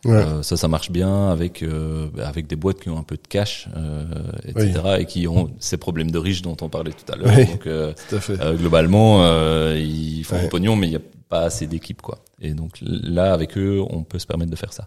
Ouais. 0.05 0.13
Euh, 0.15 0.43
ça, 0.43 0.57
ça 0.57 0.69
marche 0.69 0.91
bien 0.93 1.29
avec 1.29 1.63
euh, 1.63 2.09
avec 2.23 2.47
des 2.47 2.55
boîtes 2.55 2.81
qui 2.81 2.89
ont 2.89 2.99
un 2.99 3.03
peu 3.03 3.17
de 3.17 3.27
cash, 3.29 3.69
euh, 3.77 4.05
etc. 4.45 4.81
Oui. 4.85 4.91
et 5.01 5.07
qui 5.07 5.27
ont 5.27 5.51
ces 5.59 5.77
problèmes 5.77 6.11
de 6.11 6.19
riches 6.19 6.43
dont 6.43 6.57
on 6.61 6.69
parlait 6.69 6.93
tout 6.93 7.13
à 7.13 7.17
l'heure. 7.17 7.33
Oui, 7.37 7.47
donc 7.47 7.67
euh, 7.67 7.93
euh, 8.31 8.57
globalement, 8.57 9.25
euh, 9.25 9.77
ils 9.79 10.23
font 10.25 10.41
du 10.41 10.49
pognon, 10.49 10.77
mais 10.77 10.87
il 10.87 10.91
n'y 10.91 10.97
a 10.97 11.01
pas 11.29 11.43
assez 11.43 11.67
d'équipe, 11.67 12.01
quoi. 12.01 12.19
Et 12.41 12.55
donc 12.55 12.79
là, 12.81 13.33
avec 13.33 13.59
eux, 13.59 13.83
on 13.91 14.05
peut 14.05 14.21
se 14.21 14.27
permettre 14.27 14.53
de 14.53 14.57
faire 14.57 14.73
ça. 14.73 14.87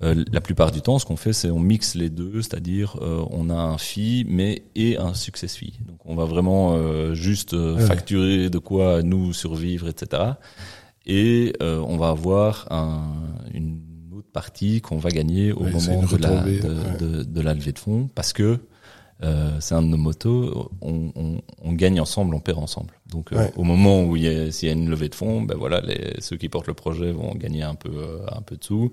la 0.00 0.40
plupart 0.40 0.70
du 0.70 0.82
temps, 0.82 1.00
ce 1.00 1.04
qu'on 1.04 1.16
fait, 1.16 1.32
c'est 1.32 1.50
on 1.50 1.58
mixe 1.58 1.96
les 1.96 2.08
deux, 2.08 2.40
c'est-à-dire 2.40 2.96
on 3.30 3.50
a 3.50 3.54
un 3.54 3.76
fee, 3.78 4.24
mais 4.28 4.62
et 4.76 4.98
un 4.98 5.14
success 5.14 5.56
fee. 5.56 5.80
Donc 5.84 5.98
on 6.04 6.14
va 6.14 6.26
vraiment 6.26 6.78
juste 7.14 7.56
facturer 7.78 8.50
de 8.50 8.58
quoi 8.58 9.02
nous 9.02 9.32
survivre, 9.32 9.88
etc. 9.88 10.22
Et 11.06 11.52
on 11.60 11.96
va 11.96 12.10
avoir 12.10 12.68
un, 12.70 13.02
une 13.52 13.80
partie 14.34 14.82
qu'on 14.82 14.98
va 14.98 15.08
gagner 15.10 15.52
au 15.52 15.64
oui, 15.64 15.72
moment 15.72 16.02
de 16.02 16.16
la, 16.18 16.42
de, 16.42 16.98
de, 16.98 17.22
de 17.22 17.40
la, 17.40 17.54
levée 17.54 17.72
de 17.72 17.78
fonds 17.78 18.10
parce 18.14 18.34
que 18.34 18.60
euh, 19.22 19.56
c'est 19.60 19.74
un 19.74 19.82
de 19.82 19.86
nos 19.86 19.96
motos, 19.96 20.70
on, 20.82 21.12
on, 21.14 21.40
on, 21.62 21.72
gagne 21.72 22.00
ensemble, 22.00 22.34
on 22.34 22.40
perd 22.40 22.58
ensemble. 22.58 22.92
Donc 23.06 23.32
euh, 23.32 23.36
Ouais. 23.38 23.52
au 23.56 23.62
moment 23.62 24.02
où 24.02 24.16
il 24.16 24.24
y 24.24 24.28
a, 24.28 24.50
s'il 24.50 24.68
y 24.68 24.72
a 24.72 24.74
une 24.74 24.90
levée 24.90 25.08
de 25.08 25.14
fonds, 25.14 25.40
ben 25.40 25.56
voilà, 25.56 25.80
les, 25.80 26.20
ceux 26.20 26.36
qui 26.36 26.48
portent 26.48 26.66
le 26.66 26.74
projet 26.74 27.12
vont 27.12 27.32
gagner 27.34 27.62
un 27.62 27.76
peu, 27.76 27.90
euh, 27.96 28.26
un 28.36 28.42
peu 28.42 28.56
de 28.56 28.64
sous, 28.64 28.90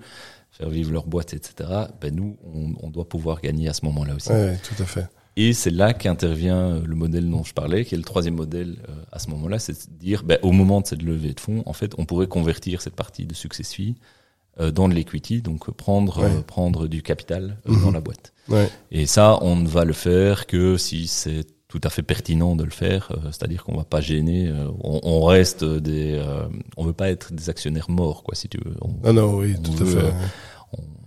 faire 0.51 0.69
vivre 0.69 0.91
leur 0.93 1.07
boîte, 1.07 1.33
etc. 1.33 1.69
Ben 1.99 2.15
nous, 2.15 2.37
on, 2.45 2.73
on 2.85 2.89
doit 2.91 3.09
pouvoir 3.09 3.41
gagner 3.41 3.67
à 3.67 3.73
ce 3.73 3.83
moment-là 3.85 4.15
aussi. 4.15 4.29
Tout 4.29 4.81
à 4.81 4.85
fait. 4.85 5.07
Et 5.37 5.53
c'est 5.53 5.71
là 5.71 5.93
qu'intervient 5.93 6.79
le 6.85 6.95
modèle 6.95 7.27
dont 7.29 7.43
je 7.43 7.53
parlais, 7.53 7.83
qui 7.83 7.95
est 7.95 7.97
le 7.97 8.03
troisième 8.03 8.35
modèle 8.35 8.77
à 9.11 9.17
ce 9.17 9.29
moment-là, 9.31 9.59
c'est 9.59 9.73
de 9.89 9.97
dire, 9.97 10.23
ben, 10.23 10.37
au 10.43 10.51
moment 10.51 10.81
de 10.81 10.87
cette 10.87 11.01
levée 11.01 11.33
de 11.33 11.39
fonds, 11.39 11.63
en 11.65 11.73
fait, 11.73 11.93
on 11.97 12.05
pourrait 12.05 12.27
convertir 12.27 12.81
cette 12.81 12.95
partie 12.95 13.25
de 13.25 13.33
Success 13.33 13.73
Fee 13.73 13.95
euh, 13.95 14.20
dans 14.59 14.89
de 14.89 14.93
l'equity, 14.93 15.41
donc 15.41 15.69
euh, 15.69 15.71
prendre 15.71 16.19
Ouais. 16.21 16.29
euh, 16.29 16.41
prendre 16.41 16.87
du 16.87 17.01
capital 17.01 17.57
euh, 17.67 17.71
Mhm. 17.73 17.81
dans 17.83 17.91
la 17.91 18.01
boîte. 18.01 18.33
Ouais, 18.49 18.69
Et 18.91 19.05
ça, 19.05 19.37
on 19.41 19.55
ne 19.55 19.67
va 19.67 19.85
le 19.85 19.93
faire 19.93 20.45
que 20.47 20.75
si 20.77 21.07
c'est 21.07 21.45
tout 21.69 21.79
à 21.85 21.89
fait 21.89 22.03
pertinent 22.03 22.57
de 22.57 22.65
le 22.65 22.69
faire, 22.69 23.11
euh, 23.11 23.27
c'est-à-dire 23.31 23.63
qu'on 23.63 23.77
va 23.77 23.85
pas 23.85 24.01
gêner, 24.01 24.49
euh, 24.49 24.67
on, 24.83 24.99
on 25.03 25.23
reste 25.23 25.63
des, 25.63 26.15
euh, 26.15 26.43
on 26.75 26.83
veut 26.83 26.91
pas 26.91 27.09
être 27.09 27.31
des 27.31 27.49
actionnaires 27.49 27.89
morts, 27.89 28.23
quoi, 28.23 28.35
si 28.35 28.49
tu 28.49 28.57
veux. 28.65 28.75
On, 28.81 28.89
non, 29.07 29.13
non, 29.13 29.37
oui, 29.37 29.55
tout 29.63 29.71
à 29.71 29.75
veut, 29.85 29.85
fait. 29.99 30.05
euh, 30.05 30.11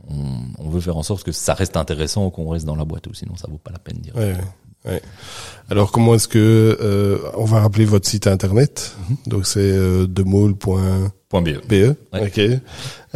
on, 0.09 0.65
on 0.65 0.69
veut 0.71 0.81
faire 0.81 0.97
en 0.97 1.03
sorte 1.03 1.23
que 1.23 1.33
ça 1.33 1.53
reste 1.55 1.77
intéressant, 1.77 2.31
qu'on 2.31 2.49
reste 2.49 2.65
dans 2.65 2.77
la 2.77 2.85
boîte, 2.87 3.07
ou 3.09 3.15
sinon 3.15 3.37
ça 3.37 3.47
vaut 3.51 3.59
pas 3.59 3.73
la 3.73 3.79
peine 3.79 3.99
d'y 3.99 4.11
Ouais, 4.13 4.35
ouais. 4.87 5.03
Alors, 5.71 5.93
comment 5.93 6.15
est-ce 6.15 6.29
que 6.29 6.79
euh, 6.81 7.19
on 7.37 7.45
va 7.45 7.61
rappeler 7.61 7.85
votre 7.85 8.09
site 8.09 8.27
internet 8.27 8.97
Mhm. 9.11 9.17
Donc, 9.27 9.47
c'est 9.47 9.61
euh, 9.61 10.07
BE. 11.43 11.61
E? 11.73 11.95
Ouais. 12.13 12.27
Ok. 12.27 12.41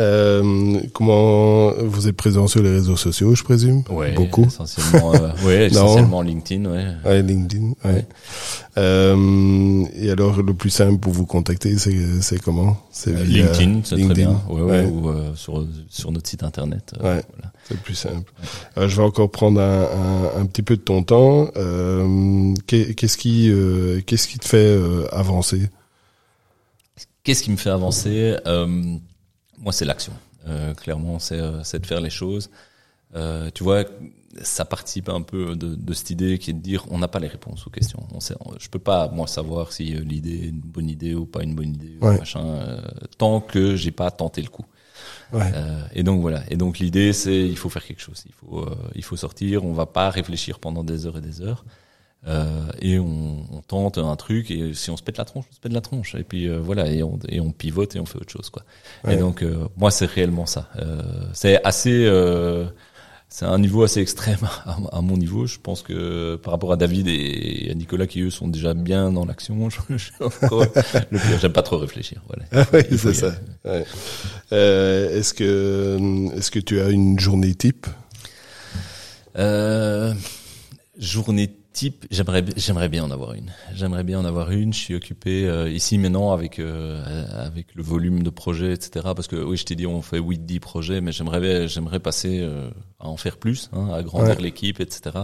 Euh, 0.01 0.79
comment 0.93 1.73
vous 1.73 2.07
êtes 2.07 2.17
présent 2.17 2.47
sur 2.47 2.63
les 2.63 2.71
réseaux 2.71 2.97
sociaux, 2.97 3.35
je 3.35 3.43
présume? 3.43 3.83
Ouais, 3.91 4.13
Beaucoup. 4.13 4.45
Essentiellement, 4.47 5.13
euh, 5.15 5.31
ouais, 5.45 5.67
essentiellement 5.67 6.23
LinkedIn, 6.23 6.71
ouais. 6.71 6.87
Ouais, 7.05 7.21
LinkedIn. 7.23 7.73
Ouais. 7.85 8.07
Euh, 8.77 9.85
et 9.97 10.11
alors, 10.11 10.41
le 10.43 10.55
plus 10.55 10.71
simple 10.71 10.99
pour 10.99 11.13
vous 11.13 11.27
contacter, 11.27 11.77
c'est 11.79 12.41
comment? 12.43 12.77
C'est 12.93 13.11
Euh, 13.15 13.25
LinkedIn, 13.25 13.81
c'est 13.85 13.97
très 14.05 14.15
bien. 14.15 14.41
Ouais. 14.49 14.85
Ou 14.87 15.09
euh, 15.09 15.35
sur 15.35 15.67
sur 15.89 16.13
notre 16.13 16.29
site 16.29 16.43
internet. 16.45 16.93
euh, 16.97 17.01
voilà. 17.03 17.23
C'est 17.67 17.75
le 17.75 17.81
plus 17.81 17.95
simple. 17.95 18.33
Je 18.77 18.87
vais 18.97 19.03
encore 19.03 19.31
prendre 19.31 19.61
un, 19.61 19.83
un, 19.83 20.41
un 20.43 20.47
petit 20.47 20.63
peu 20.63 20.77
de 20.77 20.81
ton 20.81 21.03
temps. 21.03 21.49
Euh, 21.57 22.55
qu'est- 22.67 22.95
qu'est-ce 22.95 23.19
qui, 23.19 23.51
euh, 23.51 24.01
qu'est-ce 24.07 24.29
qui 24.29 24.39
te 24.39 24.47
fait 24.47 24.57
euh, 24.59 25.07
avancer? 25.13 25.63
Qu'est-ce 27.29 27.43
qui 27.43 27.51
me 27.51 27.59
fait 27.59 27.69
avancer 27.69 28.37
Euh, 28.47 28.67
Moi, 29.59 29.73
c'est 29.75 29.85
l'action. 29.85 30.15
Euh, 30.47 30.73
clairement, 30.73 31.19
c'est 31.19 31.39
euh, 31.39 31.63
c'est 31.63 31.79
de 31.79 31.85
faire 31.87 32.01
les 32.01 32.09
choses. 32.09 32.49
Euh, 33.15 33.51
tu 33.53 33.65
vois, 33.65 33.85
ça 34.41 34.65
participe 34.65 35.11
un 35.11 35.21
peu 35.21 35.55
de, 35.55 35.75
de 35.75 35.93
cette 35.93 36.09
idée 36.09 36.39
qui 36.39 36.49
est 36.53 36.55
de 36.55 36.61
dire 36.63 36.87
on 36.91 36.97
n'a 36.97 37.07
pas 37.09 37.19
les 37.19 37.29
réponses 37.29 37.67
aux 37.67 37.71
questions. 37.71 38.03
On 38.15 38.21
sait, 38.21 38.35
je 38.59 38.69
peux 38.71 38.79
pas 38.79 39.09
moi 39.09 39.27
savoir 39.27 39.73
si 39.75 39.85
l'idée 39.85 40.37
est 40.45 40.49
une 40.49 40.61
bonne 40.61 40.89
idée 40.89 41.15
ou 41.15 41.27
pas 41.27 41.43
une 41.43 41.55
bonne 41.55 41.75
idée, 41.75 41.99
ou 42.01 42.07
Ouais. 42.07 42.19
machin, 42.19 42.47
euh, 42.47 42.81
tant 43.19 43.43
que 43.43 43.77
j'ai 43.77 43.91
pas 43.91 44.11
tenté 44.11 44.41
le 44.41 44.49
coup. 44.49 44.65
Ouais. 45.35 45.51
Euh, 45.55 45.83
et 45.93 46.03
donc 46.05 46.23
voilà. 46.23 46.45
Et 46.51 46.57
donc 46.57 46.79
l'idée, 46.79 47.13
c'est 47.13 47.47
il 47.47 47.59
faut 47.59 47.69
faire 47.69 47.85
quelque 47.85 48.01
chose. 48.01 48.23
Il 48.25 48.33
faut 48.33 48.61
euh, 48.61 48.75
il 48.95 49.05
faut 49.05 49.17
sortir. 49.17 49.67
On 49.67 49.75
va 49.75 49.85
pas 49.85 50.09
réfléchir 50.09 50.61
pendant 50.61 50.83
des 50.83 51.05
heures 51.05 51.19
et 51.19 51.21
des 51.31 51.43
heures. 51.43 51.67
Euh, 52.27 52.67
et 52.83 52.99
on, 52.99 53.47
on 53.53 53.61
tente 53.61 53.97
un 53.97 54.17
truc 54.17 54.51
et 54.51 54.75
si 54.75 54.91
on 54.91 54.97
se 54.97 55.03
pète 55.03 55.19
la 55.19 55.25
tronche, 55.25 55.45
on 55.51 55.55
se 55.55 55.61
pète 55.61 55.73
la 55.73 55.81
tronche. 55.81 56.15
Et 56.17 56.25
puis 56.25 56.49
euh, 56.49 56.59
voilà, 56.61 56.91
et 56.91 57.03
on, 57.03 57.19
et 57.29 57.41
on 57.41 57.53
pivote 57.53 57.95
et 57.95 58.01
on 58.01 58.07
fait 58.07 58.19
autre 58.19 58.33
chose 58.33 58.51
quoi. 58.51 58.65
Ouais. 59.05 59.15
Et 59.15 59.17
donc 59.17 59.43
euh, 59.43 59.67
moi 59.77 59.91
c'est 59.91 60.07
réellement 60.07 60.45
ça. 60.45 60.69
Euh, 60.81 61.01
c'est 61.33 61.63
assez, 61.65 61.93
euh, 62.07 62.67
c'est 63.29 63.45
un 63.45 63.59
niveau 63.59 63.85
assez 63.85 64.01
extrême 64.01 64.41
à, 64.67 64.77
à 64.93 65.01
mon 65.01 65.17
niveau. 65.17 65.47
Je 65.47 65.59
pense 65.61 65.83
que 65.83 66.35
par 66.37 66.53
rapport 66.53 66.73
à 66.73 66.77
David 66.77 67.07
et 67.07 67.69
à 67.71 67.75
Nicolas 67.75 68.09
qui 68.09 68.21
eux 68.21 68.31
sont 68.31 68.49
déjà 68.49 68.75
bien 68.75 69.13
dans 69.13 69.25
l'action, 69.25 69.71
je, 69.89 69.97
je 69.97 70.11
le 70.21 71.19
pire. 71.19 71.39
J'aime 71.41 71.53
pas 71.53 71.63
trop 71.63 71.79
réfléchir. 71.79 72.21
Voilà. 72.27 72.45
Ah 72.53 72.67
oui, 72.73 72.99
c'est 72.99 73.15
ça. 73.15 73.33
Ouais. 73.65 73.85
Euh, 74.53 75.17
est-ce 75.17 75.33
que, 75.33 76.37
est-ce 76.37 76.51
que 76.51 76.59
tu 76.59 76.81
as 76.81 76.89
une 76.89 77.19
journée 77.21 77.55
type? 77.55 77.87
Euh, 79.37 80.13
journée 80.99 81.55
type, 81.79 82.07
j'aimerais 82.11 82.45
j'aimerais 82.57 82.89
bien 82.89 83.05
en 83.05 83.11
avoir 83.11 83.35
une. 83.35 83.53
J'aimerais 83.75 84.03
bien 84.05 84.19
en 84.19 84.25
avoir 84.25 84.51
une. 84.51 84.73
Je 84.73 84.79
suis 84.79 84.95
occupé 84.95 85.47
euh, 85.47 85.71
ici 85.71 85.97
maintenant 85.99 86.33
avec 86.33 86.59
euh, 86.59 87.03
avec 87.47 87.75
le 87.75 87.83
volume 87.83 88.23
de 88.23 88.31
projets, 88.31 88.73
etc. 88.73 89.07
Parce 89.15 89.29
que 89.29 89.37
oui, 89.37 89.57
je 89.57 89.65
t'ai 89.65 89.77
dit 89.77 89.87
on 89.87 90.03
fait 90.03 90.19
8-10 90.19 90.61
projets, 90.61 91.01
mais 91.01 91.13
j'aimerais 91.13 91.69
j'aimerais 91.69 92.01
passer 92.01 92.41
euh, 92.41 92.69
à 92.99 93.09
en 93.09 93.17
faire 93.17 93.37
plus, 93.37 93.71
hein, 93.73 93.91
à 93.93 94.03
grandir 94.03 94.37
Ouais. 94.37 94.43
l'équipe, 94.43 94.81
etc. 94.81 95.19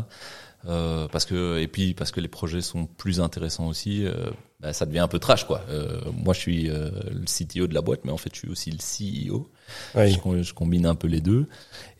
Euh, 0.67 1.09
parce 1.09 1.27
que 1.27 1.59
et 1.59 1.69
puis 1.69 1.93
parce 1.93 2.11
que 2.11 2.21
les 2.21 2.29
projets 2.29 2.63
sont 2.63 2.87
plus 2.87 3.21
intéressants 3.21 3.67
aussi, 3.67 4.07
euh, 4.07 4.31
bah, 4.61 4.73
ça 4.73 4.87
devient 4.87 5.01
un 5.01 5.09
peu 5.09 5.19
trash 5.19 5.45
quoi. 5.45 5.61
Euh, 5.69 6.01
moi 6.17 6.33
je 6.33 6.41
suis 6.41 6.71
euh, 6.71 6.89
le 7.11 7.25
CTO 7.27 7.67
de 7.67 7.75
la 7.75 7.83
boîte, 7.83 8.01
mais 8.05 8.13
en 8.13 8.17
fait 8.17 8.31
je 8.33 8.39
suis 8.39 8.49
aussi 8.49 8.71
le 8.71 8.79
CEO. 8.79 9.51
Oui. 9.95 10.13
Je, 10.13 10.43
je 10.43 10.55
combine 10.55 10.87
un 10.87 10.95
peu 10.95 11.07
les 11.09 11.21
deux. 11.21 11.49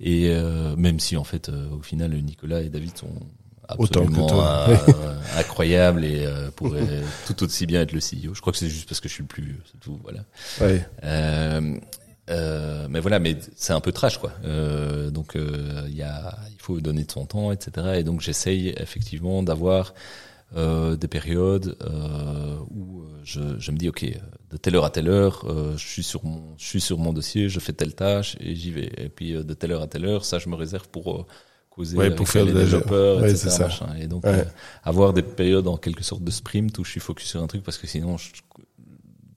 Et 0.01 0.29
euh, 0.31 0.77
même 0.77 0.99
si 0.99 1.17
en 1.19 1.25
fait, 1.25 1.49
euh, 1.51 1.69
au 1.79 1.83
final, 1.83 2.13
Nicolas 2.23 2.63
et 2.63 2.71
David 2.71 2.97
sont 2.97 3.13
Autant 3.79 4.01
que 4.01 4.07
absolument 4.07 4.27
toi. 4.27 4.67
euh, 4.69 4.77
incroyables 5.39 6.05
et 6.05 6.25
euh, 6.27 6.51
pourraient 6.51 7.03
tout 7.27 7.43
aussi 7.45 7.67
bien 7.67 7.81
être 7.83 7.93
le 7.93 8.01
CEO. 8.01 8.35
Je 8.35 8.41
crois 8.41 8.53
que 8.53 8.59
c'est 8.59 8.69
juste 8.69 8.89
parce 8.89 9.01
que 9.01 9.09
je 9.09 9.15
suis 9.15 9.23
le 9.23 9.29
plus 9.29 9.61
c'est 9.73 9.81
tout. 9.81 9.99
Voilà. 10.03 10.21
Ouais. 10.61 10.87
Euh, 11.05 11.77
euh, 12.31 12.87
mais 12.89 13.01
voilà, 13.01 13.19
mais 13.19 13.37
c'est 13.57 13.73
un 13.73 13.81
peu 13.81 13.93
trash 13.93 14.19
quoi. 14.19 14.33
Euh, 14.45 15.11
donc 15.11 15.37
euh, 15.37 15.83
il 15.89 15.95
y 15.95 16.03
a, 16.03 16.37
il 16.51 16.61
faut 16.61 16.81
donner 16.81 17.05
de 17.05 17.11
son 17.11 17.27
temps, 17.27 17.53
etc. 17.53 17.97
Et 17.97 18.03
donc 18.03 18.21
j'essaye 18.21 18.75
effectivement 18.79 19.43
d'avoir 19.43 19.95
euh, 20.57 20.97
des 20.97 21.09
périodes 21.09 21.77
euh, 21.83 22.57
où 22.71 23.03
euh, 23.03 23.07
je, 23.25 23.41
je 23.59 23.71
me 23.73 23.77
dis 23.77 23.89
ok, 23.89 24.07
de 24.51 24.57
telle 24.57 24.77
heure 24.77 24.85
à 24.85 24.91
telle 24.91 25.09
heure, 25.09 25.45
euh, 25.49 25.77
je 25.77 25.87
suis 25.87 26.03
sur 26.05 26.25
mon, 26.25 26.55
je 26.57 26.65
suis 26.65 26.81
sur 26.81 26.97
mon 26.99 27.13
dossier, 27.13 27.49
je 27.49 27.59
fais 27.61 27.73
telle 27.73 27.95
tâche 27.95 28.37
et 28.41 28.55
j'y 28.55 28.71
vais. 28.71 28.91
Et 28.97 29.09
puis 29.09 29.35
euh, 29.35 29.43
de 29.43 29.53
telle 29.55 29.73
heure 29.73 29.83
à 29.83 29.87
telle 29.87 30.05
heure, 30.07 30.25
ça 30.25 30.39
je 30.39 30.49
me 30.49 30.55
réserve 30.55 30.89
pour 30.89 31.13
euh, 31.15 31.27
causer 31.75 31.97
Ouais, 31.97 32.11
pour 32.11 32.29
faire 32.29 32.45
les 32.45 32.53
de 32.53 32.59
la- 32.59 32.65
développeurs, 32.65 33.21
ouais, 33.23 33.31
etc. 33.31 33.51
machin. 33.61 33.87
Et 34.01 34.07
donc 34.07 34.25
Ouais. 34.25 34.31
euh, 34.33 34.45
avoir 34.85 35.13
des 35.13 35.23
périodes 35.23 35.67
en 35.69 35.77
quelque 35.77 36.05
sorte 36.05 36.23
de 36.23 36.31
sprint 36.31 36.79
où 36.79 36.85
je 36.85 36.91
suis 36.91 37.01
focus 37.01 37.29
sur 37.29 37.43
un 37.43 37.47
truc 37.47 37.63
parce 37.63 37.79
que 37.79 37.87
sinon 37.87 38.17
je, 38.17 38.27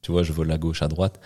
tu 0.02 0.12
vois, 0.12 0.24
je 0.24 0.32
vole 0.34 0.52
à 0.52 0.58
gauche, 0.58 0.82
à 0.82 0.88
droite. 0.88 1.20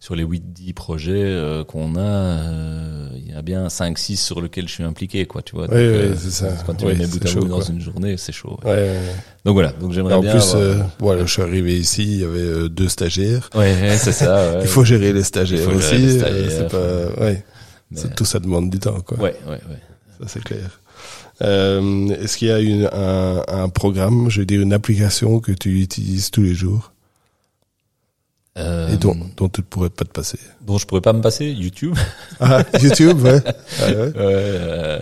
Sur 0.00 0.14
les 0.14 0.22
8-10 0.22 0.74
projets 0.74 1.24
euh, 1.24 1.64
qu'on 1.64 1.96
a, 1.96 2.00
euh, 2.00 3.08
il 3.16 3.28
y 3.30 3.32
a 3.34 3.42
bien 3.42 3.66
5-6 3.68 4.14
sur 4.16 4.40
lesquels 4.40 4.68
je 4.68 4.74
suis 4.74 4.84
impliqué, 4.84 5.26
quoi, 5.26 5.42
tu 5.42 5.56
vois. 5.56 5.66
Donc, 5.66 5.74
euh, 5.74 6.14
c'est 6.16 6.30
ça. 6.30 6.52
Quand 6.64 6.74
tu 6.74 6.84
Ouais, 6.84 6.94
mets 6.94 7.04
bout 7.08 7.26
à 7.26 7.34
bout 7.34 7.48
dans 7.48 7.60
une 7.60 7.80
journée, 7.80 8.16
c'est 8.16 8.30
chaud. 8.30 8.60
Donc 9.44 9.54
voilà, 9.54 9.72
donc 9.72 9.90
j'aimerais 9.92 10.14
en 10.14 10.20
bien 10.20 10.30
plus, 10.30 10.54
avoir- 10.54 10.62
euh, 10.62 10.82
voilà, 11.00 11.26
je 11.26 11.32
suis 11.32 11.42
arrivé 11.42 11.76
ici, 11.76 12.04
il 12.04 12.20
y 12.20 12.24
avait 12.24 12.38
euh, 12.38 12.68
deux 12.68 12.88
stagiaires. 12.88 13.50
Ouais, 13.56 13.74
ouais, 13.74 13.96
c'est 13.98 14.12
ça. 14.12 14.52
Ouais. 14.58 14.60
Il 14.62 14.68
faut 14.68 14.84
gérer 14.84 15.12
les 15.12 15.24
stagiaires 15.24 15.68
faut 15.68 15.76
aussi. 15.76 15.88
gérer 15.98 16.02
les 16.02 16.18
stagiaires, 16.20 16.50
c'est 16.52 16.70
pas, 16.70 17.24
ouais. 17.24 17.44
Mais- 17.90 17.98
C'est- 18.00 18.14
Tout 18.14 18.24
ça 18.24 18.38
demande 18.38 18.70
du 18.70 18.78
temps, 18.78 19.00
quoi. 19.00 19.18
Ouais, 19.18 19.34
ouais, 19.46 19.50
ouais. 19.52 19.80
Ça, 20.20 20.26
c'est 20.28 20.42
clair. 20.42 20.80
Euh, 21.42 22.08
est-ce 22.22 22.36
qu'il 22.36 22.48
y 22.48 22.50
a 22.50 22.58
une, 22.58 22.88
un, 22.92 23.42
un 23.46 23.68
programme, 23.68 24.28
je 24.30 24.40
veux 24.40 24.46
dire 24.46 24.60
une 24.60 24.72
application 24.72 25.38
que 25.40 25.52
tu 25.52 25.80
utilises 25.80 26.30
tous 26.30 26.42
les 26.42 26.54
jours? 26.54 26.92
Euh, 28.58 28.88
et 28.92 28.96
dont, 28.96 29.16
dont 29.36 29.48
tu 29.48 29.60
ne 29.60 29.66
pourrais 29.66 29.90
pas 29.90 30.04
te 30.04 30.10
passer? 30.10 30.38
dont 30.62 30.78
je 30.78 30.86
pourrais 30.86 31.00
pas 31.00 31.12
me 31.12 31.20
passer, 31.20 31.46
YouTube. 31.50 31.94
Ah, 32.40 32.64
YouTube, 32.82 33.22
ouais. 33.22 33.40
Ah, 33.80 33.86
ouais. 33.90 34.12
Euh, 34.16 34.98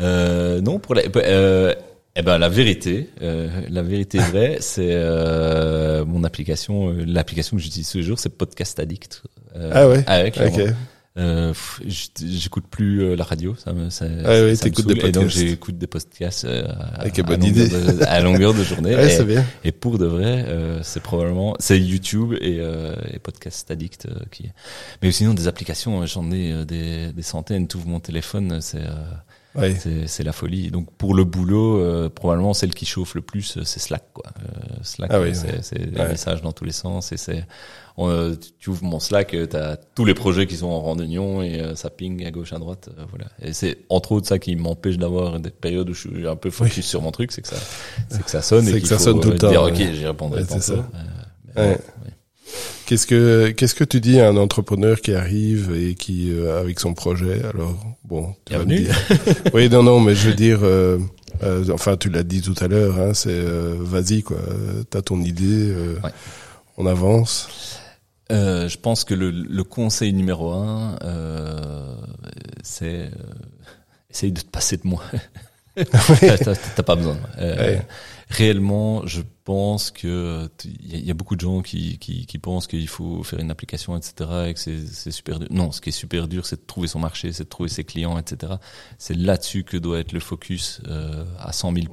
euh, 0.00 0.60
non, 0.60 0.78
pour 0.78 0.94
la, 0.94 1.02
euh, 1.16 1.74
eh 2.14 2.22
ben 2.22 2.38
la 2.38 2.48
vérité, 2.48 3.10
euh, 3.22 3.48
la 3.68 3.82
vérité 3.82 4.18
vraie, 4.32 4.58
c'est 4.60 4.90
euh, 4.92 6.04
mon 6.04 6.22
application, 6.22 6.90
euh, 6.90 7.04
l'application 7.04 7.56
que 7.56 7.62
j'utilise 7.64 7.90
tous 7.90 7.98
les 7.98 8.04
jours, 8.04 8.18
c'est 8.20 8.28
Podcast 8.28 8.78
Addict. 8.78 9.22
Euh, 9.56 9.70
Ah 9.74 9.88
ouais? 9.88 10.04
ouais, 10.06 10.30
clairement. 10.30 10.58
Euh, 11.16 11.54
j'écoute 11.86 12.64
plus 12.68 13.00
euh, 13.02 13.14
la 13.14 13.22
radio, 13.22 13.54
ça 13.54 13.72
me, 13.72 13.88
ça, 13.88 14.04
Ah 14.24 14.34
ça 14.56 14.66
me 14.66 14.94
des 14.94 15.06
et 15.06 15.12
donc 15.12 15.28
j'écoute 15.28 15.78
des 15.78 15.86
podcasts 15.86 16.44
euh, 16.44 16.64
à, 16.66 17.02
Avec 17.02 17.18
une 17.18 17.24
à 17.24 17.28
bonne 17.28 17.40
longueur 17.42 17.66
idée. 17.66 17.68
de- 17.68 18.02
à 18.02 18.20
longueur 18.20 18.52
de 18.52 18.64
journée. 18.64 18.96
Ouais, 18.96 19.20
et, 19.20 19.24
bien. 19.24 19.44
et 19.62 19.70
pour 19.70 19.98
de 19.98 20.06
vrai, 20.06 20.44
euh, 20.48 20.80
c'est 20.82 21.00
probablement 21.02 21.54
c'est 21.60 21.78
YouTube 21.78 22.34
et, 22.40 22.58
euh, 22.58 22.96
et 23.12 23.20
Podcast 23.20 23.70
Addict 23.70 24.06
euh, 24.06 24.14
qui. 24.32 24.50
Mais 25.02 25.12
sinon 25.12 25.34
des 25.34 25.46
applications, 25.46 26.02
euh, 26.02 26.06
j'en 26.06 26.32
ai 26.32 26.64
des, 26.64 27.12
des 27.12 27.22
centaines. 27.22 27.68
Tout 27.68 27.80
mon 27.86 28.00
téléphone, 28.00 28.58
c'est 28.60 28.82
Ouais. 29.54 29.76
c'est 30.06 30.24
la 30.24 30.32
folie. 30.32 30.70
Donc 30.70 30.90
pour 30.98 31.14
le 31.14 31.24
boulot, 31.24 31.78
euh, 31.78 32.08
probablement 32.08 32.54
celle 32.54 32.74
qui 32.74 32.86
chauffe 32.86 33.14
le 33.14 33.20
plus, 33.22 33.56
euh, 33.58 33.64
c'est 33.64 33.80
Slack 33.80 34.04
quoi. 34.12 34.24
Euh, 34.40 34.74
Slack, 34.82 35.10
Ah 35.12 35.20
oui, 35.20 35.34
c'est 35.34 35.78
ouais. 35.78 35.86
des 35.86 36.00
Ouais. 36.00 36.08
messages 36.08 36.42
dans 36.42 36.52
tous 36.52 36.64
les 36.64 36.72
sens 36.72 37.12
et 37.12 37.16
c'est 37.16 37.44
euh, 38.00 38.34
tu- 38.58 38.70
ouvres 38.70 38.82
mon 38.84 38.98
Slack, 38.98 39.34
euh, 39.34 39.46
t'as 39.46 39.76
tous 39.76 40.04
les 40.04 40.14
projets 40.14 40.48
qui 40.48 40.56
sont 40.56 40.66
en 40.66 40.80
randonnion 40.80 41.42
et 41.42 41.60
euh, 41.60 41.76
ça 41.76 41.90
ping 41.90 42.26
à 42.26 42.32
gauche 42.32 42.52
à 42.52 42.58
droite, 42.58 42.88
voilà. 43.10 43.26
Et 43.40 43.52
c'est 43.52 43.78
entre 43.88 44.10
autres 44.12 44.26
ça 44.26 44.40
qui 44.40 44.56
m'empêche 44.56 44.98
d'avoir 44.98 45.38
des 45.38 45.50
périodes 45.50 45.88
où 45.88 45.94
je 45.94 46.08
suis 46.08 46.26
un 46.26 46.34
peu 46.34 46.50
focus 46.50 46.84
sur 46.84 47.02
mon 47.02 47.12
truc, 47.12 47.30
c'est 47.30 47.42
que 47.42 47.48
ça, 47.48 47.56
c'est 48.08 48.24
que 48.24 48.30
ça 48.30 48.42
sonne 48.42 48.66
et 48.66 48.72
qu'il 48.72 48.86
ça 48.88 48.98
faut 48.98 49.04
sonne 49.04 49.20
tout 49.20 49.30
le 49.30 49.38
temps, 49.38 49.50
dire 49.50 49.62
ok, 49.62 49.76
j'y 49.76 50.04
répondrai 50.06 50.44
tantôt. 50.44 50.60
ça. 50.60 50.74
Ouais. 51.56 51.78
Qu'est-ce 52.86 53.06
que 53.06 53.50
qu'est-ce 53.50 53.74
que 53.74 53.84
tu 53.84 54.00
dis 54.00 54.20
à 54.20 54.28
un 54.28 54.36
entrepreneur 54.36 55.00
qui 55.00 55.14
arrive 55.14 55.74
et 55.74 55.94
qui 55.94 56.30
euh, 56.32 56.60
avec 56.60 56.80
son 56.80 56.92
projet? 56.94 57.42
Alors 57.52 57.76
bon 58.04 58.34
tu 58.44 58.52
vas 58.52 58.64
me 58.64 58.76
dire 58.76 58.94
oui 59.54 59.68
non 59.70 59.82
non 59.82 60.00
mais 60.00 60.14
je 60.14 60.28
veux 60.28 60.34
dire 60.34 60.60
euh, 60.62 60.98
Euh, 61.42 61.64
enfin, 61.72 61.96
tu 61.96 62.10
l'as 62.10 62.22
dit 62.22 62.40
tout 62.42 62.54
à 62.60 62.68
l'heure, 62.68 62.96
hein, 63.00 63.12
c'est 63.12 63.30
euh, 63.32 63.74
vas-y 63.80 64.22
quoi, 64.22 64.36
t'as 64.88 65.02
ton 65.02 65.20
idée, 65.20 65.68
euh, 65.72 65.96
Ouais. 66.04 66.10
on 66.76 66.86
avance. 66.86 67.48
Euh, 68.30 68.68
je 68.68 68.78
pense 68.78 69.02
que 69.02 69.14
le, 69.14 69.30
le 69.32 69.64
conseil 69.64 70.12
numéro 70.12 70.52
un, 70.52 70.96
euh, 71.02 71.96
c'est 72.62 73.00
euh, 73.06 73.10
essaye 74.10 74.30
de 74.30 74.40
te 74.42 74.46
passer 74.48 74.76
de 74.76 74.86
moi. 74.86 75.02
T'as 75.74 76.82
pas 76.84 76.94
besoin. 76.94 77.16
Ouais. 77.36 77.82
Réellement, 78.30 79.06
je 79.06 79.20
pense 79.44 79.90
que 79.90 80.48
il 80.64 80.92
y, 80.92 80.94
a- 80.94 80.98
il 80.98 81.04
y 81.06 81.10
a 81.10 81.14
beaucoup 81.14 81.36
de 81.36 81.40
gens 81.42 81.60
qui, 81.62 81.98
qui, 81.98 82.24
qui 82.26 82.38
pensent 82.38 82.66
qu'il 82.66 82.88
faut 82.88 83.22
faire 83.22 83.40
une 83.40 83.50
application, 83.50 83.96
etc., 83.96 84.14
et 84.48 84.54
que 84.54 84.60
c'est 84.60 84.86
c'est 84.86 85.10
super 85.10 85.38
dur. 85.38 85.48
Non, 85.50 85.70
ce 85.72 85.80
qui 85.80 85.90
est 85.90 85.92
super 85.92 86.26
dur, 86.28 86.46
c'est 86.46 86.56
de 86.62 86.66
trouver 86.66 86.88
son 86.88 86.98
marché, 86.98 87.32
c'est 87.32 87.44
de 87.44 87.48
trouver 87.48 87.68
ses 87.68 87.84
clients, 87.84 88.16
etc. 88.18 88.54
C'est 88.98 89.14
là-dessus 89.16 89.64
que 89.64 89.76
doit 89.76 89.98
être 90.00 90.12
le 90.12 90.20
focus 90.20 90.80
euh, 90.88 91.24
à 91.38 91.52
100 91.52 91.74
000 91.74 91.86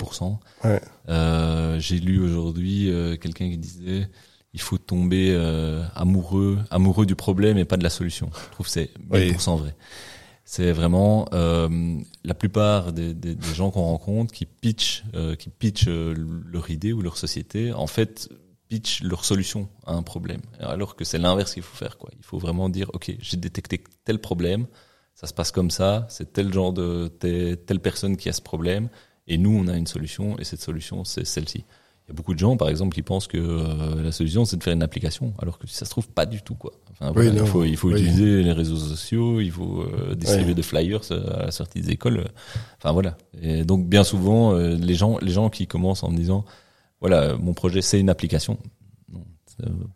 Ouais. 0.64 0.82
euh, 1.10 1.80
J'ai 1.80 2.00
lu 2.00 2.20
aujourd'hui 2.24 2.90
euh, 2.90 3.18
quelqu'un 3.18 3.50
qui 3.50 3.58
disait 3.58 4.08
il 4.54 4.60
faut 4.62 4.78
tomber 4.78 5.30
euh, 5.32 5.82
amoureux 5.96 6.60
amoureux 6.72 7.06
du 7.06 7.16
problème 7.16 7.58
et 7.58 7.64
pas 7.66 7.78
de 7.78 7.84
la 7.84 7.90
solution. 7.90 8.30
Je 8.48 8.52
trouve 8.52 8.66
que 8.66 8.72
c'est 8.72 8.90
1000% 9.34 9.58
vrai. 9.58 9.76
C'est 10.44 10.72
vraiment 10.72 11.28
euh, 11.34 12.00
la 12.24 12.34
plupart 12.34 12.94
des, 12.94 13.14
des, 13.14 13.36
des 13.36 13.54
gens 13.54 13.72
qu'on 13.72 13.84
rencontre 13.84 14.34
qui 14.34 14.46
pitchent, 14.46 15.04
euh, 15.14 15.36
qui 15.36 15.50
pitchent 15.50 15.88
euh, 15.88 16.14
leur 16.46 16.70
idée 16.70 16.94
ou 16.94 17.02
leur 17.02 17.18
société, 17.18 17.72
en 17.72 17.88
fait, 17.88 18.30
pitchent 18.68 19.04
leur 19.04 19.24
solution 19.26 19.70
à 19.86 19.94
un 19.94 20.04
problème. 20.04 20.42
Alors 20.60 20.96
que 20.96 21.04
c'est 21.04 21.18
l'inverse 21.18 21.54
qu'il 21.54 21.64
faut 21.64 21.76
faire. 21.76 21.98
Quoi. 21.98 22.10
Il 22.18 22.24
faut 22.24 22.40
vraiment 22.40 22.70
dire, 22.70 22.90
ok, 22.94 23.16
j'ai 23.20 23.38
détecté 23.38 23.84
tel 24.04 24.20
problème, 24.20 24.66
ça 25.14 25.28
se 25.28 25.34
passe 25.34 25.52
comme 25.52 25.70
ça, 25.70 26.08
c'est 26.10 26.34
tel 26.34 26.52
genre 26.52 26.74
de 26.74 27.08
telle, 27.08 27.58
telle 27.58 27.80
personne 27.80 28.18
qui 28.18 28.30
a 28.30 28.34
ce 28.34 28.42
problème, 28.42 28.90
et 29.28 29.38
nous 29.38 29.52
on 29.52 29.68
a 29.68 29.78
une 29.78 29.88
solution, 29.88 30.40
et 30.40 30.44
cette 30.44 30.62
solution 30.62 31.04
c'est 31.04 31.26
celle-ci. 31.26 31.66
Il 32.08 32.12
y 32.12 32.12
a 32.12 32.16
beaucoup 32.16 32.34
de 32.34 32.40
gens, 32.40 32.58
par 32.58 32.68
exemple, 32.70 32.94
qui 32.96 33.04
pensent 33.04 33.28
que 33.28 33.38
euh, 33.38 34.02
la 34.04 34.12
solution 34.12 34.44
c'est 34.44 34.58
de 34.58 34.64
faire 34.64 34.74
une 34.74 34.84
application, 34.84 35.34
alors 35.40 35.58
que 35.60 35.68
ça 35.68 35.86
se 35.86 35.92
trouve 35.92 36.08
pas 36.10 36.26
du 36.26 36.42
tout. 36.42 36.56
Quoi. 36.56 36.72
Enfin, 36.92 37.08
Oui, 37.16 37.28
voilà, 37.28 37.42
il 37.42 37.46
faut, 37.48 37.64
il 37.64 37.78
faut 37.78 37.88
oui. 37.90 37.94
utiliser 38.02 38.44
les 38.44 38.52
réseaux 38.52 38.76
sociaux, 38.78 39.40
il 39.40 39.52
faut 39.52 39.82
euh, 39.84 40.16
distribuer 40.16 40.50
Ouais. 40.50 40.54
des 40.56 40.64
flyers 40.64 41.02
euh, 41.12 41.42
à 41.42 41.46
la 41.46 41.52
sortie 41.52 41.80
des 41.82 41.92
écoles. 41.92 42.26
Enfin 42.78 42.92
voilà. 42.92 43.18
Et 43.42 43.64
donc 43.64 43.88
bien 43.88 44.04
souvent, 44.04 44.54
euh, 44.56 44.76
les 44.76 44.96
gens, 44.96 45.18
les 45.22 45.32
gens 45.32 45.50
qui 45.50 45.68
commencent 45.68 46.04
en 46.04 46.10
me 46.12 46.18
disant, 46.18 46.44
voilà, 47.00 47.36
mon 47.38 47.54
projet 47.54 47.82
c'est 47.82 48.00
une 48.00 48.10
application. 48.10 48.58
Non, 49.14 49.24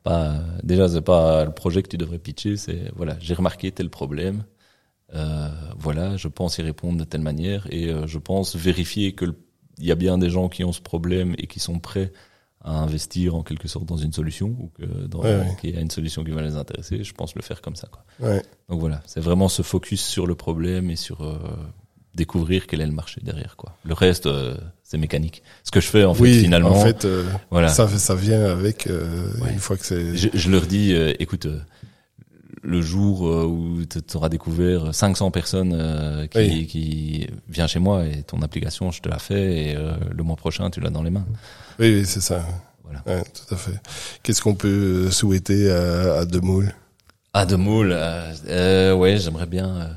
pas. 0.03 0.35
Déjà, 0.63 0.87
c'est 0.87 1.01
pas 1.01 1.43
le 1.45 1.51
projet 1.51 1.81
que 1.81 1.87
tu 1.89 1.97
devrais 1.97 2.19
pitcher. 2.19 2.55
C'est 2.55 2.91
voilà, 2.95 3.17
j'ai 3.19 3.33
remarqué 3.33 3.71
tel 3.71 3.89
problème. 3.89 4.43
Euh, 5.13 5.49
voilà, 5.77 6.17
je 6.17 6.27
pense 6.27 6.57
y 6.57 6.61
répondre 6.61 6.97
de 6.99 7.03
telle 7.03 7.21
manière 7.21 7.67
et 7.71 7.89
euh, 7.89 8.05
je 8.07 8.17
pense 8.19 8.55
vérifier 8.55 9.13
que 9.13 9.25
le- 9.25 9.35
il 9.77 9.85
y 9.85 9.91
a 9.91 9.95
bien 9.95 10.17
des 10.17 10.29
gens 10.29 10.49
qui 10.49 10.63
ont 10.63 10.71
ce 10.71 10.81
problème 10.81 11.35
et 11.37 11.47
qui 11.47 11.59
sont 11.59 11.79
prêts 11.79 12.11
à 12.63 12.79
investir 12.79 13.35
en 13.35 13.43
quelque 13.43 13.67
sorte 13.67 13.85
dans 13.85 13.97
une 13.97 14.11
solution 14.13 14.47
ou 14.47 14.71
que 14.77 14.85
dans, 15.07 15.19
Ouais, 15.21 15.35
ouais. 15.37 15.55
qu'il 15.61 15.75
y 15.75 15.77
a 15.77 15.81
une 15.81 15.91
solution 15.91 16.23
qui 16.23 16.31
va 16.31 16.41
les 16.41 16.55
intéresser. 16.55 17.03
Je 17.03 17.13
pense 17.13 17.35
le 17.35 17.41
faire 17.43 17.61
comme 17.61 17.75
ça. 17.75 17.87
Quoi. 17.91 18.03
Ouais. 18.27 18.41
Donc 18.69 18.79
voilà, 18.79 19.01
c'est 19.05 19.19
vraiment 19.19 19.49
se 19.49 19.61
focus 19.61 20.01
sur 20.03 20.25
le 20.25 20.33
problème 20.33 20.89
et 20.89 20.95
sur 20.95 21.21
euh, 21.23 21.37
découvrir 22.15 22.65
quel 22.65 22.81
est 22.81 22.85
le 22.87 22.91
marché 22.91 23.21
derrière. 23.23 23.55
Quoi. 23.55 23.77
Le 23.83 23.93
reste, 23.93 24.25
euh, 24.25 24.55
c'est 24.81 24.97
mécanique. 24.97 25.43
Ce 25.63 25.69
que 25.69 25.79
je 25.79 25.87
fais 25.87 26.05
en 26.05 26.15
fait 26.15 26.39
finalement, 26.39 26.71
en 26.71 26.83
fait, 26.83 27.05
euh, 27.05 27.23
voilà. 27.51 27.67
ça, 27.67 27.87
ça 27.87 28.15
vient 28.15 28.45
avec 28.45 28.87
une 28.87 29.59
fois 29.59 29.77
que 29.77 29.85
c'est. 29.85 30.15
Je, 30.15 30.29
je 30.33 30.49
leur 30.49 30.65
dis, 30.65 30.91
écoute, 31.19 31.47
le 32.65 32.81
jour 32.81 33.27
euh, 33.27 33.45
où 33.45 33.85
tu 33.85 33.99
auras 34.17 34.29
découvert 34.29 34.93
500 34.93 35.31
personnes 35.31 35.73
euh, 35.73 36.27
qui, 36.27 36.37
Oui. 36.39 36.67
qui 36.67 37.27
viennent 37.47 37.67
chez 37.67 37.79
moi 37.79 38.05
et 38.05 38.23
ton 38.23 38.41
application, 38.41 38.91
je 38.91 39.01
te 39.01 39.07
la 39.09 39.19
fais 39.19 39.69
et 39.69 39.75
euh, 39.75 39.93
le 40.11 40.23
mois 40.23 40.35
prochain, 40.35 40.69
tu 40.69 40.79
l'as 40.81 40.89
dans 40.89 41.03
les 41.03 41.11
mains. 41.11 41.25
Oui, 41.79 41.93
oui, 41.99 42.05
c'est 42.05 42.21
ça. 42.21 42.43
Voilà. 42.83 43.01
Ouais, 43.05 43.23
tout 43.23 43.53
à 43.53 43.57
fait. 43.57 43.79
Qu'est-ce 44.23 44.41
qu'on 44.41 44.55
peut 44.55 45.09
souhaiter 45.11 45.71
à, 45.71 46.15
à 46.19 46.25
Demoule 46.25 46.73
Ah, 47.33 47.45
de 47.45 47.55
moule, 47.55 47.91
euh, 47.93 48.33
euh, 48.47 48.93
ouais, 48.95 49.17
j'aimerais 49.17 49.47
bien. 49.47 49.67
euh, 49.75 49.87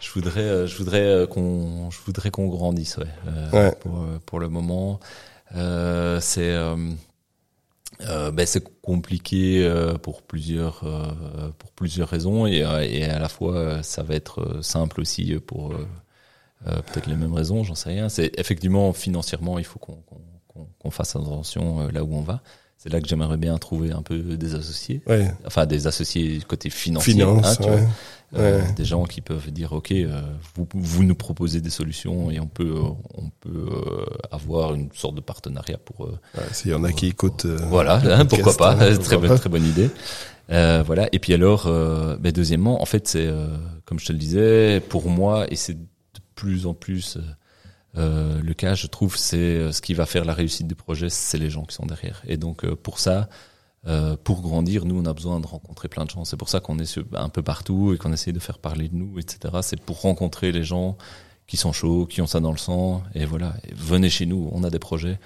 je 0.00 0.10
voudrais, 0.12 0.66
je 0.66 0.76
voudrais 0.76 1.26
qu'on, 1.30 1.90
je 1.90 1.98
voudrais 2.06 2.30
qu'on 2.30 2.46
grandisse, 2.46 2.98
ouais. 2.98 3.06
Ouais. 3.52 3.72
Pour 3.80 4.04
pour 4.26 4.38
le 4.40 4.48
moment, 4.48 5.00
euh, 5.56 6.20
c'est 6.20 6.54
euh, 8.00 8.30
ben 8.30 8.46
c'est 8.46 8.64
compliqué 8.82 9.64
euh, 9.64 9.94
pour 9.94 10.22
plusieurs 10.22 10.82
euh, 10.84 11.50
pour 11.58 11.70
plusieurs 11.72 12.08
raisons 12.08 12.46
et 12.46 12.64
euh, 12.64 12.82
et 12.82 13.04
à 13.04 13.18
la 13.18 13.28
fois 13.28 13.54
euh, 13.56 13.82
ça 13.82 14.02
va 14.02 14.14
être 14.14 14.62
simple 14.62 15.00
aussi 15.00 15.34
pour 15.46 15.74
peut-être 16.64 17.06
les 17.06 17.16
mêmes 17.16 17.34
raisons, 17.34 17.62
j'en 17.62 17.74
sais 17.74 17.90
rien. 17.90 18.08
C'est 18.08 18.38
effectivement 18.40 18.92
financièrement, 18.94 19.58
il 19.58 19.64
faut 19.66 19.78
qu'on 19.78 20.02
qu'on 20.78 20.90
fasse 20.90 21.16
attention 21.16 21.88
là 21.88 22.04
où 22.04 22.14
on 22.14 22.22
va. 22.22 22.42
C'est 22.84 22.92
là 22.92 23.00
que 23.00 23.08
j'aimerais 23.08 23.38
bien 23.38 23.56
trouver 23.56 23.92
un 23.92 24.02
peu 24.02 24.18
des 24.36 24.54
associés 24.54 25.00
Ouais. 25.06 25.32
enfin 25.46 25.64
des 25.64 25.86
associés 25.86 26.38
côté 26.46 26.68
financier, 26.68 27.14
Finance, 27.14 27.46
hein, 27.46 27.56
tu 27.56 27.62
vois. 27.62 27.76
ouais. 27.76 27.82
Euh, 28.36 28.60
Ouais. 28.66 28.72
des 28.74 28.84
gens 28.84 29.04
qui 29.04 29.20
peuvent 29.22 29.50
dire 29.52 29.72
ok 29.72 29.92
euh, 29.92 30.20
vous, 30.54 30.66
vous 30.74 31.04
nous 31.04 31.14
proposez 31.14 31.60
des 31.62 31.70
solutions 31.70 32.30
et 32.30 32.40
on 32.40 32.46
peut 32.48 32.64
euh, 32.76 32.88
on 33.14 33.30
peut 33.40 33.68
euh, 33.70 34.04
avoir 34.32 34.74
une 34.74 34.88
sorte 34.92 35.14
de 35.14 35.20
partenariat 35.22 35.78
pour 35.78 36.04
euh, 36.06 36.18
S'il 36.52 36.72
y 36.72 36.74
en 36.74 36.82
a 36.84 36.92
qui 36.92 37.06
écoutent. 37.06 37.46
voilà 37.46 38.02
hein, 38.18 38.26
pourquoi 38.26 38.54
pas 38.54 38.72
hein, 38.72 38.76
très 38.78 38.96
pourquoi 38.98 39.16
bonne 39.18 39.28
pas. 39.28 39.38
très 39.38 39.48
bonne 39.50 39.64
idée 39.66 39.88
euh, 40.50 40.82
voilà 40.84 41.08
et 41.12 41.18
puis 41.20 41.32
alors 41.32 41.66
euh, 41.68 42.16
ben, 42.18 42.32
deuxièmement 42.32 42.82
en 42.82 42.86
fait 42.86 43.08
c'est 43.08 43.26
euh, 43.26 43.46
comme 43.86 43.98
je 43.98 44.04
te 44.06 44.12
le 44.12 44.18
disais 44.18 44.80
pour 44.80 45.08
moi 45.08 45.46
et 45.50 45.56
c'est 45.56 45.74
de 45.74 45.86
plus 46.34 46.66
en 46.66 46.74
plus 46.74 47.18
euh, 47.96 48.40
le 48.40 48.54
cas 48.54 48.74
je 48.74 48.86
trouve 48.86 49.16
c'est 49.16 49.36
euh, 49.36 49.72
ce 49.72 49.80
qui 49.80 49.94
va 49.94 50.06
faire 50.06 50.24
la 50.24 50.34
réussite 50.34 50.66
du 50.66 50.74
projet 50.74 51.08
c'est 51.10 51.38
les 51.38 51.50
gens 51.50 51.64
qui 51.64 51.74
sont 51.74 51.86
derrière 51.86 52.22
et 52.26 52.36
donc 52.36 52.64
euh, 52.64 52.74
pour 52.74 52.98
ça 52.98 53.28
euh, 53.86 54.16
pour 54.22 54.40
grandir, 54.40 54.84
nous, 54.86 54.98
on 54.98 55.04
a 55.04 55.12
besoin 55.12 55.40
de 55.40 55.46
rencontrer 55.46 55.88
plein 55.88 56.04
de 56.04 56.10
gens. 56.10 56.24
C'est 56.24 56.36
pour 56.36 56.48
ça 56.48 56.60
qu'on 56.60 56.78
est 56.78 56.98
un 57.14 57.28
peu 57.28 57.42
partout 57.42 57.92
et 57.92 57.98
qu'on 57.98 58.12
essaye 58.12 58.32
de 58.32 58.38
faire 58.38 58.58
parler 58.58 58.88
de 58.88 58.94
nous, 58.94 59.18
etc. 59.18 59.54
C'est 59.62 59.80
pour 59.80 60.00
rencontrer 60.00 60.52
les 60.52 60.64
gens 60.64 60.96
qui 61.46 61.56
sont 61.58 61.72
chauds, 61.72 62.06
qui 62.06 62.22
ont 62.22 62.26
ça 62.26 62.40
dans 62.40 62.52
le 62.52 62.56
sang. 62.58 63.02
Et 63.14 63.26
voilà, 63.26 63.54
venez 63.74 64.08
chez 64.08 64.24
nous, 64.26 64.48
on 64.52 64.64
a 64.64 64.70
des 64.70 64.78
projets. 64.78 65.18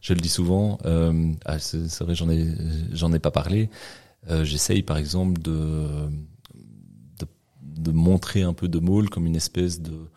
Je 0.00 0.14
le 0.14 0.20
dis 0.20 0.28
souvent, 0.28 0.78
euh, 0.84 1.32
ah, 1.44 1.58
c'est 1.58 2.02
vrai, 2.02 2.14
j'en 2.14 2.30
ai, 2.30 2.46
j'en 2.92 3.12
ai 3.12 3.18
pas 3.18 3.30
parlé. 3.30 3.68
Euh, 4.30 4.44
J'essaye, 4.44 4.82
par 4.82 4.96
exemple, 4.98 5.40
de, 5.40 6.08
de, 7.18 7.26
de 7.62 7.90
montrer 7.90 8.42
un 8.42 8.52
peu 8.52 8.68
de 8.68 8.78
Maul 8.78 9.10
comme 9.10 9.26
une 9.26 9.36
espèce 9.36 9.80
de, 9.80 10.08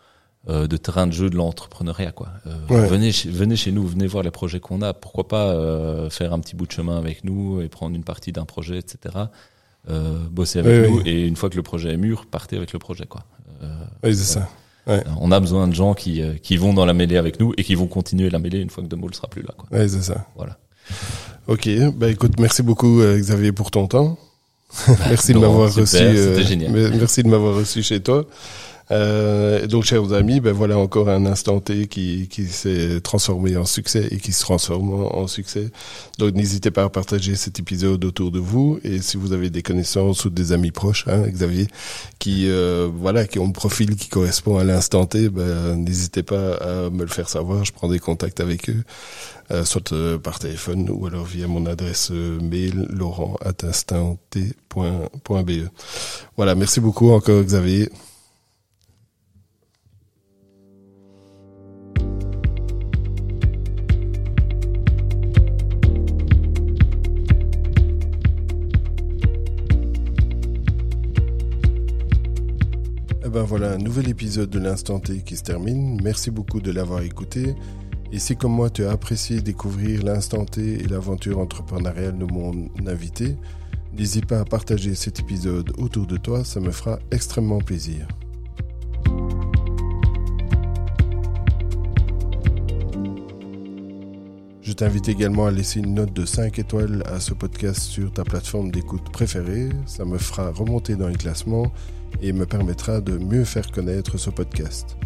de 0.48 0.76
terrain 0.78 1.06
de 1.06 1.12
jeu 1.12 1.28
de 1.30 1.36
l'entrepreneuriat 1.36 2.12
quoi. 2.12 2.28
Euh, 2.46 2.54
Ouais. 2.70 2.86
Venez 2.88 3.12
chez, 3.12 3.28
venez 3.30 3.56
chez 3.56 3.70
nous, 3.72 3.86
venez 3.86 4.06
voir 4.06 4.22
les 4.24 4.30
projets 4.30 4.60
qu'on 4.60 4.80
a. 4.82 4.94
Pourquoi 4.94 5.28
pas 5.28 5.48
euh, 5.52 6.08
faire 6.10 6.32
un 6.32 6.40
petit 6.40 6.56
bout 6.56 6.66
de 6.66 6.72
chemin 6.72 6.96
avec 6.96 7.22
nous 7.24 7.60
et 7.60 7.68
prendre 7.68 7.94
une 7.94 8.04
partie 8.04 8.32
d'un 8.32 8.44
projet, 8.46 8.78
etc. 8.78 9.14
Euh, 9.90 10.18
bosser 10.30 10.58
avec 10.60 10.90
nous 10.90 11.00
et 11.06 11.26
une 11.26 11.36
fois 11.36 11.50
que 11.50 11.56
le 11.56 11.62
projet 11.62 11.92
est 11.92 11.96
mûr, 11.96 12.26
partez 12.30 12.56
avec 12.56 12.72
le 12.72 12.78
projet 12.78 13.06
quoi. 13.06 13.24
Euh, 13.62 13.66
Oui, 14.04 14.14
c'est 14.16 14.24
ça. 14.24 14.48
euh, 14.88 15.00
on 15.20 15.32
a 15.32 15.40
besoin 15.40 15.68
de 15.68 15.74
gens 15.74 15.94
qui 15.94 16.22
euh, 16.22 16.34
qui 16.42 16.56
vont 16.56 16.72
dans 16.74 16.84
la 16.86 16.94
mêlée 16.94 17.16
avec 17.18 17.40
nous 17.40 17.52
et 17.56 17.64
qui 17.64 17.74
vont 17.74 17.86
continuer 17.86 18.30
la 18.30 18.38
mêlée 18.38 18.60
une 18.60 18.70
fois 18.70 18.82
que 18.82 18.88
Demol 18.88 19.14
sera 19.14 19.28
plus 19.28 19.42
là 19.42 19.54
quoi. 19.56 19.68
Oui, 19.72 19.88
c'est 19.88 20.02
ça. 20.02 20.26
Voilà. 20.36 20.58
Ok, 21.46 21.68
bah 21.96 22.08
écoute, 22.10 22.38
merci 22.38 22.62
beaucoup 22.62 23.00
euh, 23.00 23.18
Xavier 23.18 23.52
pour 23.52 23.70
ton 23.70 23.86
temps. 23.86 24.18
merci 25.08 25.32
de 25.32 25.38
m'avoir 25.38 25.72
reçu. 25.74 25.96
Merci 26.98 27.22
de 27.22 27.28
m'avoir 27.28 27.54
reçu 27.54 27.82
chez 27.82 28.00
toi. 28.02 28.26
Euh, 28.90 29.66
donc, 29.66 29.84
chers 29.84 30.12
amis, 30.12 30.40
ben 30.40 30.52
voilà 30.52 30.78
encore 30.78 31.08
un 31.08 31.26
instant 31.26 31.60
T 31.60 31.86
qui, 31.86 32.28
qui 32.28 32.46
s'est 32.46 33.00
transformé 33.00 33.56
en 33.56 33.66
succès 33.66 34.08
et 34.10 34.18
qui 34.18 34.32
se 34.32 34.40
transforme 34.40 34.92
en, 34.92 35.26
succès. 35.26 35.70
Donc, 36.18 36.34
n'hésitez 36.34 36.70
pas 36.70 36.84
à 36.84 36.88
partager 36.88 37.36
cet 37.36 37.58
épisode 37.58 38.04
autour 38.04 38.30
de 38.30 38.38
vous. 38.38 38.80
Et 38.84 39.00
si 39.00 39.16
vous 39.16 39.32
avez 39.32 39.50
des 39.50 39.62
connaissances 39.62 40.24
ou 40.24 40.30
des 40.30 40.52
amis 40.52 40.70
proches, 40.70 41.06
hein, 41.08 41.22
Xavier, 41.28 41.68
qui 42.18 42.48
euh, 42.48 42.88
voilà, 42.92 43.26
qui 43.26 43.38
ont 43.38 43.46
le 43.46 43.52
profil 43.52 43.96
qui 43.96 44.08
correspond 44.08 44.58
à 44.58 44.64
l'instant 44.64 45.06
T, 45.06 45.28
ben, 45.28 45.76
n'hésitez 45.76 46.22
pas 46.22 46.54
à 46.54 46.90
me 46.90 47.02
le 47.02 47.08
faire 47.08 47.28
savoir. 47.28 47.64
Je 47.64 47.72
prends 47.72 47.88
des 47.88 47.98
contacts 47.98 48.40
avec 48.40 48.70
eux, 48.70 48.84
euh, 49.50 49.64
soit 49.64 49.92
euh, 49.92 50.18
par 50.18 50.38
téléphone 50.38 50.88
ou 50.90 51.06
alors 51.06 51.24
via 51.24 51.46
mon 51.46 51.66
adresse 51.66 52.10
euh, 52.10 52.38
mail 52.40 52.86
laurent@instantt.be. 52.90 55.68
Voilà, 56.36 56.54
merci 56.54 56.80
beaucoup 56.80 57.10
encore 57.10 57.42
Xavier. 57.42 57.88
Eh 73.28 73.30
ben 73.30 73.42
voilà, 73.42 73.72
un 73.72 73.76
nouvel 73.76 74.08
épisode 74.08 74.48
de 74.48 74.58
l'Instant 74.58 75.00
T 75.00 75.20
qui 75.20 75.36
se 75.36 75.42
termine. 75.42 76.00
Merci 76.02 76.30
beaucoup 76.30 76.62
de 76.62 76.72
l'avoir 76.72 77.02
écouté. 77.02 77.54
Et 78.10 78.18
si 78.18 78.36
comme 78.36 78.52
moi 78.52 78.70
tu 78.70 78.86
as 78.86 78.90
apprécié 78.90 79.42
découvrir 79.42 80.02
l'instant 80.02 80.46
T 80.46 80.82
et 80.82 80.88
l'aventure 80.88 81.38
entrepreneuriale 81.38 82.16
de 82.16 82.24
mon 82.24 82.70
invité, 82.86 83.36
n'hésite 83.92 84.24
pas 84.24 84.40
à 84.40 84.46
partager 84.46 84.94
cet 84.94 85.20
épisode 85.20 85.74
autour 85.76 86.06
de 86.06 86.16
toi, 86.16 86.42
ça 86.42 86.58
me 86.60 86.70
fera 86.70 87.00
extrêmement 87.10 87.58
plaisir. 87.58 88.08
t'invite 94.78 95.08
également 95.08 95.46
à 95.46 95.50
laisser 95.50 95.80
une 95.80 95.94
note 95.94 96.12
de 96.12 96.24
5 96.24 96.56
étoiles 96.60 97.02
à 97.06 97.18
ce 97.18 97.34
podcast 97.34 97.80
sur 97.80 98.12
ta 98.12 98.22
plateforme 98.22 98.70
d'écoute 98.70 99.10
préférée. 99.10 99.70
Ça 99.86 100.04
me 100.04 100.18
fera 100.18 100.52
remonter 100.52 100.94
dans 100.94 101.08
les 101.08 101.16
classements 101.16 101.72
et 102.22 102.32
me 102.32 102.46
permettra 102.46 103.00
de 103.00 103.18
mieux 103.18 103.44
faire 103.44 103.70
connaître 103.70 104.18
ce 104.18 104.30
podcast. 104.30 104.96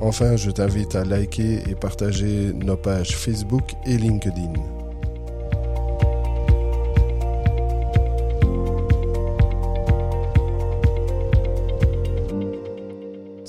Enfin, 0.00 0.36
je 0.36 0.50
t'invite 0.50 0.94
à 0.96 1.04
liker 1.04 1.62
et 1.66 1.74
partager 1.74 2.52
nos 2.52 2.76
pages 2.76 3.16
Facebook 3.16 3.72
et 3.86 3.96
LinkedIn. 3.96 4.73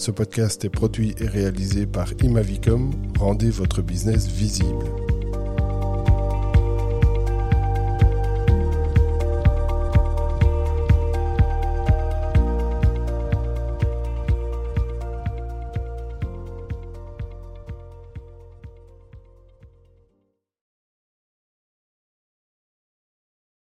Ce 0.06 0.12
podcast 0.12 0.64
est 0.64 0.70
produit 0.70 1.16
et 1.18 1.26
réalisé 1.26 1.88
par 1.88 2.14
Imavicom. 2.22 2.92
Rendez 3.18 3.50
votre 3.50 3.82
business 3.82 4.28
visible. 4.28 4.86